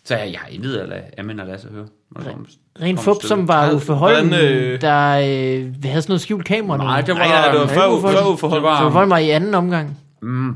Så 0.03 0.15
jeg, 0.17 0.31
jeg 0.31 0.39
har 0.39 0.47
intet 0.49 0.77
at 0.77 0.89
lade 0.89 1.01
Amin 1.17 1.39
og 1.39 1.47
Lasse 1.47 1.67
høre. 1.71 1.85
Ren 2.81 2.97
Fup, 2.97 3.23
som 3.23 3.47
var 3.47 3.71
Uffe 3.73 3.93
Holm, 3.93 4.33
øh, 4.33 4.81
der 4.81 5.09
øh, 5.09 5.73
havde 5.83 6.01
sådan 6.01 6.03
noget 6.07 6.21
skjult 6.21 6.45
kamera. 6.45 6.77
Nej, 6.77 7.01
det 7.01 7.09
var... 7.13 7.15
Nej, 7.19 7.27
nej, 7.27 7.51
det 7.51 7.59
var 7.59 7.67
før, 7.67 7.87
Uffe 7.87 8.07
før 8.07 8.21
Holm. 8.21 8.33
Uffe 8.33 8.47
Holm. 8.47 8.61
Det 8.63 8.69
var- 8.69 8.85
Uffe 8.85 8.97
Holm 8.97 9.09
var 9.09 9.17
i 9.17 9.29
anden 9.29 9.53
omgang. 9.55 9.97
Mm, 10.21 10.53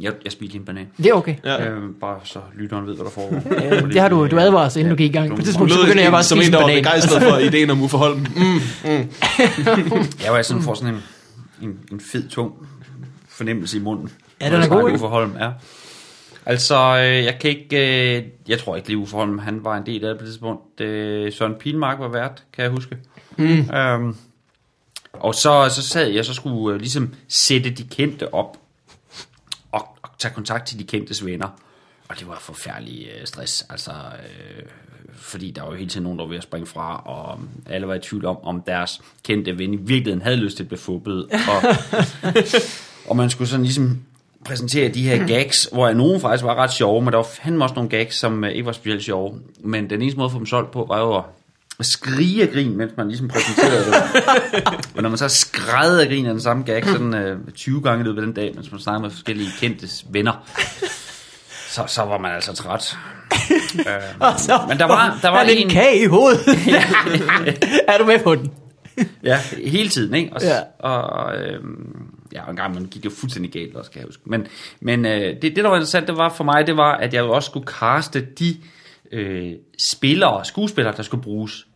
jeg, 0.00 0.12
jeg 0.24 0.32
spiste 0.32 0.52
lige 0.52 0.60
en 0.60 0.64
banan. 0.66 0.86
Det 0.96 1.06
er 1.06 1.12
okay. 1.14 1.34
Ja. 1.44 1.52
Ja. 1.62 1.68
Øh, 1.70 1.82
bare 2.00 2.20
så 2.24 2.38
lytteren 2.58 2.86
ved, 2.86 2.94
hvad 2.94 3.04
der 3.04 3.10
foregår. 3.10 3.42
Ja, 3.64 3.80
det 3.80 4.00
har 4.00 4.08
du, 4.08 4.26
du 4.26 4.38
advarer 4.38 4.66
os, 4.66 4.76
inden 4.76 4.90
du 4.90 4.96
gik 4.96 5.10
i 5.10 5.12
gang. 5.12 5.30
På 5.30 5.36
det 5.36 5.44
tidspunkt, 5.44 5.72
så 5.72 5.78
lød 5.78 5.84
begynder 5.86 6.02
jeg 6.02 6.12
bare 6.12 6.18
at 6.18 6.24
som 6.24 6.38
spise 6.38 6.48
en, 6.48 6.50
en 6.50 6.52
der 6.52 6.58
var 6.60 6.66
banan. 6.68 6.82
begejstret 6.82 7.22
for 7.22 7.38
ideen 7.48 7.70
om 7.70 7.82
Uffe 7.82 7.96
Holm. 7.96 8.18
Mm. 8.18 8.60
Jeg 10.24 10.32
var 10.32 10.42
sådan 10.42 10.62
får 10.62 10.74
sådan 10.74 10.94
en, 10.94 11.00
en, 11.62 11.78
en 11.92 12.00
fed, 12.12 12.28
tung 12.28 12.52
fornemmelse 13.34 13.76
i 13.76 13.80
munden. 13.80 14.12
Ja, 14.40 14.46
den 14.46 14.62
er 14.62 14.68
god? 14.68 14.92
Uffe 14.92 15.06
Holm, 15.06 15.36
ja. 15.40 15.50
Altså, 16.46 16.74
øh, 16.74 17.24
jeg 17.24 17.38
kan 17.40 17.50
ikke... 17.50 18.16
Øh, 18.16 18.24
jeg 18.48 18.58
tror 18.58 18.76
ikke 18.76 18.88
lige, 18.88 18.98
Uffe 18.98 19.16
Holm, 19.16 19.38
han 19.38 19.64
var 19.64 19.76
en 19.76 19.86
del 19.86 20.04
af 20.04 20.08
det 20.08 20.18
på 20.18 20.24
det 20.24 20.32
tidspunkt. 20.32 20.80
Øh, 20.80 21.32
Søren 21.32 21.54
Pilmark 21.54 21.98
var 21.98 22.08
vært, 22.08 22.42
kan 22.52 22.62
jeg 22.62 22.70
huske. 22.70 22.96
Mm. 23.36 23.70
Øhm, 23.74 24.16
og 25.12 25.34
så, 25.34 25.68
så 25.68 25.82
sad 25.82 26.08
jeg, 26.08 26.24
så 26.24 26.34
skulle 26.34 26.78
ligesom 26.78 27.14
sætte 27.28 27.70
de 27.70 27.84
kendte 27.84 28.34
op 28.34 28.58
og, 29.72 29.88
og 30.02 30.10
tage 30.18 30.34
kontakt 30.34 30.66
til 30.66 30.78
de 30.78 30.84
kendtes 30.84 31.24
venner. 31.26 31.48
Og 32.08 32.18
det 32.18 32.28
var 32.28 32.38
forfærdelig 32.40 33.08
stress, 33.24 33.66
altså, 33.70 33.90
øh, 33.90 34.62
fordi 35.12 35.50
der 35.50 35.62
var 35.62 35.70
jo 35.70 35.76
hele 35.76 35.90
tiden 35.90 36.04
nogen, 36.04 36.18
der 36.18 36.24
var 36.24 36.28
ved 36.28 36.36
at 36.36 36.42
springe 36.42 36.66
fra, 36.66 37.02
og 37.06 37.40
alle 37.66 37.88
var 37.88 37.94
i 37.94 37.98
tvivl 37.98 38.24
om, 38.24 38.38
om 38.42 38.62
deres 38.62 39.00
kendte 39.22 39.58
ven 39.58 39.74
i 39.74 39.76
virkeligheden 39.76 40.22
havde 40.22 40.36
lyst 40.36 40.56
til 40.56 40.64
at 40.64 40.68
blive 40.68 40.78
fubbet. 40.78 41.24
Og, 41.24 41.62
og 43.06 43.16
man 43.16 43.30
skulle 43.30 43.48
sådan 43.48 43.64
ligesom 43.64 43.98
præsentere 44.44 44.88
de 44.88 45.02
her 45.02 45.26
gags, 45.26 45.68
hvor 45.72 45.92
nogen 45.92 46.20
faktisk 46.20 46.44
var 46.44 46.54
ret 46.54 46.72
sjove, 46.72 47.02
men 47.02 47.12
der 47.12 47.16
var 47.18 47.26
fandme 47.42 47.64
også 47.64 47.74
nogle 47.74 47.90
gags, 47.90 48.16
som 48.16 48.44
øh, 48.44 48.50
ikke 48.50 48.66
var 48.66 48.72
specielt 48.72 49.04
sjove. 49.04 49.34
Men 49.64 49.90
den 49.90 50.02
eneste 50.02 50.18
måde 50.18 50.26
at 50.26 50.32
få 50.32 50.38
dem 50.38 50.46
solgt 50.46 50.70
på, 50.70 50.86
var 50.88 50.98
jo 51.00 51.22
at 51.78 51.86
skrige 51.86 52.42
af 52.42 52.48
grin, 52.52 52.76
mens 52.76 52.92
man 52.96 53.08
ligesom 53.08 53.28
præsenterede 53.28 53.84
det. 53.84 53.94
og 54.96 55.02
når 55.02 55.08
man 55.08 55.18
så 55.18 55.28
skrædede 55.28 56.02
af 56.02 56.08
grin 56.08 56.26
af 56.26 56.32
den 56.32 56.40
samme 56.40 56.62
gag, 56.62 56.84
sådan 56.86 57.14
øh, 57.14 57.38
20 57.54 57.82
gange 57.82 58.00
i 58.00 58.04
løbet 58.04 58.18
af 58.20 58.26
den 58.26 58.34
dag, 58.34 58.52
mens 58.54 58.70
man 58.72 58.80
snakkede 58.80 59.02
med 59.02 59.10
forskellige 59.10 59.48
kendtes 59.60 60.04
venner, 60.10 60.32
så, 61.68 61.84
så 61.86 62.02
var 62.02 62.18
man 62.18 62.32
altså 62.34 62.52
træt. 62.52 62.96
øh, 63.78 64.38
så 64.38 64.60
Men 64.68 64.78
der 64.78 64.84
var- 64.86 65.18
der 65.22 65.28
var 65.28 65.40
en 65.42 65.58
en- 65.58 65.68
kage 65.70 66.02
i 66.02 66.06
hovedet. 66.06 66.40
er 67.88 67.98
du 67.98 68.04
med 68.04 68.18
på 68.24 68.34
den? 68.34 68.50
Ja, 69.22 69.38
hele 69.66 69.88
tiden, 69.88 70.14
ikke? 70.14 70.32
Og, 70.32 70.40
Ja. 70.42 70.58
og 70.88 71.36
øhm, 71.36 72.06
ja, 72.32 72.44
og 72.44 72.50
en 72.50 72.56
gang 72.56 72.74
man 72.74 72.84
gik 72.84 73.02
det 73.02 73.04
jo 73.04 73.14
fuldstændig 73.14 73.52
galt 73.52 73.76
også, 73.76 73.90
kan 73.90 74.00
jeg 74.00 74.06
huske. 74.06 74.22
Men, 74.26 74.46
men 74.80 75.06
øh, 75.06 75.20
det, 75.20 75.42
det, 75.42 75.56
der 75.56 75.68
var 75.68 75.76
interessant, 75.76 76.06
det 76.08 76.16
var 76.16 76.28
for 76.28 76.44
mig, 76.44 76.66
det 76.66 76.76
var, 76.76 76.92
at 76.96 77.14
jeg 77.14 77.20
jo 77.20 77.30
også 77.32 77.46
skulle 77.46 77.66
kaste 77.66 78.20
de 78.38 78.56
øh, 79.12 79.52
spillere, 79.78 80.44
skuespillere, 80.44 80.94
der 80.96 81.02
skulle 81.02 81.22
bruges 81.22 81.66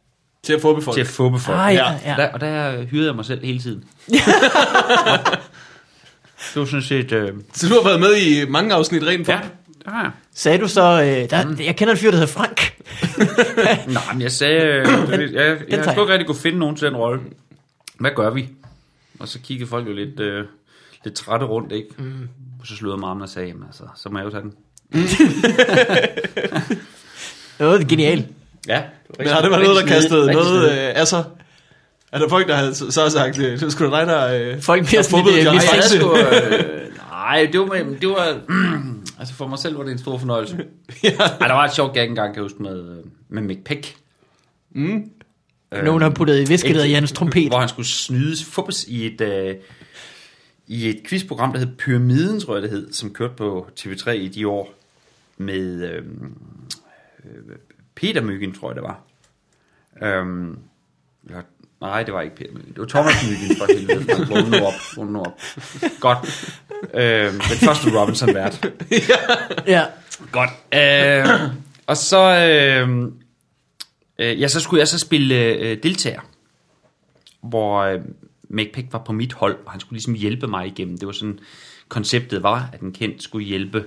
Til 0.43 0.53
at 0.53 0.61
få 0.61 0.81
folk. 0.81 0.95
til 0.95 1.01
at 1.01 1.07
få 1.07 1.39
folk. 1.39 1.59
Ah, 1.59 1.75
ja, 1.75 1.93
ja. 2.05 2.13
Og, 2.13 2.19
der, 2.19 2.29
og 2.33 2.41
der 2.41 2.85
hyrede 2.85 3.07
jeg 3.07 3.15
mig 3.17 3.25
selv 3.25 3.45
hele 3.45 3.59
tiden. 3.59 3.85
det 6.55 6.61
var 6.61 6.65
sådan 6.65 6.83
set... 6.83 7.13
Øh, 7.13 7.29
Så 7.53 7.69
du 7.69 7.75
har 7.75 7.85
været 7.85 8.01
med 8.01 8.17
i 8.17 8.51
mange 8.51 8.75
afsnit 8.75 9.03
rent 9.03 9.27
for? 9.27 9.33
ja, 9.33 9.41
har 9.87 10.03
jeg. 10.03 10.11
Sagde 10.35 10.59
du 10.59 10.69
så, 10.69 10.83
øh, 10.83 11.31
der, 11.31 11.63
jeg 11.65 11.77
kender 11.77 11.93
en 11.95 11.99
fyr, 11.99 12.11
der 12.11 12.17
hedder 12.19 12.33
Frank. 12.33 12.75
Nej, 13.95 14.03
men 14.13 14.23
jeg 14.23 14.33
sagde, 14.33 14.63
øh, 14.65 14.87
jeg, 15.11 15.21
jeg, 15.21 15.31
jeg, 15.33 15.57
jeg 15.71 15.85
skulle 15.85 16.03
ikke 16.03 16.13
rigtig 16.13 16.27
kunne 16.27 16.37
finde 16.39 16.59
nogen 16.59 16.77
til 16.77 16.87
den 16.89 16.97
rolle. 16.97 17.21
Hvad 18.01 18.11
gør 18.17 18.31
vi? 18.31 18.49
Og 19.18 19.28
så 19.28 19.40
kiggede 19.40 19.68
folk 19.68 19.88
jo 19.88 19.92
lidt, 19.92 20.20
øh, 20.20 20.44
lidt 21.04 21.14
trætte 21.14 21.46
rundt, 21.46 21.72
ikke? 21.72 21.88
Mm. 21.98 22.28
Og 22.61 22.66
så 22.66 22.76
slog 22.76 22.92
jeg 22.92 22.98
mig 22.98 23.22
og 23.22 23.28
sagde, 23.28 23.48
jamen, 23.48 23.64
altså, 23.66 23.83
så 23.96 24.09
må 24.09 24.18
jeg 24.18 24.24
jo 24.24 24.31
tage 24.31 24.42
den. 24.42 24.52
Det 27.59 27.66
var 27.66 27.88
genialt. 27.88 28.26
Ja. 28.68 28.83
Men 29.18 29.26
har 29.28 29.40
det 29.40 29.50
været 29.50 29.62
noget, 29.62 29.83
der 29.83 29.87
kastede 29.87 30.33
noget 30.33 30.70
øh, 30.70 30.92
af 30.94 31.09
sig? 31.09 31.24
Er 32.12 32.18
der 32.18 32.28
folk, 32.28 32.48
der 32.48 32.54
havde 32.54 32.74
så 32.74 33.11
sagt, 33.11 33.38
øh, 33.38 33.61
det 33.61 33.72
skulle 33.72 33.96
da 33.96 34.00
dig, 34.00 34.07
der... 34.07 34.52
Øh, 34.54 34.62
Folk 34.62 34.87
bliver 34.87 35.02
der 35.02 35.09
sådan 35.09 35.24
lidt, 35.26 35.46
øh, 35.46 36.88
Nej, 37.11 37.42
øh, 37.46 37.52
det 37.52 37.61
var, 37.61 37.66
det 38.00 38.09
var 38.09 38.40
altså 39.20 39.35
for 39.35 39.46
mig 39.46 39.59
selv 39.59 39.78
var 39.78 39.85
det 39.85 39.92
en 39.92 39.98
stor 39.98 40.18
fornøjelse. 40.18 40.57
ja. 41.04 41.11
Ej, 41.40 41.46
der 41.46 41.54
var 41.54 41.64
et 41.64 41.74
sjovt 41.74 41.94
gag 41.94 42.04
engang, 42.07 42.35
kan 42.35 42.42
jeg 42.42 42.44
huske, 42.44 42.62
med, 42.62 42.90
øh, 42.90 43.04
med 43.28 43.42
Mick 43.42 43.64
Peck. 43.64 43.96
Mm. 44.74 45.11
Nogen 45.72 46.02
har 46.02 46.11
puttet 46.11 46.40
i 46.40 46.48
visket 46.48 46.81
af 46.81 46.88
Jans 46.88 47.12
trompet. 47.12 47.48
Hvor 47.48 47.59
han 47.59 47.68
skulle 47.68 47.88
snydes, 47.88 48.44
fubbes 48.44 48.85
i 48.85 49.07
et, 49.07 49.20
øh, 49.20 49.57
i 50.66 50.88
et 50.88 51.00
quizprogram, 51.07 51.52
der 51.52 51.59
hed 51.59 51.76
Pyramiden, 51.76 52.40
tror 52.40 52.54
jeg 52.54 52.62
det 52.62 52.70
hed, 52.70 52.92
som 52.92 53.12
kørte 53.12 53.35
på 53.37 53.68
TV3 53.81 54.11
i 54.11 54.28
de 54.28 54.48
år, 54.48 54.74
med 55.37 55.90
øh, 55.90 56.04
øh, 57.24 57.57
Peter 57.94 58.22
Myggen, 58.22 58.54
tror 58.54 58.70
jeg 58.70 58.74
det 58.76 58.83
var. 58.83 59.00
Øhm, 60.02 60.59
eller, 61.26 61.42
nej, 61.81 62.02
det 62.02 62.14
var 62.14 62.20
ikke 62.20 62.37
Peter 62.37 62.52
Myggen. 62.52 62.72
Det 62.72 62.78
var 62.78 62.87
Thomas 62.87 63.14
Myggen, 63.31 63.57
for 63.57 63.66
helvede. 63.66 64.28
Vågn 64.31 64.50
nu 64.50 64.66
op, 64.66 64.72
vågn 64.96 65.12
nu 65.12 65.20
op. 65.20 65.40
Godt. 66.00 66.18
Øhm, 66.94 67.33
den 67.33 67.40
første 67.40 68.00
Robinson-vært. 68.00 68.72
Ja. 69.66 69.85
Godt. 70.33 70.50
Øh, 70.74 71.50
og 71.87 71.96
så, 71.96 72.20
øh, 72.20 73.12
øh, 74.18 74.40
ja, 74.40 74.48
så 74.48 74.61
skulle 74.61 74.81
jeg 74.81 74.88
så 74.88 74.98
spille 74.98 75.35
øh, 75.35 75.83
deltager, 75.83 76.20
hvor 77.40 77.78
øh, 77.81 78.00
McPick 78.48 78.92
var 78.92 78.98
på 78.98 79.12
mit 79.12 79.33
hold, 79.33 79.57
og 79.64 79.70
han 79.70 79.81
skulle 79.81 79.96
ligesom 79.96 80.14
hjælpe 80.14 80.46
mig 80.46 80.66
igennem. 80.66 80.98
Det 80.98 81.07
var 81.07 81.12
sådan, 81.12 81.38
konceptet 81.88 82.42
var, 82.42 82.70
at 82.72 82.81
en 82.81 82.92
kendt 82.92 83.22
skulle 83.22 83.46
hjælpe 83.46 83.85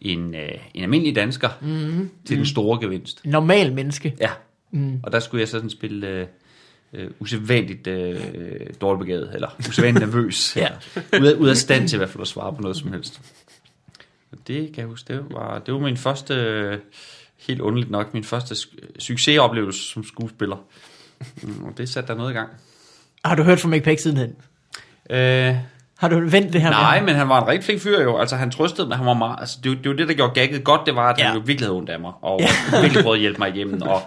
en, 0.00 0.34
øh, 0.34 0.50
en 0.74 0.82
almindelig 0.82 1.16
dansker 1.16 1.48
mm-hmm. 1.60 2.10
til 2.24 2.36
den 2.36 2.46
store 2.46 2.80
gevinst. 2.80 3.20
Normal 3.24 3.74
menneske. 3.74 4.16
Ja, 4.20 4.30
mm. 4.70 5.00
og 5.02 5.12
der 5.12 5.20
skulle 5.20 5.40
jeg 5.40 5.48
så 5.48 5.52
sådan 5.52 5.70
spille 5.70 6.08
øh, 6.08 6.26
øh, 6.92 7.10
usædvanligt 7.20 7.86
øh, 7.86 8.20
dårligt 8.80 9.00
begavet, 9.00 9.30
eller 9.34 9.48
usædvanligt 9.68 10.04
nervøs, 10.06 10.56
Ja. 10.56 10.68
eller 11.12 11.30
ud, 11.30 11.32
af, 11.32 11.34
ud 11.34 11.48
af 11.48 11.56
stand 11.56 11.88
til 11.88 11.96
i 11.96 11.98
hvert 11.98 12.10
fald 12.10 12.22
at 12.22 12.28
svare 12.28 12.54
på 12.54 12.62
noget 12.62 12.76
som 12.76 12.92
helst. 12.92 13.20
Og 14.32 14.38
det 14.46 14.72
kan 14.72 14.78
jeg 14.78 14.86
huske, 14.86 15.12
det 15.12 15.24
var, 15.30 15.58
det 15.58 15.74
var 15.74 15.80
min 15.80 15.96
første, 15.96 16.34
øh, 16.34 16.78
helt 17.48 17.60
underligt 17.60 17.90
nok, 17.90 18.14
min 18.14 18.24
første 18.24 18.56
succesoplevelse 18.98 19.80
som 19.92 20.04
skuespiller. 20.04 20.56
Mm, 21.42 21.64
Og 21.64 21.78
det 21.78 21.88
satte 21.88 22.08
der 22.08 22.14
noget 22.18 22.30
i 22.30 22.34
gang. 22.34 22.48
Har 23.24 23.34
du 23.34 23.42
hørt 23.42 23.60
fra 23.60 23.68
Mick 23.68 23.84
Peck 23.84 24.00
sidenhen? 24.00 24.32
Øh, 25.10 25.54
Har 25.98 26.08
du 26.08 26.20
vendt 26.28 26.52
det 26.52 26.60
her 26.62 26.70
nej, 26.70 26.98
med? 27.00 27.06
men 27.06 27.14
han 27.14 27.28
var 27.28 27.42
en 27.42 27.48
rigtig 27.48 27.64
flink 27.64 27.80
fyr 27.80 28.02
jo. 28.02 28.18
Altså, 28.18 28.36
han 28.36 28.50
trøstede 28.50 28.88
mig. 28.88 28.96
Han 28.96 29.06
var 29.06 29.14
meget, 29.14 29.36
altså, 29.40 29.58
det, 29.62 29.70
var- 29.70 29.76
det 29.76 29.90
var 29.90 29.96
det, 29.96 30.08
der 30.08 30.14
gjorde 30.14 30.32
gagget 30.34 30.64
godt. 30.64 30.80
Det 30.86 30.94
var, 30.96 31.08
at 31.12 31.18
ja. 31.18 31.22
Ja. 31.22 31.28
han 31.28 31.36
jo 31.38 31.42
virkelig 31.46 31.66
havde 31.66 31.76
ondt 31.76 31.90
af 31.90 32.00
mig. 32.00 32.12
Og 32.22 32.40
virkelig 32.82 33.02
prøvede 33.02 33.16
at 33.18 33.20
hjælpe 33.20 33.38
mig 33.38 33.56
igennem. 33.56 33.82
Og, 33.82 34.02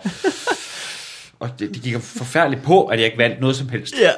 og 1.39 1.49
det, 1.59 1.73
det 1.73 1.81
gik 1.81 1.95
forfærdeligt 1.99 2.63
på, 2.63 2.85
at 2.85 2.99
jeg 2.99 3.05
ikke 3.05 3.17
vandt 3.17 3.39
noget 3.39 3.55
som 3.55 3.69
helst. 3.69 3.95
Ja. 4.01 4.11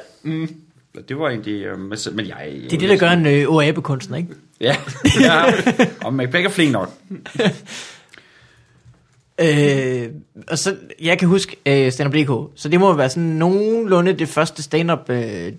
Det 1.08 1.18
var 1.18 1.28
egentlig... 1.28 1.62
Øh, 1.64 1.78
men, 1.78 1.92
jeg, 2.26 2.36
Det 2.52 2.72
er 2.72 2.78
det, 2.78 2.88
der 2.88 2.96
gør 2.96 3.10
en 3.10 3.26
øh, 3.26 3.48
OAB-kunstner, 3.48 4.16
ikke? 4.16 4.28
Ja, 4.60 4.76
ja. 5.20 5.44
og 6.04 6.14
McBack 6.14 6.44
er 6.44 6.48
flink 6.50 6.72
nok. 6.72 6.90
Øh, 9.40 10.08
og 10.48 10.58
så, 10.58 10.76
jeg 11.02 11.18
kan 11.18 11.28
huske 11.28 11.56
øh, 11.66 11.92
stand-up.dk, 11.92 12.50
så 12.54 12.68
det 12.68 12.80
må 12.80 12.92
være 12.92 13.08
sådan 13.10 13.22
nogenlunde 13.28 14.12
det 14.12 14.28
første 14.28 14.62
stand-up 14.62 15.10
øh, 15.10 15.52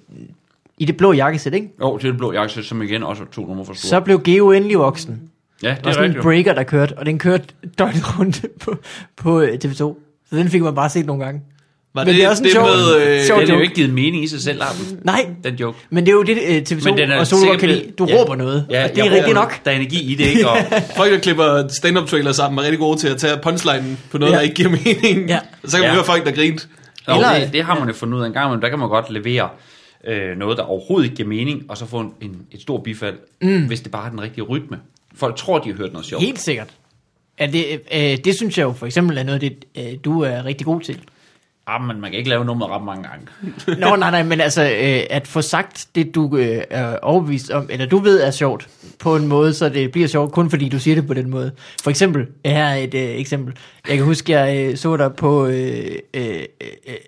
i 0.78 0.86
det 0.86 0.98
blå 0.98 1.14
jakkesæt, 1.14 1.54
ikke? 1.54 1.70
Jo, 1.82 1.98
det 1.98 2.04
er 2.06 2.10
det 2.10 2.18
blå 2.18 2.34
jakkesæt, 2.34 2.66
som 2.66 2.82
igen 2.82 3.04
også 3.04 3.24
er 3.24 3.28
to 3.32 3.46
numre 3.46 3.66
for 3.66 3.74
store. 3.74 3.90
Så 3.90 4.00
blev 4.00 4.22
Geo 4.24 4.52
endelig 4.52 4.80
voksen. 4.80 5.22
ja, 5.64 5.68
Der 5.68 5.76
det 5.76 5.84
var 5.84 5.90
er 5.90 5.94
sådan 5.94 6.06
en 6.06 6.10
rigtigt. 6.10 6.24
breaker, 6.24 6.54
der 6.54 6.64
kørte, 6.64 6.98
og 6.98 7.06
den 7.06 7.20
kørte 7.20 7.44
døgnet 7.80 8.20
rundt 8.20 8.46
på, 8.62 8.76
på 9.16 9.42
øh, 9.42 9.60
TV2. 9.66 9.78
Så 10.30 10.36
den 10.38 10.48
fik 10.50 10.62
man 10.62 10.76
bare 10.76 10.90
set 10.90 11.06
nogle 11.06 11.26
gange. 11.26 11.42
Var 11.94 12.02
Men 12.04 12.08
det, 12.08 12.16
det 12.16 12.24
er 12.26 12.30
også 12.30 12.42
en 12.42 12.46
det 12.46 12.54
sjov- 12.54 12.66
med... 12.66 12.96
Øh, 13.20 13.24
sjov- 13.26 13.40
Den 13.42 13.50
er 13.50 13.54
jo 13.56 13.60
ikke 13.62 13.74
givet 13.74 13.94
mening 13.94 14.24
i 14.24 14.28
sig 14.28 14.42
selv, 14.42 14.62
har 14.62 14.74
den, 14.90 15.00
Nej, 15.06 15.26
den 15.44 15.56
joke. 15.56 15.78
men 15.90 16.06
det 16.06 16.12
er 16.12 16.16
jo 16.16 16.24
det, 16.24 16.38
øh, 16.48 16.62
TV2 16.70 16.84
Men 16.86 16.98
den 16.98 17.12
er 17.12 17.20
og 17.20 17.28
Solo 17.28 17.58
kan 17.58 17.70
lide. 17.70 17.92
Du 17.98 18.06
ja. 18.10 18.16
råber 18.16 18.36
noget, 18.36 18.66
Ja, 18.70 18.84
og 18.84 18.90
det 18.96 19.06
er 19.06 19.12
rigtigt 19.12 19.34
nok. 19.34 19.66
Der 19.66 19.72
er 19.72 19.76
energi 19.76 20.12
i 20.12 20.16
det, 20.16 20.26
ikke? 20.26 20.50
Og, 20.50 20.58
Folk, 20.98 21.12
der 21.12 21.20
klipper 21.20 21.68
stand-up 21.68 22.08
trailer 22.08 22.32
sammen, 22.32 22.60
er 22.60 22.64
rigtig 22.64 22.80
gode 22.80 23.00
til 23.00 23.08
at 23.08 23.18
tage 23.18 23.38
punchline 23.44 23.98
på 24.12 24.18
noget, 24.18 24.32
Ja. 24.32 24.38
der 24.38 24.44
ikke 24.44 24.56
giver 24.56 24.70
mening. 24.70 25.30
Ja. 25.30 25.40
Så 25.66 25.72
kan 25.78 25.80
man 25.80 25.90
Ja. 25.90 25.94
høre 25.94 26.04
folk, 26.06 26.26
der 26.26 26.32
grint. 26.32 26.68
og 27.08 27.16
Eller- 27.16 27.40
det, 27.40 27.54
det, 27.54 27.64
har 27.64 27.80
man 27.80 27.88
jo 27.88 27.94
fundet 27.94 28.18
ud 28.18 28.24
af 28.24 28.28
en 28.28 28.34
gang, 28.34 28.52
men 28.52 28.62
der 28.62 28.70
kan 28.70 28.80
man 28.80 28.90
godt 28.90 29.10
levere 29.12 29.50
øh, 30.08 30.38
noget, 30.38 30.58
der 30.58 30.64
overhovedet 30.64 31.06
ikke 31.06 31.16
giver 31.16 31.30
mening, 31.30 31.64
og 31.70 31.78
så 31.78 31.86
få 31.86 32.00
en, 32.00 32.12
en, 32.22 32.36
et 32.52 32.62
stort 32.62 32.84
bifald, 32.84 33.16
mm. 33.42 33.68
hvis 33.68 33.82
det 33.82 33.92
bare 33.92 34.04
har 34.04 34.10
den 34.10 34.22
rigtige 34.22 34.44
rytme. 34.44 34.78
Folk 35.16 35.36
tror, 35.36 35.60
de 35.60 35.70
har 35.70 35.78
hørt 35.78 35.94
noget 35.94 36.06
sjovt. 36.08 36.24
Helt 36.24 36.40
sikkert. 36.40 36.68
Ja, 37.40 37.46
det, 37.46 37.66
øh, 37.94 38.18
det 38.26 38.36
synes 38.36 38.58
jeg 38.58 38.64
jo 38.64 38.74
for 38.74 38.86
eksempel 38.86 39.18
er 39.18 39.24
noget 39.24 39.42
det, 39.42 39.54
øh, 39.78 39.84
du 40.06 40.22
er 40.22 40.46
rigtig 40.46 40.66
god 40.66 40.82
til. 40.82 40.98
Ah, 41.76 41.82
men 41.88 42.02
man 42.02 42.12
kan 42.12 42.18
ikke 42.18 42.30
lave 42.30 42.46
nummer 42.46 42.76
ret 42.76 42.84
mange 42.84 43.04
gange. 43.10 43.28
Nå, 43.80 43.96
nej, 43.96 44.12
nej, 44.12 44.24
men 44.24 44.42
altså, 44.42 44.64
øh, 44.64 45.02
at 45.10 45.28
få 45.28 45.42
sagt 45.42 45.88
det, 45.96 46.16
du 46.16 46.38
øh, 46.38 46.64
er 46.70 46.98
overbevist 46.98 47.52
om, 47.52 47.68
eller 47.70 47.86
du 47.86 47.98
ved 47.98 48.22
er 48.22 48.32
sjovt, 48.32 48.68
på 49.00 49.16
en 49.16 49.28
måde, 49.28 49.54
så 49.54 49.70
det 49.70 49.92
bliver 49.92 50.08
sjovt, 50.08 50.32
kun 50.32 50.50
fordi 50.50 50.70
du 50.70 50.80
siger 50.80 50.96
det 50.96 51.08
på 51.08 51.14
den 51.14 51.30
måde. 51.30 51.52
For 51.84 51.90
eksempel, 51.90 52.28
her 52.46 52.66
er 52.66 52.76
et 52.76 52.94
øh, 52.94 53.02
eksempel. 53.02 53.54
Jeg 53.90 53.98
kan 53.98 54.06
huske, 54.06 54.32
jeg 54.32 54.70
øh, 54.72 54.78
så 54.78 54.98
dig 54.98 55.14
på 55.14 55.46
øh, 55.48 55.86
øh, 56.14 56.26
øh, 56.26 56.40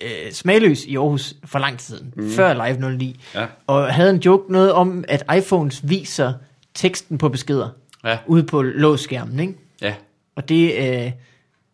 øh, 0.01 0.31
Smagløs 0.31 0.85
i 0.85 0.95
Aarhus 0.97 1.33
for 1.45 1.59
lang 1.59 1.77
tid 1.79 1.97
siden, 1.97 2.13
mm. 2.15 2.29
før 2.31 2.67
Live 2.67 2.91
09, 2.97 3.19
Ja. 3.35 3.45
og 3.67 3.93
havde 3.93 4.09
en 4.09 4.17
joke 4.25 4.51
noget 4.51 4.71
om, 4.73 5.03
at 5.07 5.23
iPhones 5.37 5.81
viser 5.89 6.33
teksten 6.73 7.17
på 7.17 7.29
beskeder, 7.29 7.69
Ja. 8.05 8.17
ude 8.27 8.43
på 8.43 8.61
låsskærmen, 8.61 9.39
ikke? 9.39 9.53
Ja. 9.81 9.93
Og 10.35 10.49
det, 10.49 10.73
øh, 11.05 11.11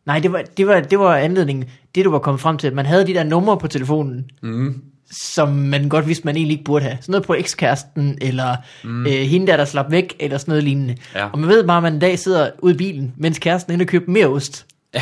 nej, 0.08 0.20
det 0.20 0.32
var, 0.32 0.42
det, 0.58 0.68
var, 0.68 0.80
det 0.80 1.00
var 1.00 1.16
anledningen, 1.16 1.66
det 1.96 2.06
du 2.06 2.12
var 2.12 2.20
kommet 2.20 2.42
frem 2.42 2.58
til, 2.58 2.68
at 2.68 2.74
man 2.74 2.86
havde 2.86 3.08
de 3.08 3.14
der 3.14 3.24
numre 3.24 3.58
på 3.58 3.68
telefonen, 3.68 4.26
Mm. 4.42 4.82
som 5.12 5.50
man 5.50 5.90
godt 5.90 6.08
vidste, 6.08 6.26
man 6.26 6.36
egentlig 6.36 6.54
ikke 6.54 6.64
burde 6.66 6.86
have. 6.86 6.98
Sådan 7.02 7.12
noget 7.12 7.26
på 7.26 7.34
ekskæresten, 7.34 8.18
eller 8.22 8.56
mm. 8.84 9.06
øh, 9.06 9.12
hende 9.14 9.48
der, 9.48 9.58
der 9.58 9.66
slap 9.66 9.92
væk, 9.92 10.16
eller 10.20 10.38
sådan 10.38 10.52
noget 10.52 10.64
lignende. 10.64 10.96
Ja. 11.16 11.26
Og 11.34 11.40
man 11.40 11.50
ved 11.50 11.68
bare, 11.68 11.78
at 11.78 11.84
man 11.84 11.94
en 11.94 12.00
dag 12.00 12.20
sidder 12.20 12.50
ude 12.60 12.74
i 12.74 12.78
bilen, 12.78 13.14
mens 13.18 13.40
kæresten 13.40 13.72
er 13.72 13.74
inde 13.74 13.84
og 13.84 13.88
køber 13.88 14.12
mere 14.12 14.28
ost. 14.28 14.66
ja. 14.96 15.02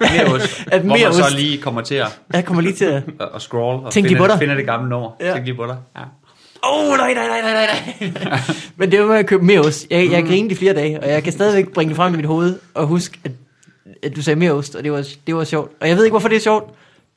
Mere 0.00 0.34
ost. 0.34 0.64
At 0.72 0.80
hvor 0.80 0.96
mere 0.96 1.04
man 1.04 1.14
så 1.14 1.36
lige 1.36 1.58
kommer 1.58 1.80
til 1.80 1.94
at, 1.94 2.20
jeg 2.32 2.44
kommer 2.44 2.62
lige 2.62 2.74
til 2.74 2.84
at... 2.84 3.02
at, 3.34 3.42
scroll 3.42 3.84
og 3.84 3.92
Tænk 3.92 4.16
på 4.16 4.26
dig. 4.26 4.38
finder 4.38 4.54
det 4.54 4.66
gamle 4.66 4.88
nummer. 4.88 5.10
Ja. 5.20 5.32
Tænk 5.32 5.44
lige 5.44 5.56
på 5.56 5.66
dig. 5.66 5.76
Ja. 5.96 6.02
Åh, 6.64 6.90
oh, 6.92 6.96
nej, 6.96 7.14
nej, 7.14 7.26
nej, 7.28 7.40
nej, 7.40 7.66
nej. 8.24 8.38
Men 8.76 8.90
det 8.92 9.00
var 9.08 9.14
at 9.16 9.26
købe 9.26 9.44
mere 9.44 9.60
ost. 9.60 9.86
Jeg, 9.90 10.10
jeg 10.10 10.24
grinede 10.24 10.52
i 10.52 10.56
flere 10.56 10.74
dage, 10.74 11.00
og 11.00 11.08
jeg 11.08 11.22
kan 11.22 11.32
stadigvæk 11.32 11.72
bringe 11.72 11.88
det 11.88 11.96
frem 11.96 12.14
i 12.14 12.16
mit 12.16 12.26
hoved, 12.26 12.58
og 12.74 12.86
huske, 12.86 13.18
at, 13.24 13.32
at 14.02 14.16
du 14.16 14.22
sagde 14.22 14.38
mere 14.38 14.52
ost, 14.52 14.74
og 14.74 14.84
det 14.84 14.92
var, 14.92 15.06
det 15.26 15.34
var 15.34 15.44
sjovt. 15.44 15.72
Og 15.80 15.88
jeg 15.88 15.96
ved 15.96 16.04
ikke, 16.04 16.12
hvorfor 16.12 16.28
det 16.28 16.36
er 16.36 16.40
sjovt. 16.40 16.74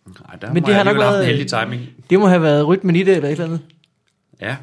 Nej, 0.07 0.37
der 0.41 0.53
Men 0.53 0.63
det 0.63 0.69
jeg 0.69 0.77
har 0.77 0.83
nok 0.83 0.95
haft 0.95 1.07
en 1.07 1.13
været- 1.13 1.25
heldig 1.25 1.47
timing. 1.47 1.81
Det 2.09 2.19
må 2.19 2.27
have 2.27 2.41
været 2.41 2.67
rytmen 2.67 2.95
i 2.95 3.03
det, 3.03 3.15
eller 3.15 3.27
et 3.29 3.31
eller 3.31 3.45
andet. 3.45 3.59
Ja. 4.41 4.55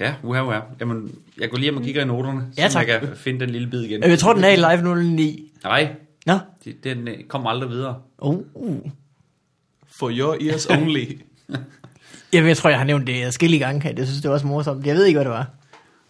Ja, 0.00 0.14
uha, 0.22 0.42
uha. 0.42 0.58
Jamen, 0.80 1.14
jeg 1.40 1.50
går 1.50 1.56
lige 1.56 1.62
hjem 1.64 1.76
og 1.76 1.82
kigger 1.82 2.02
i 2.02 2.04
noterne, 2.04 2.46
Ja, 2.58 2.68
så 2.68 2.72
tak. 2.72 2.88
jeg 2.88 3.00
kan 3.00 3.08
finde 3.16 3.40
den 3.40 3.50
lille 3.50 3.68
bid 3.70 3.82
igen. 3.82 4.02
Jeg 4.02 4.18
tror, 4.18 4.32
den 4.32 4.44
er 4.44 4.48
i 4.48 4.56
live 4.56 4.94
09. 5.04 5.52
Nej, 5.64 5.88
Nå. 6.26 6.38
den 6.84 7.08
øh, 7.08 7.14
kommer 7.28 7.50
aldrig 7.50 7.70
videre. 7.70 7.96
Oh. 8.18 8.36
For 9.98 10.10
your 10.10 10.36
ears 10.40 10.66
only. 10.66 11.04
Jamen, 12.36 12.48
jeg 12.48 12.56
tror, 12.56 12.70
jeg 12.70 12.78
har 12.78 12.84
nævnt 12.86 13.06
det 13.06 13.22
adskillige 13.24 13.60
gange. 13.60 13.94
Jeg 13.96 14.06
synes, 14.06 14.20
det 14.22 14.28
var 14.28 14.34
også 14.34 14.46
morsomt. 14.46 14.86
Jeg 14.86 14.96
ved 14.96 15.04
ikke, 15.04 15.16
hvad 15.18 15.24
det 15.24 15.32
var. 15.32 15.46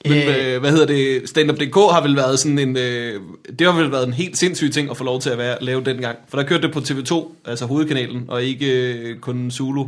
Men 0.05 0.13
Øh, 0.29 0.55
øh, 0.55 0.61
hvad 0.61 0.71
hedder 0.71 0.87
det? 0.87 1.29
Stand-up.dk 1.29 1.75
har 1.75 2.01
vel 2.03 2.17
været 2.17 2.39
sådan 2.39 2.59
en... 2.59 2.77
Øh, 2.77 3.21
det 3.59 3.67
har 3.67 3.81
vel 3.81 3.93
været 3.93 4.07
en 4.07 4.13
helt 4.13 4.39
sindssyg 4.39 4.73
ting 4.73 4.91
at 4.91 4.97
få 4.97 5.05
lov 5.05 5.21
til 5.21 5.31
at 5.31 5.39
være, 5.39 5.57
lave 5.61 5.85
dengang. 5.85 6.19
For 6.29 6.37
der 6.39 6.45
kørte 6.45 6.63
det 6.63 6.73
på 6.73 6.79
TV2, 6.79 7.35
altså 7.45 7.67
hovedkanalen, 7.67 8.25
og 8.29 8.43
ikke 8.43 8.93
øh, 8.95 9.19
kun 9.19 9.51
Zulu. 9.51 9.87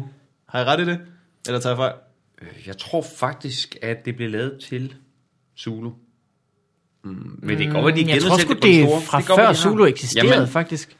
Har 0.48 0.58
jeg 0.58 0.66
ret 0.66 0.80
i 0.80 0.84
det? 0.84 0.98
Eller 1.46 1.60
tager 1.60 1.72
jeg 1.72 1.76
fejl? 1.78 1.92
Øh, 2.42 2.66
Jeg 2.66 2.78
tror 2.78 3.04
faktisk, 3.16 3.76
at 3.82 4.04
det 4.04 4.16
blev 4.16 4.30
lavet 4.30 4.52
til 4.68 4.94
Zulu. 5.58 5.90
Mm, 7.04 7.38
men 7.42 7.58
det 7.58 7.66
kan 7.66 7.74
godt 7.74 7.84
være, 7.96 8.04
de 8.06 8.12
jeg 8.12 8.22
tror 8.22 8.38
sgu, 8.38 8.48
på 8.48 8.54
den 8.54 8.62
det 8.62 8.80
er 8.82 9.00
fra 9.00 9.18
Det 9.18 9.26
godt 9.26 9.38
før 9.38 9.42
de 9.42 9.46
har. 9.46 9.54
Zulu 9.54 9.84
eksisterede, 9.84 10.34
Jamen, 10.34 10.48
faktisk. 10.48 10.96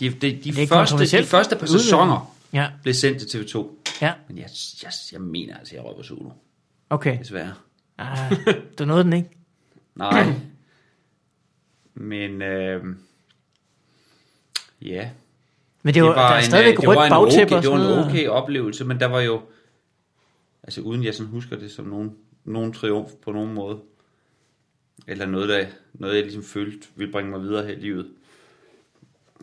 de, 0.00 0.08
de, 0.10 0.14
de, 0.20 0.52
Det 0.52 0.58
er 0.62 0.66
første, 0.66 1.18
de 1.18 1.24
første 1.24 1.56
par 1.56 1.66
sæsoner 1.66 2.33
Ja, 2.54 2.70
blev 2.82 2.94
sendt 2.94 3.28
til 3.28 3.38
TV2. 3.38 3.68
ja, 4.02 4.12
Men 4.28 4.38
jeg, 4.38 4.48
jeg, 4.82 4.92
jeg 5.12 5.20
mener 5.20 5.56
altså, 5.58 5.74
jeg 5.76 5.84
røg 5.84 5.96
på 5.96 6.02
Zulu. 6.02 6.30
okay. 6.90 7.18
Desværre. 7.18 7.54
Ah, 7.98 8.32
du 8.78 8.84
nåede 8.84 9.04
den 9.04 9.12
ikke? 9.12 9.28
Nej. 9.94 10.32
Men 11.94 12.42
øh, 12.42 12.84
ja, 14.82 15.10
Men 15.82 15.94
det 15.94 16.02
var, 16.02 16.14
der 16.14 16.20
er 16.36 16.40
stadigvæk 16.40 16.74
øh, 16.74 16.80
det 16.80 16.88
var 16.88 16.94
rødt 16.96 17.06
en 17.06 17.10
bagtæppe 17.10 17.54
okay, 17.54 17.56
og 17.56 17.62
Det 17.62 17.70
var 17.70 17.76
en 17.76 17.82
noget. 17.82 18.06
okay 18.06 18.28
oplevelse, 18.28 18.84
men 18.84 19.00
der 19.00 19.06
var 19.06 19.20
jo, 19.20 19.42
altså 20.62 20.80
uden 20.80 21.04
jeg 21.04 21.14
sådan 21.14 21.30
husker 21.30 21.56
det 21.58 21.70
som 21.72 21.84
nogen, 21.84 22.16
nogen 22.44 22.72
triumf 22.72 23.10
på 23.22 23.32
nogen 23.32 23.54
måde, 23.54 23.80
eller 25.06 25.26
noget, 25.26 25.48
der, 25.48 25.66
noget 25.92 26.14
jeg 26.14 26.22
ligesom 26.22 26.42
følte 26.42 26.88
ville 26.96 27.12
bringe 27.12 27.30
mig 27.30 27.40
videre 27.42 27.66
her 27.66 27.72
i 27.72 27.80
livet. 27.80 28.10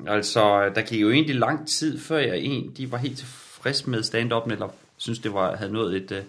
Altså, 0.07 0.71
der 0.75 0.81
gik 0.81 1.01
jo 1.01 1.09
egentlig 1.11 1.35
lang 1.35 1.67
tid, 1.67 1.99
før 1.99 2.17
jeg 2.17 2.37
egentlig 2.37 2.91
var 2.91 2.97
helt 2.97 3.17
tilfreds 3.17 3.87
med 3.87 4.03
stand-up, 4.03 4.51
eller 4.51 4.67
synes, 4.97 5.19
det 5.19 5.33
var, 5.33 5.55
havde 5.55 5.73
nået 5.73 5.95
et, 5.95 6.11
øh, 6.11 6.21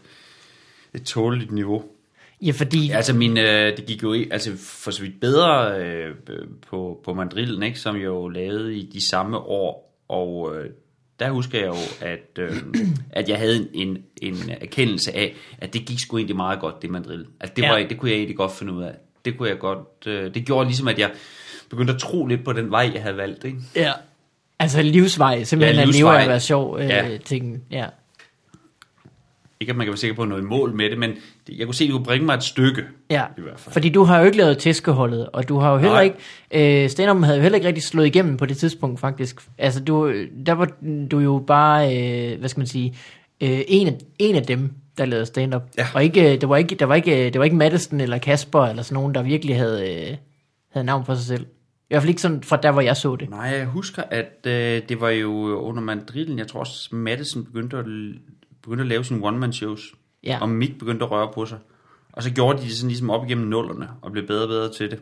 et 0.95 1.03
tåleligt 1.03 1.53
niveau. 1.53 1.85
Ja, 2.43 2.53
fordi... 2.53 2.87
Ja, 2.87 2.97
altså 2.97 3.15
min, 3.15 3.39
øh, 3.39 3.77
det 3.77 3.87
gik 3.87 4.03
jo 4.03 4.15
altså 4.31 4.57
for 4.57 4.91
så 4.91 5.03
vidt 5.03 5.21
bedre 5.21 5.81
øh, 5.85 6.15
på, 6.69 7.01
på 7.05 7.15
Mandrillen, 7.15 7.63
ikke, 7.63 7.79
som 7.81 7.97
jeg 7.97 8.05
jo 8.05 8.29
lavede 8.29 8.75
i 8.77 8.91
de 8.93 9.09
samme 9.11 9.39
år, 9.39 9.99
og 10.09 10.57
øh, 10.57 10.71
der 11.21 11.31
husker 11.31 11.59
jeg 11.59 11.67
jo, 11.69 12.07
at, 12.07 12.39
øh, 12.39 12.57
at 13.11 13.29
jeg 13.29 13.39
havde 13.39 13.69
en, 13.75 13.99
en 14.23 14.37
erkendelse 14.61 15.13
af, 15.17 15.35
at 15.59 15.73
det 15.75 15.85
gik 15.87 15.99
sgu 15.99 16.17
egentlig 16.17 16.37
meget 16.37 16.61
godt, 16.61 16.83
det 16.83 16.91
Mandrill. 16.91 17.27
Altså 17.41 17.55
det, 17.57 17.63
Ja. 17.63 17.71
var, 17.73 17.79
det 17.89 17.99
kunne 17.99 18.11
jeg 18.11 18.17
egentlig 18.17 18.37
godt 18.37 18.53
finde 18.53 18.73
ud 18.73 18.83
af. 18.83 18.95
Det 19.25 19.39
kunne 19.39 19.49
jeg 19.49 19.59
godt, 19.59 20.07
øh, 20.07 20.35
det 20.35 20.45
gjorde 20.47 20.67
ligesom, 20.69 20.89
at 20.89 20.99
jeg 20.99 21.11
begyndte 21.71 21.93
at 21.93 21.99
tro 22.01 22.27
lidt 22.27 22.45
på 22.45 22.53
den 22.53 22.71
vej, 22.71 22.91
jeg 22.95 23.03
havde 23.03 23.17
valgt, 23.17 23.45
ikke? 23.45 23.59
Ja. 23.77 23.93
Altså 24.59 24.83
livsvej, 24.83 25.45
simpelthen 25.45 25.75
Ja, 25.75 25.81
ja, 25.81 25.83
at 25.83 25.89
leve 25.89 25.93
livsvej. 25.93 26.23
at 26.23 26.29
være 26.29 26.41
sjov 26.41 26.79
øh, 26.79 26.89
Ja. 26.89 27.17
ting. 27.25 27.63
Ja. 27.71 27.87
Ikke 29.61 29.71
at 29.71 29.77
man 29.77 29.87
kan 29.87 29.91
være 29.93 29.97
sikker 29.99 30.17
på 30.17 30.25
noget 30.25 30.45
mål 30.45 30.73
med 30.75 30.91
det, 30.91 30.99
men 30.99 31.11
jeg 31.49 31.67
kunne 31.67 31.75
se, 31.75 31.85
at 31.85 31.89
det 31.89 31.93
kunne 31.95 32.05
bringe 32.05 32.27
mig 32.27 32.35
et 32.35 32.43
stykke. 32.43 32.85
Ja, 33.11 33.25
I 33.39 33.41
hvert 33.41 33.61
fald. 33.61 33.73
fordi 33.73 33.89
du 33.89 34.05
har 34.05 34.19
jo 34.19 34.25
ikke 34.25 34.37
lavet 34.37 34.59
tæskeholdet, 34.59 35.29
og 35.33 35.49
du 35.49 35.59
har 35.59 35.73
jo 35.73 35.79
heller 35.79 35.95
Nej. 35.95 36.13
ikke, 36.53 36.85
øh, 36.85 36.91
stand 36.91 37.25
havde 37.25 37.37
jo 37.37 37.43
heller 37.43 37.57
ikke 37.57 37.69
rigtig 37.69 37.83
slået 37.85 38.07
igennem 38.07 38.37
på 38.37 38.47
det 38.47 38.57
tidspunkt 38.57 39.01
faktisk. 39.01 39.41
Altså 39.59 39.81
du, 39.85 40.13
der 40.47 40.53
var 40.53 40.69
du 41.11 41.19
jo 41.19 41.45
bare, 41.47 41.97
øh, 42.33 42.39
hvad 42.39 42.49
skal 42.49 42.61
man 42.61 42.67
sige, 42.67 42.95
øh, 43.41 43.61
en, 43.69 43.87
af, 43.87 43.99
en 44.19 44.37
af 44.37 44.43
dem, 44.43 44.71
der 44.99 45.05
lavede 45.05 45.27
stand-up. 45.27 45.63
Ja. 45.79 45.87
Og 45.95 46.05
ikke, 46.05 46.37
der 46.37 46.47
var 46.47 46.57
ikke, 46.57 46.75
der 46.75 46.87
var 46.87 46.95
ikke, 46.95 47.25
det 47.31 47.39
var 47.39 47.45
ikke 47.45 47.57
Madison 47.57 48.01
eller 48.01 48.19
Kasper 48.19 48.63
eller 48.65 48.83
sådan 48.83 48.95
nogen, 48.95 49.15
der 49.15 49.23
virkelig 49.23 49.57
havde, 49.57 50.11
øh, 50.11 50.17
havde 50.69 50.87
navn 50.87 51.05
for 51.05 51.15
sig 51.15 51.25
selv. 51.25 51.47
I 51.47 51.95
hvert 51.95 52.03
fald 52.03 52.09
ikke 52.09 52.23
sådan 52.23 52.43
fra 52.43 52.57
der, 52.57 52.71
hvor 52.71 52.81
jeg 52.81 52.97
så 52.97 53.17
det. 53.17 53.31
Nej, 53.31 53.41
jeg 53.41 53.67
husker, 53.67 54.03
at 54.03 54.47
øh, 54.47 54.83
det 54.89 55.01
var 55.01 55.11
jo 55.11 55.61
under 55.61 55.83
mandrillen, 55.83 56.39
jeg 56.39 56.49
tror 56.49 56.61
også, 56.61 56.95
Madison 56.95 57.45
begyndte 57.45 57.77
at, 57.77 57.85
begyndte 58.63 58.83
at 58.83 58.89
lave 58.89 59.05
sine 59.05 59.27
one-man-shows. 59.27 59.95
Ja. 60.25 60.39
Og 60.41 60.49
Mick 60.49 60.79
begyndte 60.79 61.05
at 61.05 61.11
røre 61.11 61.33
på 61.35 61.47
sig. 61.47 61.59
Og 62.13 62.23
så 62.23 62.31
gjorde 62.31 62.59
de 62.59 62.65
det 62.65 62.73
sådan 62.73 62.89
ligesom 62.89 63.11
op 63.11 63.27
igennem 63.27 63.47
nullerne, 63.47 63.89
og 64.03 64.13
blev 64.13 64.27
bedre 64.27 64.43
og 64.43 64.49
bedre 64.49 64.73
til 64.73 64.91
det. 64.91 65.01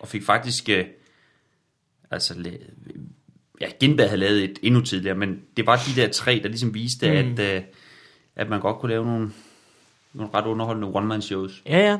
Og 0.00 0.08
fik 0.08 0.22
faktisk, 0.24 0.68
øh, 0.68 0.84
altså, 2.10 2.34
ja, 3.60 3.66
Genberg 3.80 4.08
havde 4.08 4.20
lavet 4.20 4.44
et 4.44 4.58
endnu 4.62 4.80
tidligere, 4.80 5.16
men 5.16 5.40
det 5.56 5.66
var 5.66 5.76
de 5.76 6.00
der 6.00 6.08
tre, 6.08 6.40
der 6.42 6.48
ligesom 6.48 6.74
viste, 6.74 7.22
mm. 7.22 7.32
at, 7.32 7.56
øh, 7.56 7.62
at 8.38 8.48
man 8.48 8.60
godt 8.60 8.78
kunne 8.78 8.90
lave 8.90 9.04
nogle, 9.06 9.30
nogle 10.14 10.32
ret 10.34 10.46
underholdende 10.46 10.88
one-man-shows. 10.94 11.62
Ja, 11.66 11.78
ja. 11.90 11.98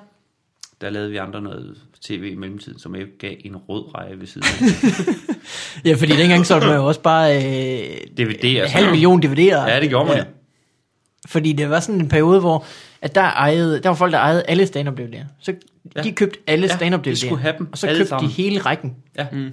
Der 0.81 0.91
lavede 0.91 1.11
vi 1.11 1.17
andre 1.17 1.43
noget 1.43 1.77
tv 2.01 2.29
i 2.33 2.35
mellemtiden, 2.35 2.79
som 2.79 2.95
ikke 2.95 3.19
gav 3.19 3.35
en 3.41 3.57
rød 3.57 3.95
reje 3.95 4.19
ved 4.21 4.27
siden 4.27 4.47
af. 4.61 4.65
Ja, 5.85 5.95
fordi 5.95 6.13
dengang 6.17 6.47
solgte 6.47 6.67
man 6.69 6.77
jo 6.77 6.87
også 6.87 7.01
bare 7.01 7.37
øh, 7.37 7.99
DVD 8.19 8.45
en 8.45 8.67
halv 8.69 8.91
million 8.91 9.25
DVD'er. 9.25 9.69
Ja, 9.71 9.81
det 9.81 9.89
gjorde 9.89 10.09
man 10.09 10.19
jo. 10.19 10.25
Fordi 11.27 11.53
det 11.53 11.71
var 11.71 11.81
sådan 11.81 12.01
en 12.01 12.09
periode, 12.09 12.41
hvor 12.41 12.65
at 13.03 13.15
der, 13.15 13.21
ejede, 13.23 13.81
der 13.83 13.89
var 13.89 13.97
folk, 13.97 14.13
der 14.13 14.19
ejede 14.19 14.43
alle 14.43 14.67
stand-up 14.67 14.99
DVD'er. 15.01 15.25
Så 15.41 15.55
Ja. 15.97 16.03
de 16.03 16.13
købte 16.13 16.39
alle 16.47 16.67
Ja, 16.67 16.77
stand-up 16.77 17.05
de 17.05 17.11
DVD'er. 17.11 17.27
skulle 17.27 17.43
have 17.43 17.55
dem 17.59 17.69
og 17.73 17.79
så 17.79 17.87
alle 17.87 17.99
købte 17.99 18.09
sammen. 18.09 18.31
de 18.31 18.35
hele 18.35 18.61
rækken. 18.61 18.97
Ja. 19.17 19.27
Mm. 19.33 19.51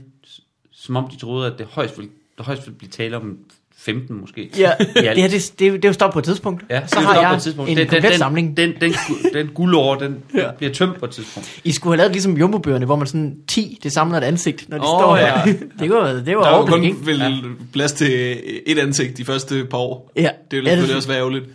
Som 0.71 0.95
om 0.95 1.07
de 1.09 1.17
troede, 1.17 1.51
at 1.53 1.59
det 1.59 1.65
højst 1.67 1.97
ville, 1.97 2.11
der 2.37 2.43
højst 2.43 2.65
ville 2.65 2.77
blive 2.77 2.89
tale 2.91 3.17
om 3.17 3.37
15 3.77 4.19
måske. 4.21 4.49
Ja, 4.57 4.71
det, 4.79 4.87
her, 5.03 5.13
det, 5.13 5.31
det, 5.31 5.59
det 5.59 5.85
er 5.85 5.89
jo 5.89 5.93
stoppet 5.93 6.13
på 6.13 6.19
et 6.19 6.25
tidspunkt. 6.25 6.63
Ja, 6.69 6.87
så 6.87 6.95
det 6.99 7.05
har 7.05 7.19
jeg 7.19 7.29
på 7.29 7.35
et 7.35 7.41
tidspunkt. 7.41 7.71
en 7.71 7.77
den, 7.77 7.87
komplet 7.87 8.11
den, 8.11 8.17
samling. 8.19 8.57
Den, 8.57 8.73
den, 8.81 8.91
den, 8.91 9.33
den 9.33 9.47
guldår, 9.47 9.95
den 9.95 10.17
Ja. 10.33 10.39
ja. 10.45 10.51
bliver 10.57 10.73
tømt 10.73 10.99
på 10.99 11.05
et 11.05 11.11
tidspunkt. 11.11 11.59
I 11.63 11.71
skulle 11.71 11.91
have 11.93 11.97
lavet 11.97 12.11
ligesom 12.11 12.37
jumbobøgerne, 12.37 12.85
hvor 12.85 12.95
man 12.95 13.07
sådan 13.07 13.35
10, 13.47 13.79
det 13.83 13.91
samler 13.91 14.17
et 14.17 14.23
ansigt, 14.23 14.69
når 14.69 14.77
de 14.77 14.83
Åh, 14.83 14.87
står 15.01 15.17
ja. 15.17 15.41
her. 15.45 15.53
det 15.79 15.89
var, 15.89 16.07
det 16.25 16.37
var 16.37 16.43
Der 16.43 16.49
er 16.49 16.53
overblik, 16.53 16.73
kun 16.73 16.83
ikke? 16.83 17.05
vel 17.05 17.43
plads 17.73 17.91
til 17.93 18.37
et 18.65 18.79
ansigt 18.79 19.17
de 19.17 19.25
første 19.25 19.65
par 19.65 19.77
år. 19.77 20.11
Ja. 20.15 20.21
Det 20.21 20.27
Ja, 20.27 20.31
ville 20.51 20.63
det- 20.69 20.69
selvfølgelig 20.71 20.95
også 20.95 21.07
være 21.07 21.17
ærgerligt. 21.17 21.45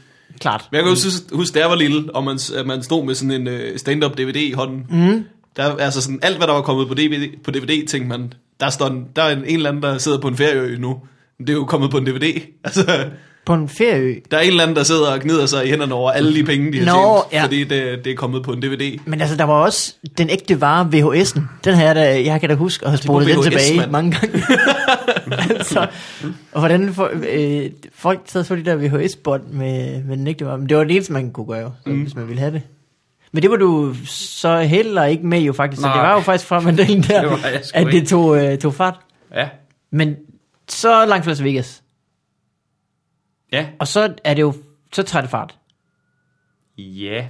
Klart. 0.41 0.69
Men 0.71 0.77
jeg 0.77 0.85
kan 0.85 0.93
jo 0.93 0.99
synes, 1.01 1.25
huske, 1.33 1.55
da 1.55 1.61
jeg 1.61 1.69
var 1.71 1.77
lille, 1.77 2.15
og 2.15 2.25
man, 2.25 2.39
man 2.67 2.83
stod 2.83 3.05
med 3.05 3.15
sådan 3.15 3.31
en 3.31 3.47
uh, 3.49 3.55
stand-up 3.77 4.19
DVD 4.19 4.37
i 4.37 4.53
hånden. 4.53 4.87
Mm. 4.91 5.25
Der, 5.57 5.77
altså 5.77 6.03
sådan, 6.03 6.19
alt 6.23 6.37
hvad 6.37 6.47
der 6.47 6.53
var 6.53 6.61
kommet 6.63 6.89
på 6.89 6.95
DVD, 6.95 7.29
på 7.45 7.51
DVD 7.51 7.87
tænkte 7.87 8.09
man, 8.09 8.33
der, 8.61 8.71
står 8.71 8.87
en, 8.87 9.05
der 9.17 9.23
er 9.23 9.33
en, 9.37 9.39
en 9.39 9.57
eller 9.57 9.69
anden, 9.69 9.83
der 9.83 9.99
sidder 9.99 10.19
på 10.21 10.29
en 10.29 10.37
ferieø 10.37 10.77
nu. 10.79 10.99
Det 11.41 11.51
er 11.51 11.55
jo 11.55 11.65
kommet 11.65 11.91
på 11.91 11.97
en 11.99 12.07
DVD. 12.07 12.41
Altså, 12.65 13.05
På 13.47 13.55
en 13.55 13.69
ferieø. 13.69 14.15
der 14.31 14.37
er 14.37 14.41
en 14.41 14.49
eller 14.49 14.63
anden, 14.63 14.77
der 14.77 14.83
sidder 14.83 15.13
og 15.13 15.21
gnider 15.21 15.47
sig 15.47 15.67
i 15.67 15.71
hænderne 15.71 15.95
over 15.95 16.11
alle 16.11 16.35
de 16.35 16.45
penge, 16.45 16.73
de 16.73 16.79
har 16.79 16.97
Nå, 16.97 17.17
tjent, 17.23 17.33
ja. 17.33 17.45
fordi 17.45 17.65
det, 17.65 18.05
det 18.05 18.11
er 18.13 18.17
kommet 18.17 18.43
på 18.43 18.53
en 18.53 18.63
DVD. 18.63 18.99
Men 19.05 19.21
altså, 19.21 19.37
der 19.37 19.45
var 19.45 19.55
også 19.55 19.95
den 20.19 20.31
ægte 20.31 20.61
vare 20.61 20.89
VHS'en. 20.95 21.41
Den 21.65 21.75
her, 21.75 21.95
der, 21.95 22.05
jeg 22.05 22.41
kan 22.41 22.49
da 22.49 22.55
huske 22.55 22.85
at 22.85 22.91
have 22.91 22.99
spolet 22.99 23.29
den 23.29 23.43
tilbage 23.43 23.77
mand. 23.77 23.91
mange 23.91 24.11
gange. 24.21 24.43
altså, 25.59 25.87
og 26.53 26.59
hvordan 26.61 26.95
for, 26.95 27.11
øh, 27.31 27.71
folk 27.95 28.21
sad 28.27 28.45
så 28.45 28.57
de 28.57 28.65
der 28.65 28.77
VHS-bånd 28.77 29.43
med, 29.53 30.03
med 30.05 30.17
den 30.17 30.27
ægte 30.27 30.47
vare. 30.47 30.59
Men 30.59 30.69
det 30.69 30.77
var 30.77 30.85
det 30.85 30.95
eneste, 30.95 31.13
man 31.13 31.31
kunne 31.31 31.47
gøre, 31.47 31.73
mm. 31.87 32.03
hvis 32.03 32.15
man 32.15 32.29
ville 32.29 32.41
have 32.41 32.53
det. 32.53 32.63
Men 33.33 33.43
det 33.43 33.51
var 33.51 33.57
du 33.57 33.95
så 34.07 34.59
heller 34.59 35.05
ikke 35.05 35.27
med 35.27 35.41
jo 35.41 35.53
faktisk. 35.53 35.83
Så 35.83 35.89
det 35.89 35.95
Nej. 35.97 36.07
var 36.07 36.15
jo 36.15 36.21
faktisk 36.21 36.49
fra 36.49 36.61
mandalen 36.61 37.03
der, 37.09 37.21
Det 37.21 37.31
var 37.31 37.41
at 37.75 37.87
det 37.87 38.09
tog, 38.09 38.45
øh, 38.45 38.59
tog 38.59 38.75
fart. 38.75 38.95
Ja. 39.35 39.49
Men 39.93 40.17
så 40.73 41.07
langt 41.07 41.25
fra 41.25 41.31
Las 41.31 41.45
Vegas. 41.45 41.83
Ja. 43.53 43.69
Og 43.79 43.89
så 43.89 44.15
er 44.25 44.35
det 44.35 44.43
jo, 44.43 44.55
så 44.93 45.03
tager 45.03 45.21
det 45.21 45.31
fart. 45.31 45.59
Ja, 46.79 47.29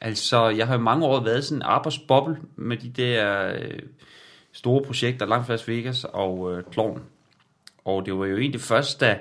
altså 0.00 0.48
jeg 0.48 0.66
har 0.66 0.74
i 0.74 0.80
mange 0.80 1.06
år 1.06 1.24
været 1.24 1.44
sådan 1.44 1.58
en 1.58 1.62
arbejdsboble 1.62 2.36
med 2.56 2.76
de 2.76 2.88
der 2.88 3.52
øh, 3.54 3.78
store 4.52 4.82
projekter, 4.82 5.26
langt 5.26 5.46
fra 5.46 5.52
Las 5.52 5.68
Vegas 5.68 6.04
og 6.04 6.52
øh, 6.52 6.64
Klovn. 6.70 7.02
Og 7.84 8.06
det 8.06 8.18
var 8.18 8.26
jo 8.26 8.36
egentlig 8.36 8.60
først, 8.60 9.00
da 9.00 9.18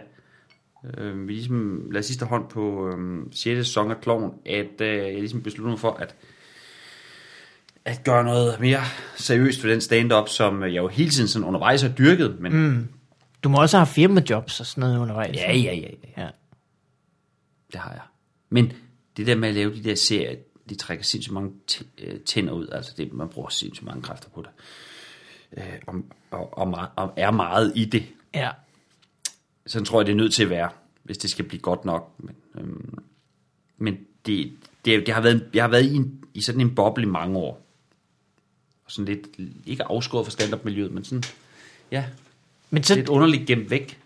øh, 0.98 1.28
vi 1.28 1.34
ligesom 1.34 1.90
lagde 1.92 2.08
sidste 2.08 2.26
hånd 2.26 2.50
på 2.50 2.90
øh, 2.90 3.26
6. 3.32 3.68
sæson 3.68 3.92
af 3.92 4.02
Klovn, 4.02 4.34
at 4.46 4.82
øh, 4.82 4.98
jeg 4.98 5.14
ligesom 5.14 5.42
besluttede 5.42 5.70
mig 5.72 5.80
for 5.80 5.92
at, 5.92 6.16
at 7.86 8.02
gøre 8.04 8.24
noget 8.24 8.60
mere 8.60 8.82
seriøst 9.16 9.62
for 9.62 9.68
den 9.68 9.82
stand-up, 9.82 10.30
som 10.30 10.64
jeg 10.64 10.76
jo 10.76 10.88
hele 10.88 11.10
tiden 11.10 11.28
sådan 11.28 11.48
undervejs 11.48 11.82
har 11.82 11.90
dyrket. 11.90 12.40
Men 12.40 12.54
mm. 12.54 12.88
Du 13.44 13.50
må 13.50 13.62
også 13.62 13.78
have 13.78 13.88
firmajobs 13.88 14.60
og 14.60 14.66
sådan 14.66 14.82
noget 14.82 15.00
undervejs. 15.00 15.36
ja, 15.36 15.54
ja, 15.56 15.74
ja, 15.74 15.90
ja, 16.18 16.22
ja. 16.24 16.30
det 17.72 17.80
har 17.80 17.92
jeg. 17.92 18.02
Men 18.50 18.74
det 19.18 19.28
der 19.28 19.36
med 19.36 19.50
at 19.50 19.56
lave 19.56 19.76
de 19.76 19.84
der 19.84 19.96
serier, 19.96 20.36
de 20.70 20.76
trækker 20.76 21.04
sindssygt 21.04 21.34
mange 21.34 21.52
øh, 21.98 22.20
tænder 22.20 22.54
ud. 22.54 22.68
Altså 22.72 22.94
det, 22.98 23.14
man 23.14 23.30
bruger 23.30 23.50
sindssygt 23.50 23.86
mange 23.86 24.02
kræfter 24.02 24.30
på 24.30 24.42
det. 24.42 24.50
Øh, 25.58 25.80
og, 25.88 25.96
og, 26.32 26.54
og, 26.58 26.90
og 26.96 27.14
er 27.18 27.32
meget 27.32 27.74
i 27.76 27.86
det. 27.86 28.06
ja. 28.34 28.52
Sådan 29.66 29.86
tror 29.86 30.00
jeg, 30.00 30.06
det 30.06 30.12
er 30.12 30.18
nødt 30.18 30.34
til 30.34 30.44
at 30.44 30.50
være, 30.50 30.70
hvis 31.04 31.18
det 31.18 31.30
skal 31.30 31.46
blive 31.46 31.62
godt 31.62 31.86
nok. 31.86 32.16
Men, 32.18 32.36
øhm, 32.56 33.04
men 33.78 33.98
det, 34.26 34.54
det, 34.86 35.06
det 35.06 35.14
har 35.14 35.22
været, 35.22 35.50
jeg 35.54 35.64
har 35.64 35.70
været 35.70 35.86
i, 35.86 35.96
en, 35.96 36.24
i 36.34 36.42
sådan 36.42 36.62
en 36.62 36.76
boble 36.76 37.04
i 37.04 37.08
mange 37.08 37.38
år. 37.38 37.66
Og 38.86 38.92
sådan 38.92 39.06
lidt, 39.06 39.28
ikke 39.66 39.84
afskåret 39.84 40.26
fra 40.26 40.32
stand-up-miljøet, 40.32 40.92
men 40.92 41.04
sådan, 41.04 41.24
ja, 41.92 42.06
Men 42.74 42.84
så, 42.84 42.96
lidt 42.96 43.10
underligt 43.10 43.46
gemt 43.48 43.72
væk. 43.72 43.98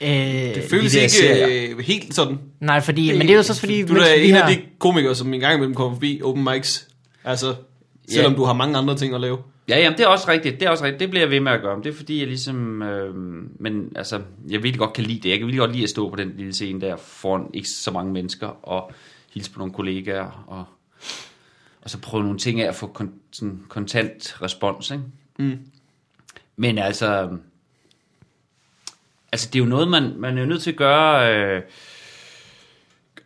øh, 0.00 0.08
Det 0.08 0.64
føles 0.70 0.92
der 0.92 1.00
ikke 1.00 1.12
serier. 1.12 1.70
øh, 1.70 1.78
helt 1.78 2.14
sådan. 2.14 2.38
nej, 2.60 2.80
fordi, 2.80 3.12
men 3.12 3.20
det 3.20 3.30
er 3.30 3.34
jo 3.36 3.42
så 3.42 3.52
også 3.52 3.60
fordi, 3.60 3.82
Du 3.82 3.94
er 3.94 4.12
en 4.14 4.34
har- 4.34 4.42
af 4.42 4.56
de 4.56 4.62
komikere, 4.78 5.14
som 5.14 5.34
en 5.34 5.40
gang 5.40 5.54
imellem 5.54 5.74
kommer 5.74 5.94
forbi 5.96 6.20
open 6.24 6.44
mics. 6.44 6.88
Altså, 7.24 7.54
selvom 8.08 8.32
Ja. 8.32 8.36
du 8.38 8.44
har 8.44 8.52
mange 8.52 8.76
andre 8.78 8.96
ting 8.96 9.14
at 9.14 9.20
lave. 9.20 9.38
Ja, 9.68 9.78
jamen, 9.78 9.98
det 9.98 10.04
er 10.04 10.08
også 10.08 10.28
rigtigt. 10.28 10.60
Det 10.60 10.66
er 10.66 10.70
også 10.70 10.84
rigtigt. 10.84 11.00
Det 11.00 11.10
bliver 11.10 11.22
jeg 11.22 11.30
ved 11.30 11.40
med 11.40 11.52
at 11.52 11.60
gøre. 11.62 11.78
Det 11.84 11.86
er 11.86 11.96
fordi, 11.96 12.18
jeg 12.18 12.26
ligesom... 12.26 12.82
Øh, 12.82 13.14
men 13.60 13.92
altså, 13.96 14.16
jeg 14.48 14.62
virkelig 14.62 14.78
godt 14.78 14.92
kan 14.92 15.04
lide 15.04 15.20
det. 15.20 15.28
Jeg 15.28 15.38
kan 15.38 15.46
virkelig 15.46 15.60
godt 15.60 15.72
lide 15.72 15.82
at 15.82 15.90
stå 15.90 16.10
på 16.10 16.16
den 16.16 16.32
lille 16.36 16.52
scene 16.52 16.80
der 16.80 16.96
foran 16.96 17.46
ikke 17.54 17.68
så 17.68 17.90
mange 17.90 18.12
mennesker 18.12 18.46
og 18.46 18.92
hilse 19.34 19.50
på 19.50 19.58
nogle 19.58 19.74
kollegaer 19.74 20.44
og, 20.46 20.64
og 21.82 21.90
så 21.90 21.98
prøve 21.98 22.22
nogle 22.24 22.38
ting 22.38 22.60
af 22.60 22.68
at 22.68 22.74
få 22.74 22.86
kon, 22.86 23.10
sådan 23.32 23.60
kontant 23.68 24.36
respons, 24.42 24.90
ikke? 24.90 25.02
Mm. 25.38 25.58
Men 26.56 26.78
altså... 26.78 27.28
Altså, 29.36 29.48
det 29.52 29.58
er 29.58 29.64
jo 29.64 29.68
noget, 29.68 29.88
man, 29.88 30.12
man 30.16 30.38
er 30.38 30.44
nødt 30.44 30.62
til 30.62 30.70
at 30.70 30.76
gøre... 30.76 31.34
Øh, 31.34 31.62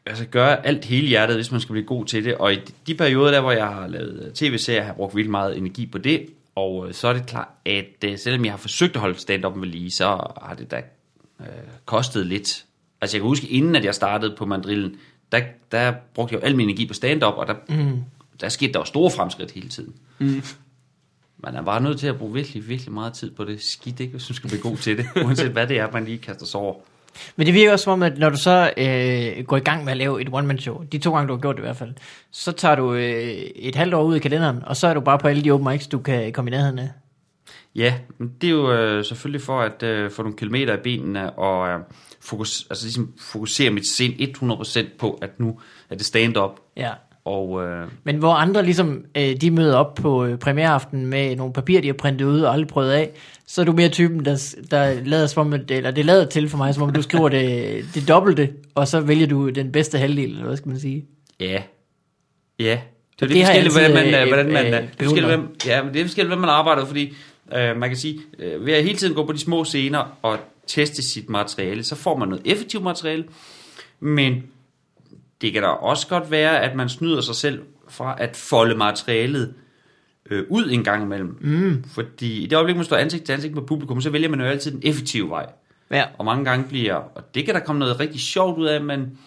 altså 0.07 0.25
gøre 0.25 0.67
alt 0.67 0.85
hele 0.85 1.09
hjertet, 1.09 1.37
hvis 1.37 1.53
man 1.53 1.61
skal 1.61 1.73
blive 1.73 1.87
god 1.87 2.05
til 2.05 2.25
det. 2.25 2.35
Og 2.35 2.53
i 2.53 2.59
de 2.87 2.95
perioder 2.95 3.31
der, 3.31 3.41
hvor 3.41 3.53
jeg 3.53 3.67
har 3.67 3.87
lavet 3.87 4.33
tv-serier, 4.35 4.81
har 4.81 4.89
jeg 4.89 4.97
brugt 4.97 5.17
vildt 5.17 5.31
meget 5.31 5.59
energi 5.59 5.87
på 5.87 5.99
det. 5.99 6.27
Og 6.55 6.89
øh, 6.89 6.95
så 6.95 7.09
er 7.09 7.13
det 7.13 7.27
klart, 7.27 7.49
at 7.67 8.05
øh, 8.05 8.19
selvom 8.19 8.45
jeg 8.45 8.53
har 8.53 8.59
forsøgt 8.59 8.95
at 8.95 9.01
holde 9.01 9.19
stand-up 9.19 9.61
ved 9.61 9.69
lige, 9.69 9.91
så 9.91 10.07
har 10.43 10.55
det 10.59 10.71
da 10.71 10.83
øh, 11.41 11.47
kostet 11.85 12.27
lidt. 12.27 12.65
Altså 13.01 13.17
jeg 13.17 13.21
kan 13.21 13.29
huske, 13.29 13.47
inden 13.47 13.77
at 13.77 13.85
jeg 13.85 13.95
startede 13.95 14.35
på 14.37 14.47
mandrillen, 14.47 14.97
der, 15.33 15.41
der 15.73 15.93
brugte 16.15 16.35
jeg 16.35 16.43
jo 16.43 16.47
al 16.47 16.57
min 16.57 16.69
energi 16.69 16.87
på 16.87 16.95
stand-up, 16.95 17.35
og 17.35 17.47
der, 17.47 17.55
mm. 17.69 18.03
der 18.41 18.49
skete 18.49 18.73
der 18.73 18.79
jo 18.79 18.85
store 18.85 19.11
fremskridt 19.11 19.51
hele 19.51 19.69
tiden. 19.69 19.95
Mm. 20.19 20.43
Man 21.43 21.55
er 21.55 21.63
bare 21.63 21.81
nødt 21.81 21.99
til 21.99 22.07
at 22.07 22.19
bruge 22.19 22.35
virkelig, 22.35 22.69
virkelig 22.69 22.93
meget 22.93 23.13
tid 23.13 23.31
på 23.31 23.45
det 23.45 23.63
skidt, 23.63 24.01
ikke, 24.01 24.11
hvis 24.11 24.31
man 24.31 24.35
skal 24.35 24.51
blive 24.51 24.63
god 24.63 24.77
til 24.77 24.99
det, 24.99 25.07
uanset 25.25 25.51
hvad 25.51 25.67
det 25.67 25.79
er, 25.79 25.91
man 25.93 26.05
lige 26.05 26.19
kaster 26.19 26.47
sig 26.47 26.61
over. 26.61 26.75
Men 27.37 27.47
det 27.47 27.55
virker 27.55 27.73
også 27.73 27.83
som 27.83 27.93
om, 27.93 28.03
at 28.03 28.19
når 28.19 28.31
du 28.31 28.37
så 28.37 28.73
øh, 28.77 29.45
går 29.45 29.57
i 29.57 29.61
gang 29.61 29.85
med 29.85 29.93
at 29.93 29.97
lave 29.97 30.21
et 30.21 30.29
one-man-show, 30.33 30.83
de 30.93 30.99
to 30.99 31.15
gange, 31.15 31.29
du 31.29 31.35
har 31.35 31.41
gjort 31.41 31.57
det 31.57 31.63
i 31.63 31.67
hvert 31.67 31.77
fald, 31.77 31.95
så 32.31 32.53
tager 32.53 32.75
du 32.75 32.95
øh, 32.95 33.03
et 33.57 33.75
halvt 33.75 33.95
år 33.95 34.03
ud 34.03 34.17
i 34.17 34.19
kalenderen, 34.19 34.63
og 34.67 34.77
så 34.77 34.87
er 34.87 34.95
du 34.95 35.01
bare 35.01 35.19
på 35.19 35.29
alle 35.29 35.45
de 35.45 35.51
open 35.51 35.69
mics, 35.69 35.87
du 35.87 35.99
kan 35.99 36.33
komme 36.33 36.51
i 36.51 36.53
nærheden 36.53 36.79
af. 36.79 36.91
Ja, 37.75 37.95
men 38.19 38.33
det 38.41 38.47
er 38.47 38.51
jo 38.51 38.73
øh, 38.73 39.05
selvfølgelig 39.05 39.43
for 39.43 39.61
at 39.61 39.83
øh, 39.83 40.11
få 40.11 40.23
nogle 40.23 40.37
kilometer 40.37 40.75
i 40.75 40.81
benene 40.83 41.31
og 41.31 41.69
øh, 41.69 41.81
fokus, 42.21 42.67
altså 42.71 42.85
ligesom 42.85 43.13
fokusere 43.21 43.71
mit 43.71 43.89
sind 43.89 44.15
100% 44.43 44.97
på, 44.99 45.19
at 45.23 45.41
nu 45.41 45.61
er 45.91 45.95
det 45.95 46.07
stand-up. 46.07 46.61
Ja. 46.77 46.93
Og 47.25 47.65
øh, 47.65 47.89
Men 48.05 48.17
hvor 48.17 48.33
andre 48.33 48.65
ligesom, 48.65 49.05
øh, 49.17 49.37
de 49.37 49.51
møder 49.51 49.77
op 49.77 49.95
på 49.95 50.25
øh, 50.25 50.39
premiereaften 50.39 51.07
med 51.07 51.37
nogle 51.37 51.53
papirer, 51.53 51.81
de 51.81 51.89
har 51.89 51.95
printet 51.95 52.27
ud 52.27 52.41
og 52.41 52.53
aldrig 52.53 52.69
prøvet 52.69 52.91
af, 52.91 53.11
så 53.47 53.61
er 53.61 53.65
du 53.65 53.73
mere 53.73 53.89
typen, 53.89 54.25
der, 54.25 54.55
der 54.71 55.05
lader 55.05 55.27
som 55.27 55.47
om, 55.47 55.61
eller 55.69 55.91
det 55.91 56.05
lader 56.05 56.27
til 56.27 56.49
for 56.49 56.57
mig, 56.57 56.75
som 56.75 56.83
om 56.83 56.93
du 56.93 57.03
skriver 57.03 57.29
det, 57.29 57.85
det 57.95 58.09
dobbelte, 58.09 58.51
og 58.75 58.89
så 58.89 59.01
vælger 59.01 59.27
du 59.27 59.49
den 59.49 59.73
bedste 59.73 59.99
halvdel, 59.99 60.31
eller 60.31 60.47
hvad 60.47 60.57
skal 60.57 60.69
man 60.69 60.81
sige? 60.81 61.05
ja, 61.41 61.63
ja. 62.59 62.81
Det 63.21 63.27
er 63.27 63.29
det 63.29 63.39
jeg 63.39 63.47
forskelligt, 63.47 63.75
hvordan 63.75 63.95
man, 63.95 64.15
øh, 64.15 64.29
hvordan 64.29 64.53
man, 64.53 64.67
øh, 64.67 64.73
øh, 64.73 64.83
øh, 64.83 64.89
forskelligt, 64.99 65.27
hvem, 65.27 65.57
ja, 65.67 65.83
men 65.83 65.95
det 65.95 66.01
er 66.01 66.05
forskelligt, 66.05 66.29
hvordan 66.29 66.41
man 66.41 66.51
arbejder, 66.51 66.87
fordi 66.87 67.13
øh, 67.57 67.77
man 67.77 67.89
kan 67.89 67.97
sige, 67.97 68.21
øh, 68.39 68.67
ved 68.67 68.75
at 68.75 68.83
hele 68.85 68.97
tiden 68.97 69.15
gå 69.15 69.27
på 69.27 69.33
de 69.33 69.39
små 69.39 69.65
scener 69.65 70.19
og 70.23 70.39
teste 70.67 71.03
sit 71.03 71.31
materiale, 71.31 71.85
så 71.85 71.95
får 71.95 72.17
man 72.17 72.29
noget 72.29 72.43
effektivt 72.45 72.83
materiale, 72.83 73.25
men 74.01 74.43
det 75.41 75.53
kan 75.53 75.63
da 75.63 75.69
også 75.69 76.07
godt 76.09 76.31
være, 76.31 76.61
at 76.61 76.77
man 76.77 76.89
snyder 76.89 77.21
sig 77.21 77.35
selv 77.35 77.63
fra 77.89 78.17
at 78.19 78.37
folde 78.37 78.75
materialet 78.75 79.55
øh, 80.31 80.45
ud 80.49 80.71
en 80.71 80.85
gang 80.85 81.03
imellem. 81.03 81.39
Mm. 81.41 81.85
Fordi 81.85 82.43
i 82.43 82.47
det 82.47 82.57
øjeblik, 82.57 82.77
man 82.77 82.85
står 82.85 82.97
ansigt 82.97 83.25
til 83.25 83.33
ansigt 83.33 83.55
med 83.55 83.63
publikum, 83.63 84.01
så 84.01 84.11
vælger 84.11 84.29
man 84.29 84.41
jo 84.41 84.47
altid 84.47 84.73
den 84.73 84.81
effektive 84.83 85.31
vej. 85.31 85.47
Ja. 85.91 86.05
Og 86.19 86.25
mange 86.25 86.45
gange 86.45 86.69
bliver, 86.69 86.95
og 86.95 87.35
det 87.35 87.45
kan 87.45 87.55
der 87.55 87.61
komme 87.61 87.81
noget 87.81 88.01
rigtig 88.01 88.21
sjovt 88.21 88.59
ud 88.59 88.67
af, 88.67 88.81
men 88.81 89.19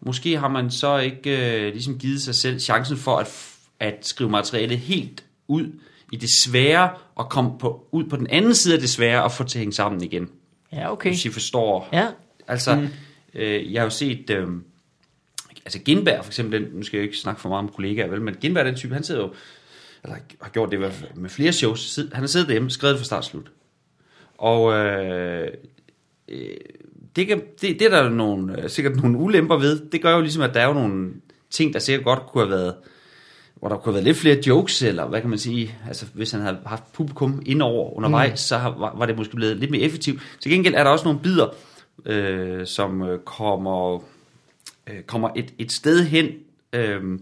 måske 0.00 0.38
har 0.38 0.48
man 0.48 0.70
så 0.70 0.98
ikke 0.98 1.66
øh, 1.66 1.72
ligesom 1.72 1.98
givet 1.98 2.22
sig 2.22 2.34
selv 2.34 2.60
chancen 2.60 2.96
for 2.96 3.16
at, 3.16 3.50
at 3.80 4.06
skrive 4.06 4.30
materialet 4.30 4.78
helt 4.78 5.24
ud 5.48 5.66
i 6.12 6.16
det 6.16 6.28
svære, 6.40 6.90
og 7.14 7.28
komme 7.28 7.58
på, 7.58 7.88
ud 7.92 8.04
på 8.04 8.16
den 8.16 8.26
anden 8.26 8.54
side 8.54 8.74
af 8.74 8.80
det 8.80 8.90
svære, 8.90 9.22
og 9.22 9.32
få 9.32 9.44
til 9.44 9.58
at 9.58 9.60
hænge 9.60 9.72
sammen 9.72 10.02
igen. 10.02 10.28
Ja, 10.72 10.92
okay. 10.92 11.10
Hvis 11.10 11.24
I 11.24 11.30
forstår. 11.30 11.88
Ja, 11.92 12.06
Altså, 12.48 12.74
mm. 12.74 12.88
øh, 13.34 13.72
jeg 13.72 13.80
har 13.80 13.86
jo 13.86 13.90
set, 13.90 14.30
øh, 14.30 14.48
altså 15.64 15.78
Gindberg 15.78 16.24
for 16.24 16.30
eksempel, 16.30 16.60
den, 16.60 16.70
nu 16.72 16.82
skal 16.82 16.96
jeg 16.96 17.04
ikke 17.04 17.18
snakke 17.18 17.40
for 17.40 17.48
meget 17.48 17.62
om 17.62 17.68
kollegaer, 17.68 18.08
vel, 18.08 18.22
men 18.22 18.34
Gindberg 18.34 18.66
den 18.66 18.74
type, 18.74 18.94
han 18.94 19.04
sidder 19.04 19.20
jo, 19.20 19.32
eller 20.04 20.16
har 20.40 20.50
gjort 20.50 20.70
det 20.70 20.76
i 20.76 20.78
hvert 20.78 20.92
fald 20.92 21.10
med 21.14 21.30
flere 21.30 21.52
shows, 21.52 22.00
han 22.12 22.22
har 22.22 22.26
siddet 22.26 22.48
derhjemme, 22.48 22.70
skrevet 22.70 22.98
fra 22.98 23.04
start 23.04 23.24
slut. 23.24 23.50
Og 24.38 24.72
øh, 24.72 25.48
øh, 26.28 26.56
det, 27.16 27.26
kan, 27.26 27.42
det, 27.60 27.78
det 27.78 27.82
er 27.82 27.88
der 27.90 28.08
nogle, 28.08 28.68
sikkert 28.68 28.96
nogle 28.96 29.18
ulemper 29.18 29.56
ved. 29.56 29.80
Det 29.90 30.02
gør 30.02 30.14
jo 30.14 30.20
ligesom, 30.20 30.42
at 30.42 30.54
der 30.54 30.60
er 30.60 30.66
jo 30.66 30.72
nogle 30.72 31.12
ting, 31.50 31.72
der 31.72 31.78
sikkert 31.78 32.04
godt 32.04 32.26
kunne 32.26 32.44
have 32.44 32.50
været, 32.50 32.74
hvor 33.54 33.68
der 33.68 33.76
kunne 33.76 33.92
have 33.92 33.94
været 33.94 34.04
lidt 34.04 34.16
flere 34.16 34.42
jokes, 34.46 34.82
eller 34.82 35.06
hvad 35.06 35.20
kan 35.20 35.30
man 35.30 35.38
sige, 35.38 35.78
altså 35.88 36.06
hvis 36.14 36.30
han 36.30 36.40
havde 36.40 36.58
haft 36.66 36.92
publikum 36.92 37.42
indover 37.46 37.96
undervejs, 37.96 38.30
mm. 38.30 38.36
så 38.36 38.56
var, 38.56 38.94
var 38.98 39.06
det 39.06 39.16
måske 39.16 39.36
blevet 39.36 39.56
lidt 39.56 39.70
mere 39.70 39.82
effektivt. 39.82 40.22
Til 40.40 40.50
gengæld 40.50 40.74
er 40.74 40.84
der 40.84 40.90
også 40.90 41.04
nogle 41.04 41.20
bidder, 41.20 41.48
øh, 42.06 42.66
som 42.66 43.02
øh, 43.02 43.18
kommer, 43.18 44.04
øh, 44.86 45.02
kommer 45.02 45.28
et, 45.36 45.54
et 45.58 45.72
sted 45.72 46.04
hen, 46.04 46.28
øh, 46.72 47.18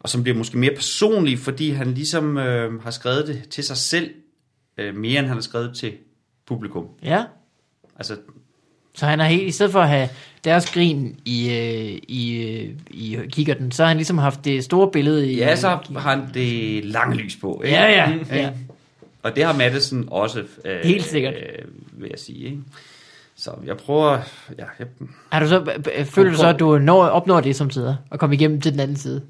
og 0.00 0.08
som 0.08 0.22
bliver 0.22 0.38
måske 0.38 0.58
mere 0.58 0.74
personlige, 0.74 1.38
fordi 1.38 1.70
han 1.70 1.94
ligesom 1.94 2.38
øh, 2.38 2.82
har 2.82 2.90
skrevet 2.90 3.26
det 3.26 3.42
til 3.50 3.64
sig 3.64 3.76
selv, 3.76 4.10
øh, 4.78 4.96
mere 4.96 5.18
end 5.18 5.26
han 5.26 5.36
har 5.36 5.42
skrevet 5.42 5.76
til 5.76 5.92
publikum. 6.46 6.86
Ja. 7.02 7.24
Altså, 7.96 8.16
Så 8.94 9.06
han 9.06 9.18
har 9.18 9.26
helt, 9.26 9.42
i 9.42 9.50
stedet 9.50 9.72
for 9.72 9.80
at 9.80 9.88
have 9.88 10.08
deres 10.44 10.70
grin 10.72 11.20
i, 11.24 11.50
øh, 11.50 12.00
i, 12.08 12.42
øh, 12.42 12.70
i 12.90 13.18
kikkerten, 13.32 13.72
så 13.72 13.82
har 13.82 13.88
han 13.88 13.96
ligesom 13.96 14.18
haft 14.18 14.44
det 14.44 14.64
store 14.64 14.90
billede 14.90 15.32
i... 15.32 15.36
ja, 15.36 15.56
så 15.56 15.68
har 15.68 15.98
han 15.98 16.34
det 16.34 16.84
lange 16.84 17.16
lys 17.16 17.36
på. 17.36 17.62
Ikke? 17.64 17.76
Ja, 17.76 17.84
ja, 17.84 18.36
ja. 18.36 18.52
Og 19.22 19.36
det 19.36 19.44
har 19.44 19.52
Madison 19.52 20.08
også, 20.10 20.44
øh, 20.64 20.80
Helt 20.84 21.04
sikkert. 21.04 21.34
Øh, 21.34 21.64
vil 21.92 22.08
jeg 22.10 22.18
sige. 22.18 22.44
Ikke? 22.44 22.58
Så 23.36 23.50
jeg 23.66 23.76
prøver... 23.76 24.18
Ja, 24.58 24.64
jeg, 24.78 24.86
Har 25.32 25.40
du 25.40 25.48
så, 25.48 25.82
føler 26.04 26.30
du 26.30 26.36
så, 26.36 26.46
at 26.46 26.60
du 26.60 26.78
når, 26.78 27.06
opnår 27.06 27.40
det 27.40 27.56
som 27.56 27.70
tider, 27.70 27.96
og 28.10 28.18
komme 28.18 28.34
igennem 28.34 28.60
til 28.60 28.72
den 28.72 28.80
anden 28.80 28.96
side? 28.96 29.22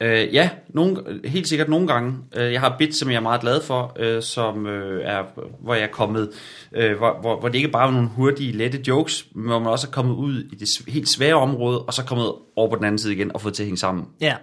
øh, 0.00 0.34
ja, 0.34 0.50
nogle, 0.68 0.96
helt 1.24 1.48
sikkert 1.48 1.68
nogle 1.68 1.86
gange. 1.86 2.14
Øh, 2.36 2.52
Jeg 2.52 2.60
har 2.60 2.70
et 2.70 2.76
bit, 2.78 2.94
som 2.94 3.10
jeg 3.10 3.16
er 3.16 3.20
meget 3.20 3.40
glad 3.40 3.62
for, 3.62 3.92
øh, 3.98 4.22
som 4.22 4.66
øh, 4.66 5.04
er, 5.04 5.22
hvor 5.60 5.74
jeg 5.74 5.82
er 5.82 5.88
kommet... 5.88 6.30
Øh, 6.72 6.98
hvor, 6.98 7.20
hvor, 7.20 7.40
hvor 7.40 7.48
det 7.48 7.54
ikke 7.54 7.68
bare 7.68 7.88
er 7.88 7.92
nogle 7.92 8.08
hurtige, 8.08 8.52
lette 8.52 8.82
jokes, 8.88 9.26
men 9.34 9.46
hvor 9.46 9.58
man 9.58 9.68
også 9.68 9.86
er 9.86 9.90
kommet 9.90 10.14
ud 10.14 10.44
i 10.52 10.54
det 10.54 10.68
helt 10.88 11.08
svære 11.08 11.34
område, 11.34 11.82
og 11.82 11.94
så 11.94 12.04
kommet 12.04 12.32
over 12.56 12.70
på 12.70 12.76
den 12.76 12.84
anden 12.84 12.98
side 12.98 13.12
igen 13.12 13.32
og 13.34 13.40
fået 13.40 13.54
til 13.54 13.62
at 13.62 13.66
hænge 13.66 13.78
sammen. 13.78 14.06
Ja. 14.20 14.36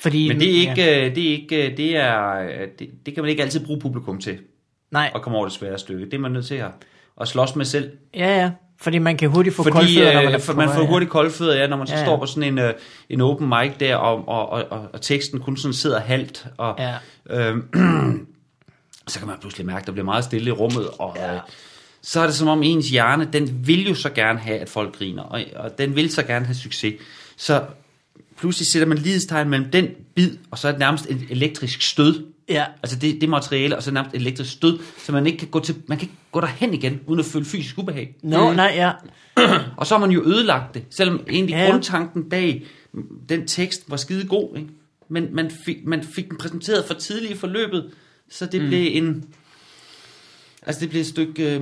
Fordi, 0.00 0.28
Men 0.28 0.40
det 0.40 0.48
er 0.48 0.60
ikke... 0.60 0.84
Ja. 0.84 1.08
Det, 1.08 1.28
er 1.28 1.32
ikke, 1.32 1.74
det, 1.76 1.96
er, 1.96 2.42
det, 2.78 2.90
det 3.06 3.14
kan 3.14 3.22
man 3.22 3.30
ikke 3.30 3.42
altid 3.42 3.66
bruge 3.66 3.80
publikum 3.80 4.18
til, 4.18 4.38
Nej, 4.90 5.10
at 5.14 5.22
komme 5.22 5.38
over 5.38 5.46
det 5.46 5.54
svære 5.54 5.78
stykke. 5.78 6.04
Det 6.04 6.14
er 6.14 6.18
man 6.18 6.32
nødt 6.32 6.46
til 6.46 6.54
at, 6.54 6.70
at 7.20 7.28
slås 7.28 7.56
med 7.56 7.64
selv. 7.64 7.90
ja, 8.14 8.40
ja. 8.40 8.50
Fordi 8.80 8.98
man 8.98 9.16
kan 9.16 9.30
hurtigt 9.30 9.56
få 9.56 9.62
Fordi 9.62 9.72
koldfødder, 9.72 10.12
når 10.12 10.20
øh, 10.20 10.24
man 10.24 10.34
er 10.34 10.38
for 10.38 10.52
man 10.52 10.68
får 10.68 10.84
hurtigt 10.86 11.10
koldfødder, 11.10 11.56
ja, 11.56 11.66
når 11.66 11.76
man 11.76 11.86
så 11.86 11.92
Ja, 11.94 11.98
ja, 11.98 12.04
står 12.06 12.18
på 12.18 12.26
sådan 12.26 12.42
en, 12.42 12.58
øh, 12.58 12.74
en 13.10 13.20
open 13.20 13.48
mic 13.48 13.72
der, 13.80 13.96
og, 13.96 14.28
og, 14.28 14.48
og, 14.48 14.64
og, 14.70 14.88
og 14.92 15.00
teksten 15.00 15.40
kun 15.40 15.56
sådan 15.56 15.74
sidder 15.74 16.00
halvt, 16.00 16.46
og 16.56 16.74
Ja. 16.78 16.94
øh, 17.30 17.56
så 19.08 19.18
kan 19.18 19.28
man 19.28 19.36
pludselig 19.40 19.66
mærke, 19.66 19.80
at 19.80 19.86
der 19.86 19.92
bliver 19.92 20.04
meget 20.04 20.24
stille 20.24 20.48
i 20.48 20.52
rummet, 20.52 20.88
og 20.98 21.12
ja. 21.16 21.34
øh, 21.34 21.40
så 22.02 22.20
er 22.20 22.26
det 22.26 22.34
som 22.34 22.48
om 22.48 22.62
ens 22.62 22.88
hjerne, 22.90 23.28
den 23.32 23.66
vil 23.66 23.88
jo 23.88 23.94
så 23.94 24.10
gerne 24.10 24.38
have, 24.38 24.58
at 24.58 24.68
folk 24.68 24.98
griner, 24.98 25.22
og, 25.22 25.40
og 25.56 25.78
den 25.78 25.96
vil 25.96 26.12
så 26.12 26.22
gerne 26.22 26.44
have 26.46 26.54
succes. 26.54 26.94
Så 27.36 27.62
pludselig 28.38 28.68
sætter 28.68 28.88
man 28.88 28.98
lidestegn 28.98 29.48
mellem 29.48 29.70
den 29.70 29.88
bid, 30.14 30.36
og 30.50 30.58
så 30.58 30.68
er 30.68 30.72
det 30.72 30.78
nærmest 30.78 31.06
et 31.10 31.26
elektrisk 31.30 31.82
stød. 31.82 32.26
Ja. 32.48 32.64
Altså 32.82 32.98
det, 32.98 33.20
det 33.20 33.28
materiale, 33.28 33.76
og 33.76 33.82
så 33.82 33.90
nærmest 33.90 34.14
et 34.14 34.20
elektrisk 34.20 34.52
stød, 34.52 34.78
så 34.98 35.12
man 35.12 35.26
ikke 35.26 35.38
kan 35.38 35.48
gå 35.48 35.60
til, 35.60 35.74
man 35.86 35.98
kan 35.98 36.04
ikke 36.04 36.18
gå 36.32 36.40
derhen 36.40 36.74
igen, 36.74 37.00
uden 37.06 37.20
at 37.20 37.26
føle 37.26 37.44
fysisk 37.44 37.78
ubehag. 37.78 38.14
Nå, 38.22 38.52
nej, 38.52 38.72
ja. 38.76 38.92
Og 39.76 39.86
så 39.86 39.94
har 39.94 40.00
man 40.00 40.10
jo 40.10 40.22
ødelagt 40.26 40.74
det, 40.74 40.84
selvom 40.90 41.20
egentlig 41.30 41.52
Ja, 41.52 41.58
ja. 41.58 41.64
ja. 41.64 41.70
grundtanken 41.70 42.28
bag 42.28 42.66
den 43.28 43.46
tekst 43.46 43.84
var 43.88 43.96
skide 43.96 44.28
god, 44.28 44.56
ikke? 44.56 44.68
Men 45.08 45.28
man 45.32 45.50
fik, 45.64 45.76
man 45.84 46.02
fik 46.14 46.28
den 46.28 46.38
præsenteret 46.38 46.84
for 46.86 46.94
tidligt 46.94 47.32
i 47.32 47.36
forløbet, 47.36 47.90
så 48.30 48.46
det 48.46 48.62
mm. 48.62 48.68
blev 48.68 48.88
en... 48.92 49.24
Altså 50.66 50.80
det 50.80 50.90
blev 50.90 51.00
et 51.00 51.06
stykke 51.06 51.54
øh, 51.54 51.60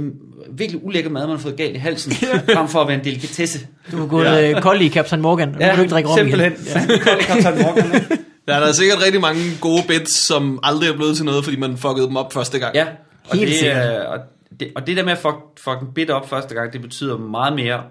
virkelig 0.51 0.85
ulækker 0.85 1.11
mad, 1.11 1.27
man 1.27 1.37
har 1.37 1.43
fået 1.43 1.57
galt 1.57 1.77
i 1.77 1.79
halsen, 1.79 2.13
frem 2.55 2.69
for 2.69 2.81
at 2.81 2.89
være 2.89 2.99
en 2.99 3.05
delikatesse. 3.05 3.67
Du 3.93 4.03
er 4.03 4.07
gået 4.07 4.25
ja. 4.25 4.61
kold 4.61 4.81
i 4.81 4.89
Captain 4.89 5.23
Morgan. 5.23 5.49
Nu 5.49 5.59
kan 5.59 5.77
du 5.77 5.83
ikke 5.83 5.93
drikke 5.93 6.11
rom 6.11 6.19
simpelthen. 6.19 6.53
igen. 6.53 6.67
Ja. 6.67 6.99
Kold 7.05 7.21
i 7.21 7.25
Kaptajn 7.25 7.63
Morgan, 7.63 7.95
ikke? 7.95 8.25
Der 8.49 8.55
er 8.55 8.61
der 8.67 8.73
sikkert 8.73 9.03
rigtig 9.05 9.21
mange 9.21 9.41
gode 9.61 9.83
bits, 9.89 10.17
som 10.27 10.59
aldrig 10.63 10.89
er 10.89 10.97
blevet 10.97 11.17
til 11.17 11.25
noget, 11.25 11.45
fordi 11.45 11.57
man 11.57 11.77
fuckede 11.79 12.07
dem 12.07 12.17
op 12.17 12.33
første 12.33 12.59
gang. 12.59 12.75
Ja, 12.75 12.87
og 13.31 13.37
Helt 13.37 13.49
det, 13.49 13.57
sikkert. 13.59 13.77
er- 13.79 14.07
og, 14.07 14.19
det, 14.61 14.73
og 14.77 14.87
det 14.87 14.97
der 14.97 15.05
med 15.05 15.13
at 15.13 15.19
fuck, 15.19 15.37
fuck 15.59 15.81
en 15.81 15.95
bit 15.95 16.11
op 16.11 16.29
første 16.29 16.55
gang, 16.55 16.73
det 16.73 16.81
betyder 16.83 17.19
meget 17.19 17.55
mere 17.55 17.83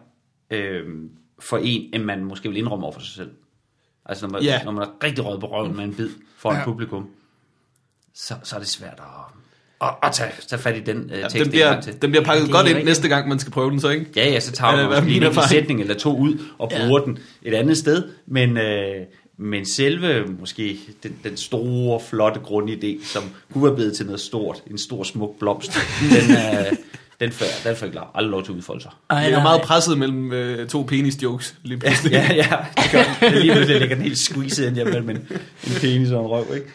øh, 0.51 0.81
for 1.39 1.59
en, 1.63 1.89
end 1.93 2.03
man 2.03 2.25
måske 2.25 2.49
vil 2.49 2.57
indrømme 2.57 2.85
over 2.85 2.93
for 2.93 3.01
sig 3.01 3.15
selv. 3.15 3.29
Altså 4.05 4.25
når 4.27 4.31
man, 4.33 4.41
Ja. 4.43 4.51
yeah. 4.53 4.65
når 4.65 4.71
man 4.71 4.83
er 4.83 4.87
rigtig 5.03 5.25
rød 5.25 5.39
på 5.39 5.45
røven 5.45 5.75
med 5.75 5.83
en 5.83 5.93
bid 5.95 6.09
for 6.37 6.49
ja. 6.51 6.55
Ja. 6.55 6.61
et 6.61 6.65
publikum, 6.65 7.07
så, 8.15 8.33
så 8.43 8.55
er 8.55 8.59
det 8.59 8.67
svært 8.69 8.99
at, 9.81 9.87
at, 9.87 9.95
at 10.03 10.11
tage, 10.11 10.31
tage 10.47 10.61
fat 10.61 10.77
i 10.77 10.79
den 10.79 11.09
øh, 11.13 11.19
Ja, 11.19 11.21
tekst 11.21 11.33
den, 11.33 11.43
en 11.43 11.49
bliver, 11.49 11.81
til. 11.81 12.01
den 12.01 12.11
bliver 12.11 12.23
pakket 12.25 12.47
er 12.47 12.51
godt 12.51 12.67
ind 12.67 12.83
næste 12.83 13.07
gang, 13.07 13.27
man 13.29 13.39
skal 13.39 13.51
prøve 13.53 13.71
den 13.71 13.79
så, 13.79 13.89
ikke? 13.89 14.05
Ja, 14.15 14.29
ja, 14.29 14.39
så 14.39 14.51
tager 14.51 14.79
Ja, 14.79 14.89
man 14.89 15.05
lige 15.05 15.27
en 15.27 15.33
sætning 15.49 15.81
eller 15.81 15.95
to 15.95 16.17
ud 16.17 16.39
og 16.57 16.69
Ja. 16.71 16.85
bruger 16.85 16.99
den 16.99 17.19
et 17.41 17.53
andet 17.53 17.77
sted, 17.77 18.03
men, 18.27 18.57
øh, 18.57 18.95
men 19.43 19.65
selve 19.65 20.25
måske 20.39 20.79
den, 21.03 21.15
den 21.23 21.37
store, 21.37 21.99
flotte 21.99 22.39
grundidé, 22.39 23.05
som 23.13 23.23
kunne 23.53 23.63
være 23.63 23.75
blevet 23.75 23.95
til 23.95 24.05
noget 24.05 24.21
stort, 24.21 24.63
en 24.71 24.77
stor, 24.77 25.03
smuk 25.03 25.39
blomst, 25.39 25.71
den, 26.01 26.31
øh, 26.37 26.77
den 27.19 27.31
får 27.31 27.45
den 27.69 27.75
får 27.75 27.85
jeg 27.85 27.91
klar. 27.91 28.11
aldrig 28.15 28.31
lov 28.31 28.43
til 28.43 28.51
at 28.51 28.55
udfolde 28.55 28.81
sig. 28.81 28.91
Ej, 29.09 29.23
Det 29.23 29.33
er 29.33 29.43
meget 29.43 29.61
presset 29.61 29.97
mellem 29.97 30.31
øh, 30.31 30.67
to 30.67 30.81
penis-jokes 30.81 31.55
lige 31.63 31.77
pludselig. 31.79 32.11
Ja, 32.11 32.33
ja, 32.33 32.57
det 32.83 32.91
gør. 32.91 33.27
Det 33.29 33.41
lige 33.41 33.53
pludselig 33.53 33.79
ligger 33.79 33.95
den 33.95 34.03
helt 34.03 34.19
squeezed 34.19 34.67
ind 34.67 34.75
mellem 34.75 35.09
en, 35.09 35.17
en 35.17 35.73
penis 35.81 36.11
og 36.11 36.21
en 36.21 36.27
røv, 36.27 36.45
ikke? 36.55 36.67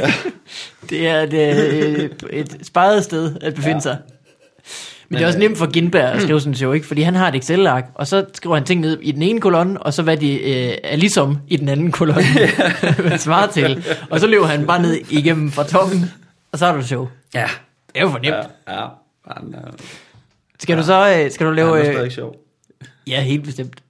Det 0.90 1.06
er 1.06 1.20
et, 1.22 1.32
øh, 1.34 2.10
et 2.30 2.56
sparet 2.62 3.04
sted 3.04 3.36
at 3.40 3.54
befinde 3.54 3.74
ja. 3.74 3.80
sig. 3.80 3.98
Men 5.08 5.16
det 5.18 5.22
er 5.22 5.26
også 5.26 5.38
nemt 5.38 5.58
for 5.58 5.70
Gindberg 5.70 6.02
at 6.04 6.22
skrive 6.22 6.40
sådan 6.40 6.50
en 6.52 6.56
show, 6.56 6.72
ikke? 6.72 6.86
Fordi 6.86 7.02
han 7.02 7.14
har 7.14 7.28
et 7.28 7.34
Excel-ark, 7.34 7.84
og 7.94 8.06
så 8.06 8.24
skriver 8.34 8.56
han 8.56 8.64
ting 8.64 8.80
ned 8.80 8.98
i 9.02 9.12
den 9.12 9.22
ene 9.22 9.40
kolonne, 9.40 9.82
og 9.82 9.94
så 9.94 10.02
hvad 10.02 10.16
de 10.16 10.40
øh, 10.40 10.74
er 10.84 10.96
ligesom 10.96 11.38
i 11.48 11.56
den 11.56 11.68
anden 11.68 11.92
kolonne. 11.92 12.22
Svarer 13.18 13.46
til. 13.52 13.84
Og 14.10 14.20
så 14.20 14.26
løber 14.26 14.46
han 14.46 14.66
bare 14.66 14.82
ned 14.82 14.94
igennem 15.10 15.50
fra 15.50 15.64
toppen, 15.64 16.10
og 16.52 16.58
så 16.58 16.66
har 16.66 16.76
du 16.76 16.82
show. 16.82 17.08
Ja. 17.34 17.46
Det 17.86 17.96
er 17.96 18.00
jo 18.02 18.08
for 18.08 18.18
nemt. 18.18 18.34
Ja, 18.68 18.80
ja. 18.80 18.86
Han, 19.30 19.54
øh, 19.54 19.72
Skal 20.60 20.78
du 20.78 20.82
så 20.82 21.18
øh, 21.24 21.30
skal 21.30 21.46
du 21.46 21.50
han 21.50 21.56
lave... 21.56 21.78
er 21.80 21.88
Øh, 21.88 21.94
stadig 21.94 22.12
sjov. 22.12 22.36
ja, 23.06 23.20
helt 23.20 23.44
bestemt. 23.44 23.80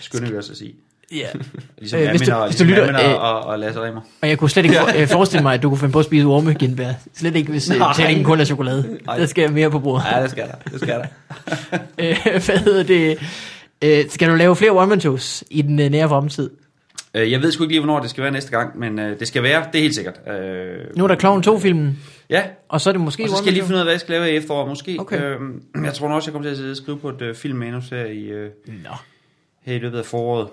Skynder 0.00 0.30
vi 0.30 0.36
også 0.36 0.52
at 0.52 0.58
sige. 0.58 0.74
Ja. 1.12 1.26
Ligesom 1.78 1.98
Øh, 2.00 2.04
øh, 2.04 2.10
hvis 2.10 2.20
du- 2.28 2.34
og, 2.34 2.46
hvis 2.46 2.56
du 2.56 2.64
ligesom 2.64 2.86
lytter, 2.88 3.10
øh, 3.10 3.22
og, 3.22 3.40
og, 3.42 3.58
Lasse 3.58 3.80
Remmer. 3.82 4.00
Og 4.22 4.28
jeg 4.28 4.38
kunne 4.38 4.50
slet 4.50 4.64
ikke 4.64 4.76
for, 4.76 4.88
øh, 5.00 5.08
forestille 5.08 5.42
mig, 5.42 5.54
at 5.54 5.62
du 5.62 5.68
kunne 5.68 5.78
finde 5.78 5.92
på 5.92 5.98
at 5.98 6.04
spise 6.04 6.26
orme, 6.26 6.54
Gindberg. 6.54 6.94
Slet 7.16 7.36
ikke, 7.36 7.50
hvis 7.50 7.70
øh, 7.70 7.76
betalingen 7.88 8.24
kun 8.24 8.40
er 8.40 8.44
chokolade. 8.44 8.98
Nej. 9.06 9.18
Der 9.18 9.26
skal 9.26 9.42
jeg 9.42 9.52
mere 9.52 9.70
på 9.70 9.78
bordet. 9.78 10.04
Ja, 10.12 10.22
det 10.22 10.30
skal 10.30 10.44
der. 10.46 10.70
Det 10.72 10.80
skal 10.80 10.94
der. 10.94 11.04
Øh, 11.98 12.16
hvad 12.24 12.58
hedder 12.58 12.82
det? 12.82 13.18
Øh, 13.84 14.04
skal 14.10 14.30
du 14.30 14.34
lave 14.34 14.56
flere 14.56 14.70
one-man-shows 14.70 15.44
i 15.50 15.62
den 15.62 15.80
øh, 15.80 15.90
nære 15.90 16.08
fremtid? 16.08 16.50
Øh, 17.14 17.32
Jeg 17.32 17.42
ved 17.42 17.52
sgu 17.52 17.64
ikke 17.64 17.72
lige, 17.74 17.80
hvornår 17.84 18.00
det 18.00 18.10
skal 18.10 18.22
være 18.22 18.32
næste 18.32 18.50
gang, 18.50 18.78
men 18.78 18.98
øh, 18.98 19.18
det 19.20 19.28
skal 19.28 19.42
være, 19.42 19.64
det 19.72 19.78
er 19.78 19.82
helt 19.82 19.94
sikkert. 19.94 20.14
Øh, 20.28 20.76
Nu 20.96 21.04
er 21.04 21.08
der 21.08 21.16
Clown 21.16 21.44
2-filmen, 21.46 21.98
Ja, 22.30 22.42
og 22.68 22.80
så 22.80 22.90
er 22.90 22.92
det 22.92 23.00
måske 23.00 23.22
og 23.22 23.28
så 23.28 23.36
skal 23.36 23.44
jeg 23.44 23.52
lige 23.52 23.62
finde 23.62 23.74
ud 23.74 23.78
af, 23.80 23.84
hvad 23.84 23.92
jeg 23.92 24.00
skal 24.00 24.12
lave 24.20 24.32
i 24.32 24.36
efteråret. 24.36 24.68
Måske. 24.68 24.96
Okay. 25.00 25.22
Øhm, 25.22 25.62
jeg 25.84 25.94
tror 25.94 26.08
nok 26.08 26.16
også, 26.16 26.28
jeg 26.30 26.32
kommer 26.32 26.46
til 26.48 26.50
at 26.50 26.56
sidde 26.56 26.70
og 26.70 26.76
skrive 26.76 26.98
på 26.98 27.08
et 27.08 27.22
øh, 27.22 27.34
filmmanus 27.34 27.88
her 27.88 28.04
i, 28.04 28.24
øh, 28.24 28.50
Nå. 28.66 28.90
her 29.64 29.74
i 29.74 29.78
løbet 29.78 29.98
af 29.98 30.04
foråret. 30.04 30.48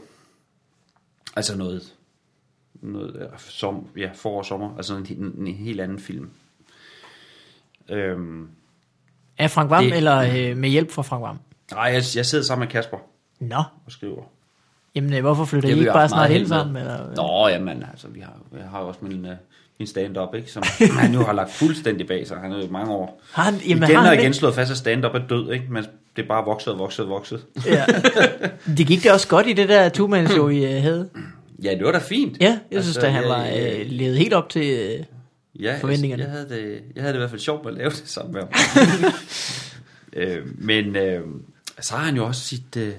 Altså 1.35 1.57
noget, 1.57 1.93
noget 2.73 3.15
øh, 3.15 3.39
som, 3.39 3.87
ja, 3.97 4.09
forår 4.13 4.37
og 4.37 4.45
sommer. 4.45 4.77
Altså 4.77 4.95
en, 4.95 5.05
en, 5.09 5.47
en 5.47 5.55
helt 5.55 5.81
anden 5.81 5.99
film. 5.99 6.29
Øhm, 7.89 8.49
Er 9.37 9.47
Frank 9.47 9.69
Vam, 9.69 9.83
Det- 9.83 9.97
eller 9.97 10.17
øh, 10.51 10.57
med 10.57 10.69
hjælp 10.69 10.91
fra 10.91 11.01
Frank 11.01 11.21
Vam? 11.23 11.39
nej, 11.71 11.83
jeg, 11.83 12.03
jeg 12.15 12.25
sidder 12.25 12.43
sammen 12.43 12.65
med 12.65 12.71
Kasper 12.71 12.97
Nå. 13.39 13.63
og 13.85 13.91
skriver. 13.91 14.23
Jamen, 14.95 15.13
øh, 15.13 15.21
hvorfor 15.21 15.45
flytter 15.45 15.69
I 15.69 15.71
ikke 15.71 15.85
bare 15.93 16.09
snart 16.09 16.31
med. 16.31 16.45
sammen? 16.45 16.75
Eller? 16.77 17.15
Nå, 17.15 17.47
jamen, 17.47 17.83
altså, 17.83 18.07
vi 18.07 18.19
har, 18.19 18.33
jeg 18.57 18.69
har 18.69 18.81
jo 18.81 18.87
også 18.87 18.99
min, 19.03 19.27
min 19.79 19.87
stand-up, 19.87 20.35
ikke? 20.35 20.51
Som 20.51 20.63
han 20.99 21.13
jo 21.13 21.23
har 21.23 21.33
lagt 21.33 21.51
fuldstændig 21.51 22.07
bag 22.07 22.27
sig. 22.27 22.37
Han 22.37 22.51
er 22.51 22.57
jo 22.57 22.63
i 22.63 22.69
mange 22.69 22.91
år. 22.93 23.21
Har 23.31 23.43
han, 23.43 23.53
jamen, 23.55 23.83
igen 23.83 23.95
har 23.95 23.97
og 24.03 24.03
han 24.09 24.13
igen 24.13 24.25
ikke? 24.25 24.37
slået 24.37 24.55
fast, 24.55 24.71
at 24.71 24.77
stand-up 24.77 25.15
er 25.15 25.27
død, 25.29 25.51
ikke? 25.51 25.65
Men 25.69 25.85
det 26.15 26.23
er 26.23 26.27
bare 26.27 26.45
vokset 26.45 26.73
og 26.73 26.79
vokset 26.79 27.05
og 27.05 27.09
vokset. 27.11 27.45
Ja. 27.65 27.85
Det 28.77 28.87
gik 28.87 29.03
da 29.03 29.13
også 29.13 29.27
godt 29.27 29.47
i 29.47 29.53
det 29.53 29.69
der 29.69 29.89
two-man-show, 29.89 30.47
I 30.47 30.75
øh, 30.75 30.81
havde. 30.83 31.09
Ja, 31.63 31.71
det 31.71 31.85
var 31.85 31.91
da 31.91 31.97
fint. 31.99 32.37
Ja, 32.41 32.59
jeg 32.71 32.83
synes 32.83 32.97
Altså, 32.97 33.01
da, 33.01 33.07
han 33.13 33.21
jeg- 33.21 33.29
var 33.29 33.45
øh, 33.79 33.85
levet 33.89 34.17
helt 34.17 34.33
op 34.33 34.49
til... 34.49 34.61
Øh, 34.79 35.03
ja, 35.63 35.77
forventningerne. 35.81 36.23
Jeg, 36.23 36.29
jeg, 36.29 36.37
havde 36.37 36.49
det, 36.71 36.81
jeg 36.95 37.03
havde 37.03 37.13
det 37.13 37.17
i 37.17 37.21
hvert 37.21 37.29
fald 37.29 37.41
sjovt 37.41 37.63
med 37.65 37.71
at 37.71 37.77
lave 37.77 37.89
det 37.89 38.03
sammen 38.05 38.33
med 38.33 38.41
ham. 38.41 38.49
øh, 40.13 40.37
men 40.57 40.95
øh, 40.95 41.21
så 41.81 41.95
har 41.95 42.05
han 42.05 42.15
jo 42.15 42.25
også 42.25 42.41
sit, 42.41 42.77
øh, 42.77 42.93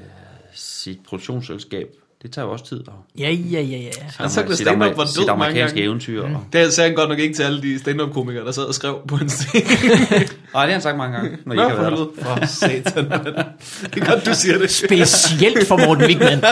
sit 0.55 0.99
produktionsselskab. 1.09 1.87
Det 2.27 2.35
tager 2.35 2.47
jo 2.47 2.53
også 2.53 2.65
tid. 2.65 2.89
Og, 2.89 2.95
ja, 3.19 3.31
ja, 3.31 3.61
ja, 3.61 3.77
ja. 3.77 3.91
Han 4.17 4.25
at 4.25 4.31
sit, 4.31 4.67
stand-up 4.67 4.97
var 4.97 5.05
død 5.05 5.37
mange 5.39 5.61
gange. 5.61 5.83
eventyr. 5.83 6.23
Og, 6.23 6.31
Det 6.53 6.73
sagde 6.73 6.89
han 6.91 6.97
godt 6.97 7.09
nok 7.09 7.19
ikke 7.19 7.35
til 7.35 7.43
alle 7.43 7.63
de 7.63 7.79
stand-up-komikere, 7.79 8.45
der 8.45 8.53
sad 8.53 8.63
og 8.65 8.75
skrev 8.75 8.99
på 9.09 9.15
en 9.15 9.29
sten. 9.29 9.63
nej, 9.65 10.19
det 10.19 10.29
har 10.55 10.67
han 10.67 10.81
sagt 10.81 10.97
mange 10.97 11.17
gange, 11.17 11.39
når 11.45 11.53
I 11.53 11.57
Nå, 11.57 11.63
ikke 11.63 11.77
har 11.77 11.91
været 11.91 12.09
der. 12.17 12.25
For 12.25 12.47
satan, 12.47 13.09
mand. 13.09 13.25
Det 13.25 14.03
er 14.03 14.11
godt, 14.11 14.27
du 14.27 14.35
siger 14.35 14.59
det. 14.59 14.71
Specielt 14.71 15.69
for 15.69 15.87
Morten 15.87 16.05
Wigman. 16.05 16.43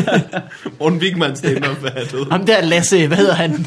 Morten 0.80 0.98
Wigman 0.98 1.36
stand-up 1.36 1.84
er 1.84 2.04
død. 2.04 2.30
Ham 2.30 2.46
der 2.46 2.60
Lasse, 2.60 3.06
hvad 3.06 3.16
hedder 3.16 3.34
han? 3.34 3.66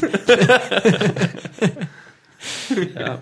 Ja. 3.00 3.12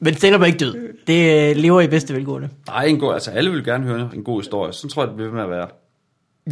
Men 0.00 0.16
stand 0.16 0.34
er 0.34 0.44
ikke 0.44 0.58
død. 0.58 0.74
Det 1.06 1.50
øh, 1.50 1.56
lever 1.56 1.80
i 1.80 1.86
bedste 1.86 2.14
velgående. 2.14 2.48
Nej, 2.66 2.84
en 2.84 3.00
god, 3.00 3.14
altså 3.14 3.30
alle 3.30 3.50
vil 3.50 3.64
gerne 3.64 3.84
høre 3.84 4.10
en 4.14 4.24
god 4.24 4.40
historie. 4.40 4.72
Så 4.72 4.88
tror 4.88 5.02
jeg, 5.02 5.08
det 5.08 5.16
bliver 5.16 5.30
ved 5.30 5.34
med 5.36 5.44
at 5.44 5.50
være. 5.50 5.68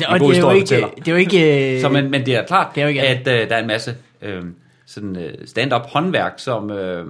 Ja, 0.00 0.06
en 0.06 0.12
og 0.12 0.20
god 0.20 0.28
det 0.28 0.38
er 0.38 0.40
jo 0.40 0.50
historie 0.50 0.58
ikke, 0.58 0.96
det 0.96 1.08
er 1.08 1.12
jo 1.12 1.18
ikke, 1.18 1.80
Så, 1.80 1.88
men, 1.88 2.10
men 2.10 2.26
det 2.26 2.36
er 2.36 2.46
klart, 2.46 2.74
det 2.74 2.80
er 2.80 2.84
jo 2.84 2.88
ikke 2.88 3.02
at 3.02 3.28
øh, 3.28 3.48
der 3.48 3.56
er 3.56 3.60
en 3.60 3.66
masse 3.66 3.96
øh, 4.22 4.42
sådan 4.86 5.16
øh, 5.16 5.34
stand-up 5.46 5.86
håndværk, 5.86 6.34
som 6.36 6.70
øh, 6.70 7.06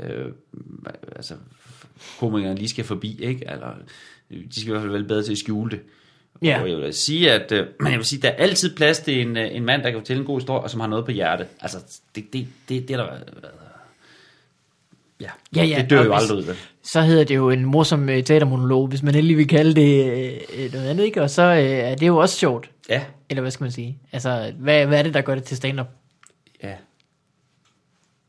øh, 0.00 0.32
altså, 1.16 1.34
komikerne 2.18 2.54
lige 2.54 2.68
skal 2.68 2.84
forbi, 2.84 3.18
ikke? 3.22 3.44
Eller, 3.50 3.74
de 4.30 4.60
skal 4.60 4.68
i 4.68 4.70
hvert 4.70 4.82
fald 4.82 4.92
være 4.92 5.04
bedre 5.04 5.22
til 5.22 5.32
at 5.32 5.38
skjule 5.38 5.70
det. 5.70 5.80
Ja. 6.42 6.62
Og 6.62 6.70
jeg 6.70 6.78
vil 6.78 6.94
sige, 6.94 7.32
at 7.32 7.52
øh, 7.52 7.66
men 7.80 7.90
jeg 7.92 7.98
vil 7.98 8.06
sige, 8.06 8.22
der 8.22 8.28
er 8.28 8.36
altid 8.36 8.76
plads 8.76 8.98
til 8.98 9.20
en, 9.20 9.36
øh, 9.36 9.56
en 9.56 9.64
mand, 9.64 9.82
der 9.82 9.90
kan 9.90 10.00
fortælle 10.00 10.20
en 10.20 10.26
god 10.26 10.40
historie, 10.40 10.62
og 10.62 10.70
som 10.70 10.80
har 10.80 10.86
noget 10.86 11.04
på 11.04 11.10
hjerte. 11.10 11.46
Altså, 11.60 11.78
det, 12.14 12.32
det, 12.32 12.46
det, 12.68 12.88
det 12.88 12.94
er 12.94 13.04
der... 13.04 13.08
Ja, 15.22 15.28
Ja, 15.56 15.64
ja, 15.64 15.78
det 15.80 15.90
dør 15.90 15.98
og 15.98 16.04
jo 16.04 16.10
hvis- 16.12 16.22
aldrig 16.22 16.38
ud. 16.38 16.42
vel? 16.44 16.56
så 16.82 17.00
hedder 17.00 17.24
det 17.24 17.34
jo 17.36 17.50
en 17.50 17.64
morsom 17.64 18.08
øh, 18.08 18.22
teatermonolog, 18.24 18.88
hvis 18.88 19.02
man 19.02 19.14
endelig 19.14 19.36
vil 19.36 19.48
kalde 19.48 19.74
det 19.74 20.04
øh, 20.56 20.72
noget 20.72 20.88
andet, 20.88 21.04
ikke? 21.04 21.22
Og 21.22 21.30
så 21.30 21.42
øh, 21.42 21.58
er 21.64 21.94
det 21.94 22.06
jo 22.06 22.16
også 22.16 22.36
sjovt. 22.36 22.70
Ja, 22.88 23.02
Eller 23.30 23.40
hvad 23.40 23.50
skal 23.50 23.64
man 23.64 23.70
sige? 23.72 23.98
Altså, 24.12 24.52
hvad, 24.58 24.86
hvad 24.86 24.98
er 24.98 25.02
det, 25.02 25.14
der 25.14 25.20
gør 25.20 25.34
det 25.34 25.44
til 25.44 25.56
stand-up? 25.56 25.86
ja. 26.62 26.72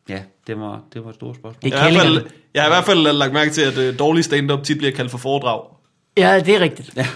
Ja, 0.10 0.20
det 0.48 0.60
var, 0.60 0.82
det 0.94 1.04
var 1.04 1.10
et 1.10 1.16
stort 1.16 1.36
spørgsmål. 1.36 1.62
Det 1.64 1.72
Jeg 1.72 1.80
har, 1.80 1.89
i 1.89 1.94
hvert 1.94 2.04
fald, 2.04 2.22
jeg 2.54 2.62
har 2.64 2.70
i 2.70 2.74
hvert 2.74 2.86
fald 2.86 3.18
lagt 3.18 3.34
mærke 3.34 3.52
til, 3.52 3.62
at 3.62 3.78
øh, 3.78 4.00
dårlig 4.00 4.24
stand-up 4.24 4.64
tit 4.64 4.78
bliver 4.78 4.91
kaldt 4.94 5.12
for 5.12 5.18
foredrag. 5.18 5.62
Ja, 6.18 6.39
det 6.39 6.56
er 6.56 6.60
rigtigt. 6.60 6.89
Ja. 6.96 7.08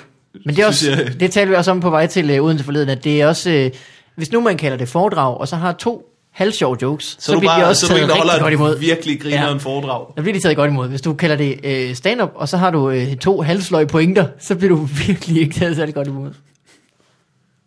Men 0.45 0.55
det, 0.55 0.63
er 0.63 0.67
også, 0.67 0.91
jeg- 0.91 1.19
det 1.19 1.31
talte 1.31 1.49
vi 1.49 1.55
også 1.55 1.71
om 1.71 1.79
på 1.79 1.89
vej 1.89 2.07
til 2.07 2.29
øh, 2.29 2.43
Odense 2.43 2.63
forleden, 2.63 2.89
at 2.89 3.03
det 3.03 3.21
er 3.21 3.27
også, 3.27 3.49
øh, 3.51 3.71
hvis 4.15 4.31
nu 4.31 4.41
man 4.41 4.57
kalder 4.57 4.77
det 4.77 4.89
foredrag, 4.89 5.37
og 5.37 5.47
så 5.47 5.55
har 5.55 5.73
to 5.73 6.06
halvsjove 6.37 6.77
jokes, 6.81 7.05
så, 7.05 7.15
Så, 7.19 7.31
er 7.31 7.35
du 7.35 7.39
bliver 7.39 7.51
bare, 7.51 7.61
de 7.65 7.69
også 7.69 7.87
så 7.87 7.93
er 7.93 7.99
du 7.99 8.07
taget 8.07 8.23
rigtig 8.23 8.41
godt 8.41 8.53
imod. 8.53 8.79
virkelig 8.79 9.21
griner 9.21 9.45
Ja. 9.47 9.53
en 9.53 9.59
foredrag. 9.59 10.13
Der 10.15 10.21
bliver 10.21 10.33
de 10.35 10.39
taget 10.39 10.55
godt 10.57 10.71
imod. 10.71 10.89
Hvis 10.89 11.01
du 11.01 11.13
kalder 11.13 11.35
det 11.35 11.59
øh, 11.63 11.95
stand-up, 11.95 12.31
og 12.35 12.49
så 12.49 12.57
har 12.57 12.71
du 12.71 12.89
øh, 12.89 13.15
to 13.17 13.41
halvsløje 13.41 13.87
pointer, 13.87 14.27
så 14.39 14.55
bliver 14.55 14.75
du 14.75 14.87
virkelig 15.07 15.41
ikke 15.41 15.53
taget 15.55 15.75
særlig 15.75 15.95
godt 15.95 16.07
imod. 16.07 16.31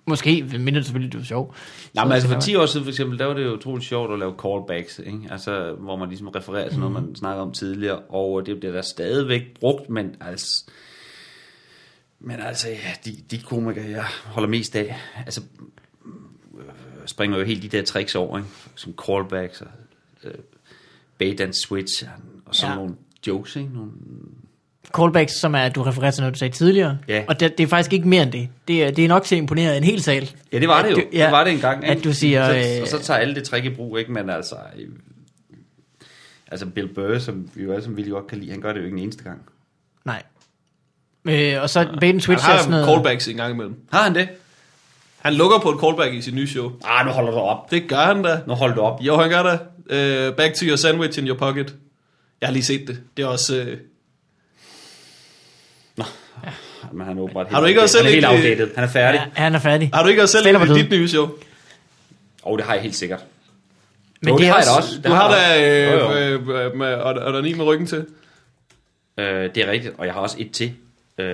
Måske, 0.06 0.42
mindre 0.58 0.82
selvfølgelig, 0.82 1.12
du 1.12 1.18
er 1.18 1.24
sjov. 1.24 1.54
Nej, 1.94 2.04
men 2.04 2.12
altså 2.12 2.28
så 2.28 2.32
for 2.34 2.40
kan 2.40 2.42
10 2.42 2.54
år 2.56 2.66
siden 2.66 2.84
for 2.84 2.90
eksempel, 2.90 3.18
der 3.18 3.24
var 3.26 3.34
det 3.34 3.44
jo 3.44 3.54
utroligt 3.54 3.88
sjovt 3.88 4.12
at 4.12 4.18
lave 4.18 4.34
callbacks, 4.42 4.98
ikke? 5.06 5.18
Altså, 5.30 5.74
hvor 5.78 5.96
man 5.96 6.08
ligesom 6.08 6.28
refererer 6.28 6.68
til 6.68 6.78
noget, 6.78 6.92
man 6.92 7.14
snakkede 7.16 7.42
om 7.42 7.52
tidligere, 7.52 7.98
og 7.98 8.46
det 8.46 8.60
bliver 8.60 8.72
der 8.74 8.82
stadigvæk 8.82 9.42
brugt, 9.60 9.90
men 9.90 10.14
altså, 10.20 10.64
men 12.20 12.36
altså, 12.40 12.68
ja, 12.68 12.74
de, 13.04 13.16
de 13.30 13.38
komikere, 13.42 13.84
jeg 13.90 14.04
holder 14.24 14.48
mest 14.48 14.76
af, 14.76 14.96
altså, 15.26 15.40
springer 17.10 17.38
jo 17.38 17.44
helt 17.44 17.62
de 17.62 17.68
der 17.68 17.84
tricks 17.84 18.14
over, 18.14 18.38
ikke? 18.38 18.48
Som 18.74 18.94
callbacks 19.06 19.60
og 19.60 19.66
øh, 20.24 20.34
bait 21.18 21.40
and 21.40 21.52
switch, 21.52 22.04
og 22.46 22.54
sådan 22.54 22.68
Ja. 22.68 22.72
ja. 22.72 22.76
nogle 22.84 22.94
jokes, 23.26 23.56
ikke? 23.56 23.68
Nogle, 23.74 23.90
Callbacks, 24.96 25.32
som 25.40 25.54
er, 25.54 25.58
at 25.58 25.74
du 25.74 25.82
refererer 25.82 26.10
til 26.10 26.20
noget, 26.22 26.34
du 26.34 26.38
sagde 26.38 26.54
tidligere. 26.54 26.98
Ja. 27.08 27.24
Og 27.28 27.40
det, 27.40 27.58
det 27.58 27.64
er 27.64 27.68
faktisk 27.68 27.92
ikke 27.92 28.08
mere 28.08 28.22
end 28.22 28.32
det. 28.32 28.48
Det 28.68 28.84
er, 28.84 28.90
det 28.90 29.04
er 29.04 29.08
nok 29.08 29.24
til 29.24 29.34
at 29.34 29.38
imponere 29.38 29.76
en 29.76 29.84
hel 29.84 30.02
sal. 30.02 30.30
ja, 30.52 30.58
det 30.58 30.68
var 30.68 30.82
det 30.82 30.90
jo. 30.90 30.94
du- 30.96 31.02
ja, 31.12 31.24
det 31.24 31.32
var 31.32 31.44
det 31.44 31.52
engang, 31.52 31.84
At 31.84 32.04
du 32.04 32.12
siger... 32.12 32.46
så, 32.46 32.76
øh, 32.76 32.82
og 32.82 32.88
så 32.88 32.98
tager 32.98 33.18
alle 33.20 33.34
det 33.34 33.44
trick 33.44 33.64
i 33.64 33.68
brug, 33.70 33.98
ikke? 33.98 34.12
Men 34.12 34.30
altså, 34.30 34.54
øh, 34.78 34.88
altså 36.50 36.66
Bill 36.66 36.88
Burr, 36.94 37.18
som 37.18 37.50
vi 37.54 37.62
jo 37.62 37.70
alle 37.72 37.82
sammen 37.82 37.96
virkelig 37.96 38.12
godt 38.12 38.26
kan 38.26 38.38
lide, 38.38 38.50
han 38.50 38.60
gør 38.60 38.72
det 38.72 38.80
jo 38.80 38.84
ikke 38.84 38.96
en 38.96 39.02
eneste 39.02 39.24
gang. 39.24 39.40
Nej. 40.04 40.22
Øh, 41.24 41.62
og 41.62 41.70
så 41.70 41.96
bait 42.00 42.12
and 42.12 42.20
switch 42.20 42.44
Han 42.44 42.54
er 42.56 42.58
sådan 42.58 42.72
har 42.72 42.80
noget... 42.80 42.94
callbacks 43.02 43.28
en 43.28 43.36
gang 43.36 43.54
imellem. 43.54 43.74
Har 43.92 44.02
han 44.02 44.14
det? 44.14 44.28
Han 45.20 45.34
lukker 45.34 45.58
på 45.58 45.70
et 45.70 45.80
callback 45.80 46.14
i 46.14 46.22
sit 46.22 46.34
nye 46.34 46.46
show. 46.48 46.72
Ah, 46.84 47.06
nu 47.06 47.12
holder 47.12 47.30
du 47.30 47.36
op. 47.36 47.70
Det 47.70 47.88
gør 47.88 47.96
han 47.96 48.22
da. 48.22 48.40
Nu 48.46 48.54
holder 48.54 48.74
du 48.74 48.80
op. 48.80 49.00
Jo, 49.00 49.16
han 49.16 49.30
gør 49.30 49.42
det. 49.42 49.60
Uh, 50.30 50.36
back 50.36 50.54
to 50.54 50.64
your 50.66 50.76
sandwich 50.76 51.18
in 51.18 51.26
your 51.28 51.38
pocket. 51.38 51.74
Jeg 52.40 52.46
har 52.48 52.52
lige 52.52 52.64
set 52.64 52.88
det. 52.88 53.00
Det 53.16 53.22
er 53.22 53.26
også... 53.26 53.76
Uh, 55.98 56.04
Men 56.92 57.06
han 57.06 57.18
er 57.18 57.22
åbenbart 57.22 57.46
Har 57.48 57.60
du 57.60 57.66
ikke 57.66 57.82
også 57.82 57.98
han 57.98 58.06
er 58.06 58.10
selv 58.10 58.14
helt 58.32 58.40
ikke- 58.42 58.48
outdated. 58.50 58.74
Han 58.74 58.84
er 58.84 58.88
færdig. 58.88 59.20
Ja, 59.36 59.42
han 59.42 59.54
er 59.54 59.58
færdig. 59.58 59.90
har 59.94 60.02
du 60.02 60.08
ikke 60.08 60.22
også 60.22 60.32
selv 60.32 60.44
Stiller 60.44 60.74
dit 60.74 60.90
nye 60.90 61.08
show? 61.08 61.28
Og 62.42 62.58
det 62.58 62.66
har 62.66 62.74
jeg 62.74 62.82
helt 62.82 62.94
sikkert. 62.96 63.24
Men 64.22 64.28
Jo, 64.28 64.34
det, 64.34 64.40
det 64.40 64.48
har 64.48 64.58
jeg 64.58 64.66
også, 64.76 64.80
da 64.80 64.86
også. 64.86 64.96
Du 64.96 65.02
Det 65.02 65.10
har 65.16 65.28
har 65.28 65.34
da 65.34 66.32
øh, 66.32 66.48
øh, 66.58 66.66
øh, 66.66 66.76
med, 66.76 66.94
og, 66.94 67.02
og 67.14 67.32
der 67.32 67.38
er 67.38 67.42
ni 67.42 67.52
med 67.54 67.64
ryggen 67.64 67.86
til. 67.86 68.06
Øh, 69.18 69.26
det 69.54 69.56
er 69.56 69.70
rigtigt, 69.70 69.94
og 69.98 70.06
jeg 70.06 70.14
har 70.14 70.20
også 70.20 70.36
et 70.38 70.50
til. 70.50 70.72
Øh, 71.18 71.26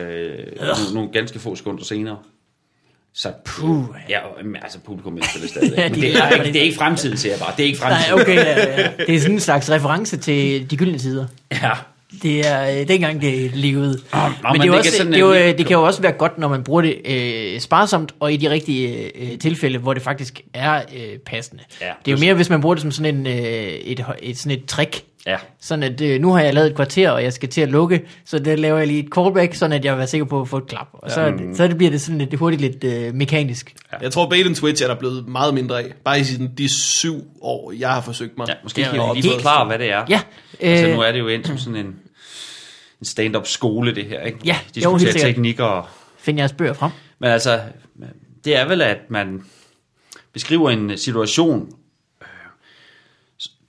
nogle, 0.60 0.94
nogle 0.94 1.12
ganske 1.12 1.38
få 1.38 1.56
sekunder 1.56 1.84
senere. 1.84 2.18
Så 3.18 3.32
Puh. 3.44 3.84
ja, 4.08 4.18
altså 4.62 4.78
publikum 4.78 5.16
elsker 5.16 5.40
det 5.40 5.50
stadigvæk. 5.50 5.78
Ja, 5.78 5.88
de 5.88 5.94
det, 6.00 6.16
er, 6.16 6.30
ikke, 6.30 6.44
det 6.52 6.56
er 6.56 6.62
ikke 6.64 6.76
fremtiden, 6.76 7.16
siger 7.16 7.32
jeg 7.32 7.40
bare. 7.40 7.52
Det 7.56 7.62
er 7.62 7.66
ikke 7.66 7.78
fremtiden. 7.78 8.14
Nej, 8.14 8.22
okay. 8.22 8.34
Ja, 8.36 8.80
ja. 8.82 8.88
Det 9.06 9.14
er 9.14 9.20
sådan 9.20 9.34
en 9.34 9.40
slags 9.40 9.70
reference 9.70 10.16
til 10.16 10.70
de 10.70 10.76
gyldne 10.76 10.98
tider. 10.98 11.26
Ja. 11.52 11.70
Det 12.22 12.46
er 12.48 12.80
øh, 12.80 12.88
dengang, 12.88 13.20
det 13.20 13.56
levede. 13.56 14.00
Nå, 14.12 14.18
men 14.20 14.32
men 14.52 14.60
det, 14.60 14.68
er 14.68 14.72
også, 14.72 14.90
kan 14.90 14.92
sådan 14.96 15.12
det, 15.12 15.16
er 15.16 15.20
jo, 15.20 15.32
en- 15.32 15.42
øh, 15.42 15.58
det 15.58 15.66
kan 15.66 15.74
jo 15.76 15.82
også 15.82 16.02
være 16.02 16.12
godt, 16.12 16.38
når 16.38 16.48
man 16.48 16.62
bruger 16.64 16.82
det 16.82 16.96
øh, 17.04 17.60
sparsomt, 17.60 18.12
og 18.20 18.32
i 18.32 18.36
de 18.36 18.50
rigtige 18.50 19.10
øh, 19.22 19.38
tilfælde, 19.38 19.78
hvor 19.78 19.94
det 19.94 20.02
faktisk 20.02 20.40
er 20.54 20.82
øh, 20.96 21.18
passende. 21.26 21.62
Ja, 21.80 21.86
det 22.04 22.12
er 22.12 22.16
jo 22.16 22.20
mere, 22.20 22.34
hvis 22.34 22.50
man 22.50 22.60
bruger 22.60 22.74
det 22.74 22.82
som 22.82 22.90
sådan, 22.90 23.16
en, 23.16 23.26
øh, 23.26 23.32
et, 23.34 24.04
et, 24.22 24.38
sådan 24.38 24.58
et 24.58 24.64
trick. 24.66 25.02
Ja. 25.26 25.36
Sådan 25.60 25.82
at 25.82 26.00
øh, 26.00 26.20
nu 26.20 26.32
har 26.32 26.40
jeg 26.40 26.54
lavet 26.54 26.66
et 26.70 26.74
kvarter, 26.76 27.10
og 27.10 27.22
jeg 27.22 27.32
skal 27.32 27.48
til 27.48 27.60
at 27.60 27.68
lukke, 27.70 28.02
så 28.24 28.38
der 28.38 28.56
laver 28.56 28.78
jeg 28.78 28.86
lige 28.86 29.00
et 29.04 29.08
callback, 29.14 29.54
sådan 29.54 29.72
at 29.72 29.84
jeg 29.84 29.98
være 29.98 30.06
sikker 30.06 30.24
på 30.24 30.40
at 30.40 30.48
få 30.48 30.56
et 30.56 30.66
klap. 30.66 30.86
Og 30.92 31.10
så, 31.10 31.30
Mm. 31.38 31.54
så 31.54 31.68
det 31.68 31.76
bliver 31.76 31.90
det 31.90 32.00
sådan 32.00 32.18
lidt 32.18 32.34
hurtigt 32.34 32.60
lidt 32.62 32.84
øh, 32.84 33.14
mekanisk. 33.14 33.74
Jeg 34.02 34.12
tror, 34.12 34.28
bait 34.28 34.46
and 34.46 34.54
switch 34.54 34.82
er 34.84 34.86
der 34.88 34.94
blevet 34.94 35.28
meget 35.28 35.54
mindre 35.54 35.82
af. 35.82 35.92
Bare 36.04 36.20
i 36.20 36.24
sådan 36.24 36.50
de 36.58 36.68
syv 36.82 37.24
år, 37.40 37.72
jeg 37.72 37.88
har 37.90 38.00
forsøgt 38.00 38.38
mig. 38.38 38.48
ja, 38.48 38.54
måske 38.62 38.80
Det 38.82 38.86
er 39.00 39.06
jo 39.08 39.14
lige 39.14 39.32
forklare, 39.32 39.66
hvad 39.66 39.78
det 39.78 39.92
er. 39.92 40.04
Ja, 40.08 40.20
Altså, 40.60 40.86
øh, 40.88 40.94
nu 40.94 41.00
er 41.00 41.12
det 41.12 41.18
jo 41.18 41.28
ind 41.28 41.44
som 41.44 41.58
sådan 41.58 41.76
en, 41.76 41.86
en 43.00 43.04
stand-up 43.06 43.46
skole, 43.46 43.94
det 43.94 44.04
her, 44.04 44.20
ikke? 44.20 44.38
Ja, 44.44 44.56
jo, 44.56 44.74
Diskutere 44.74 44.98
helt 44.98 45.12
sikkert. 45.12 45.28
teknikker 45.34 45.64
og 45.64 45.86
find 46.18 46.38
jeres 46.38 46.52
bøger 46.52 46.72
frem. 46.72 46.90
Men 47.18 47.30
altså, 47.30 47.60
det 48.44 48.56
er 48.56 48.68
vel, 48.68 48.82
at 48.82 48.98
man 49.10 49.42
beskriver 50.32 50.70
en 50.70 50.98
situation. 50.98 51.68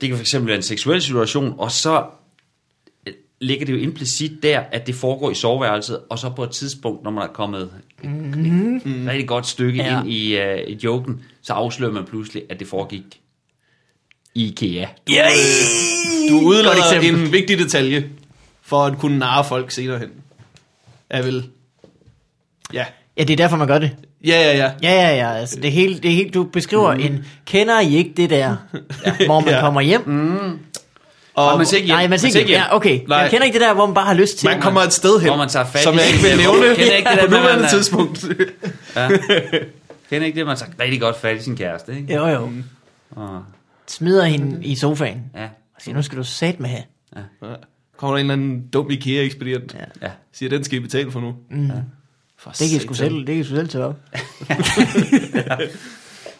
Det 0.02 0.10
kan 0.10 0.18
fx 0.18 0.36
være 0.39 0.56
en 0.56 0.62
seksuel 0.62 1.02
situation, 1.02 1.56
og 1.58 1.72
så 1.72 2.06
øh, 3.08 3.14
ligger 3.41 3.66
det 3.66 3.74
jo 3.74 3.78
implicit 3.78 4.32
der, 4.43 4.60
at 4.60 4.88
det 4.88 4.95
foregår 4.95 5.32
i 5.32 5.36
soveværelset, 5.36 6.00
og 6.10 6.20
så 6.20 6.30
på 6.30 6.43
et 6.43 6.52
tidspunkt, 6.52 7.04
når 7.04 7.12
man 7.12 7.24
er 7.24 7.34
kommet 7.34 7.70
mm-hmm. 8.04 8.76
et 8.78 9.08
rigtig 9.10 9.28
godt 9.28 9.48
stykke 9.48 9.84
Ja. 9.84 10.00
ind 10.02 10.10
i, 10.10 10.41
uh, 10.41 10.70
i 10.70 10.80
joken, 10.84 11.22
så 11.41 11.54
afslører 11.54 11.91
man 11.91 12.06
pludselig, 12.06 12.43
at 12.50 12.60
det 12.60 12.68
foregik 12.68 13.22
i 14.36 14.48
IKEA. 14.48 14.88
Du 16.30 16.34
Godt 16.34 16.45
udlader 16.45 16.95
eksempel. 16.95 17.26
en 17.26 17.32
vigtig 17.32 17.58
detalje, 17.60 18.10
for 18.62 18.86
at 18.86 18.98
kunne 18.98 19.18
narre 19.20 19.43
folk 19.43 19.72
senere 19.72 20.00
hen. 20.00 20.10
Er 21.10 21.22
vel... 21.22 21.50
Ja. 22.74 22.86
ja, 23.18 23.24
det 23.24 23.34
er 23.34 23.38
derfor, 23.38 23.58
man 23.58 23.68
gør 23.68 23.80
det. 23.80 23.91
Ja, 24.28 24.41
ja, 24.41 24.57
ja. 24.57 24.71
Ja, 24.84 24.91
ja, 25.09 25.15
ja. 25.15 25.34
Altså, 25.39 25.59
det 25.61 25.71
helt, 25.71 26.03
det 26.03 26.11
helt, 26.11 26.34
du 26.34 26.43
beskriver 26.43 26.93
mm. 26.95 27.01
en, 27.01 27.25
kender 27.45 27.80
I 27.80 27.95
ikke 27.95 28.13
det 28.17 28.30
der, 28.30 28.55
hvor 29.25 29.39
man 29.39 29.49
Ja. 29.53 29.59
kommer 29.59 29.82
hjem? 29.82 30.07
Mm. 30.09 30.59
Og 31.34 31.57
man 31.57 31.65
ser 31.65 31.78
ikke 31.78 31.86
hjem. 31.88 31.95
Nej, 31.95 32.07
man 32.07 32.19
siger 32.19 32.39
ikke, 32.39 32.51
ja, 32.51 32.75
okay. 32.75 32.99
Nej. 33.07 33.21
Man 33.21 33.30
kender 33.32 33.45
ikke 33.45 33.59
det 33.59 33.67
der, 33.67 33.73
hvor 33.73 33.86
man 33.86 33.95
bare 33.95 34.05
har 34.05 34.13
lyst 34.13 34.38
til. 34.38 34.49
man 34.49 34.61
kommer 34.61 34.82
et 34.82 34.93
sted 34.93 35.19
hen, 35.19 35.30
Hvor 35.30 35.38
man 35.38 35.49
tager 35.49 35.65
fat 35.65 35.82
som 35.84 35.95
i 35.95 35.97
jeg 35.97 36.07
ikke 36.07 36.19
vil 36.19 36.38
nævne 36.38 36.75
Kender 36.75 36.95
ikke 36.95 37.09
det 37.09 37.17
der 37.21 37.25
på 37.28 37.32
nuværende 37.32 37.55
man 37.55 37.65
er- 37.65 37.69
tidspunkt. 37.69 38.25
Ja. 38.95 39.09
Kender 40.09 40.25
ikke 40.28 40.39
det, 40.39 40.45
man 40.47 40.57
tager 40.57 40.71
rigtig 40.80 41.01
godt 41.01 41.19
fat 41.19 41.38
i 41.38 41.43
sin 41.43 41.57
kæreste, 41.57 41.95
ikke? 41.97 42.13
Jo, 42.15 42.28
jo. 42.28 42.49
Og, 43.11 43.43
Smider 43.88 44.23
hende 44.25 44.65
i 44.65 44.75
sofaen. 44.75 45.21
ja, 45.36 45.43
Og 45.75 45.82
siger, 45.82 45.95
nu 45.95 46.01
skal 46.01 46.17
du 46.17 46.23
sat 46.23 46.59
med 46.59 46.69
have. 46.69 46.84
Ja. 47.15 47.21
Kommer 47.97 48.15
der 48.15 48.23
en 48.23 48.32
eller 48.32 48.34
anden 48.34 48.67
dum 48.73 48.91
IKEA-ekspedient, 48.91 49.73
Ja. 49.80 50.07
ja. 50.07 50.11
siger, 50.34 50.49
den 50.49 50.63
skal 50.63 50.78
I 50.78 50.82
betale 50.82 51.11
for 51.11 51.19
nu. 51.19 51.34
Mm. 51.51 51.71
For 52.40 52.52
Det 52.52 52.70
kan 52.70 52.78
I 52.78 52.80
sgu 52.80 52.94
selv, 52.94 53.16
det 53.16 53.26
kan 53.26 53.36
I 53.36 53.44
sgu 53.44 53.56
selv 53.56 53.70
tage 53.70 53.86
op. 53.86 53.96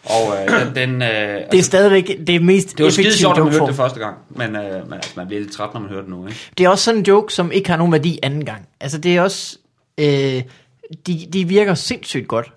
Og 0.04 0.34
øh, 0.36 0.66
den, 0.66 0.74
den, 0.74 1.02
øh, 1.02 1.40
Det 1.52 1.58
er 1.58 1.62
stadigvæk 1.62 2.18
det 2.26 2.42
mest 2.42 2.78
Det 2.78 2.84
var 2.84 2.90
skide 2.90 3.12
sjovt, 3.12 3.36
når 3.36 3.44
man 3.44 3.52
hørte 3.52 3.66
det 3.66 3.74
første 3.74 4.00
gang, 4.00 4.16
men, 4.30 4.56
øh, 4.56 4.84
men 4.84 4.92
altså, 4.92 5.12
man 5.16 5.26
bliver 5.26 5.40
lidt 5.40 5.52
træt, 5.52 5.74
når 5.74 5.80
man 5.80 5.90
hører 5.90 6.00
det 6.00 6.10
nu, 6.10 6.26
ikke? 6.26 6.40
Det 6.58 6.64
er 6.64 6.68
også 6.68 6.84
sådan 6.84 6.98
en 6.98 7.06
joke, 7.06 7.34
som 7.34 7.52
ikke 7.52 7.70
har 7.70 7.76
nogen 7.76 7.92
værdi 7.92 8.18
anden 8.22 8.44
gang. 8.44 8.68
Altså 8.80 8.98
det 8.98 9.16
er 9.16 9.22
også, 9.22 9.58
øh, 9.98 10.42
de, 11.06 11.26
de 11.32 11.48
virker 11.48 11.74
sindssygt 11.74 12.28
godt, 12.28 12.52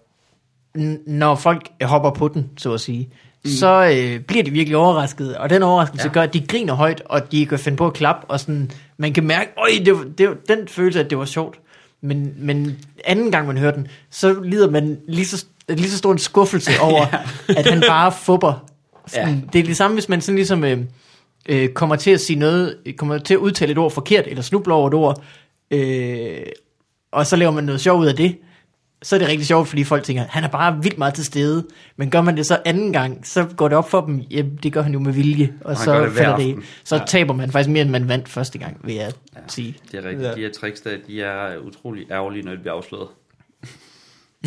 når 1.08 1.36
folk 1.36 1.70
hopper 1.82 2.12
på 2.12 2.28
den, 2.28 2.50
så 2.58 2.74
at 2.74 2.82
sige. 2.82 3.10
Mm. 3.46 3.52
Så 3.52 3.94
øh, 3.96 4.20
bliver 4.20 4.44
de 4.44 4.52
virkelig 4.52 4.78
overrasket, 4.78 5.38
og 5.38 5.50
den 5.50 5.64
overraskelse 5.64 6.08
ja. 6.08 6.14
Gør, 6.14 6.22
at 6.22 6.34
de 6.34 6.48
griner 6.48 6.74
højt, 6.74 7.02
og 7.06 7.32
de 7.32 7.46
kan 7.46 7.60
finde 7.60 7.78
på 7.78 7.88
at 7.88 7.94
klappe, 7.94 8.32
og 8.32 8.40
sådan, 8.40 8.72
man 8.98 9.14
kan 9.14 9.24
mærke, 9.24 9.52
øj, 9.58 9.70
det, 9.86 10.18
det, 10.18 10.30
den 10.48 10.68
følelse, 10.68 11.00
at 11.00 11.10
det 11.10 11.18
var 11.18 11.26
sjovt. 11.26 11.60
Men, 12.02 12.34
men 12.38 12.78
anden 13.06 13.32
gang 13.32 13.48
man 13.48 13.58
hører 13.58 13.72
den, 13.72 13.88
så 14.10 14.42
lider 14.44 14.70
man 14.70 14.98
lige 15.08 15.26
så, 15.26 15.46
lige 15.70 15.90
så 15.90 15.98
stor 15.98 16.12
en 16.12 16.18
skuffelse 16.18 16.72
over, 16.82 17.06
at 17.50 17.66
han 17.66 17.84
bare 17.88 18.12
fupper. 18.12 18.66
Sådan, 19.08 19.36
ja. 19.36 19.42
Det 19.54 19.60
er 19.60 19.64
det 19.64 19.78
samme, 19.78 19.96
hvis 19.96 20.10
man 20.10 20.22
sådan 20.22 20.36
ligesom 20.36 20.64
øh, 20.64 20.80
øh, 21.50 21.70
kommer 21.70 21.96
til 21.96 22.12
at 22.12 22.22
sige 22.22 22.40
noget, 22.40 22.78
kommer 22.98 23.18
til 23.18 23.34
at 23.34 23.38
udtale 23.38 23.72
et 23.72 23.78
ord 23.78 23.92
forkert, 23.92 24.28
eller 24.28 24.44
snubler 24.44 24.76
over 24.76 24.88
et 24.88 24.94
ord, 24.94 25.24
øh, 25.72 26.42
og 27.12 27.28
så 27.28 27.36
laver 27.36 27.52
man 27.52 27.64
noget 27.64 27.82
sjov 27.82 28.00
ud 28.00 28.08
af 28.08 28.16
det, 28.16 28.38
så 29.04 29.16
er 29.16 29.20
det 29.20 29.28
rigtig 29.28 29.48
sjovt, 29.48 29.68
fordi 29.68 29.84
folk 29.84 30.04
tænker, 30.04 30.24
han 30.30 30.44
er 30.44 30.48
bare 30.48 30.84
vildt 30.84 30.98
meget 30.98 31.14
til 31.14 31.26
stede. 31.26 31.68
Men 31.98 32.10
gør 32.10 32.22
man 32.22 32.38
det 32.38 32.46
så 32.46 32.60
anden 32.66 32.94
gang, 32.94 33.28
så 33.28 33.46
går 33.58 33.68
det 33.68 33.78
op 33.78 33.90
for 33.90 34.02
dem, 34.02 34.20
jamen 34.20 34.60
det 34.64 34.74
gør 34.74 34.82
han 34.82 34.94
jo 34.94 35.00
med 35.00 35.14
vilje, 35.14 35.54
og 35.62 35.76
han 35.76 35.86
så 35.86 36.06
det 36.06 36.12
falder 36.12 36.38
det 36.38 36.48
i. 36.48 36.56
Så 36.84 36.96
ja. 36.96 37.04
taber 37.08 37.34
man 37.34 37.52
faktisk 37.52 37.70
mere, 37.70 37.82
end 37.82 37.90
man 37.90 38.08
vandt 38.08 38.30
første 38.30 38.58
gang, 38.60 38.82
vil 38.84 38.96
jeg 38.96 39.12
ja. 39.36 39.40
sige. 39.48 39.78
Det 39.92 39.98
er 40.00 40.10
rigtigt. 40.10 40.24
Ja. 40.24 40.30
Ja. 40.30 40.36
De 40.36 40.42
her 40.42 40.52
tricks, 40.52 40.82
der, 40.82 40.98
de 41.08 41.22
er 41.22 41.58
utrolig 41.58 42.12
ærgerlige, 42.12 42.44
når 42.44 42.52
de 42.52 42.58
bliver 42.58 42.74
afsløret. 42.74 43.08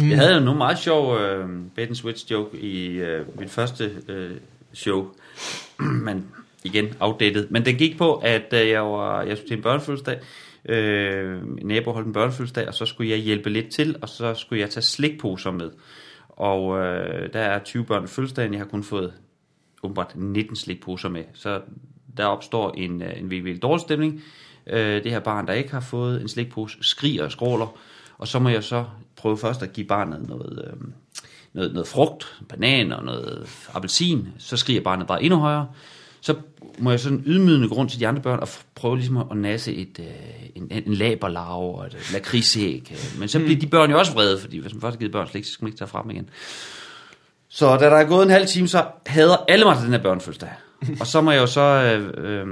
Mm. 0.00 0.10
Jeg 0.10 0.18
havde 0.18 0.34
jo 0.34 0.40
nogle 0.40 0.58
meget 0.58 0.78
sjov 0.78 1.18
øh, 1.18 1.48
bait 1.76 1.88
and 1.88 1.96
switch 1.96 2.30
joke 2.30 2.58
i 2.58 2.86
øh, 2.86 3.38
mit 3.38 3.50
første 3.50 3.90
øh, 4.08 4.30
show, 4.72 5.06
men 6.06 6.26
igen 6.64 6.88
outdated. 7.00 7.46
Men 7.50 7.64
den 7.64 7.76
gik 7.76 7.98
på, 7.98 8.14
at 8.14 8.52
øh, 8.52 8.68
jeg 8.68 8.82
var 8.82 9.22
jeg 9.22 9.36
skulle 9.36 9.48
til 9.48 9.56
en 9.56 9.62
børnefødselsdag, 9.62 10.18
øh, 10.68 11.46
min 11.48 11.66
nabo 11.66 11.92
holdt 11.92 12.06
en 12.06 12.12
børnefødselsdag, 12.12 12.68
og 12.68 12.74
så 12.74 12.86
skulle 12.86 13.10
jeg 13.10 13.18
hjælpe 13.18 13.50
lidt 13.50 13.70
til, 13.70 13.96
og 14.02 14.08
så 14.08 14.34
skulle 14.34 14.60
jeg 14.60 14.70
tage 14.70 14.82
slikposer 14.82 15.50
med. 15.50 15.70
Og 16.28 16.78
øh, 16.78 17.32
der 17.32 17.40
er 17.40 17.58
20 17.58 17.84
børn 17.84 18.04
i 18.04 18.06
fødselsdagen, 18.06 18.52
jeg 18.52 18.60
har 18.60 18.66
kun 18.66 18.84
fået 18.84 19.12
åbenbart 19.82 20.12
19 20.16 20.56
slikposer 20.56 21.08
med. 21.08 21.24
Så 21.34 21.60
der 22.16 22.24
opstår 22.24 22.70
en, 22.70 23.02
øh, 23.02 23.18
en 23.20 23.30
virkelig 23.30 23.62
dårlig 23.62 23.80
stemning. 23.80 24.22
Øh, 24.66 25.04
det 25.04 25.12
her 25.12 25.20
barn, 25.20 25.46
der 25.46 25.52
ikke 25.52 25.70
har 25.70 25.80
fået 25.80 26.20
en 26.20 26.28
slikpose, 26.28 26.78
skriger 26.80 27.24
og 27.24 27.32
skråler. 27.32 27.76
Og 28.18 28.28
så 28.28 28.38
må 28.38 28.48
jeg 28.48 28.64
så 28.64 28.84
prøve 29.16 29.38
først 29.38 29.62
at 29.62 29.72
give 29.72 29.86
barnet 29.86 30.28
noget, 30.28 30.64
øh, 30.66 30.88
noget, 31.52 31.72
noget 31.72 31.88
frugt, 31.88 32.42
banan 32.48 32.92
og 32.92 33.04
noget 33.04 33.48
appelsin. 33.74 34.28
Så 34.38 34.56
skriger 34.56 34.80
barnet 34.80 35.06
bare 35.06 35.22
endnu 35.22 35.38
højere. 35.38 35.68
Så 36.24 36.34
må 36.78 36.90
jeg 36.90 37.00
sådan 37.00 37.22
ydmygende 37.26 37.68
gå 37.68 37.74
rundt 37.74 37.90
til 37.90 38.00
de 38.00 38.08
andre 38.08 38.22
børn 38.22 38.40
og 38.40 38.48
prøve 38.74 38.96
ligesom 38.96 39.16
at 39.16 39.36
nasse 39.36 39.74
et, 39.74 39.98
øh, 39.98 40.06
en, 40.54 40.68
en 40.86 40.94
laberlarve 40.94 41.74
og 41.74 41.86
et 41.86 42.10
lakridsæg. 42.12 42.88
øh. 42.92 43.20
Men 43.20 43.28
så 43.28 43.38
bliver 43.38 43.60
de 43.60 43.66
børn 43.66 43.90
jo 43.90 43.98
også 43.98 44.12
vrede, 44.12 44.40
fordi 44.40 44.58
hvis 44.58 44.72
man 44.72 44.80
først 44.80 44.94
har 44.94 44.98
givet 44.98 45.12
børn 45.12 45.28
slik, 45.28 45.44
så 45.44 45.52
skal 45.52 45.64
man 45.64 45.68
ikke 45.68 45.78
tage 45.78 45.88
frem 45.88 46.10
igen. 46.10 46.28
Så 47.48 47.76
da 47.76 47.84
der 47.84 47.96
er 47.96 48.04
gået 48.04 48.22
en 48.22 48.30
halv 48.30 48.46
time, 48.46 48.68
så 48.68 48.84
hader 49.06 49.36
alle 49.48 49.64
mig 49.64 49.76
til 49.76 49.84
den 49.84 49.92
her 49.92 50.02
børnefødselsdag. 50.02 50.50
Og 51.00 51.06
så 51.06 51.20
må 51.20 51.30
jeg 51.30 51.40
jo 51.40 51.46
så 51.46 51.60
øh, 51.60 52.12
øh, 52.16 52.46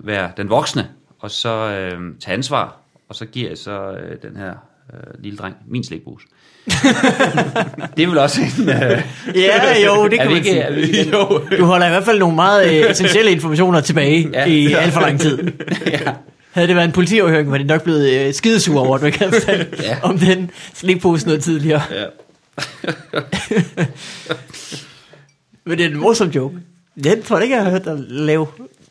være 0.00 0.32
den 0.36 0.50
voksne, 0.50 0.90
og 1.18 1.30
så 1.30 1.48
øh, 1.50 2.00
tage 2.20 2.34
ansvar, 2.34 2.76
og 3.08 3.14
så 3.14 3.26
giver 3.26 3.48
jeg 3.48 3.58
så 3.58 3.92
øh, 3.92 4.22
den 4.22 4.36
her 4.36 4.54
øh, 4.94 5.22
lille 5.24 5.36
dreng 5.38 5.54
min 5.70 5.84
slikpose. 5.84 6.26
det 7.96 8.02
er 8.02 8.06
vel 8.06 8.18
også 8.18 8.40
en... 8.40 8.68
Øh, 8.68 9.02
Ja, 9.34 9.84
jo, 9.86 10.08
det 10.08 10.18
kan 10.18 10.28
man 10.28 10.36
ikke, 10.36 10.50
sige. 10.50 10.98
ikke, 10.98 11.10
jo. 11.16 11.42
Du 11.58 11.64
holder 11.64 11.86
i 11.86 11.90
hvert 11.90 12.04
fald 12.04 12.18
nogle 12.18 12.34
meget 12.34 12.84
øh, 12.84 12.90
essentielle 12.90 13.30
informationer 13.30 13.80
tilbage 13.80 14.28
Ja. 14.32 14.44
i 14.46 14.72
alt 14.72 14.92
for 14.92 15.00
lang 15.00 15.20
tid. 15.20 15.38
ja. 15.86 15.98
Havde 16.52 16.68
det 16.68 16.76
været 16.76 16.86
en 16.86 16.92
politioverhøring, 16.92 17.50
var 17.50 17.58
det 17.58 17.66
nok 17.66 17.82
blevet 17.82 18.10
øh, 18.28 18.34
skidesur 18.34 18.80
over, 18.80 18.94
at 18.94 19.00
du 19.00 19.06
ikke 19.06 19.18
havde 19.18 19.32
fortalt 19.32 19.80
ja. 19.82 19.96
om 20.02 20.18
den 20.18 20.50
slikpose 20.74 21.26
noget 21.26 21.42
tidligere. 21.42 21.82
ja. 21.90 22.04
Men 25.64 25.78
det 25.78 25.86
er 25.86 25.90
en 25.90 25.96
morsom 25.96 26.28
joke. 26.28 26.56
Den 27.04 27.22
tror 27.22 27.36
jeg 27.36 27.44
ikke, 27.44 27.56
jeg 27.56 27.64
har 27.64 27.70
hørt 27.70 27.84
dig 27.84 27.96
lave. 28.08 28.46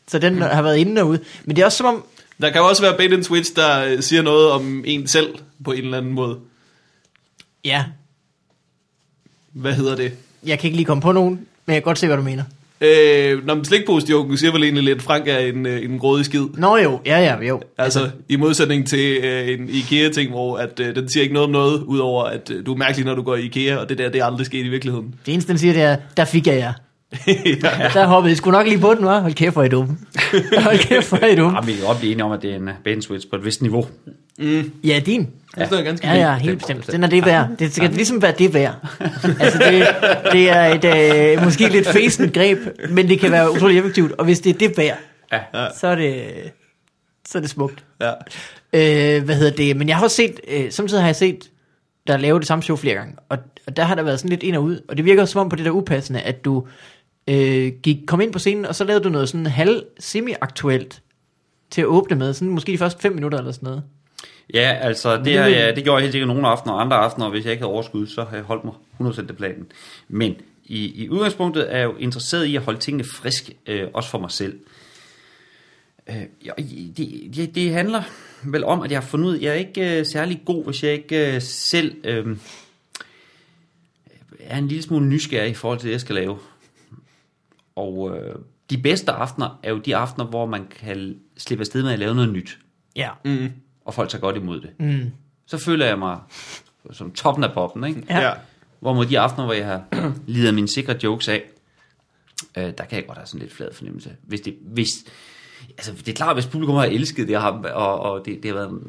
Så 0.08 0.20
den 0.20 0.42
har 0.42 0.62
været 0.62 0.78
inde 0.78 1.02
og 1.02 1.08
ude. 1.08 1.20
Men 1.46 1.56
det 1.56 1.62
er 1.62 1.66
også 1.66 1.78
som 1.78 1.86
om, 1.88 2.04
Der 2.42 2.50
kan 2.50 2.62
jo 2.62 2.68
også 2.68 2.82
være 2.82 2.98
bait 2.98 3.14
and 3.14 3.24
switch, 3.24 3.56
der 3.56 3.86
øh, 3.86 4.02
siger 4.02 4.22
noget 4.22 4.52
om 4.52 4.84
en 4.88 5.08
selv 5.08 5.36
på 5.64 5.72
en 5.72 5.84
eller 5.84 5.98
anden 5.98 6.12
måde. 6.14 6.38
ja, 7.66 7.84
Hvad 9.52 9.74
hedder 9.74 9.96
det? 9.96 10.14
jeg 10.46 10.60
kan 10.60 10.68
ikke 10.68 10.76
lige 10.78 10.86
komme 10.86 11.02
på 11.02 11.12
nogen, 11.12 11.34
men 11.66 11.74
jeg 11.74 11.76
kan 11.76 11.82
godt 11.84 11.98
se, 12.00 12.08
hvad 12.08 12.18
du 12.18 12.24
mener. 12.24 12.44
Øh, 12.82 13.46
når 13.46 13.64
slikpose-joken 13.64 14.38
siger 14.38 14.52
vel 14.52 14.64
egentlig 14.64 14.84
lidt, 14.84 15.02
Frank 15.02 15.28
er 15.28 15.38
en, 15.38 15.66
øh, 15.66 15.84
en 15.84 16.00
grådig 16.00 16.26
skid. 16.26 16.46
Nå 16.54 16.78
jo, 16.78 17.00
ja 17.06 17.20
ja, 17.20 17.42
jo. 17.42 17.62
Altså, 17.78 18.10
i 18.30 18.36
modsætning 18.36 18.88
til 18.88 19.18
øh, 19.24 19.50
en 19.50 19.70
IKEA-ting, 19.70 20.30
hvor 20.32 20.58
at, 20.58 20.80
øh, 20.80 20.96
den 20.96 21.10
siger 21.10 21.22
ikke 21.22 21.34
noget 21.34 21.46
om 21.46 21.52
noget, 21.52 21.84
udover 21.84 22.24
at 22.24 22.52
øh, 22.52 22.66
du 22.66 22.74
er 22.74 22.78
mærkelig, 22.78 23.06
når 23.06 23.16
du 23.16 23.22
går 23.22 23.36
i 23.36 23.42
IKEA, 23.46 23.78
og 23.78 23.90
det 23.90 23.98
der, 23.98 24.10
det 24.10 24.22
er 24.22 24.26
aldrig 24.26 24.46
sket 24.46 24.66
i 24.66 24.70
virkeligheden. 24.70 25.16
Det 25.26 25.34
eneste, 25.34 25.50
den 25.52 25.58
siger, 25.60 25.74
det 25.74 25.82
er, 25.82 25.98
der 26.18 26.26
fik 26.26 26.48
jeg 26.48 26.58
jer. 26.58 26.74
Ja. 27.28 27.90
Der 27.94 28.06
hoppede 28.08 28.30
jeg 28.30 28.38
sgu 28.38 28.52
nok 28.52 28.68
lige 28.68 28.80
på 28.80 28.94
den, 28.94 29.06
var. 29.06 29.20
Hold 29.20 29.34
kæft, 29.34 29.54
hvor 29.54 29.62
er 29.62 29.66
I 29.66 29.70
dumme. 29.70 29.98
Hold 30.60 30.78
kæft, 30.80 31.10
hvor 31.10 31.18
er 31.18 31.28
I 31.28 31.36
dumme. 31.36 31.58
Ja, 31.58 31.66
vi 31.66 31.74
kan 31.74 31.86
godt 31.86 31.98
blive 32.00 32.12
enige 32.12 32.24
om, 32.26 32.32
at 32.32 32.42
det 32.42 32.52
er 32.52 32.56
en 32.56 32.68
uh, 32.68 32.74
bait 32.84 33.04
switch 33.04 33.30
på 33.30 33.36
et 33.36 33.46
vist 33.46 33.62
niveau. 33.62 33.88
Ja, 34.84 35.00
din. 35.06 35.30
Det 35.56 35.72
er 35.72 35.82
ganske 35.82 36.08
Ja, 36.08 36.14
ja, 36.16 36.36
helt 36.38 36.58
bestemt. 36.58 36.92
Den 36.92 37.04
er 37.04 37.08
det 37.08 37.26
værd. 37.26 37.48
Det 37.60 37.74
skal 37.76 37.90
ligesom 37.90 38.22
være 38.22 38.34
det 38.40 38.54
værd. 38.54 38.76
Altså, 39.40 39.60
det, 39.60 39.88
det 40.32 40.50
er 40.50 40.66
et 40.66 41.36
øh, 41.38 41.44
måske 41.44 41.68
lidt 41.70 41.88
fæsent 41.88 42.34
greb, 42.34 42.58
men 42.90 43.10
det 43.10 43.20
kan 43.20 43.32
være 43.32 43.52
utrolig 43.52 43.78
effektivt. 43.78 44.12
Og 44.12 44.26
hvis 44.26 44.40
det 44.40 44.54
er 44.54 44.58
det 44.58 44.78
værd, 44.78 44.98
Ja. 45.32 45.40
så 45.80 45.88
er 45.88 45.96
det, 45.96 46.24
så 47.28 47.38
er 47.38 47.42
det 47.42 47.50
smukt. 47.50 47.84
Ja. 48.02 48.12
Øh, 48.74 49.24
hvad 49.24 49.36
hedder 49.36 49.52
det? 49.56 49.78
Men 49.78 49.88
jeg 49.88 49.96
har 49.98 50.04
også 50.04 50.16
set, 50.16 50.40
øh, 50.48 50.72
samtidig 50.72 51.02
har 51.04 51.08
jeg 51.08 51.16
set, 51.16 51.40
der 52.08 52.18
laver 52.18 52.40
det 52.40 52.48
samme 52.48 52.64
show 52.64 52.76
flere 52.78 52.96
gange. 52.96 53.14
Og, 53.30 53.38
og 53.68 53.78
der 53.78 53.84
har 53.84 53.96
der 53.96 54.04
været 54.04 54.20
sådan 54.20 54.30
lidt 54.30 54.44
ind 54.44 54.56
og 54.56 54.64
ud. 54.64 54.80
Og 54.90 54.98
det 54.98 55.06
virker 55.06 55.22
også 55.22 55.32
som 55.32 55.42
om 55.42 55.50
på 55.50 55.56
det 55.56 55.66
der 55.66 55.72
upassende, 55.72 56.22
at 56.22 56.46
du 56.46 56.68
øh, 57.28 57.72
gik, 57.84 57.98
kom 58.08 58.22
ind 58.22 58.34
på 58.34 58.40
scenen, 58.40 58.66
og 58.66 58.76
så 58.76 58.84
lavede 58.84 59.04
du 59.04 59.10
noget 59.10 59.30
sådan 59.30 59.46
halv 59.46 59.84
semi-aktuelt 60.00 61.02
til 61.70 61.82
at 61.82 61.88
åbne 61.88 62.16
med. 62.16 62.34
Sådan 62.34 62.50
måske 62.54 62.72
de 62.72 62.78
første 62.78 63.02
fem 63.02 63.14
minutter 63.14 63.38
eller 63.38 63.52
sådan 63.52 63.68
noget. 63.68 63.84
Ja, 64.54 64.78
altså 64.82 65.18
det, 65.24 65.38
har 65.38 65.48
jeg, 65.48 65.76
det 65.76 65.84
gjorde 65.84 65.96
jeg 65.96 66.02
helt 66.02 66.12
sikkert 66.12 66.28
nogle 66.28 66.48
aftener, 66.48 66.74
og 66.74 66.82
andre 66.82 66.98
aftener, 66.98 67.26
og 67.26 67.32
hvis 67.32 67.46
jeg 67.46 67.52
ikke 67.52 67.62
havde 67.62 67.74
overskud, 67.74 68.08
så 68.08 68.24
har 68.24 68.36
jeg 68.36 68.46
holdt 68.46 68.64
mig 68.66 68.74
100% 69.02 69.30
af 69.30 69.38
planen. 69.38 69.68
Men 70.08 70.36
i, 70.66 71.04
i 71.04 71.10
udgangspunktet 71.10 71.74
er 71.74 71.78
jeg 71.78 71.86
jo 71.86 71.96
interesseret 71.96 72.46
i 72.46 72.56
at 72.56 72.62
holde 72.62 72.80
tingene 72.80 73.04
friske, 73.04 73.56
øh, 73.68 73.88
også 73.94 74.10
for 74.10 74.20
mig 74.20 74.32
selv. 74.32 74.60
Øh, 76.10 76.16
ja, 76.46 76.52
det, 76.58 77.36
det, 77.36 77.56
det 77.56 77.74
handler 77.74 78.04
vel 78.44 78.64
om, 78.64 78.82
at 78.82 78.92
jeg 78.92 79.00
har 79.00 79.08
fundet 79.08 79.28
ud, 79.28 79.36
at 79.36 79.42
jeg 79.42 79.50
er 79.50 79.54
ikke 79.54 80.00
øh, 80.00 80.06
særlig 80.06 80.42
god, 80.46 80.66
hvis 80.66 80.84
jeg 80.84 80.94
ikke 80.94 81.36
øh, 81.36 81.42
selv 81.42 81.96
øh, 82.04 82.38
er 84.40 84.58
en 84.58 84.68
lille 84.68 84.84
smule 84.84 85.06
nysgerrig 85.06 85.52
i 85.52 85.54
forhold 85.54 85.80
til 85.80 85.88
det, 85.88 85.94
jeg 85.94 86.02
skal 86.02 86.16
lave. 86.16 86.38
Og 87.76 88.18
øh, 88.18 88.36
de 88.70 88.78
bedste 88.78 89.12
aftener 89.12 89.60
er 89.64 89.70
jo 89.70 89.78
de 89.78 89.96
aftener, 89.96 90.26
hvor 90.26 90.46
man 90.46 90.68
kan 90.68 91.16
slippe 91.38 91.62
afsted 91.62 91.84
med 91.84 91.92
at 91.92 92.00
lave 92.00 92.16
noget 92.16 92.34
nyt 92.34 92.58
Ja. 92.96 93.10
Mm. 93.26 93.52
og 93.86 93.94
folk 93.94 94.10
tager 94.10 94.22
godt 94.22 94.36
imod 94.36 94.62
det. 94.62 94.70
Mm. 94.80 95.12
Så 95.46 95.58
føler 95.58 95.86
jeg 95.86 96.00
mig 96.00 96.20
som 96.92 97.12
toppen 97.12 97.44
af 97.44 97.54
poppen, 97.54 97.84
ikke? 97.84 98.04
Ja. 98.10 98.20
ja. 98.20 98.34
Hvorimod 98.80 99.06
de 99.06 99.20
aftener, 99.20 99.46
hvor 99.46 99.54
jeg 99.54 99.66
har 99.66 99.84
lidet 100.28 100.54
mine 100.54 100.68
sikre 100.68 100.96
jokes 101.04 101.28
af, 101.28 101.44
øh, 102.58 102.64
der 102.64 102.72
kan 102.72 102.98
jeg 102.98 103.06
godt 103.08 103.18
have 103.18 103.28
sådan 103.28 103.40
lidt 103.42 103.54
flad 103.54 103.74
fornemmelse. 103.74 104.16
Hvis 104.24 104.42
det, 104.42 104.58
hvis, 104.62 105.06
altså, 105.70 105.94
det 105.94 106.10
er 106.10 106.14
klart, 106.14 106.36
hvis 106.36 106.46
publikum 106.48 106.76
har 106.76 106.86
elsket 106.86 107.28
det, 107.28 107.38
og, 107.38 108.00
og 108.00 108.26
det, 108.26 108.44
det 108.44 108.52
har 108.52 108.58
været, 108.58 108.82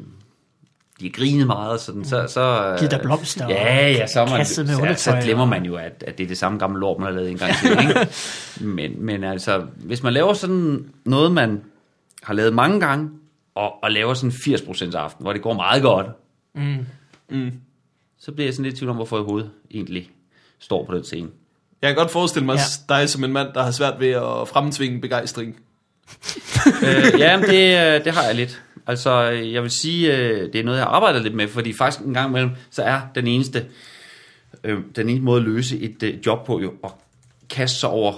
de 0.99 1.05
har 1.05 1.09
grinet 1.11 1.47
meget, 1.47 1.81
sådan, 1.81 2.05
så, 2.05 2.25
så... 2.27 2.67
øh, 2.71 2.77
Givet 2.79 2.91
dig 2.91 2.99
blomster 3.01 3.45
og 3.45 3.51
Ja, 3.51 3.87
ja, 3.91 4.07
så, 4.07 4.25
man, 4.25 4.37
med 4.37 4.45
så, 4.45 5.03
så 5.03 5.19
glemmer 5.23 5.43
og- 5.43 5.49
man 5.49 5.65
jo, 5.65 5.75
at, 5.75 6.03
at 6.07 6.17
det 6.17 6.23
er 6.23 6.27
det 6.27 6.37
samme 6.37 6.59
gamle 6.59 6.79
lort, 6.79 6.99
man 6.99 7.07
har 7.07 7.13
lavet 7.15 7.31
en 7.31 7.37
gang 7.37 7.53
til, 7.55 7.71
ikke? 7.71 8.07
men, 8.75 9.05
men 9.05 9.23
altså, 9.23 9.65
hvis 9.75 10.03
man 10.03 10.13
laver 10.13 10.33
sådan 10.33 10.85
noget, 11.05 11.31
man 11.31 11.61
har 12.23 12.33
lavet 12.33 12.53
mange 12.53 12.79
gange, 12.79 13.09
og, 13.55 13.83
og 13.83 13.91
laver 13.91 14.13
sådan 14.13 14.31
80% 14.31 14.95
aften, 14.95 15.23
hvor 15.23 15.33
det 15.33 15.41
går 15.41 15.53
meget 15.53 15.81
godt, 15.81 16.07
Mm. 16.55 16.85
Mm. 17.29 17.51
så 18.19 18.31
bliver 18.31 18.47
jeg 18.47 18.53
sådan 18.53 18.63
lidt 18.63 18.75
i 18.75 18.77
tvivl 18.77 18.89
om, 18.89 18.95
hvorfor 18.95 19.15
jeg 19.17 19.21
overhovedet 19.21 19.49
egentlig 19.71 20.09
står 20.59 20.85
på 20.85 20.95
den 20.95 21.03
scene. 21.03 21.27
Jeg 21.81 21.89
kan 21.89 21.95
godt 21.95 22.11
forestille 22.11 22.45
mig 22.45 22.55
Ja. 22.55 22.61
ja. 22.89 22.95
dig 23.01 23.09
som 23.09 23.23
en 23.23 23.33
mand, 23.33 23.47
der 23.53 23.63
har 23.63 23.71
svært 23.71 23.99
ved 23.99 24.09
at 24.11 24.47
fremtvinge 24.47 25.01
begejstring. 25.01 25.59
øh, 26.83 27.19
ja, 27.19 27.39
det, 27.41 27.97
øh, 27.97 28.05
det 28.05 28.13
har 28.13 28.23
jeg 28.23 28.35
lidt. 28.35 28.61
Altså, 28.87 29.21
jeg 29.29 29.63
vil 29.63 29.71
sige, 29.71 30.17
øh, 30.17 30.53
det 30.53 30.55
er 30.59 30.63
noget, 30.63 30.77
jeg 30.77 30.87
arbejder 30.89 31.19
lidt 31.19 31.33
med, 31.35 31.47
fordi 31.47 31.73
faktisk 31.73 32.05
en 32.05 32.13
gang 32.13 32.29
imellem, 32.29 32.51
så 32.71 32.81
er 32.83 32.99
den 33.15 33.27
eneste, 33.27 33.65
øh, 34.63 34.77
den 34.95 35.09
eneste 35.09 35.23
måde 35.25 35.41
at 35.41 35.47
løse 35.47 35.77
et 35.79 36.03
øh, 36.03 36.13
job 36.25 36.45
på 36.45 36.59
jo, 36.61 36.73
at 36.83 36.91
kaste 37.49 37.79
sig 37.79 37.89
over 37.89 38.13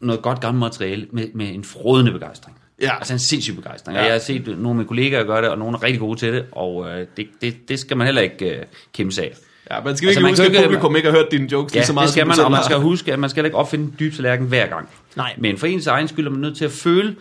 noget 0.00 0.22
godt 0.22 0.40
gammelt 0.40 0.60
materiale 0.60 1.06
med, 1.12 1.26
med 1.34 1.54
en 1.54 1.64
frodende 1.64 2.12
begejstring. 2.12 2.56
Ja. 2.82 2.96
Altså 2.96 3.12
en 3.12 3.18
sindssyg 3.18 3.54
begejstring. 3.56 3.98
Ja. 3.98 4.04
Jeg 4.04 4.12
har 4.12 4.18
set 4.18 4.46
nogle 4.46 4.68
af 4.68 4.74
mine 4.74 4.88
kollegaer 4.88 5.24
gøre 5.24 5.42
det, 5.42 5.50
og 5.50 5.58
nogle 5.58 5.76
er 5.76 5.82
rigtig 5.82 6.00
gode 6.00 6.18
til 6.18 6.32
det, 6.32 6.44
og 6.52 6.88
øh, 6.90 7.06
det, 7.16 7.26
det, 7.40 7.68
det 7.68 7.78
skal 7.78 7.96
man 7.96 8.06
heller 8.06 8.22
ikke 8.22 8.56
øh, 8.56 8.62
kæmpe 8.94 9.12
sig 9.14 9.24
af. 9.24 9.34
Ja, 9.70 9.80
man 9.84 9.96
skal 9.96 10.08
Altså, 10.08 10.20
virkelig 10.20 10.22
man 10.22 10.30
huske, 10.30 10.42
at 10.42 10.48
ikke- 10.48 10.62
publikum 10.68 10.96
ikke 10.96 11.10
har 11.10 11.16
hørt 11.16 11.26
dine 11.30 11.48
jokes 11.52 11.74
Ja, 11.74 11.78
lige 11.78 11.86
så 11.86 11.92
meget, 11.92 12.06
det 12.06 12.12
skal 12.12 12.26
man, 12.26 12.40
og 12.40 12.50
man 12.50 12.64
skal 12.64 12.76
huske, 12.76 13.12
at 13.12 13.18
man 13.18 13.30
skal 13.30 13.44
ikke 13.44 13.56
opfinde 13.56 13.84
en 13.84 13.94
dyb 14.00 14.14
tallerken 14.14 14.46
hver 14.46 14.66
gang. 14.66 14.88
Nej. 15.16 15.34
Men 15.38 15.58
for 15.58 15.66
ens 15.66 15.86
egen 15.86 16.08
skyld 16.08 16.26
er 16.26 16.30
man 16.30 16.40
nødt 16.40 16.56
til 16.56 16.64
at 16.64 16.70
føle, 16.70 17.16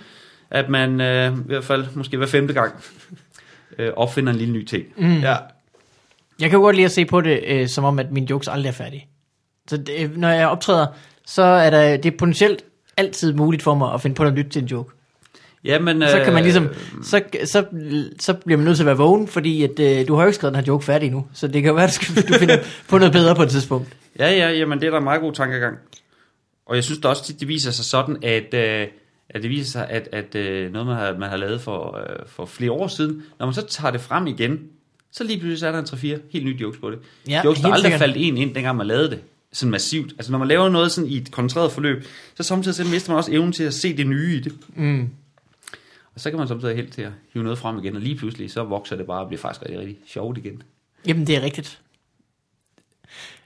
at 0.52 0.70
man 0.70 1.02
øh, 1.02 1.34
i 1.38 1.42
hvert 1.46 1.64
fald 1.64 1.86
måske 1.94 2.18
hver 2.18 2.28
femte 2.28 2.54
gang 2.54 2.74
øh, 3.80 3.92
opfinder 3.96 4.34
en 4.34 4.40
lille 4.40 4.54
ny 4.54 4.66
ting. 4.66 4.86
Mm. 4.98 5.20
Ja. 5.20 5.36
Jeg 6.40 6.50
kan 6.50 6.60
godt 6.60 6.76
lide 6.76 6.86
at 6.86 6.92
se 6.92 7.06
på 7.06 7.22
det, 7.22 7.40
øh, 7.48 7.68
som 7.68 7.84
om, 7.84 8.00
at 8.00 8.12
mine 8.12 8.28
jokes 8.30 8.48
aldrig 8.48 8.70
er 8.70 8.74
færdige. 8.74 9.08
Så 9.68 9.78
det, 9.78 9.94
øh, 10.00 10.18
når 10.18 10.30
jeg 10.30 10.48
optræder, 10.48 10.88
så 11.26 11.42
er 11.42 11.70
der, 11.70 11.98
det 11.98 12.14
er 12.14 12.18
potentielt 12.18 12.64
altid 12.98 13.34
muligt 13.34 13.64
for 13.64 13.76
mig 13.76 13.94
at 13.94 14.02
finde 14.02 14.16
på 14.16 14.24
noget 14.24 14.38
nyt 14.38 14.52
til 14.52 14.62
en 14.62 14.68
joke. 14.68 14.92
Jamen, 15.64 16.02
Så 16.02 16.22
kan 16.24 16.34
man 16.34 16.44
ligesom, 16.44 16.64
Øh, 16.64 17.04
så, 17.04 17.22
så, 17.46 17.66
så 18.20 18.34
bliver 18.34 18.58
man 18.58 18.66
nødt 18.66 18.78
til 18.78 18.84
at 18.84 18.88
være 18.88 18.98
vågen, 18.98 19.28
fordi 19.28 19.64
at, 19.64 19.80
øh, 19.80 20.08
du 20.08 20.16
har 20.16 20.22
jo 20.24 20.28
ikke 20.28 20.36
skrevet 20.36 20.54
den 20.54 20.64
her 20.64 20.68
joke 20.68 20.86
færdig 20.86 21.06
endnu. 21.08 21.28
Så 21.34 21.48
det 21.48 21.64
kan 21.64 21.76
være, 21.76 21.84
at 21.84 22.00
du 22.08 22.34
du 22.34 22.40
finder 22.40 22.58
på 22.90 22.98
noget 22.98 23.14
bedre 23.14 23.36
på 23.36 23.44
et 23.44 23.50
tidspunkt. 23.50 23.88
Ja, 24.20 24.32
ja, 24.32 24.50
jamen 24.50 24.80
det 24.80 24.88
er 24.88 24.92
da 24.92 24.98
en 24.98 25.04
meget 25.04 25.22
god 25.22 25.34
tankegang. 25.34 25.78
Og 26.66 26.76
jeg 26.76 26.84
synes 26.84 27.00
da 27.00 27.08
også 27.08 27.24
tit, 27.26 27.40
det 27.40 27.48
viser 27.48 27.72
sig 27.72 27.86
sådan, 27.86 28.18
at, 28.24 28.54
øh, 28.54 28.88
at 29.34 29.42
det 29.44 29.50
viser 29.50 29.72
sig, 29.72 29.90
at, 29.90 30.10
at 30.12 30.36
øh, 30.36 30.72
noget, 30.74 30.88
man 30.88 30.96
har, 30.96 31.18
man 31.18 31.30
har 31.30 31.38
lavet 31.38 31.62
for, 31.62 31.98
øh, 31.98 32.26
for 32.28 32.46
flere 32.46 32.72
år 32.72 32.88
siden, 32.88 33.24
når 33.40 33.46
man 33.46 33.54
så 33.54 33.66
tager 33.66 33.92
det 33.92 34.02
frem 34.02 34.28
igen, 34.28 34.60
så 35.12 35.24
lige 35.24 35.40
pludselig 35.40 35.60
så 35.60 35.68
er 35.68 35.72
der 35.72 35.80
en 35.80 35.86
3-4 36.18 36.22
helt 36.32 36.46
nye 36.46 36.58
jokes 36.62 36.80
på 36.80 36.92
det. 36.92 37.00
Ja, 37.28 37.42
jokes, 37.46 37.60
der 37.60 37.68
helt 37.68 37.74
aldrig 37.76 37.92
sikkert. 37.92 38.00
faldt 38.00 38.16
en 38.20 38.38
ind, 38.38 38.56
dengang 38.56 38.78
man 38.78 38.88
lavede 38.88 39.10
det. 39.10 39.20
Sådan 39.54 39.72
massivt. 39.72 40.12
Altså 40.12 40.32
når 40.32 40.40
man 40.40 40.48
laver 40.48 40.70
noget 40.70 40.92
sådan 40.92 41.10
i 41.10 41.18
et 41.18 41.32
koncentreret 41.32 41.72
forløb, 41.72 42.06
så 42.36 42.44
samtidig 42.44 42.76
så 42.76 42.84
mister 42.84 43.12
man 43.12 43.18
også 43.18 43.32
evnen 43.32 43.52
til 43.52 43.64
at 43.64 43.74
se 43.74 43.98
det 43.98 44.08
nye 44.08 44.36
i 44.36 44.40
det. 44.40 44.54
Mm. 44.76 45.10
Og 46.16 46.22
så 46.22 46.30
kan 46.30 46.40
man 46.40 46.48
samtidig 46.48 46.76
held 46.76 46.90
til 46.90 47.02
at 47.02 47.12
hive 47.34 47.44
noget 47.44 47.60
frem 47.60 47.78
igen, 47.78 47.96
og 47.96 48.02
lige 48.02 48.16
pludselig 48.16 48.52
så 48.52 48.64
vokser 48.64 48.96
det 48.96 49.06
bare 49.06 49.22
og 49.22 49.28
bliver 49.28 49.42
faktisk 49.42 49.62
rigtig, 49.62 49.80
rigtig 49.80 49.98
sjovt 50.08 50.38
igen. 50.38 50.64
Jamen, 51.08 51.28
det 51.28 51.36
er 51.36 51.42
rigtigt. 51.42 51.80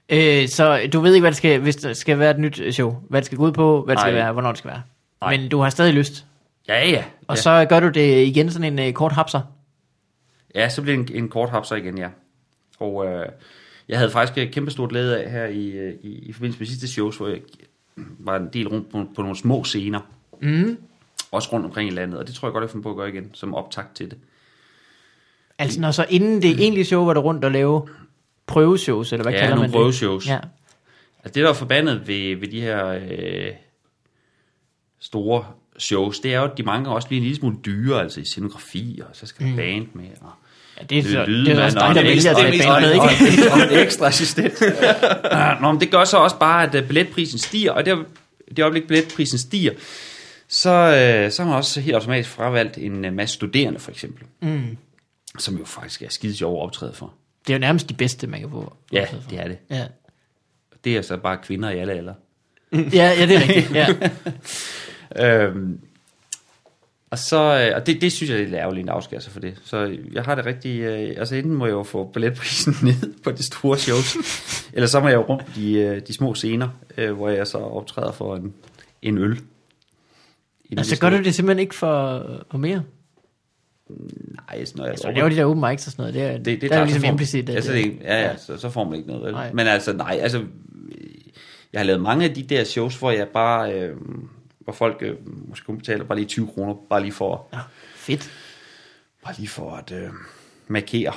Øh, 0.10 0.48
så 0.48 0.90
du 0.94 1.00
ved 1.00 1.14
ikke, 1.14 1.22
hvad 1.22 1.32
det 1.32 1.38
skal, 1.38 1.60
hvis 1.60 1.76
der 1.76 1.94
skal 1.94 2.20
være 2.20 2.32
et 2.32 2.40
nyt 2.40 2.62
show, 2.72 2.96
hvad 3.10 3.22
det 3.22 3.26
skal 3.26 3.38
gå 3.38 3.46
ud 3.46 3.52
på, 3.52 3.82
hvad 3.86 3.96
det 3.96 4.02
skal 4.02 4.14
Nej. 4.14 4.22
være, 4.22 4.34
hvornår 4.34 4.50
det 4.50 4.58
skal 4.58 4.72
være. 4.72 4.82
Nej. 5.26 5.38
Men 5.38 5.50
du 5.50 5.60
har 5.60 5.70
stadig 5.70 5.94
lyst. 5.94 6.26
Ja, 6.68 6.90
ja. 6.90 7.04
Og 7.28 7.36
ja. 7.36 7.42
så 7.42 7.66
gør 7.70 7.80
du 7.80 7.90
det 7.90 8.28
igen 8.28 8.52
sådan 8.52 8.80
en 8.80 8.88
uh, 8.88 8.94
kort 8.94 9.12
hapser. 9.12 9.42
Ja, 10.56 10.70
så 10.70 10.82
bliver 10.82 10.98
det 10.98 11.10
en, 11.10 11.24
en 11.24 11.30
kort 11.30 11.50
hapser 11.50 11.76
igen, 11.76 11.98
ja. 11.98 12.10
Og 12.80 13.06
øh, 13.06 13.26
jeg 13.90 13.98
havde 13.98 14.12
faktisk 14.12 14.38
et 14.38 14.52
kæmpe 14.54 14.72
stort 14.72 14.90
glæde 14.90 15.24
af 15.24 15.32
her 15.32 15.46
i, 15.46 15.68
øh, 15.68 15.94
i, 16.04 16.10
i 16.30 16.34
forbindelse 16.34 16.60
med 16.60 16.68
sidste 16.68 16.88
shows, 16.88 17.18
hvor 17.18 17.28
jeg 17.28 17.40
var 17.96 18.36
en 18.36 18.50
del 18.54 18.68
rundt 18.68 18.92
på, 18.92 19.06
på 19.16 19.22
nogle 19.22 19.38
små 19.38 19.64
scener. 19.64 20.00
Mm. 20.42 20.78
Også 21.32 21.50
rundt 21.54 21.66
omkring 21.66 21.90
i 21.90 21.94
landet, 21.94 22.20
og 22.20 22.28
det 22.28 22.36
tror 22.36 22.48
jeg 22.48 22.54
godt, 22.54 22.62
jeg 22.62 22.70
finder 22.70 22.84
på 22.84 22.90
at 22.90 22.96
gøre 22.96 23.10
igen, 23.10 23.30
som 23.34 23.56
optakt 23.56 23.96
til 23.96 24.10
det. 24.12 24.18
Altså 25.60 25.82
når 25.82 25.92
så 25.92 26.06
inden 26.10 26.42
det 26.42 26.60
egentlige 26.60 26.86
show 26.86 27.06
var 27.06 27.14
du 27.14 27.20
rundt 27.22 27.46
og 27.46 27.52
lave 27.52 27.88
prøveshows, 28.48 29.14
eller 29.14 29.24
hvad 29.24 29.34
Ja, 29.34 29.40
kalder 29.40 29.56
nogle 29.56 29.62
man 29.68 29.70
det? 29.72 29.76
prøveshows. 29.76 30.28
Ja. 30.28 30.40
Altså 31.24 31.34
det, 31.34 31.44
der 31.44 31.50
er 31.50 31.54
forbandet 31.54 32.08
ved, 32.08 32.36
ved 32.36 32.48
de 32.48 32.62
her 32.62 32.88
øh, 32.88 33.52
store 35.06 35.46
shows, 35.80 36.20
det 36.20 36.34
er 36.34 36.38
jo, 36.38 36.44
at 36.46 36.58
de 36.58 36.64
mange 36.64 36.90
også 36.90 37.08
bliver 37.08 37.20
en 37.20 37.24
lille 37.24 37.38
smule 37.40 37.56
dyre, 37.66 38.02
altså 38.02 38.20
i 38.22 38.26
scenografi, 38.26 39.02
og 39.10 39.16
så 39.16 39.26
skal 39.26 39.46
der 39.46 39.52
Mm. 39.52 39.58
band 39.58 39.88
med, 39.94 40.06
og 40.22 40.30
ja, 40.80 40.86
det 40.86 40.98
er, 40.98 41.04
så, 41.04 41.26
lyde, 41.28 41.46
det 41.46 41.58
er 41.60 41.64
også 41.64 41.80
og 41.80 41.88
dig, 41.88 41.96
der 41.96 42.02
vælger 42.10 42.32
at 42.32 42.38
tage 42.38 42.64
band 42.64 42.82
med, 42.82 42.94
ikke? 42.94 43.52
Og 43.54 43.60
en 43.74 43.80
ekstra 43.86 44.08
assistent. 44.08 44.62
Ja, 45.32 45.54
Nå, 45.62 45.72
men 45.72 45.82
det 45.82 45.92
gør 45.92 46.04
så 46.04 46.18
også 46.18 46.40
bare, 46.40 46.64
at 46.68 46.76
øh, 46.76 46.88
billetprisen 46.88 47.40
stiger, 47.40 47.72
og 47.72 47.86
det, 47.86 47.98
det 48.50 48.60
øjeblik, 48.60 48.88
billetprisen 48.88 49.38
stiger, 49.38 49.72
så, 50.48 50.70
øh, 50.70 51.32
så 51.32 51.42
har 51.44 51.50
man 51.50 51.58
også 51.58 51.82
helt 51.82 51.96
automatisk 51.96 52.30
fravalgt 52.30 52.78
en 52.78 53.06
øh, 53.06 53.14
masse 53.14 53.34
studerende, 53.36 53.80
for 53.80 53.92
eksempel, 53.92 54.24
Mm. 54.42 54.78
som 55.40 55.58
jo 55.58 55.66
faktisk 55.66 56.02
er 56.02 56.10
skide 56.10 56.36
sjov 56.36 56.58
at 56.58 56.64
optræde 56.64 56.94
for. 56.94 57.14
Det 57.48 57.54
er 57.54 57.58
jo 57.58 57.60
nærmest 57.62 57.90
de 57.90 57.94
bedste, 57.94 58.28
man 58.28 58.40
kan 58.40 58.50
få. 58.50 58.74
Ja, 58.92 59.06
det 59.30 59.40
er 59.40 59.48
det. 59.48 59.58
Ja. 59.70 59.84
Det 60.84 60.98
er 60.98 61.02
så 61.02 61.18
bare 61.18 61.38
kvinder 61.44 61.70
i 61.70 61.78
alle 61.80 61.94
aldre. 61.94 62.14
ja, 62.74 62.80
ja, 63.20 63.26
det 63.26 63.36
er 63.36 63.40
rigtigt. 63.42 63.72
Ja. 63.76 63.88
Øhm, 65.20 65.80
og 67.10 67.20
så, 67.20 67.38
øh, 67.70 67.76
og 67.76 67.88
det, 67.88 68.02
det 68.02 68.12
synes 68.12 68.30
jeg 68.30 68.40
er 68.40 68.44
lidt 68.44 68.54
ærgerligt, 68.56 68.90
at 68.90 68.96
afskære 68.96 69.22
sig 69.22 69.32
for 69.34 69.40
det. 69.40 69.54
Så 69.64 69.98
jeg 70.12 70.24
har 70.24 70.36
det 70.36 70.46
rigtig, 70.46 70.80
øh, 70.80 71.14
altså 71.18 71.36
enten 71.36 71.54
må 71.54 71.66
jeg 71.66 71.74
jo 71.74 71.84
få 71.84 72.04
billetprisen 72.14 72.76
ned 72.88 73.14
på 73.24 73.32
de 73.32 73.44
store 73.46 73.78
shows, 73.78 74.16
eller 74.74 74.88
så 74.88 75.00
må 75.00 75.08
jeg 75.08 75.16
jo 75.16 75.22
rundt 75.22 75.46
på 75.46 75.52
de, 75.56 75.74
øh, 75.74 76.02
de 76.08 76.14
små 76.14 76.34
scener, 76.36 76.70
øh, 76.98 77.12
hvor 77.12 77.30
jeg 77.30 77.48
så 77.48 77.58
optræder 77.58 78.12
for 78.12 78.36
en, 78.36 78.54
en 79.02 79.18
øl. 79.18 79.40
En 80.70 80.78
Altså 80.78 81.00
gør 81.00 81.10
du 81.10 81.18
det 81.18 81.36
simpelthen 81.36 81.60
ikke 81.60 81.76
for, 81.76 82.24
for 82.52 82.58
mere? 82.58 82.84
Nej, 83.90 84.66
sådan, 84.66 84.78
når 84.78 84.84
jeg 84.86 84.92
Altså, 84.92 85.12
laver 85.12 85.30
de 85.30 85.36
der 85.36 85.46
open 85.46 85.64
mics 85.70 85.88
og 85.88 85.92
sådan 85.92 86.02
noget, 86.04 86.14
det 86.14 86.22
er, 86.24 86.38
det, 86.38 86.62
det, 86.62 86.70
der 86.70 86.76
er 86.76 86.80
jo 86.80 86.86
ligesom 86.86 87.04
implicit. 87.04 87.50
Altså, 87.50 87.74
det- 87.74 87.84
det, 87.86 87.98
ja, 88.02 88.22
ja, 88.22 88.38
så, 88.38 88.58
så 88.58 88.70
får 88.70 88.84
man 88.84 88.96
ikke 88.96 89.08
noget. 89.08 89.24
Vel? 89.24 89.32
Nej. 89.34 89.52
Men 89.54 89.68
altså, 89.68 89.94
nej, 89.94 90.20
altså, 90.22 90.44
jeg 91.74 91.80
har 91.82 91.86
lavet 91.86 92.02
mange 92.02 92.26
af 92.26 92.34
de 92.34 92.44
der 92.44 92.64
shows, 92.64 92.96
hvor 93.00 93.12
jeg 93.12 93.28
bare, 93.28 93.74
øh, 93.74 93.96
hvor 94.66 94.74
folk 94.74 94.98
øh, 95.02 95.16
måske 95.50 95.66
kun 95.66 95.78
betaler 95.78 96.04
bare 96.04 96.18
lige 96.18 96.28
20 96.28 96.48
kroner, 96.48 96.74
bare 96.90 97.02
lige 97.02 97.12
for, 97.12 97.48
Ja, 97.54 97.60
fedt. 97.96 98.32
bare 99.24 99.34
lige 99.38 99.48
for 99.48 99.72
at 99.72 99.92
øh, 99.92 100.10
markere, 100.68 101.14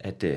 at, 0.00 0.24
øh, 0.24 0.36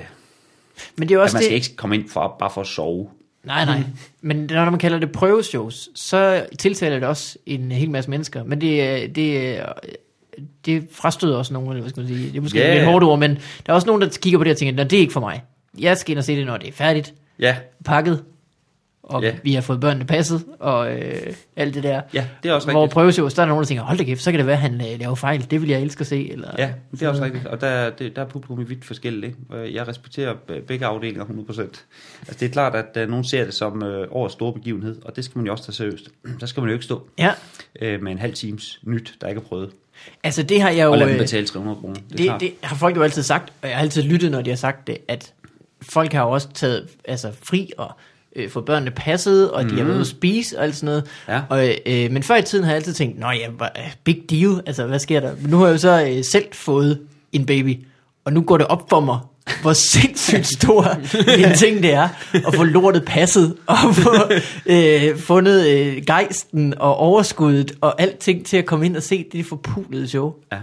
Men 0.95 1.07
det 1.07 1.13
er 1.13 1.15
jo 1.15 1.21
at 1.21 1.23
også 1.23 1.35
man 1.35 1.39
det... 1.41 1.45
skal 1.47 1.55
ikke 1.55 1.75
komme 1.75 1.95
ind 1.95 2.09
for, 2.09 2.35
bare 2.39 2.49
for 2.53 2.61
at 2.61 2.67
sove. 2.67 3.09
Nej, 3.43 3.65
nej. 3.65 3.83
Men 4.21 4.37
når 4.51 4.69
man 4.69 4.79
kalder 4.79 4.99
det 4.99 5.11
prøveshows, 5.11 5.89
så 5.95 6.45
tiltaler 6.59 6.99
det 6.99 7.07
også 7.07 7.37
en 7.45 7.71
hel 7.71 7.89
masse 7.91 8.09
mennesker. 8.09 8.43
Men 8.43 8.61
det, 8.61 8.81
er- 8.83 9.07
det, 9.07 9.57
er- 9.59 9.73
det 10.65 10.87
frastøder 10.91 11.37
også 11.37 11.53
nogen, 11.53 11.79
hvad 11.79 11.89
skal 11.89 11.99
man 12.01 12.07
sige. 12.07 12.27
Det 12.31 12.37
er 12.37 12.41
måske 12.41 12.59
yeah. 12.59 12.73
lidt 12.75 12.85
hårdt 12.85 13.03
ord, 13.05 13.19
men 13.19 13.31
der 13.65 13.71
er 13.71 13.73
også 13.73 13.87
nogen, 13.87 14.01
der 14.01 14.09
kigger 14.21 14.39
på 14.39 14.43
det 14.43 14.51
og 14.51 14.57
tænker, 14.57 14.75
"Nå, 14.75 14.83
det 14.83 14.93
er 14.93 14.99
ikke 14.99 15.13
for 15.13 15.19
mig. 15.19 15.43
Jeg 15.79 15.97
skal 15.97 16.11
ind 16.11 16.17
og 16.19 16.23
se 16.25 16.35
det, 16.35 16.45
når 16.45 16.57
det 16.57 16.67
er 16.67 16.71
færdigt, 16.71 17.13
Ja, 17.39 17.57
pakket, 17.85 18.23
og 19.03 19.23
Ja. 19.23 19.35
vi 19.43 19.53
har 19.53 19.61
fået 19.61 19.79
børnene 19.79 20.05
passet, 20.05 20.43
og 20.59 20.93
øh, 20.95 21.33
alt 21.55 21.73
det 21.73 21.83
der. 21.83 22.01
ja, 22.13 22.27
det 22.43 22.49
er 22.49 22.53
også 22.53 22.71
Hvor 22.71 22.81
rigtigt. 22.81 22.93
prøveshows, 22.93 23.33
der 23.33 23.41
er 23.41 23.45
nogen, 23.45 23.61
der 23.61 23.67
tænker, 23.67 23.83
hold 23.83 23.97
da 23.97 24.03
kæft, 24.03 24.21
så 24.21 24.31
kan 24.31 24.37
det 24.37 24.47
være, 24.47 24.55
at 24.55 24.61
han 24.61 24.73
øh, 24.81 24.99
laver 24.99 25.15
fejl. 25.15 25.47
Det 25.51 25.61
vil 25.61 25.69
jeg 25.69 25.81
elske 25.81 26.01
at 26.01 26.07
se. 26.07 26.31
Eller, 26.31 26.51
Ja, 26.57 26.73
det 26.91 27.01
er 27.01 27.09
også 27.09 27.23
rigtigt. 27.23 27.45
Og 27.45 27.61
der, 27.61 27.67
er- 27.67 27.89
det, 27.89 28.15
der 28.15 28.21
er 28.21 28.25
publikum 28.25 28.61
i 28.61 28.63
vidt 28.63 28.85
forskelligt. 28.85 29.35
Ikke? 29.53 29.73
Jeg 29.75 29.87
respekterer 29.87 30.33
be- 30.47 30.61
begge 30.67 30.85
afdelinger 30.85 31.25
100%. 31.25 31.61
Altså 31.61 32.39
det 32.39 32.41
er 32.41 32.49
klart, 32.49 32.75
at 32.75 33.03
uh, 33.03 33.09
nogen 33.09 33.25
ser 33.25 33.45
det 33.45 33.53
som 33.53 33.83
uh, 33.83 33.89
årets 34.11 34.33
store 34.33 34.53
begivenhed, 34.53 35.01
og 35.05 35.15
det 35.15 35.25
skal 35.25 35.37
man 35.39 35.45
jo 35.45 35.51
også 35.51 35.63
tage 35.63 35.73
seriøst. 35.75 36.09
Der 36.39 36.45
skal 36.45 36.61
man 36.61 36.69
jo 36.69 36.73
ikke 36.73 36.85
stå 36.85 37.07
ja. 37.19 37.29
uh, 37.81 38.03
med 38.03 38.11
en 38.11 38.17
halv 38.19 38.33
times 38.33 38.79
nyt, 38.83 39.13
der 39.21 39.27
ikke 39.27 39.39
er 39.39 39.45
prøvet. 39.45 39.69
Altså 40.23 40.43
det 40.43 40.61
har 40.61 40.69
jeg 40.69 40.85
jo... 40.85 40.91
Og 40.91 40.97
lade 40.97 41.09
dem 41.09 41.15
øh, 41.15 41.21
betale 41.21 41.45
300 41.47 41.77
kroner. 41.79 41.95
Det, 42.09 42.17
det, 42.19 42.39
det 42.39 42.53
har 42.61 42.75
folk 42.75 42.95
jo 42.95 43.01
altid 43.03 43.23
sagt, 43.23 43.53
og 43.61 43.67
jeg 43.69 43.77
har 43.77 43.83
altid 43.83 44.03
lyttet, 44.03 44.31
når 44.31 44.41
de 44.41 44.49
har 44.49 44.57
sagt 44.57 44.87
det, 44.87 44.97
at 45.07 45.33
folk 45.81 46.13
har 46.13 46.23
jo 46.23 46.29
også 46.29 46.47
taget 46.53 46.87
altså, 47.05 47.31
fri 47.43 47.71
og 47.77 47.91
øh, 48.35 48.49
fået 48.49 48.65
børnene 48.65 48.91
passet, 48.91 49.51
og 49.51 49.63
mm. 49.63 49.69
de 49.69 49.75
har 49.75 49.83
været 49.83 49.95
ude 49.95 50.01
at 50.01 50.07
spise 50.07 50.57
og 50.57 50.63
alt 50.63 50.75
sådan 50.75 50.85
noget. 50.85 51.05
Ja. 51.27 51.41
Og, 51.49 51.75
øh, 51.85 52.11
men 52.11 52.23
før 52.23 52.35
i 52.35 52.41
tiden 52.41 52.63
har 52.63 52.71
jeg 52.71 52.77
altid 52.77 52.93
tænkt, 52.93 53.19
nå 53.19 53.27
ja, 53.31 53.47
big 54.03 54.21
deal, 54.29 54.61
altså 54.65 54.87
hvad 54.87 54.99
sker 54.99 55.19
der? 55.19 55.31
Men 55.41 55.51
nu 55.51 55.57
har 55.57 55.65
jeg 55.65 55.73
jo 55.73 55.77
så 55.77 56.05
øh, 56.09 56.23
selv 56.23 56.45
fået 56.53 56.99
en 57.31 57.45
baby, 57.45 57.85
og 58.25 58.33
nu 58.33 58.41
går 58.41 58.57
det 58.57 58.67
op 58.67 58.89
for 58.89 58.99
mig, 58.99 59.19
hvor 59.61 59.73
sindssygt 59.93 60.47
stor 60.47 60.83
en 61.37 61.55
ting 61.57 61.83
det 61.83 61.93
er, 61.93 62.09
at 62.47 62.55
få 62.55 62.63
lortet 62.63 63.05
passet, 63.05 63.55
og 63.67 63.95
få 63.95 64.11
øh, 64.73 65.17
fundet 65.17 65.67
øh, 65.67 66.03
gejsten 66.07 66.73
og 66.77 66.95
overskuddet, 66.95 67.71
og 67.81 68.01
alting 68.01 68.45
til 68.45 68.57
at 68.57 68.65
komme 68.65 68.85
ind 68.85 68.97
og 68.97 69.03
se 69.03 69.25
det 69.31 69.45
forpulede 69.45 70.07
show. 70.07 70.33
Ja. 70.51 70.57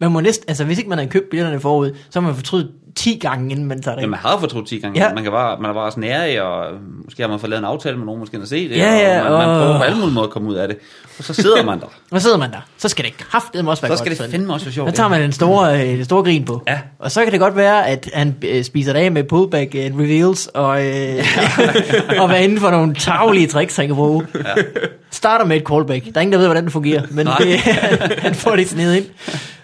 Man 0.00 0.12
må 0.12 0.20
næsten, 0.20 0.44
altså 0.48 0.64
hvis 0.64 0.78
ikke 0.78 0.90
man 0.90 0.98
har 0.98 1.06
købt 1.06 1.30
billetterne 1.30 1.60
forud, 1.60 1.96
så 2.10 2.20
har 2.20 2.26
man 2.26 2.36
fortrydet 2.36 2.70
10 2.96 3.18
gange, 3.18 3.50
inden 3.50 3.66
man 3.66 3.82
tager 3.82 3.94
det 3.94 4.02
ind. 4.02 4.10
man 4.10 4.20
har 4.20 4.38
fortrudt 4.38 4.68
10 4.68 4.78
gange. 4.78 5.00
Ja. 5.00 5.06
Ja. 5.06 5.14
Man, 5.14 5.22
kan 5.22 5.32
bare, 5.32 5.60
man 5.60 5.70
er 5.70 5.74
bare 5.74 5.90
sådan 5.90 6.00
nære, 6.00 6.42
og 6.42 6.72
måske 7.04 7.22
har 7.22 7.28
man 7.28 7.40
fået 7.40 7.50
lavet 7.50 7.58
en 7.58 7.64
aftale 7.64 7.96
med 7.96 8.06
nogen, 8.06 8.20
måske 8.20 8.36
at 8.36 8.48
se 8.48 8.68
det. 8.68 8.76
Ja, 8.76 8.92
ja, 8.92 9.24
og 9.24 9.30
man, 9.30 9.48
man 9.48 9.56
åh. 9.56 9.62
prøver 9.62 9.78
på 9.78 9.82
alle 9.84 9.98
mulige 9.98 10.14
måder 10.14 10.26
at 10.26 10.32
komme 10.32 10.48
ud 10.48 10.54
af 10.54 10.68
det. 10.68 10.76
Og 11.18 11.24
så 11.24 11.34
sidder 11.34 11.64
man 11.64 11.80
der. 11.80 11.86
Og 12.10 12.20
så 12.20 12.20
sidder 12.20 12.38
man 12.38 12.50
der. 12.50 12.60
Så 12.78 12.88
skal 12.88 13.04
det 13.04 13.16
kraftedeme 13.16 13.70
også 13.70 13.82
være 13.82 13.88
så 13.96 14.04
godt. 14.04 14.16
skal 14.16 14.26
det 14.26 14.32
fandme 14.32 14.52
også 14.52 14.66
være 14.66 14.72
sjovt. 14.72 14.90
Så 14.90 14.96
tager 14.96 15.08
man 15.08 15.22
den 15.22 15.32
store, 15.32 15.82
øh, 15.82 15.88
den 15.88 16.04
store 16.04 16.22
grin 16.22 16.44
på. 16.44 16.62
Ja. 16.68 16.80
Og 16.98 17.10
så 17.10 17.22
kan 17.22 17.32
det 17.32 17.40
godt 17.40 17.56
være, 17.56 17.86
at 17.86 18.10
han 18.14 18.36
øh, 18.42 18.64
spiser 18.64 18.92
det 18.92 19.00
af 19.00 19.12
med 19.12 19.24
pullback 19.24 19.74
and 19.74 19.94
reveals, 20.00 20.46
og, 20.46 20.86
øh, 20.86 21.24
og 22.20 22.28
hvad 22.28 22.40
inden 22.44 22.58
for 22.60 22.70
nogle 22.70 22.94
taglige 22.94 23.46
tricks, 23.46 23.76
han 23.76 23.86
kan 23.86 23.96
bruge. 23.96 24.26
Ja. 24.34 24.62
Starter 25.10 25.44
med 25.44 25.56
et 25.56 25.62
callback. 25.68 26.04
Der 26.04 26.10
er 26.14 26.20
ingen, 26.20 26.32
der 26.32 26.38
ved, 26.38 26.46
hvordan 26.46 26.64
det 26.64 26.72
fungerer, 26.72 27.02
men 27.10 27.26
det, 27.26 27.60
han 28.26 28.34
får 28.34 28.56
det 28.56 28.68
sned 28.68 28.94
ind. 28.94 29.04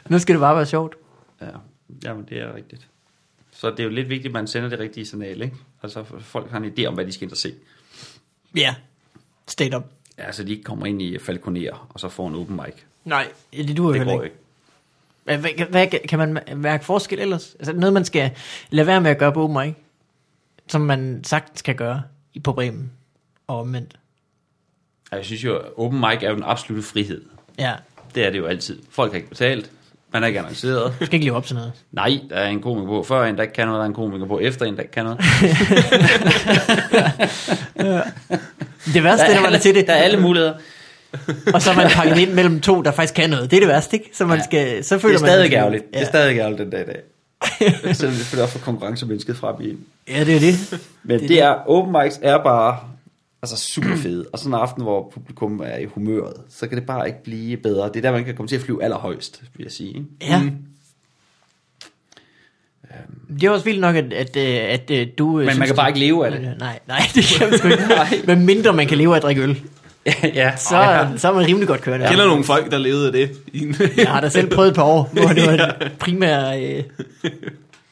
Nu 0.08 0.18
skal 0.18 0.32
det 0.34 0.40
bare 0.40 0.56
være 0.56 0.66
sjovt. 0.66 0.94
Ja, 1.42 1.46
jamen 2.04 2.24
det 2.28 2.38
er 2.38 2.56
rigtigt. 2.56 2.86
Så 3.60 3.70
det 3.70 3.80
er 3.80 3.84
jo 3.84 3.90
lidt 3.90 4.08
vigtigt, 4.08 4.26
at 4.26 4.32
man 4.32 4.46
sender 4.46 4.68
det 4.68 4.78
rigtige 4.78 5.06
signal, 5.06 5.42
ikke? 5.42 5.56
Altså 5.82 6.04
folk 6.20 6.50
har 6.50 6.58
en 6.58 6.72
idé 6.78 6.84
om, 6.86 6.94
hvad 6.94 7.06
de 7.06 7.12
skal 7.12 7.22
ind 7.24 7.30
og 7.32 7.36
se. 7.36 7.54
Ja, 8.56 8.74
state 9.48 9.76
up. 9.76 9.84
Ja, 10.18 10.32
så 10.32 10.44
de 10.44 10.50
ikke 10.50 10.62
kommer 10.64 10.86
ind 10.86 11.02
i 11.02 11.18
Falconer, 11.18 11.86
og 11.94 12.00
så 12.00 12.08
får 12.08 12.28
en 12.28 12.34
open 12.34 12.56
mic. 12.56 12.74
Nej, 13.04 13.28
det 13.52 13.76
duer 13.76 13.92
Det 13.92 14.04
går 14.04 14.22
ikke. 14.22 14.36
ikke. 15.38 15.64
Hvad, 15.64 15.86
kan 16.08 16.18
man 16.18 16.38
mærke 16.56 16.84
forskel 16.84 17.18
ellers? 17.18 17.54
Altså 17.54 17.72
noget, 17.72 17.92
man 17.92 18.04
skal 18.04 18.30
lade 18.70 18.86
være 18.86 19.00
med 19.00 19.10
at 19.10 19.18
gøre 19.18 19.32
på 19.32 19.42
open 19.44 19.66
mic, 19.66 19.74
som 20.68 20.80
man 20.80 21.24
sagtens 21.24 21.62
kan 21.62 21.76
gøre 21.76 22.02
i 22.34 22.40
på 22.40 22.52
Bremen 22.52 22.92
og 23.46 23.58
omvendt. 23.60 23.98
Jeg 25.12 25.24
synes 25.24 25.44
jo, 25.44 25.62
open 25.76 26.00
mic 26.00 26.18
er 26.22 26.28
jo 26.28 26.34
den 26.34 26.44
absolute 26.46 26.82
frihed. 26.82 27.24
Ja, 27.58 27.74
Det 28.14 28.24
er 28.26 28.30
det 28.30 28.38
jo 28.38 28.46
altid. 28.46 28.82
Folk 28.90 29.12
har 29.12 29.16
ikke 29.16 29.28
betalt. 29.28 29.70
Man 30.12 30.22
er 30.22 30.26
ikke 30.26 30.38
annonceret. 30.38 30.92
du 31.00 31.06
skal 31.06 31.14
ikke 31.14 31.24
leve 31.26 31.36
op 31.36 31.46
til 31.46 31.54
noget. 31.56 31.72
Nej, 31.92 32.18
der 32.30 32.36
er 32.36 32.48
en 32.48 32.62
komiker 32.62 32.86
på 32.86 33.02
før 33.08 33.24
en, 33.24 33.36
der 33.36 33.42
ikke 33.42 33.54
kan 33.54 33.66
noget. 33.66 33.78
Der 33.78 33.82
er 33.84 33.88
en 33.88 33.94
komiker 33.94 34.26
på 34.26 34.38
efter 34.38 34.66
en, 34.66 34.74
der 34.76 34.80
ikke 34.82 34.92
kan 34.92 35.04
noget. 35.04 35.20
Det 38.94 39.04
værste 39.04 39.26
er, 39.26 39.34
når 39.34 39.42
man 39.42 39.52
er 39.54 39.58
til 39.58 39.74
det, 39.74 39.86
Der 39.86 39.92
er 39.92 40.02
alle 40.02 40.20
muligheder. 40.20 40.54
og 41.54 41.62
så 41.62 41.70
er 41.70 41.74
man 41.76 41.90
pakket 41.90 42.18
ind 42.18 42.32
mellem 42.32 42.60
to, 42.60 42.82
der 42.82 42.90
faktisk 42.92 43.14
kan 43.14 43.30
noget. 43.30 43.50
Det 43.50 43.56
er 43.56 43.60
det 43.60 43.68
værste, 43.68 43.96
ikke? 43.96 44.10
Så, 44.14 44.26
man 44.26 44.38
Ja. 44.38 44.44
skal, 44.44 44.84
så 44.84 44.94
Det 44.94 45.02
føler 45.02 45.16
er 45.16 45.20
man... 45.20 45.28
stadig 45.30 45.52
ærgerligt. 45.52 45.84
Det 45.90 45.96
Ja. 45.96 46.00
er 46.00 46.04
stadig 46.06 46.38
ærgerligt 46.38 46.60
den 46.60 46.70
dag 46.70 46.80
i 46.80 46.84
dag. 46.84 47.00
Selvom 47.96 48.16
det 48.32 48.42
også 48.42 48.52
får 48.58 48.64
konkurrencemennesket 48.64 49.36
frem 49.36 49.54
i 49.60 49.70
en. 49.70 49.78
ja, 50.08 50.24
det 50.24 50.36
er 50.36 50.40
det. 50.40 50.80
Men 51.02 51.20
Det 51.20 51.28
det, 51.28 51.42
er 51.42 51.46
det 51.48 51.56
er, 51.56 51.68
open 51.68 51.96
mics 52.02 52.18
er 52.22 52.38
bare 52.38 52.76
altså 53.42 53.56
super 53.56 53.96
fede. 53.96 54.26
Og 54.32 54.38
sådan 54.38 54.54
en 54.54 54.60
aften, 54.60 54.82
hvor 54.82 55.10
publikum 55.14 55.60
er 55.64 55.76
i 55.76 55.84
humøret, 55.84 56.34
så 56.48 56.66
kan 56.68 56.78
det 56.78 56.86
bare 56.86 57.06
ikke 57.06 57.22
blive 57.24 57.56
bedre. 57.56 57.88
Det 57.88 57.96
er 57.96 58.00
der, 58.00 58.12
man 58.12 58.24
kan 58.24 58.34
komme 58.36 58.48
til 58.48 58.56
at 58.56 58.62
flyve 58.62 58.82
allerhøjst, 58.84 59.42
vil 59.56 59.64
jeg 59.64 59.72
sige. 59.72 59.88
Ikke? 59.94 60.04
Ja. 60.20 60.42
Det 63.34 63.44
er 63.44 63.50
også 63.50 63.64
vildt 63.64 63.80
nok, 63.80 63.96
at, 63.96 64.12
at, 64.12 64.36
øh, 64.36 64.44
at, 64.72 64.90
at 64.90 65.18
du... 65.18 65.36
Men 65.36 65.46
man 65.58 65.66
kan 65.66 65.76
bare 65.76 65.88
ikke 65.88 66.00
leve 66.00 66.26
af 66.26 66.32
det. 66.32 66.54
Nej, 66.58 66.78
nej, 66.88 67.00
det 67.14 67.24
kan 67.24 67.50
man 67.50 67.72
ikke. 67.72 68.26
Men 68.36 68.46
mindre 68.46 68.72
man 68.72 68.86
kan 68.86 68.98
leve 68.98 69.12
af 69.12 69.16
at 69.16 69.22
drikke 69.22 69.42
øl, 69.42 69.60
ja, 70.24 70.56
så, 70.56 70.76
ja. 70.78 71.08
så 71.16 71.28
er 71.28 71.32
man 71.34 71.46
rimelig 71.46 71.68
godt 71.68 71.80
kørende. 71.80 72.04
Jeg 72.04 72.12
kender 72.12 72.26
nogle 72.26 72.44
folk, 72.44 72.70
der 72.70 72.78
levede 72.78 73.06
af 73.06 73.12
det. 73.12 73.30
Jeg 73.96 74.08
har 74.08 74.20
da 74.20 74.28
selv 74.28 74.50
prøvet 74.50 74.68
et 74.68 74.74
par 74.74 74.82
år, 74.82 75.08
hvor 75.12 75.22
det 75.28 75.46
var 75.46 75.52
en 75.82 75.90
primær 75.98 76.52
øh, 76.52 76.82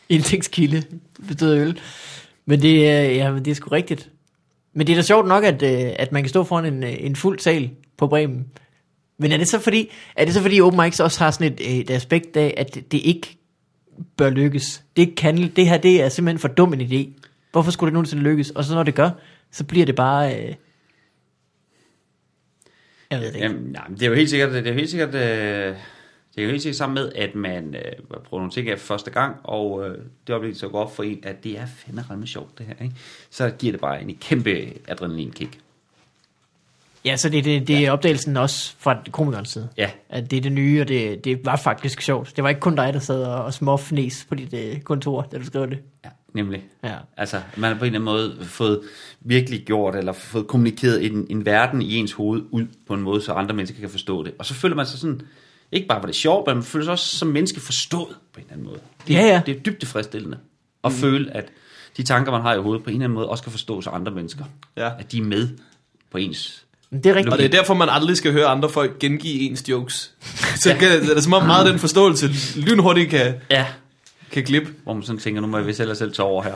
indtægtskilde, 0.08 0.82
bestod 1.28 1.50
af 1.52 1.58
øl. 1.60 1.80
Men 2.46 2.62
det, 2.62 2.90
er- 2.90 3.02
ja, 3.02 3.30
men 3.32 3.44
det 3.44 3.50
er 3.50 3.54
sgu 3.54 3.68
rigtigt. 3.68 4.08
Men 4.78 4.86
det 4.86 4.92
er 4.92 4.96
da 4.96 5.02
sjovt 5.02 5.28
nok, 5.28 5.44
at, 5.44 5.62
øh, 5.62 5.92
at 5.98 6.12
man 6.12 6.22
kan 6.22 6.28
stå 6.28 6.44
foran 6.44 6.64
en, 6.66 6.84
øh, 6.84 6.94
en 6.98 7.16
fuld 7.16 7.38
sal 7.38 7.70
på 7.96 8.06
Bremen. 8.06 8.46
Men 9.18 9.32
er 9.32 9.36
det 9.36 9.48
så 9.48 9.58
fordi, 9.58 9.90
er 10.16 10.24
det 10.24 10.34
så 10.34 10.42
fordi 10.42 10.60
Open 10.60 10.80
Mics 10.80 11.00
også 11.00 11.24
har 11.24 11.30
sådan 11.30 11.52
et, 11.52 11.60
øh, 11.60 11.74
et 11.74 11.90
aspekt 11.90 12.36
af, 12.36 12.54
at 12.56 12.74
det, 12.74 13.00
ikke 13.04 13.38
bør 14.16 14.30
lykkes? 14.30 14.82
Det, 14.96 15.16
kan, 15.16 15.52
det 15.56 15.68
her, 15.68 15.78
det 15.78 16.02
er 16.02 16.08
simpelthen 16.08 16.38
for 16.38 16.48
dum 16.48 16.72
en 16.72 16.80
idé. 16.80 17.26
Hvorfor 17.52 17.70
skulle 17.70 17.88
det 17.88 17.92
nogensinde 17.92 18.22
lykkes? 18.22 18.50
Og 18.50 18.64
så 18.64 18.74
når 18.74 18.82
det 18.82 18.94
gør, 18.94 19.10
så 19.50 19.64
bliver 19.64 19.86
det 19.86 19.94
bare... 19.94 20.36
Øh... 20.36 20.54
Jeg 23.10 23.20
ved 23.20 23.26
det 23.26 23.34
ikke. 23.34 23.46
Jamen, 23.46 23.62
nej, 23.62 23.88
men 23.88 23.96
det 23.96 24.02
er 24.02 24.08
jo 24.08 24.14
helt 24.14 24.30
sikkert, 24.30 24.52
det 24.52 24.66
er 24.66 24.70
jo 24.70 24.76
helt 24.76 24.90
sikkert, 24.90 25.14
øh, 25.14 25.76
det 26.38 26.44
er 26.44 26.46
jo 26.46 26.50
helt 26.50 26.62
sikkert 26.62 26.76
sammen 26.76 26.94
med, 26.94 27.12
at 27.14 27.34
man 27.34 27.74
øh, 27.74 27.92
prøver 28.24 28.40
nogle 28.40 28.50
ting 28.50 28.68
af 28.68 28.78
første 28.78 29.10
gang, 29.10 29.36
og 29.44 29.88
øh, 29.88 29.98
det 30.26 30.34
oplevelse 30.34 30.60
så 30.60 30.68
går 30.68 30.80
op 30.82 30.96
for 30.96 31.02
en, 31.02 31.20
at 31.22 31.44
det 31.44 31.58
er 31.58 31.66
fandme 31.66 32.26
sjovt 32.26 32.58
det 32.58 32.66
her, 32.66 32.74
ikke? 32.84 32.94
Så 33.30 33.50
giver 33.58 33.72
det 33.72 33.80
bare 33.80 34.02
en 34.02 34.16
kæmpe 34.20 34.72
adrenalinkick. 34.88 35.58
Ja, 37.04 37.16
så 37.16 37.28
det, 37.28 37.44
det, 37.44 37.68
det 37.68 37.86
er 37.86 37.90
opdagelsen 37.90 38.36
også 38.36 38.74
fra 38.78 39.02
komikernes 39.10 39.48
side. 39.48 39.68
Ja, 39.76 39.90
At 40.08 40.30
det 40.30 40.36
er 40.36 40.40
det 40.40 40.52
nye, 40.52 40.80
og 40.80 40.88
det, 40.88 41.24
det 41.24 41.46
var 41.46 41.56
faktisk 41.56 42.00
sjovt. 42.00 42.32
Det 42.36 42.44
var 42.44 42.48
ikke 42.48 42.60
kun 42.60 42.76
dig, 42.76 42.92
der 42.92 43.00
sad 43.00 43.22
og, 43.24 43.44
og 43.44 43.54
småfnes 43.54 44.26
på 44.28 44.34
dit 44.34 44.54
øh, 44.54 44.80
kontor, 44.80 45.22
da 45.32 45.38
du 45.38 45.44
skrev 45.44 45.70
det. 45.70 45.78
ja, 46.04 46.10
nemlig. 46.32 46.64
Ja. 46.84 46.94
Altså, 47.16 47.40
man 47.56 47.72
har 47.72 47.78
på 47.78 47.84
en 47.84 47.94
eller 47.94 48.12
anden 48.12 48.34
måde 48.38 48.44
fået 48.44 48.80
virkelig 49.20 49.60
gjort, 49.60 49.96
eller 49.96 50.12
fået 50.12 50.46
kommunikeret 50.46 51.06
en, 51.06 51.26
en 51.30 51.46
verden 51.46 51.82
i 51.82 51.94
ens 51.94 52.12
hoved 52.12 52.42
ud 52.50 52.66
på 52.86 52.94
en 52.94 53.00
måde, 53.00 53.22
så 53.22 53.32
andre 53.32 53.54
mennesker 53.54 53.80
kan 53.80 53.90
forstå 53.90 54.22
det. 54.22 54.34
Og 54.38 54.46
så 54.46 54.54
føler 54.54 54.76
man 54.76 54.86
sig 54.86 54.98
sådan, 54.98 55.22
ikke 55.72 55.86
bare 55.88 56.00
var 56.00 56.06
det 56.06 56.14
sjovt, 56.14 56.46
men 56.46 56.56
man 56.56 56.64
føler 56.64 56.84
sig 56.84 56.92
også 56.92 57.16
som 57.16 57.28
menneske 57.28 57.60
forstået 57.60 58.16
på 58.34 58.40
en 58.40 58.42
eller 58.42 58.52
anden 58.52 58.66
måde. 58.66 58.78
Det, 59.08 59.14
Ja, 59.14 59.26
ja. 59.26 59.40
det 59.46 59.56
er 59.56 59.60
dybt 59.60 59.78
tilfredsstillende 59.78 60.38
at 60.84 60.92
mm. 60.92 60.98
føle, 60.98 61.36
at 61.36 61.44
de 61.96 62.02
tanker, 62.02 62.32
man 62.32 62.40
har 62.40 62.54
i 62.54 62.58
hovedet, 62.58 62.84
på 62.84 62.90
en 62.90 62.96
eller 62.96 63.04
anden 63.04 63.14
måde 63.14 63.28
også 63.28 63.42
kan 63.42 63.52
forstås 63.52 63.86
af 63.86 63.94
andre 63.94 64.12
mennesker. 64.12 64.44
Ja. 64.76 64.90
At 64.98 65.12
de 65.12 65.18
er 65.18 65.22
med 65.22 65.48
på 66.12 66.18
ens... 66.18 66.64
Men 66.90 67.04
det 67.04 67.10
er 67.10 67.14
rigtigt. 67.14 67.32
Og 67.32 67.38
det 67.38 67.44
er 67.44 67.48
derfor, 67.50 67.74
man 67.74 67.88
aldrig 67.88 68.16
skal 68.16 68.32
høre 68.32 68.46
andre 68.46 68.68
folk 68.68 68.98
gengive 68.98 69.40
ens 69.40 69.68
jokes. 69.68 70.10
Så 70.62 70.74
kan, 70.80 70.88
det 71.02 71.16
er 71.16 71.20
som 71.20 71.32
om 71.32 71.46
meget 71.46 71.64
af 71.66 71.70
den 71.70 71.80
forståelse 71.80 72.30
lynhurtigt 72.56 73.10
kan, 73.10 73.34
Ja. 73.50 73.66
kan 74.32 74.42
glippe. 74.44 74.72
Hvor 74.84 74.94
man 74.94 75.02
sådan 75.02 75.20
tænker, 75.20 75.40
nu 75.40 75.46
må 75.46 75.56
jeg 75.58 75.66
vist 75.66 75.80
ellers 75.80 75.98
selv 75.98 76.12
tage 76.12 76.26
over 76.26 76.42
her. 76.42 76.54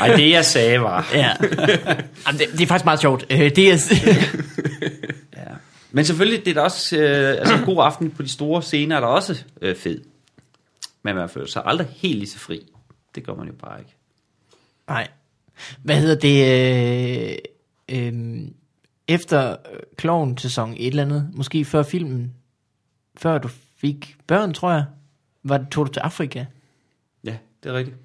Ej, 0.00 0.16
det 0.16 0.30
jeg 0.30 0.44
sagde 0.44 0.80
var... 0.80 1.08
Ja. 1.14 1.30
Jamen, 2.26 2.38
det, 2.38 2.46
det 2.52 2.60
er 2.60 2.66
faktisk 2.66 2.84
meget 2.84 3.00
sjovt. 3.00 3.26
Øh, 3.30 3.38
det 3.38 3.58
er, 3.72 3.78
Ja. 4.06 4.16
Men 5.92 6.04
selvfølgelig, 6.04 6.44
det 6.44 6.50
er 6.50 6.54
da 6.54 6.60
også... 6.60 6.96
Øh, 6.96 7.28
altså, 7.28 7.54
en 7.54 7.64
god 7.64 7.84
aften 7.84 8.10
på 8.10 8.22
de 8.22 8.28
store 8.28 8.62
scener 8.62 8.96
er 8.96 9.00
da 9.00 9.06
også 9.06 9.44
øh, 9.62 9.76
fed. 9.76 10.00
Men 11.02 11.14
man 11.14 11.28
føler 11.28 11.46
sig 11.46 11.62
aldrig 11.64 11.86
helt 11.96 12.18
lige 12.18 12.28
så 12.28 12.38
fri. 12.38 12.66
Det 13.14 13.26
gør 13.26 13.34
man 13.34 13.46
jo 13.46 13.52
bare 13.52 13.78
ikke. 13.78 13.94
Nej. 14.88 15.08
Hvad 15.82 15.96
hedder 15.96 16.14
det? 16.14 17.38
Øh, 17.88 18.06
øh, 18.06 18.48
efter 19.08 19.56
Kloven 19.96 20.38
sæson 20.38 20.74
et 20.78 20.86
eller 20.86 21.02
andet, 21.02 21.30
måske 21.32 21.64
før 21.64 21.82
filmen, 21.82 22.34
før 23.16 23.38
du 23.38 23.48
fik 23.80 24.16
børn, 24.26 24.54
tror 24.54 24.70
jeg, 24.70 24.84
var 25.42 25.58
det, 25.58 25.68
tog 25.70 25.86
du 25.86 25.92
til 25.92 26.00
Afrika. 26.00 26.44
Ja, 27.24 27.36
det 27.62 27.70
er 27.70 27.74
rigtigt. 27.74 27.96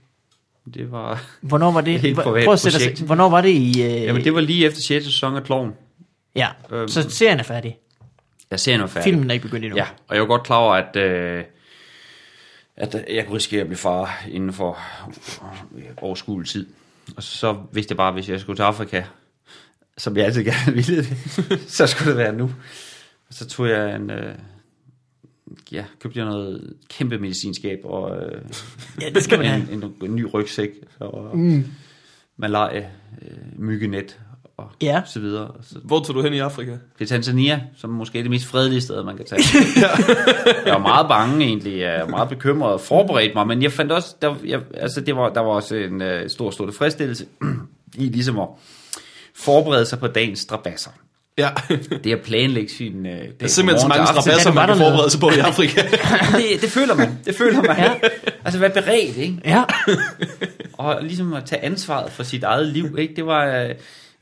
Det 0.73 0.91
var... 0.91 1.23
Hvornår 1.41 1.71
var 1.71 1.81
det? 1.81 1.99
Helt 2.01 2.17
privat 2.17 2.45
Prøv 2.45 2.53
at 2.53 2.59
sætte 2.59 2.93
os, 2.93 2.99
hvornår 2.99 3.29
var 3.29 3.41
det 3.41 3.49
i... 3.49 3.83
Øh, 3.83 4.03
Jamen, 4.03 4.23
det 4.23 4.33
var 4.33 4.41
lige 4.41 4.65
efter 4.65 4.81
6. 4.81 5.05
sæson 5.05 5.36
af 5.36 5.43
Kloven. 5.43 5.71
Ja, 6.36 6.49
Øhm. 6.71 6.88
så 6.88 7.09
serien 7.09 7.39
er 7.39 7.43
færdig. 7.43 7.77
Jeg 8.51 8.59
ser 8.59 8.77
nu 8.77 8.88
færdig. 8.88 9.03
Filmen 9.11 9.29
er 9.29 9.33
ikke 9.33 9.43
begyndt 9.45 9.65
endnu. 9.65 9.77
Ja, 9.77 9.88
og 10.07 10.15
jeg 10.15 10.21
var 10.21 10.27
godt 10.27 10.43
klar 10.43 10.57
over, 10.57 10.73
at, 10.75 10.95
øh, 10.95 11.43
at 12.77 13.05
jeg 13.09 13.25
kunne 13.25 13.36
risikere 13.36 13.61
at 13.61 13.67
blive 13.67 13.77
far 13.77 14.23
inden 14.31 14.53
for 14.53 14.79
øh, 15.77 15.83
overskuelig 15.97 16.49
tid. 16.49 16.67
Og 17.17 17.23
så 17.23 17.57
vidste 17.71 17.91
jeg 17.91 17.97
bare, 17.97 18.07
at 18.07 18.13
hvis 18.13 18.29
jeg 18.29 18.39
skulle 18.39 18.57
til 18.57 18.63
Afrika, 18.63 19.03
som 19.97 20.17
jeg 20.17 20.25
altid 20.25 20.43
gerne 20.43 20.73
ville 20.88 21.05
så 21.67 21.88
skulle 21.88 22.09
det 22.09 22.17
være 22.17 22.33
nu. 22.33 22.43
Og 23.27 23.33
så 23.33 23.47
tog 23.47 23.69
jeg 23.69 23.95
en... 23.95 24.09
Øh, 24.09 24.36
ja, 25.71 25.86
købte 25.99 26.19
jeg 26.19 26.25
noget 26.27 26.73
kæmpe 26.89 27.17
medicinskab 27.17 27.79
og 27.83 28.17
øh, 28.17 28.41
Ja, 29.01 29.09
det 29.09 29.23
skal 29.23 29.38
man 29.38 29.47
have. 29.47 29.71
en, 29.71 29.83
en, 29.83 29.95
en, 30.01 30.15
ny 30.15 30.25
rygsæk 30.33 30.69
og 30.99 31.38
mm. 31.38 31.65
malaria, 32.38 32.89
øh, 33.21 33.38
myggenet 33.59 34.19
og 34.66 34.72
Ja. 34.82 35.01
så 35.05 35.20
videre. 35.20 35.47
Så 35.61 35.76
Hvor 35.84 35.99
tog 35.99 36.16
du 36.16 36.22
hen 36.22 36.34
i 36.34 36.39
Afrika? 36.39 36.72
det 36.72 36.80
er 37.01 37.05
Tanzania, 37.05 37.61
som 37.78 37.89
måske 37.89 38.18
er 38.20 38.24
det 38.24 38.30
mest 38.32 38.45
fredelige 38.45 38.82
sted, 38.82 39.03
man 39.03 39.18
kan 39.18 39.26
tage. 39.26 39.41
jeg 40.66 40.74
var 40.74 40.80
meget 40.80 41.07
bange 41.07 41.45
egentlig, 41.45 41.80
jeg 41.80 41.99
var 42.01 42.07
meget 42.07 42.30
bekymret 42.30 42.74
og 42.74 42.82
forberedt 42.82 43.36
mig, 43.36 43.47
men 43.47 43.63
jeg 43.63 43.72
fandt 43.72 43.91
også, 43.91 44.16
der, 44.22 44.36
jeg, 44.45 44.59
altså 44.78 45.01
det 45.01 45.16
var, 45.16 45.30
der 45.30 45.41
var 45.41 45.49
også 45.51 45.76
en 45.76 46.01
uh, 46.01 46.07
stor, 46.28 46.51
stor 46.51 46.66
tilfredsstillelse 46.66 47.26
i 47.97 48.05
ligesom 48.09 48.39
at 48.39 48.47
forberede 49.36 49.86
sig 49.86 49.99
på 49.99 50.07
dagens 50.07 50.39
strabasser. 50.39 50.91
Ja, 51.38 51.49
Det 52.03 52.11
at 52.11 52.22
planlægge 52.22 52.70
sin 52.74 52.99
uh, 52.99 53.05
dag 53.05 53.32
der 53.39 53.45
er 53.45 53.47
simpelthen 53.47 53.82
så 53.82 53.88
mange 53.88 54.05
til 54.05 54.22
strabasser, 54.22 54.53
man 54.53 54.68
kan 54.68 54.78
forberede 54.78 55.09
sig 55.09 55.20
på 55.20 55.30
i 55.30 55.39
Afrika. 55.39 55.82
det, 56.39 56.61
det 56.61 56.70
føler 56.70 56.95
man, 56.95 57.20
det 57.26 57.36
føler 57.36 57.61
man. 57.61 57.78
Ja. 57.78 57.93
Altså 58.45 58.59
være 58.59 58.70
beredt, 58.70 59.18
ikke? 59.18 59.38
Ja, 59.45 59.63
Og 60.74 60.97
ligesom 61.03 61.34
at 61.34 61.45
tage 61.45 61.63
ansvaret 61.66 62.11
for 62.11 62.24
sit 62.24 62.43
eget 62.43 62.68
liv, 62.68 62.95
ikke? 62.99 63.13
Det 63.16 63.26
var, 63.26 63.45
øh, 63.63 63.70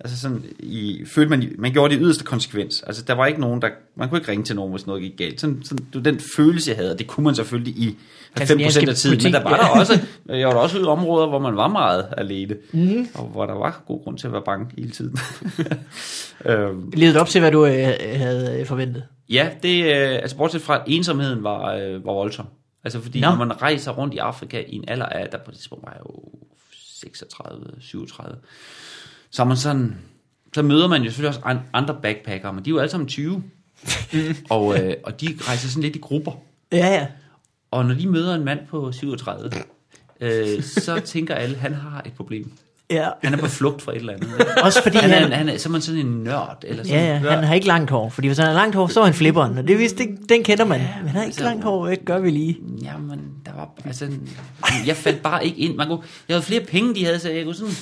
altså 0.04 0.20
sådan, 0.20 0.43
i, 0.60 1.06
følte 1.06 1.30
man, 1.30 1.56
man 1.58 1.74
gjorde 1.74 1.93
det 1.93 1.99
i 1.99 2.04
yderste 2.04 2.24
konsekvens. 2.24 2.84
Altså, 2.88 3.04
der 3.04 3.14
var 3.14 3.26
ikke 3.26 3.41
nogen, 3.41 3.62
der, 3.62 3.70
man 3.95 4.10
kunne 4.10 4.20
ikke 4.20 4.32
ringe 4.32 4.43
til 4.43 4.56
nogen, 4.56 4.72
hvis 4.72 4.88
noget 4.88 5.01
gik 5.01 5.18
galt. 5.18 5.41
Sådan, 5.41 5.64
sådan, 5.64 5.86
var 5.93 6.01
den 6.01 6.20
følelse, 6.36 6.70
jeg 6.70 6.78
havde, 6.78 6.91
og 6.91 6.99
det 6.99 7.08
kunne 7.08 7.24
man 7.24 7.36
selvfølgelig 7.36 7.74
i 7.78 7.88
90% 7.88 8.41
af 8.41 8.47
Tanzanianske 8.47 8.93
tiden, 8.93 9.20
men 9.24 9.34
der 9.34 9.43
var 9.43 9.49
politi, 9.49 9.64
der 9.64 9.76
ja. 9.76 9.80
også, 9.80 9.99
jeg 10.28 10.47
var 10.47 10.54
der 10.54 10.60
også 10.60 10.78
ude 10.78 10.86
i 10.86 10.88
områder, 10.88 11.28
hvor 11.28 11.39
man 11.39 11.56
var 11.56 11.68
meget 11.68 12.08
alene, 12.18 12.56
mm. 12.72 13.08
og 13.14 13.26
hvor 13.26 13.45
der 13.45 13.54
var 13.54 13.84
god 13.88 14.04
grund 14.04 14.18
til 14.18 14.28
at 14.28 14.34
være 14.34 14.41
bange 14.45 14.66
hele 14.78 14.91
tiden. 14.91 15.18
øhm, 16.49 16.91
ledet 16.93 17.18
op 17.18 17.28
til, 17.28 17.41
hvad 17.41 17.51
du 17.51 17.66
øh, 17.66 17.93
havde 18.16 18.60
øh, 18.60 18.66
forventet. 18.66 19.04
Ja, 19.30 19.49
det, 19.64 19.84
øh, 19.84 20.16
altså 20.16 20.38
bortset 20.38 20.62
fra, 20.62 20.76
at 20.76 20.84
ensomheden 20.88 21.43
var, 21.43 21.74
øh, 21.74 22.06
var 22.06 22.14
voldsom. 22.14 22.45
Altså 22.84 23.01
fordi. 23.01 23.20
Nå. 23.20 23.30
når 23.30 23.36
man 23.36 23.62
rejser 23.62 23.91
rundt 23.91 24.14
i 24.14 24.18
Afrika 24.18 24.64
i 24.68 24.76
en 24.76 24.84
alder 24.88 25.06
af, 25.06 25.30
der 25.30 25.38
på 25.38 25.51
det 25.51 25.58
tidspunkt 25.58 25.86
var 25.86 25.91
jeg 25.91 25.99
jo 25.99 26.24
36, 26.74 27.66
37, 27.80 28.38
så 29.34 29.41
er 29.41 29.45
man 29.45 29.57
sådan, 29.57 29.95
så 30.53 30.61
møder 30.61 30.88
man 30.88 31.01
jo 31.01 31.09
selvfølgelig 31.09 31.29
også 31.38 31.41
an- 31.45 31.59
andre 31.73 31.95
backpackere, 32.01 32.53
men 32.53 32.65
de 32.65 32.69
er 32.69 32.71
jo 32.73 32.79
alle 32.79 32.91
sammen 32.91 33.07
20. 33.09 33.43
og, 34.49 34.79
øh, 34.79 34.93
og 35.03 35.21
de 35.21 35.38
rejser 35.41 35.67
sådan 35.69 35.84
lidt 35.84 35.95
i 35.95 35.99
grupper. 35.99 36.31
Ja, 36.71 36.88
ja. 36.93 37.07
Og 37.71 37.86
når 37.86 37.93
de 37.95 38.07
møder 38.07 38.36
en 38.36 38.45
mand 38.45 38.59
på 38.69 38.91
37, 38.91 39.51
øh, 40.21 40.63
så 40.63 40.99
tænker 40.99 41.36
alle, 41.36 41.57
han 41.57 41.73
har 41.73 42.01
et 42.05 42.13
problem. 42.13 42.51
ja. 42.89 43.07
Han 43.23 43.34
er 43.34 43.38
på 43.38 43.47
flugt 43.47 43.81
fra 43.81 43.91
et 43.91 43.97
eller 43.97 44.13
andet. 44.13 44.29
Også 44.63 44.84
fordi 44.84 44.97
Han 44.97 45.11
er, 45.11 45.19
han, 45.19 45.31
han 45.31 45.49
er, 45.49 45.57
så 45.57 45.69
er 45.69 45.71
man 45.71 45.81
sådan 45.81 46.01
en 46.05 46.23
nørd. 46.23 46.63
Eller 46.67 46.84
sådan. 46.84 46.99
ja, 46.99 47.13
ja, 47.29 47.36
han 47.36 47.43
har 47.43 47.53
ikke 47.55 47.67
langt 47.67 47.91
hår. 47.91 48.09
Fordi 48.09 48.27
hvis 48.27 48.38
han 48.38 48.47
har 48.47 48.53
langt 48.53 48.75
hår, 48.75 48.88
så 48.88 48.99
er 49.01 49.05
han 49.05 49.13
flipperen. 49.13 49.57
Og 49.57 49.67
det, 49.67 49.77
vidste, 49.79 49.97
det, 50.03 50.29
den 50.29 50.43
kender 50.43 50.65
man. 50.65 50.79
Men 50.79 50.88
han 50.88 51.07
har 51.07 51.21
ikke 51.21 51.25
altså- 51.25 51.43
langt 51.43 51.63
hår, 51.63 51.88
det 51.88 52.05
gør 52.05 52.19
vi 52.19 52.29
lige. 52.29 52.57
Jamen, 52.84 53.21
der 53.45 53.51
var, 53.55 53.69
altså, 53.86 54.09
jeg 54.88 54.95
faldt 54.95 55.21
bare 55.21 55.45
ikke 55.45 55.57
ind. 55.57 55.75
Man 55.75 55.88
kunne, 55.88 55.99
jeg 56.27 56.34
havde 56.36 56.45
flere 56.45 56.61
penge, 56.61 56.95
de 56.95 57.05
havde, 57.05 57.19
så 57.19 57.29
jeg 57.29 57.43
kunne 57.45 57.55
sådan, 57.55 57.73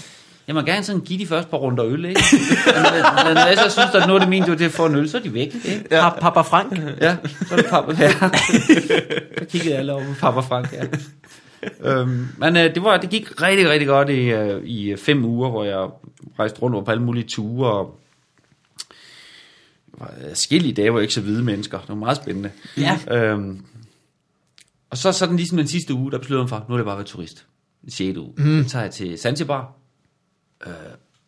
jeg 0.51 0.55
må 0.55 0.61
gerne 0.61 0.83
sådan 0.83 1.01
give 1.01 1.19
de 1.19 1.27
første 1.27 1.49
par 1.49 1.57
runder 1.57 1.85
øl, 1.85 2.05
ikke? 2.05 2.21
Men, 2.65 2.83
men 3.25 3.33
når 3.33 3.47
jeg 3.47 3.57
så 3.57 3.69
synes, 3.69 3.95
at 3.95 4.07
noget 4.07 4.13
af 4.13 4.19
det 4.19 4.29
mine, 4.29 4.45
det 4.45 4.61
at 4.61 4.71
få 4.71 4.85
en 4.85 4.95
øl, 4.95 5.09
så 5.09 5.17
er 5.17 5.21
de 5.21 5.33
væk, 5.33 5.55
ikke? 5.65 5.83
Ja. 5.91 6.09
Papa 6.09 6.41
Frank. 6.41 6.77
Ja, 7.01 7.17
så 7.47 7.47
er 7.51 7.55
det 7.55 7.65
Papa, 7.69 7.91
ja. 7.99 8.11
Så 9.37 9.45
kiggede 9.49 9.75
alle 9.75 9.93
over 9.93 10.03
på 10.05 10.13
Papa 10.19 10.39
Frank, 10.39 10.73
ja. 10.73 10.83
Øhm, 11.91 12.27
men 12.37 12.57
øh, 12.57 12.75
det, 12.75 12.83
var, 12.83 12.97
det 12.97 13.09
gik 13.09 13.41
rigtig, 13.41 13.69
rigtig 13.69 13.87
godt 13.87 14.09
i, 14.09 14.29
øh, 14.29 14.63
i 14.63 14.95
fem 14.95 15.25
uger, 15.25 15.49
hvor 15.49 15.63
jeg 15.63 15.89
rejste 16.39 16.61
rundt 16.61 16.75
over 16.75 16.85
på 16.85 16.91
alle 16.91 17.03
mulige 17.03 17.27
ture, 17.27 17.71
og 17.71 17.99
var 19.93 20.13
forskellige 20.29 20.73
dage, 20.73 20.89
hvor 20.89 20.99
jeg 20.99 21.03
ikke 21.03 21.13
så 21.13 21.21
hvide 21.21 21.43
mennesker. 21.43 21.79
Det 21.79 21.89
var 21.89 21.95
meget 21.95 22.17
spændende. 22.17 22.51
Ja. 22.77 22.99
Øhm, 23.11 23.65
og 24.89 24.97
så 24.97 25.11
sådan 25.11 25.35
ligesom 25.35 25.57
den 25.57 25.67
sidste 25.67 25.93
uge, 25.93 26.11
der 26.11 26.17
besluttede 26.17 26.39
jeg 26.39 26.43
mig 26.43 26.49
for, 26.49 26.65
nu 26.69 26.73
er 26.73 26.77
det 26.77 26.85
bare 26.85 26.95
at 26.95 26.99
være 26.99 27.07
turist. 27.07 27.45
Den 27.81 27.91
6. 27.91 28.17
uge. 28.17 28.33
Mm. 28.37 28.63
Så 28.63 28.69
tager 28.69 28.83
jeg 28.83 28.91
til 28.91 29.17
Zanzibar. 29.17 29.80
Øh, 30.66 30.74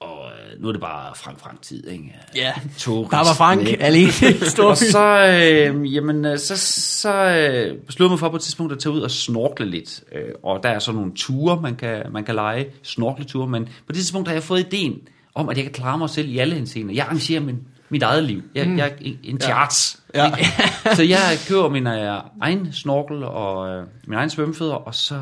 og 0.03 0.31
øh, 0.31 0.61
nu 0.61 0.67
er 0.67 0.71
det 0.71 0.81
bare 0.81 1.15
Frank 1.15 1.39
Frank 1.39 1.61
tid, 1.61 1.87
ikke? 1.87 2.15
Ja. 2.35 2.53
Turist, 2.77 3.11
Papa 3.11 3.31
Frank 3.31 3.67
ikke? 3.67 3.83
alene 3.83 4.07
i 4.07 4.59
Og 4.59 4.77
så, 4.77 5.27
øh, 5.27 5.93
jamen, 5.93 6.25
øh, 6.25 6.39
så, 6.39 6.57
så 7.01 7.13
øh, 7.13 7.77
besluttede 7.77 8.09
mig 8.09 8.19
for 8.19 8.29
på 8.29 8.35
et 8.35 8.41
tidspunkt 8.41 8.73
at 8.73 8.79
tage 8.79 8.93
ud 8.93 9.01
og 9.01 9.11
snorkle 9.11 9.65
lidt. 9.65 10.03
Øh, 10.11 10.21
og 10.43 10.63
der 10.63 10.69
er 10.69 10.79
så 10.79 10.91
nogle 10.91 11.11
ture, 11.15 11.61
man 11.61 11.75
kan, 11.75 12.03
man 12.11 12.23
kan 12.23 12.35
lege, 12.35 12.65
snorkleture, 12.83 13.47
men 13.47 13.65
på 13.65 13.71
det 13.87 13.95
tidspunkt 13.95 14.27
har 14.27 14.35
jeg 14.35 14.43
fået 14.43 14.59
ideen 14.59 14.99
om, 15.35 15.49
at 15.49 15.57
jeg 15.57 15.65
kan 15.65 15.73
klare 15.73 15.97
mig 15.97 16.09
selv 16.09 16.29
i 16.29 16.37
alle 16.37 16.55
henseender. 16.55 16.93
Jeg 16.93 17.05
arrangerer 17.05 17.41
min, 17.41 17.59
mit 17.89 18.03
eget 18.03 18.23
liv. 18.23 18.41
Jeg, 18.55 18.67
mm. 18.67 18.77
jeg 18.77 18.87
er 18.87 19.11
en, 19.23 19.41
charts. 19.41 19.99
Ja. 20.15 20.31
så 20.95 21.03
jeg 21.03 21.37
køber 21.47 21.69
min 21.69 21.87
øh, 21.87 22.21
egen 22.41 22.73
snorkel 22.73 23.23
og 23.23 23.69
øh, 23.69 23.87
min 24.07 24.17
egen 24.17 24.29
svømmefødder, 24.29 24.75
og 24.75 24.95
så, 24.95 25.21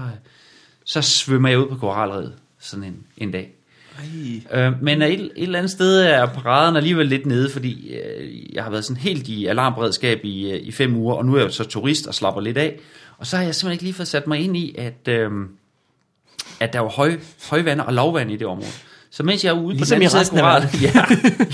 så 0.85 1.01
svømmer 1.01 1.49
jeg 1.49 1.59
ud 1.59 1.67
på 1.67 1.75
koralredet 1.75 2.33
sådan 2.59 2.83
en, 2.83 2.97
en 3.17 3.31
dag. 3.31 3.51
Øh, 4.53 4.83
men 4.83 5.01
et, 5.01 5.19
et 5.19 5.31
eller 5.35 5.59
andet 5.59 5.71
sted 5.71 6.01
er 6.01 6.25
paraden 6.25 6.75
alligevel 6.75 7.07
lidt 7.07 7.25
nede, 7.25 7.49
fordi 7.49 7.95
øh, 7.95 8.55
jeg 8.55 8.63
har 8.63 8.71
været 8.71 8.85
sådan 8.85 9.01
helt 9.01 9.27
i 9.27 9.45
alarmberedskab 9.45 10.19
i, 10.23 10.51
øh, 10.51 10.59
i 10.61 10.71
fem 10.71 10.95
uger, 10.95 11.15
og 11.15 11.25
nu 11.25 11.33
er 11.33 11.37
jeg 11.37 11.45
jo 11.45 11.51
så 11.51 11.63
turist 11.63 12.07
og 12.07 12.13
slapper 12.13 12.41
lidt 12.41 12.57
af. 12.57 12.79
Og 13.17 13.27
så 13.27 13.37
har 13.37 13.43
jeg 13.43 13.55
simpelthen 13.55 13.73
ikke 13.73 13.83
lige 13.83 13.93
fået 13.93 14.07
sat 14.07 14.27
mig 14.27 14.39
ind 14.39 14.57
i, 14.57 14.75
at, 14.77 15.07
øh, 15.07 15.29
at 16.59 16.73
der 16.73 16.79
var 16.79 16.89
høj, 16.89 17.17
højvand 17.49 17.81
og 17.81 17.93
lavvand 17.93 18.31
i 18.31 18.37
det 18.37 18.47
område. 18.47 18.71
Så 19.11 19.23
mens 19.23 19.43
jeg 19.43 19.49
er 19.49 19.59
ude 19.59 19.75
Ligesom 19.75 19.95
på 19.95 19.99
den 19.99 20.03
anden 20.03 20.25
side 20.25 20.39
af 20.39 20.43
koral, 20.43 20.69
ja, 20.85 21.05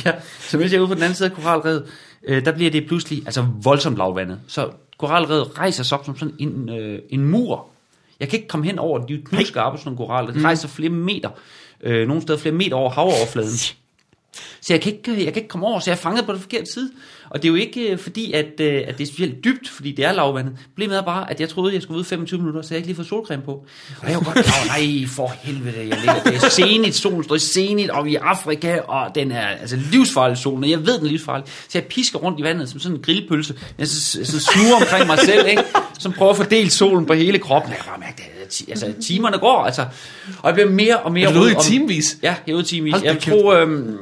ja, 0.05 0.19
så 0.39 0.57
mens 0.57 0.71
jeg 0.71 0.77
er 0.77 0.81
ude 0.81 0.87
på 0.87 0.93
den 0.93 1.03
anden 1.03 1.15
side 1.15 1.29
af 1.29 1.35
koralrevet, 1.35 1.83
øh, 2.27 2.45
der 2.45 2.51
bliver 2.51 2.71
det 2.71 2.87
pludselig 2.87 3.23
altså 3.25 3.45
voldsomt 3.63 3.97
lavvandet. 3.97 4.39
Så 4.47 4.69
koralrevet 4.97 5.57
rejser 5.57 5.83
sig 5.83 5.99
op 5.99 6.05
som 6.05 6.17
sådan 6.17 6.35
en, 6.39 6.69
øh, 6.69 6.99
en 7.09 7.25
mur 7.25 7.67
Jeg 8.19 8.29
kan 8.29 8.39
ikke 8.39 8.47
komme 8.47 8.65
hen 8.65 8.79
over, 8.79 9.05
de 9.05 9.13
er 9.13 9.17
jo 9.17 9.23
knuskarpe, 9.25 9.77
sådan 9.77 9.93
nogle 9.93 10.07
koraller. 10.07 10.33
De 10.33 10.43
rejser 10.43 10.67
flere 10.67 10.89
meter, 10.89 11.29
øh, 11.83 12.07
nogle 12.07 12.21
steder 12.21 12.39
flere 12.39 12.55
meter 12.55 12.75
over 12.75 12.89
havoverfladen. 12.89 13.57
Så 14.61 14.73
jeg 14.73 14.81
kan, 14.81 14.93
ikke, 14.93 15.11
jeg 15.11 15.33
kan 15.33 15.35
ikke 15.35 15.47
komme 15.47 15.67
over, 15.67 15.79
så 15.79 15.89
jeg 15.89 15.97
er 15.97 16.01
fanget 16.01 16.25
på 16.25 16.31
den 16.31 16.41
forkerte 16.41 16.73
side. 16.73 16.91
Og 17.29 17.41
det 17.41 17.47
er 17.47 17.49
jo 17.49 17.55
ikke 17.55 17.91
øh, 17.91 17.97
fordi, 17.97 18.33
at, 18.33 18.59
øh, 18.59 18.83
at 18.87 18.97
det 18.97 19.03
er 19.03 19.07
specielt 19.07 19.43
dybt, 19.43 19.69
fordi 19.69 19.91
det 19.91 20.05
er 20.05 20.11
lavvandet. 20.11 20.53
Problemet 20.67 20.97
er 20.97 21.01
bare, 21.01 21.31
at 21.31 21.39
jeg 21.39 21.49
troede, 21.49 21.73
jeg 21.73 21.81
skulle 21.81 21.99
ud 21.99 22.03
25 22.03 22.39
minutter, 22.39 22.61
så 22.61 22.73
jeg 22.73 22.77
ikke 22.77 22.87
lige 22.87 22.95
fået 22.95 23.07
solcreme 23.07 23.43
på. 23.43 23.65
Og 24.01 24.09
jeg 24.09 24.15
var 24.15 24.23
godt 24.23 24.45
klar, 24.45 24.65
nej 24.65 25.07
for 25.07 25.27
helvede, 25.41 25.77
jeg 25.77 25.97
ligger, 25.97 26.23
det 26.23 26.35
er 26.35 26.49
senigt, 26.49 26.95
solen 26.95 27.23
står 27.23 27.37
senigt, 27.37 27.89
og 27.89 28.05
vi 28.05 28.15
er 28.15 28.19
i 28.19 28.23
Afrika, 28.23 28.79
og 28.79 29.15
den 29.15 29.31
er 29.31 29.47
altså 29.47 29.77
livsfarlig 29.91 30.37
solen, 30.37 30.63
og 30.63 30.69
jeg 30.69 30.85
ved, 30.85 30.97
den 30.97 31.05
er 31.05 31.09
livsfarlig. 31.09 31.47
Så 31.47 31.77
jeg 31.77 31.83
pisker 31.83 32.19
rundt 32.19 32.39
i 32.39 32.43
vandet 32.43 32.69
som 32.69 32.79
sådan 32.79 32.97
en 32.97 33.03
grillpølse. 33.03 33.55
Jeg 33.77 33.87
så, 33.87 34.25
så 34.25 34.39
snur 34.39 34.75
omkring 34.75 35.07
mig 35.07 35.19
selv, 35.19 35.47
ikke? 35.47 35.63
som 35.99 36.13
prøver 36.13 36.31
at 36.31 36.37
fordele 36.37 36.71
solen 36.71 37.05
på 37.05 37.13
hele 37.13 37.39
kroppen. 37.39 37.71
Jeg 37.71 37.79
kan 37.79 37.89
bare 37.89 37.99
mærke, 37.99 38.23
at 38.23 38.36
ti- 38.49 38.69
altså, 38.71 38.93
timerne 39.07 39.37
går, 39.37 39.63
altså. 39.65 39.81
Og 40.39 40.47
jeg 40.47 40.53
bliver 40.53 40.69
mere 40.69 40.97
og 40.97 41.11
mere... 41.11 41.29
Er 41.29 41.33
du 41.33 41.39
ude 41.39 41.51
i 41.51 41.55
timevis? 41.61 42.17
Ja, 42.23 42.35
jeg 42.47 42.53
er 42.53 42.55
ude 42.55 42.63
i 42.63 42.65
timevis. 42.65 43.03
Jeg 43.03 43.19
tror 43.21 43.53
øhm, 43.53 43.97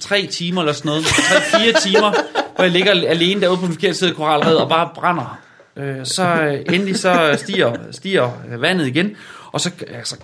tre 0.00 0.26
timer 0.26 0.60
eller 0.60 0.72
sådan 0.72 0.88
noget. 0.88 1.04
Tre-fire 1.04 1.72
timer, 1.86 2.12
hvor 2.54 2.64
jeg 2.64 2.70
ligger 2.70 2.90
alene 2.92 3.40
derude 3.40 3.58
på 3.58 3.66
den 3.66 3.72
forkerte 3.74 3.94
side 3.94 4.10
af 4.10 4.16
koralredet 4.16 4.60
og 4.60 4.68
bare 4.68 4.88
brænder. 4.94 5.38
Øh, 5.76 5.96
så 6.04 6.24
øh, 6.24 6.74
endelig 6.74 6.96
så 6.98 7.34
stiger, 7.38 7.74
stiger 7.90 8.30
vandet 8.58 8.86
igen, 8.86 9.10
og 9.52 9.60
så, 9.60 9.70
altså, 9.94 10.16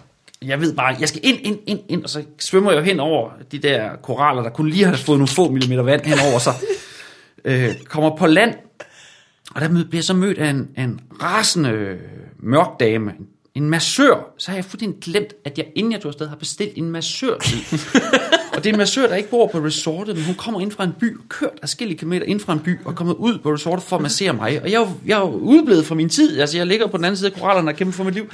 jeg 0.42 0.60
ved 0.60 0.74
bare, 0.76 0.96
jeg 1.00 1.08
skal 1.08 1.20
ind, 1.24 1.38
ind, 1.42 1.58
ind, 1.66 1.80
ind, 1.88 2.04
og 2.04 2.10
så 2.10 2.22
svømmer 2.38 2.72
jeg 2.72 2.82
hen 2.82 3.00
over 3.00 3.30
de 3.52 3.58
der 3.58 3.90
koraller, 4.02 4.42
der 4.42 4.50
kun 4.50 4.68
lige 4.68 4.84
har 4.84 4.96
fået 4.96 5.18
nogle 5.18 5.28
få 5.28 5.50
millimeter 5.50 5.82
vand 5.82 6.04
henover 6.04 6.38
sig. 6.38 6.54
Øh, 7.44 7.74
kommer 7.88 8.16
på 8.16 8.26
land, 8.26 8.54
og 9.54 9.60
der 9.60 9.68
bliver 9.68 9.86
jeg 9.92 10.04
så 10.04 10.14
mødt 10.14 10.38
af 10.38 10.50
en, 10.50 10.68
en 10.78 11.00
rasende 11.22 11.70
øh, 11.70 11.98
mørk 12.38 12.80
dame, 12.80 13.10
en 13.10 13.26
massør. 13.62 14.34
Så 14.38 14.50
har 14.50 14.56
jeg 14.56 14.64
fuldstændig 14.64 15.00
glemt, 15.00 15.34
at 15.44 15.58
jeg 15.58 15.66
inden 15.74 15.92
jeg 15.92 16.00
tog 16.00 16.08
afsted 16.08 16.28
har 16.28 16.36
bestilt 16.36 16.72
en 16.76 16.90
massørtid. 16.90 17.58
og 18.54 18.64
det 18.64 18.66
er 18.66 18.72
en 18.72 18.78
massør, 18.78 19.06
der 19.06 19.14
ikke 19.14 19.30
bor 19.30 19.46
på 19.46 19.58
resortet, 19.58 20.16
men 20.16 20.24
hun 20.24 20.34
kommer 20.34 20.60
ind 20.60 20.72
fra 20.72 20.84
en 20.84 20.92
by, 21.00 21.16
kørt 21.28 21.50
afskillige 21.62 21.98
kilometer 21.98 22.26
ind 22.26 22.40
fra 22.40 22.52
en 22.52 22.60
by, 22.60 22.78
og 22.84 22.94
kommer 22.94 23.14
ud 23.14 23.38
på 23.38 23.52
resortet 23.52 23.84
for 23.84 23.96
at 23.96 24.02
massere 24.02 24.32
mig. 24.32 24.62
Og 24.62 24.70
jeg 24.70 24.76
er 24.76 24.80
jo, 24.80 24.88
jeg 25.06 25.16
er 25.16 25.20
jo 25.20 25.30
udblevet 25.30 25.86
fra 25.86 25.94
min 25.94 26.08
tid. 26.08 26.40
Altså, 26.40 26.56
jeg 26.56 26.66
ligger 26.66 26.86
på 26.86 26.96
den 26.96 27.04
anden 27.04 27.16
side 27.16 27.30
af 27.34 27.40
korallerne 27.40 27.70
og 27.70 27.76
kæmper 27.76 27.92
for 27.92 28.04
mit 28.04 28.14
liv. 28.14 28.24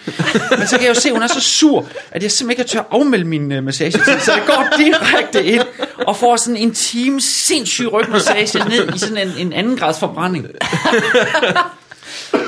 men 0.58 0.66
så 0.66 0.76
kan 0.76 0.86
jeg 0.86 0.96
jo 0.96 1.00
se, 1.00 1.08
at 1.08 1.14
hun 1.14 1.22
er 1.22 1.26
så 1.26 1.40
sur, 1.40 1.86
at 2.10 2.22
jeg 2.22 2.30
simpelthen 2.30 2.62
ikke 2.62 2.70
tør 2.70 2.82
afmelde 2.90 3.24
min 3.24 3.52
uh, 3.52 3.64
massagetid. 3.64 4.20
Så 4.20 4.32
jeg 4.32 4.42
går 4.46 4.66
direkte 4.78 5.44
ind 5.44 5.62
og 6.06 6.16
får 6.16 6.36
sådan 6.36 6.56
en 6.56 6.74
time 6.74 7.20
sindssyg 7.20 7.92
rygmassage 7.92 8.58
ned 8.68 8.94
i 8.94 8.98
sådan 8.98 9.28
en, 9.28 9.46
en 9.46 9.52
anden 9.52 9.76
grads 9.76 9.98
forbrænding. 9.98 10.46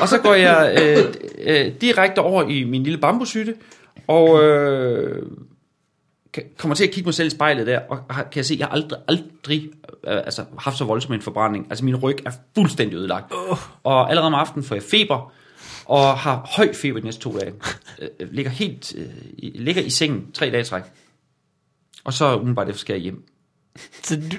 Og 0.01 0.09
så 0.09 0.18
går 0.18 0.34
jeg 0.34 0.76
øh, 0.82 1.14
øh, 1.39 1.72
direkte 1.80 2.18
over 2.18 2.43
i 2.49 2.64
min 2.64 2.82
lille 2.82 2.99
bambushytte, 2.99 3.55
og 4.07 4.43
øh, 4.45 5.26
kommer 6.57 6.74
til 6.74 6.84
at 6.84 6.91
kigge 6.91 7.07
mig 7.07 7.14
selv 7.14 7.26
i 7.26 7.30
spejlet 7.30 7.66
der, 7.66 7.80
og 7.80 7.99
kan 8.09 8.26
jeg 8.37 8.45
se, 8.45 8.55
at 8.55 8.61
jeg 8.61 8.68
aldrig, 8.70 8.99
aldrig 9.09 9.70
øh, 10.07 10.16
altså, 10.16 10.45
haft 10.59 10.78
så 10.78 10.84
voldsom 10.84 11.12
en 11.14 11.22
forbrænding. 11.22 11.66
Altså 11.70 11.84
min 11.84 11.97
ryg 11.97 12.16
er 12.26 12.30
fuldstændig 12.55 12.97
ødelagt. 12.97 13.32
Og 13.84 14.11
allerede 14.11 14.26
om 14.26 14.34
aftenen 14.34 14.64
får 14.64 14.74
jeg 14.74 14.82
feber, 14.82 15.32
og 15.84 16.18
har 16.18 16.49
høj 16.57 16.74
feber 16.74 16.99
de 17.01 17.05
næste 17.05 17.20
to 17.22 17.39
dage. 17.39 17.53
Øh, 17.99 18.09
ligger 18.32 18.51
helt 18.51 18.95
øh, 18.97 19.05
i- 19.39 19.53
ligger 19.59 19.82
i 19.82 19.91
sengen 19.91 20.32
tre 20.32 20.51
dage 20.51 20.64
træk. 20.64 20.82
Og 22.05 22.12
så 22.12 22.37
umiddelbart 22.37 22.68
efter 22.68 22.80
skal 22.80 22.95
jeg 22.95 23.03
hjem. 23.03 23.22
Så, 24.03 24.16
du, 24.16 24.37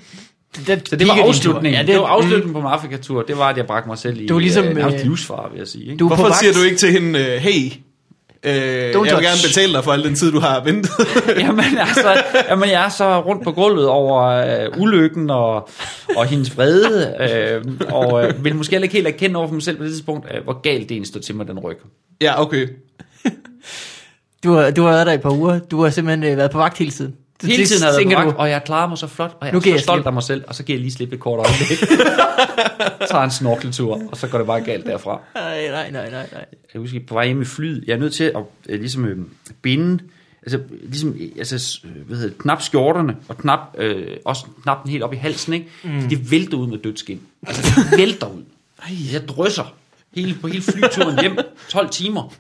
den 0.68 0.86
Så 0.86 0.96
det 0.96 1.08
var 1.08 1.14
afslutningen. 1.14 1.64
tur. 1.64 1.78
Ja, 1.78 1.80
det, 1.80 1.88
det 1.88 2.00
var 2.00 2.08
afslutningen 2.08 2.54
på 2.54 2.60
min 2.60 2.68
Afrikatur. 2.68 3.22
Det 3.22 3.38
var, 3.38 3.50
at 3.50 3.58
jeg 3.58 3.66
bragte 3.68 3.90
mig 3.90 3.98
selv 3.98 4.22
i 4.22 4.28
Du 4.28 4.36
er 4.36 4.40
ligesom, 4.40 4.66
øh, 4.66 4.76
nærmest 4.76 4.98
øh, 4.98 5.04
livsfare, 5.04 5.52
vil 5.52 5.58
jeg 5.58 5.68
sige. 5.68 5.84
Ikke? 5.84 5.98
Du 5.98 6.10
er 6.10 6.16
Hvorfor 6.16 6.34
siger 6.40 6.54
du 6.54 6.62
ikke 6.62 6.78
til 6.78 6.92
hende, 6.92 7.20
øh, 7.20 7.26
hey, 7.26 7.72
øh, 8.44 8.52
jeg 8.52 8.86
vil 8.86 8.94
touch. 8.94 9.22
gerne 9.24 9.38
betale 9.48 9.74
dig 9.74 9.84
for 9.84 9.92
al 9.92 10.04
den 10.04 10.16
tid, 10.16 10.32
du 10.32 10.40
har 10.40 10.64
ventet? 10.64 10.92
jamen, 11.46 11.66
altså, 11.80 12.24
jamen, 12.50 12.70
jeg 12.70 12.86
er 12.86 12.90
så 12.90 13.20
rundt 13.22 13.44
på 13.44 13.52
gulvet 13.52 13.88
over 13.88 14.24
øh, 14.24 14.82
ulykken 14.82 15.30
og, 15.30 15.70
og 16.16 16.26
hendes 16.26 16.58
vrede, 16.58 17.16
øh, 17.20 17.64
og 17.94 18.26
øh, 18.26 18.44
vil 18.44 18.56
måske 18.56 18.72
heller 18.72 18.84
ikke 18.84 18.96
helt 18.96 19.08
erkende 19.08 19.38
over 19.38 19.48
for 19.48 19.54
mig 19.54 19.64
selv 19.64 19.78
på 19.78 19.84
det 19.84 19.92
tidspunkt, 19.92 20.28
øh, 20.36 20.44
hvor 20.44 20.62
galt 20.62 20.82
det 20.90 20.92
egentlig 20.92 21.08
står 21.08 21.20
til 21.20 21.36
mig, 21.36 21.48
den 21.48 21.60
ryg. 21.60 21.78
ja, 22.22 22.42
okay. 22.42 22.68
Du 24.44 24.54
har, 24.54 24.72
du 24.72 24.82
har 24.84 24.90
været 24.92 25.06
der 25.06 25.12
i 25.12 25.16
et 25.16 25.22
par 25.22 25.32
uger. 25.32 25.60
Du 25.60 25.84
har 25.84 25.90
simpelthen 25.90 26.32
øh, 26.32 26.38
været 26.38 26.52
på 26.52 26.58
vagt 26.58 26.78
hele 26.78 26.92
tiden. 26.92 27.16
Så 27.42 27.48
Hele 27.48 27.60
det 27.62 27.68
tiden 27.68 27.82
har 27.84 27.90
jeg 27.90 27.98
tænker 28.00 28.24
du- 28.24 28.30
og 28.38 28.50
jeg 28.50 28.64
klarer 28.66 28.90
mig 28.90 28.98
så 28.98 29.08
flot, 29.08 29.38
og 29.40 29.46
jeg 29.46 29.54
Nu 29.54 29.60
er 29.60 29.64
så 29.64 29.70
jeg 29.70 29.80
stolt 29.80 30.00
slip. 30.00 30.08
af 30.08 30.14
mig 30.14 30.24
selv, 30.24 30.44
og 30.48 30.56
så 30.56 30.64
giver 30.64 30.78
jeg 30.78 30.82
lige 30.82 30.92
slip 30.94 31.14
et 31.14 31.20
kort 31.20 31.40
øjeblik. 31.40 31.80
Tager 33.12 33.24
en 33.24 33.32
snorkeltur, 33.32 34.02
og 34.12 34.18
så 34.18 34.28
går 34.28 34.38
det 34.38 34.48
bare 34.48 34.62
galt 34.62 34.86
derfra. 34.86 35.20
Nej, 35.36 35.68
nej, 35.70 35.92
nej, 35.92 36.10
nej, 36.12 36.28
nej. 36.32 36.46
jeg 36.74 36.80
husker, 36.80 37.00
på 37.08 37.14
vej 37.14 37.26
hjem 37.26 37.42
i 37.42 37.46
flyet, 37.46 37.84
jeg 37.88 37.94
er 37.94 37.98
nødt 37.98 38.14
til 38.14 38.24
at 38.24 38.42
øh, 38.70 38.80
ligesom 38.80 39.06
øh, 39.06 39.18
binde, 39.62 40.04
altså 40.44 40.60
ligesom, 40.84 41.16
altså, 41.38 41.80
øh, 41.86 42.08
hvad 42.08 42.18
hedder 42.18 42.30
det, 42.30 42.38
knap 42.38 42.62
skjorterne, 42.62 43.16
og 43.28 43.38
knap, 43.38 43.60
øh, 43.78 44.08
også 44.26 44.46
knap 44.64 44.84
den 44.84 44.92
helt 44.92 45.04
op 45.04 45.14
i 45.14 45.18
halsen, 45.18 45.54
ikke? 45.54 45.68
Mm. 45.84 46.10
Det 46.10 46.32
vælter 46.32 46.58
ud 46.58 46.68
med 46.68 46.78
dødskin. 46.78 47.22
Altså, 47.48 47.82
det 47.92 47.98
vælter 48.00 48.28
ud. 48.28 48.44
Ej, 48.84 49.14
jeg 49.14 49.28
drysser 49.28 49.74
hele, 50.16 50.34
på 50.42 50.48
hele 50.48 50.62
flyturen 50.64 51.20
hjem, 51.22 51.38
12 51.70 51.90
timer. 51.90 52.34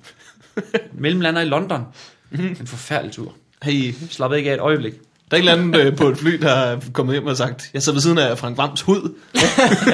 Mellemlander 0.93 1.41
i 1.41 1.45
London. 1.45 1.83
En 2.31 2.67
forfærdelig 2.67 3.13
tur. 3.13 3.33
Hey, 3.63 3.93
Slappede 4.09 4.39
ikke 4.39 4.49
af 4.49 4.55
et 4.55 4.59
øjeblik. 4.59 4.93
der 4.93 5.37
er 5.37 5.37
ikke 5.37 5.51
andet 5.51 5.81
øh, 5.81 5.95
på 5.95 6.07
et 6.07 6.17
fly, 6.17 6.31
der 6.41 6.51
er 6.51 6.79
kommet 6.93 7.15
hjem 7.15 7.25
og 7.25 7.37
sagt, 7.37 7.69
jeg 7.73 7.83
sidder 7.83 7.95
ved 7.95 8.01
siden 8.01 8.17
af 8.17 8.37
Frank 8.37 8.57
Vams 8.57 8.81
hud. 8.81 9.13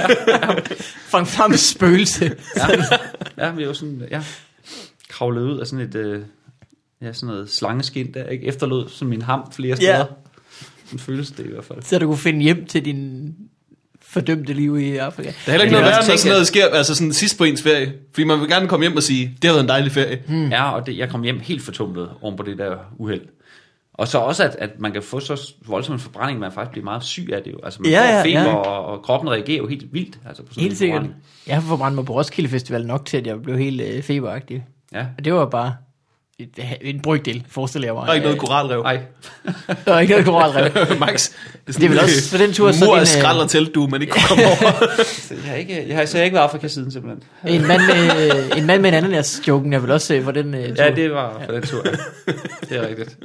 Frank 1.12 1.28
Frams 1.28 1.60
spøgelse. 1.60 2.36
Ja, 2.58 2.68
ja 3.38 3.52
vi 3.52 3.68
var 3.68 3.74
sådan, 3.74 4.08
ja, 4.12 4.22
kravlede 5.10 5.46
ud 5.46 5.60
af 5.60 5.68
sådan 5.68 5.86
et, 5.86 5.96
øh, 5.96 6.22
ja, 7.02 7.14
sådan 7.14 7.28
noget 7.28 7.50
slangeskin 7.50 8.14
der, 8.14 8.26
ikke? 8.26 8.46
Efterlod 8.46 8.90
som 8.90 9.08
min 9.08 9.22
ham 9.22 9.52
flere 9.52 9.76
steder. 9.76 9.98
Ja. 9.98 10.04
Sådan 10.86 11.00
føles 11.00 11.32
det 11.32 11.46
i 11.46 11.50
hvert 11.50 11.66
fald. 11.66 11.82
Så 11.82 12.00
du 12.00 12.06
kunne 12.06 12.18
finde 12.18 12.42
hjem 12.42 12.66
til 12.66 12.86
din 12.86 13.34
fordømte 14.02 14.54
liv 14.54 14.80
i 14.80 14.98
Afrika. 14.98 15.30
Der 15.30 15.36
er 15.48 15.52
heller 15.52 15.64
ikke 15.64 15.72
noget 15.72 15.86
det 15.86 15.92
er 15.92 15.96
værre, 15.96 16.08
når 16.08 16.16
sådan 16.16 16.32
noget 16.32 16.48
sker, 16.48 16.68
altså 16.68 16.96
sådan 16.96 17.14
sidst 17.14 17.38
på 17.38 17.44
ens 17.44 17.64
ferie. 17.64 17.94
Fordi 18.14 18.24
man 18.24 18.40
vil 18.40 18.50
gerne 18.50 18.68
komme 18.68 18.84
hjem 18.84 18.96
og 18.96 19.04
sige, 19.04 19.38
det 19.42 19.48
har 19.48 19.54
været 19.54 19.64
en 19.64 19.70
dejlig 19.70 19.92
ferie. 19.92 20.22
Hmm. 20.28 20.50
Ja, 20.50 20.72
og 20.72 20.86
det, 20.86 20.98
jeg 20.98 21.10
kom 21.10 21.24
hjem 21.24 21.40
helt 21.40 21.62
fortumlet 21.62 22.10
oven 22.22 22.38
på 22.38 22.44
det 22.44 22.58
der 22.58 22.76
uheld. 22.98 23.22
Og 23.94 24.08
så 24.08 24.18
også, 24.18 24.44
at, 24.44 24.56
at 24.60 24.70
man 24.80 24.92
kan 24.92 25.04
få 25.04 25.20
så 25.20 25.54
voldsom 25.68 25.94
en 25.96 26.00
forbrænding, 26.00 26.36
at 26.38 26.40
man 26.40 26.52
faktisk 26.52 26.72
bliver 26.72 26.84
meget 26.86 27.04
syg 27.04 27.30
af 27.34 27.42
det 27.44 27.52
jo. 27.52 27.58
Altså 27.64 27.82
man 27.82 27.92
Ja, 27.92 28.00
får 28.02 28.06
ja, 28.06 28.24
feber, 28.24 28.42
ja. 28.52 28.56
Og, 28.56 28.86
og 28.86 29.02
kroppen 29.04 29.30
reagerer 29.30 29.58
jo 29.58 29.68
helt 29.68 29.94
vildt. 29.94 30.18
Altså 30.28 30.44
på 30.44 30.54
sådan 30.54 30.62
Helt 30.62 30.72
en 30.72 30.78
sikkert. 30.78 30.96
forbrænding. 30.98 31.24
Jeg 31.48 31.56
har 31.56 31.62
forbrændt 31.62 31.96
mig 31.96 32.06
på 32.06 32.14
Roskilde 32.14 32.50
Festival 32.50 32.86
nok 32.86 33.06
til, 33.06 33.18
at 33.18 33.28
jeg 33.28 33.42
blev 33.42 33.58
helt 33.58 33.82
øh, 33.82 34.04
feberagtig. 34.04 34.66
Ja. 34.94 35.06
Og 35.18 35.26
det 35.26 35.34
var 35.34 35.46
bare 35.46 35.76
et, 36.40 36.50
en 36.82 37.00
brygdel, 37.02 37.44
forestiller 37.50 37.88
jeg 37.88 37.94
mig. 37.94 38.04
Der 38.06 38.10
er 38.10 38.14
ikke 38.16 38.26
noget 38.26 38.40
koralrev. 38.40 38.82
Ej, 38.82 39.02
Der 39.86 39.92
var 39.92 40.00
ikke 40.00 40.12
noget 40.12 40.26
koralrev. 40.26 40.72
Max, 41.00 41.32
Det 41.68 41.84
er 41.84 41.90
vel 41.90 42.00
også 42.00 42.30
for 42.32 42.38
den 42.38 42.54
tur, 42.54 42.72
så 42.72 42.86
Mor 42.86 42.92
din, 42.94 42.98
er 42.98 43.02
øh, 43.02 43.08
skralder 43.08 43.48
til, 43.48 43.66
du, 43.76 43.88
men 43.88 44.02
ikke 44.02 44.14
kunne 44.14 44.24
komme 44.28 44.44
over. 44.46 44.74
jeg 45.44 45.50
har 45.52 45.56
ikke, 45.56 45.88
jeg 45.88 45.98
har, 45.98 46.06
så 46.06 46.18
jeg 46.18 46.22
har 46.22 46.26
ikke 46.26 46.36
været 46.36 46.44
i 46.46 46.50
Afrika 46.50 46.68
siden 46.68 46.92
simpelthen. 46.92 47.24
En 47.48 47.68
mand 47.68 47.82
med, 47.82 48.58
en 48.58 48.66
mand 48.66 48.82
med 48.82 48.90
en 48.90 48.96
ananas-joken 48.96 49.74
er 49.74 49.80
vel 49.80 49.92
også 49.92 50.14
øh, 50.16 50.24
for 50.24 50.32
den 50.32 50.54
øh, 50.54 50.76
tur. 50.76 50.84
Ja, 50.84 50.92
det 50.96 51.12
var 51.12 51.42
for 51.46 51.52
den 51.52 51.64
tur. 51.64 51.82
Ja. 51.86 51.92
Det 52.70 52.78
er 52.78 52.88
rigtigt. 52.88 53.18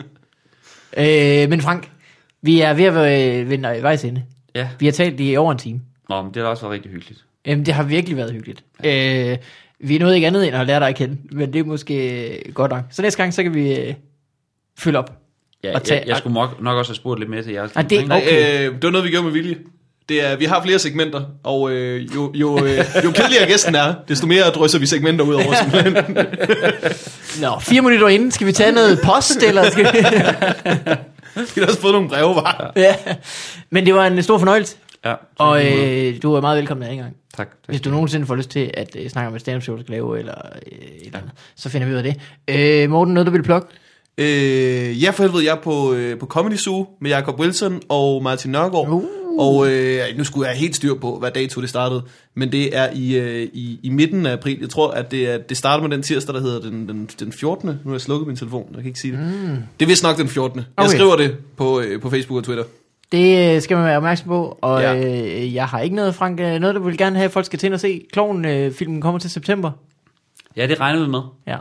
Øh, 0.97 1.49
men 1.51 1.61
Frank, 1.61 1.91
vi 2.43 2.61
er 2.61 2.75
ved 2.75 2.85
at 2.85 2.95
være 2.95 3.41
øh, 3.41 3.51
ved 3.51 3.77
øh, 3.77 3.83
vejs 3.83 4.05
ende. 4.05 4.23
Ja, 4.55 4.69
Vi 4.79 4.87
har 4.87 4.93
talt 4.93 5.21
i 5.21 5.37
over 5.37 5.53
en 5.53 5.59
time. 5.59 5.81
Nå, 6.09 6.23
men 6.23 6.35
det 6.35 6.43
har 6.43 6.49
også 6.51 6.63
været 6.63 6.73
rigtig 6.75 6.91
hyggeligt. 6.93 7.25
Jamen, 7.47 7.67
det 7.67 7.75
har 7.75 7.83
virkelig 7.83 8.17
været 8.17 8.33
hyggeligt. 8.33 8.65
Øh, 8.85 9.37
vi 9.81 9.99
nåede 9.99 10.15
ikke 10.15 10.27
andet 10.27 10.47
end 10.49 10.57
at 10.57 10.67
lære 10.67 10.81
dig 10.81 10.89
at 10.89 10.97
kende, 10.97 11.17
men 11.33 11.53
det 11.53 11.59
er 11.59 11.65
måske 11.65 12.29
øh, 12.47 12.53
godt 12.55 12.71
nok. 12.73 12.83
Så 12.91 13.03
næste 13.03 13.23
gang, 13.23 13.35
så 13.35 13.43
kan 13.43 13.55
vi 13.55 13.77
øh, 13.81 13.95
følge 14.79 14.99
op. 14.99 15.19
Ja, 15.65 15.75
Og 15.75 15.83
tage- 15.83 16.01
jeg, 16.01 16.09
jeg 16.09 16.17
skulle 16.17 16.35
nok, 16.35 16.63
nok 16.63 16.77
også 16.79 16.91
have 16.91 16.97
spurgt 16.97 17.21
lidt 17.21 17.31
mere 17.31 17.43
til 17.43 17.53
jeres. 17.53 17.73
Ah, 17.77 17.91
det-? 17.91 18.09
Nej, 18.09 18.23
Okay. 18.27 18.67
øh, 18.69 18.75
det 18.75 18.83
var 18.83 18.91
noget, 18.91 19.05
vi 19.05 19.11
gjorde 19.11 19.25
med 19.25 19.33
vilje. 19.33 19.57
Det 20.09 20.25
er, 20.27 20.37
vi 20.37 20.45
har 20.45 20.63
flere 20.63 20.79
segmenter, 20.79 21.23
og 21.45 21.71
øh, 21.71 22.15
jo, 22.15 22.33
jo, 22.35 22.65
øh, 22.65 22.79
jo 23.05 23.11
kedeligere 23.11 23.47
gæsten 23.47 23.75
er, 23.75 23.95
desto 24.09 24.27
mere 24.27 24.43
drysser 24.45 24.79
vi 24.79 24.87
segmenter 24.87 25.25
ud 25.25 25.35
over. 25.35 25.55
simpelthen. 25.55 26.17
Nå, 27.43 27.59
fire 27.61 27.83
minutter 27.83 28.09
inden, 28.09 28.31
skal 28.31 28.47
vi 28.47 28.53
tage 28.53 28.73
noget 28.73 29.01
post, 29.05 29.43
eller 29.43 29.71
skal 29.71 29.85
vi... 29.85 29.99
Vi 31.55 31.61
har 31.61 31.67
også 31.67 31.81
fået 31.81 31.93
nogle 31.95 32.09
breve, 32.09 32.35
var. 32.35 32.73
ja. 32.77 32.95
Men 33.71 33.87
det 33.87 33.95
var 33.95 34.07
en 34.07 34.23
stor 34.23 34.39
fornøjelse, 34.39 34.77
Ja, 35.05 35.15
og 35.39 35.67
øh, 35.67 36.23
du 36.23 36.35
er 36.35 36.41
meget 36.41 36.59
velkommen 36.59 36.85
anden 36.85 36.99
gang. 36.99 37.17
tak. 37.37 37.49
tak. 37.49 37.57
Hvis 37.67 37.81
du 37.81 37.91
nogensinde 37.91 38.27
får 38.27 38.35
lyst 38.35 38.51
til 38.51 38.71
at 38.75 38.97
øh, 38.99 39.09
snakke 39.11 39.29
om 39.29 39.35
et 39.35 39.41
stand 39.41 39.63
show, 39.63 39.77
du 39.77 39.83
skal 39.83 39.93
lave, 39.93 40.19
eller 40.19 40.35
øh, 40.67 40.79
et 40.79 41.07
eller 41.07 41.19
andet, 41.19 41.33
så 41.57 41.69
finder 41.69 41.87
vi 41.87 41.93
ud 41.93 41.99
af 41.99 42.03
det. 42.03 42.17
Øh, 42.49 42.91
Morten, 42.91 43.15
noget 43.15 43.27
du 43.27 43.33
vil 43.33 43.43
plukke? 43.43 43.69
Øh, 44.19 45.03
ja, 45.03 45.11
for 45.11 45.23
helvede, 45.23 45.45
jeg 45.45 45.57
er 45.57 45.61
på, 45.61 45.93
øh, 45.93 46.19
på 46.19 46.27
Comedy 46.27 46.57
Zoo 46.57 46.87
med 47.01 47.11
Jacob 47.11 47.41
Wilson 47.41 47.81
og 47.89 48.23
Martin 48.23 48.51
Nørgaard. 48.51 48.89
Uh. 48.89 49.05
Og 49.39 49.71
øh, 49.73 50.01
nu 50.17 50.25
skulle 50.25 50.47
jeg 50.47 50.55
have 50.55 50.61
helt 50.61 50.77
styr 50.77 50.95
på, 50.95 51.19
hvad 51.19 51.31
dato 51.31 51.61
det 51.61 51.69
startede. 51.69 52.03
Men 52.35 52.53
det 52.53 52.77
er 52.77 52.89
i, 52.95 53.17
øh, 53.19 53.49
i, 53.53 53.81
i 53.83 53.89
midten 53.91 54.27
af 54.27 54.33
april. 54.33 54.59
Jeg 54.61 54.69
tror, 54.71 54.91
at 54.91 55.11
det, 55.11 55.31
er, 55.31 55.39
det 55.39 55.57
starter 55.57 55.83
med 55.89 55.97
den 55.97 56.03
tirsdag, 56.03 56.35
der 56.35 56.41
hedder 56.41 56.61
den, 56.61 56.89
den, 56.89 57.09
den 57.21 57.33
14. 57.33 57.69
Nu 57.69 57.77
har 57.85 57.93
jeg 57.93 58.01
slukket 58.01 58.27
min 58.27 58.37
telefon, 58.37 58.67
jeg 58.71 58.77
kan 58.77 58.87
ikke 58.87 58.99
sige 59.01 59.13
det. 59.13 59.21
Mm. 59.21 59.57
Det 59.81 59.87
er 59.87 59.87
vist 59.87 60.03
nok 60.03 60.17
den 60.19 60.29
14. 60.29 60.59
Jeg 60.59 60.67
Okay. 60.77 60.89
skriver 60.97 61.17
det 61.17 61.37
på, 61.57 61.81
øh, 61.81 62.01
på 62.01 62.11
Facebook 62.11 62.37
og 62.39 62.45
Twitter. 62.45 62.65
Det 63.13 63.55
øh, 63.55 63.63
skal 63.63 63.77
man 63.77 63.87
være 63.87 63.97
opmærksom 63.97 64.29
på, 64.29 64.59
og 64.63 64.81
Ja. 64.81 64.97
øh, 64.97 65.55
jeg 65.55 65.67
har 65.67 65.81
ikke 65.81 65.97
noget, 65.97 66.15
Frank, 66.15 66.41
øh, 66.41 66.61
noget, 66.61 66.75
du 66.77 66.83
vil 66.83 66.99
gerne 66.99 67.17
have, 67.17 67.25
at 67.25 67.31
folk 67.33 67.47
skal 67.47 67.59
til 67.59 67.73
og 67.73 67.81
se. 67.81 68.03
Kloven-filmen 68.13 69.01
kommer 69.01 69.19
til 69.19 69.31
september. 69.31 69.71
Ja, 70.57 70.67
det 70.67 70.81
regner 70.81 71.01
vi 71.05 71.09
med. 71.11 71.21
Ja. 71.47 71.57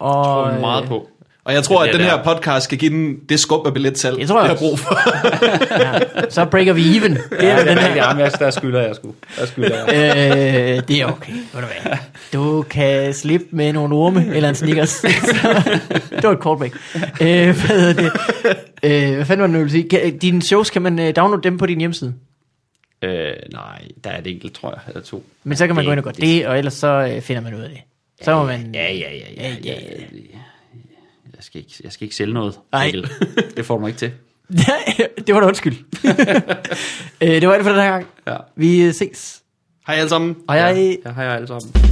Og, 0.00 0.24
tror 0.24 0.46
jeg 0.46 0.54
øh, 0.54 0.60
meget 0.60 0.84
på. 0.88 1.08
Og 1.44 1.52
jeg 1.54 1.62
tror, 1.64 1.80
Det 1.82 1.88
at 1.88 1.94
den 1.94 2.02
her 2.02 2.16
der. 2.16 2.24
podcast 2.24 2.64
skal 2.64 2.78
give 2.78 2.90
den 2.90 3.16
det 3.28 3.40
skub 3.40 3.66
af 3.66 3.72
billetsalg, 3.74 4.16
Det 4.18 4.28
tror 4.28 4.40
jeg 4.40 4.48
har 4.50 4.56
brug 4.56 4.78
for. 4.78 4.98
Ja, 5.82 6.00
så 6.30 6.44
breaker 6.44 6.72
vi 6.72 6.96
even. 6.96 7.12
Det 7.14 7.22
er 7.40 7.46
Ja, 7.48 7.64
den 7.70 7.78
her. 7.78 7.94
Jamen, 7.96 8.20
jeg, 8.20 8.32
der 8.38 8.50
skylder 8.50 8.80
jeg 8.80 8.94
sgu. 8.96 9.14
Der 9.38 9.46
skylder 9.46 9.92
jeg. 9.92 10.76
Øh, 10.78 10.82
det 10.88 11.00
er 11.00 11.06
okay. 11.06 11.32
Ved 11.32 11.60
du, 11.62 11.66
hvad? 11.84 11.96
du 12.32 12.62
kan 12.62 13.14
slippe 13.14 13.46
med 13.50 13.72
nogle 13.72 13.94
orme 13.94 14.26
eller 14.34 14.48
en 14.48 14.54
Snickers. 14.54 14.88
Så, 14.90 15.06
det 16.16 16.22
var 16.22 16.32
et 16.32 16.38
callback. 16.42 16.74
Øh, 17.20 17.66
hvad 17.66 17.94
det? 17.94 18.12
Øh, 18.82 19.14
hvad 19.14 19.24
fanden 19.24 19.40
var 19.40 19.46
det, 19.46 19.50
nu, 19.50 19.58
jeg 19.58 19.64
ville 19.66 19.70
sige? 20.00 20.18
Dine 20.18 20.42
shows, 20.42 20.70
kan 20.70 20.82
man 20.82 20.98
øh, 20.98 21.16
downloade 21.16 21.42
dem 21.42 21.58
på 21.58 21.66
din 21.66 21.78
hjemmeside? 21.78 22.14
Øh, 23.02 23.32
nej, 23.52 23.82
der 24.04 24.10
er 24.10 24.18
et 24.18 24.26
enkelt, 24.26 24.54
tror 24.54 24.70
jeg, 24.70 24.78
eller 24.88 25.00
to. 25.02 25.24
Men 25.44 25.56
så 25.56 25.66
kan 25.66 25.76
man 25.76 25.82
Det- 25.84 25.88
gå 25.88 25.92
ind 25.92 25.98
og 26.00 26.04
gøre 26.04 26.14
det, 26.20 26.46
og 26.46 26.58
ellers 26.58 26.74
så 26.74 27.10
øh, 27.14 27.20
finder 27.22 27.42
man 27.42 27.54
ud 27.54 27.60
af 27.60 27.68
det. 27.70 27.78
Så 28.24 28.34
må 28.34 28.44
man... 28.44 28.70
Ja, 28.74 28.92
ja, 28.92 28.92
ja, 28.92 29.08
ja, 29.36 29.42
Ja, 29.42 29.48
ja, 29.64 29.70
ja. 29.72 29.74
Jeg 30.32 30.41
skal 31.52 31.60
ikke, 31.60 31.74
jeg 31.84 31.92
skal 31.92 32.04
ikke 32.04 32.16
sælge 32.16 32.34
noget. 32.34 32.58
Nej. 32.72 32.92
Det 33.56 33.66
får 33.66 33.74
du 33.74 33.80
mig 33.80 33.88
ikke 33.88 33.98
til. 33.98 34.12
det 35.26 35.34
var 35.34 35.40
da 35.40 35.46
undskyld. 35.46 35.74
øh, 37.22 37.40
det 37.40 37.48
var 37.48 37.54
det 37.54 37.62
for 37.62 37.72
den 37.72 37.80
her 37.80 37.90
gang. 37.90 38.06
Ja. 38.26 38.36
Vi 38.56 38.92
ses. 38.92 39.42
Hej 39.86 39.96
alle 39.96 40.08
sammen. 40.08 40.36
Jeg... 40.48 40.98
Ja, 41.06 41.12
hej 41.12 41.24
alle 41.24 41.46
sammen. 41.46 41.91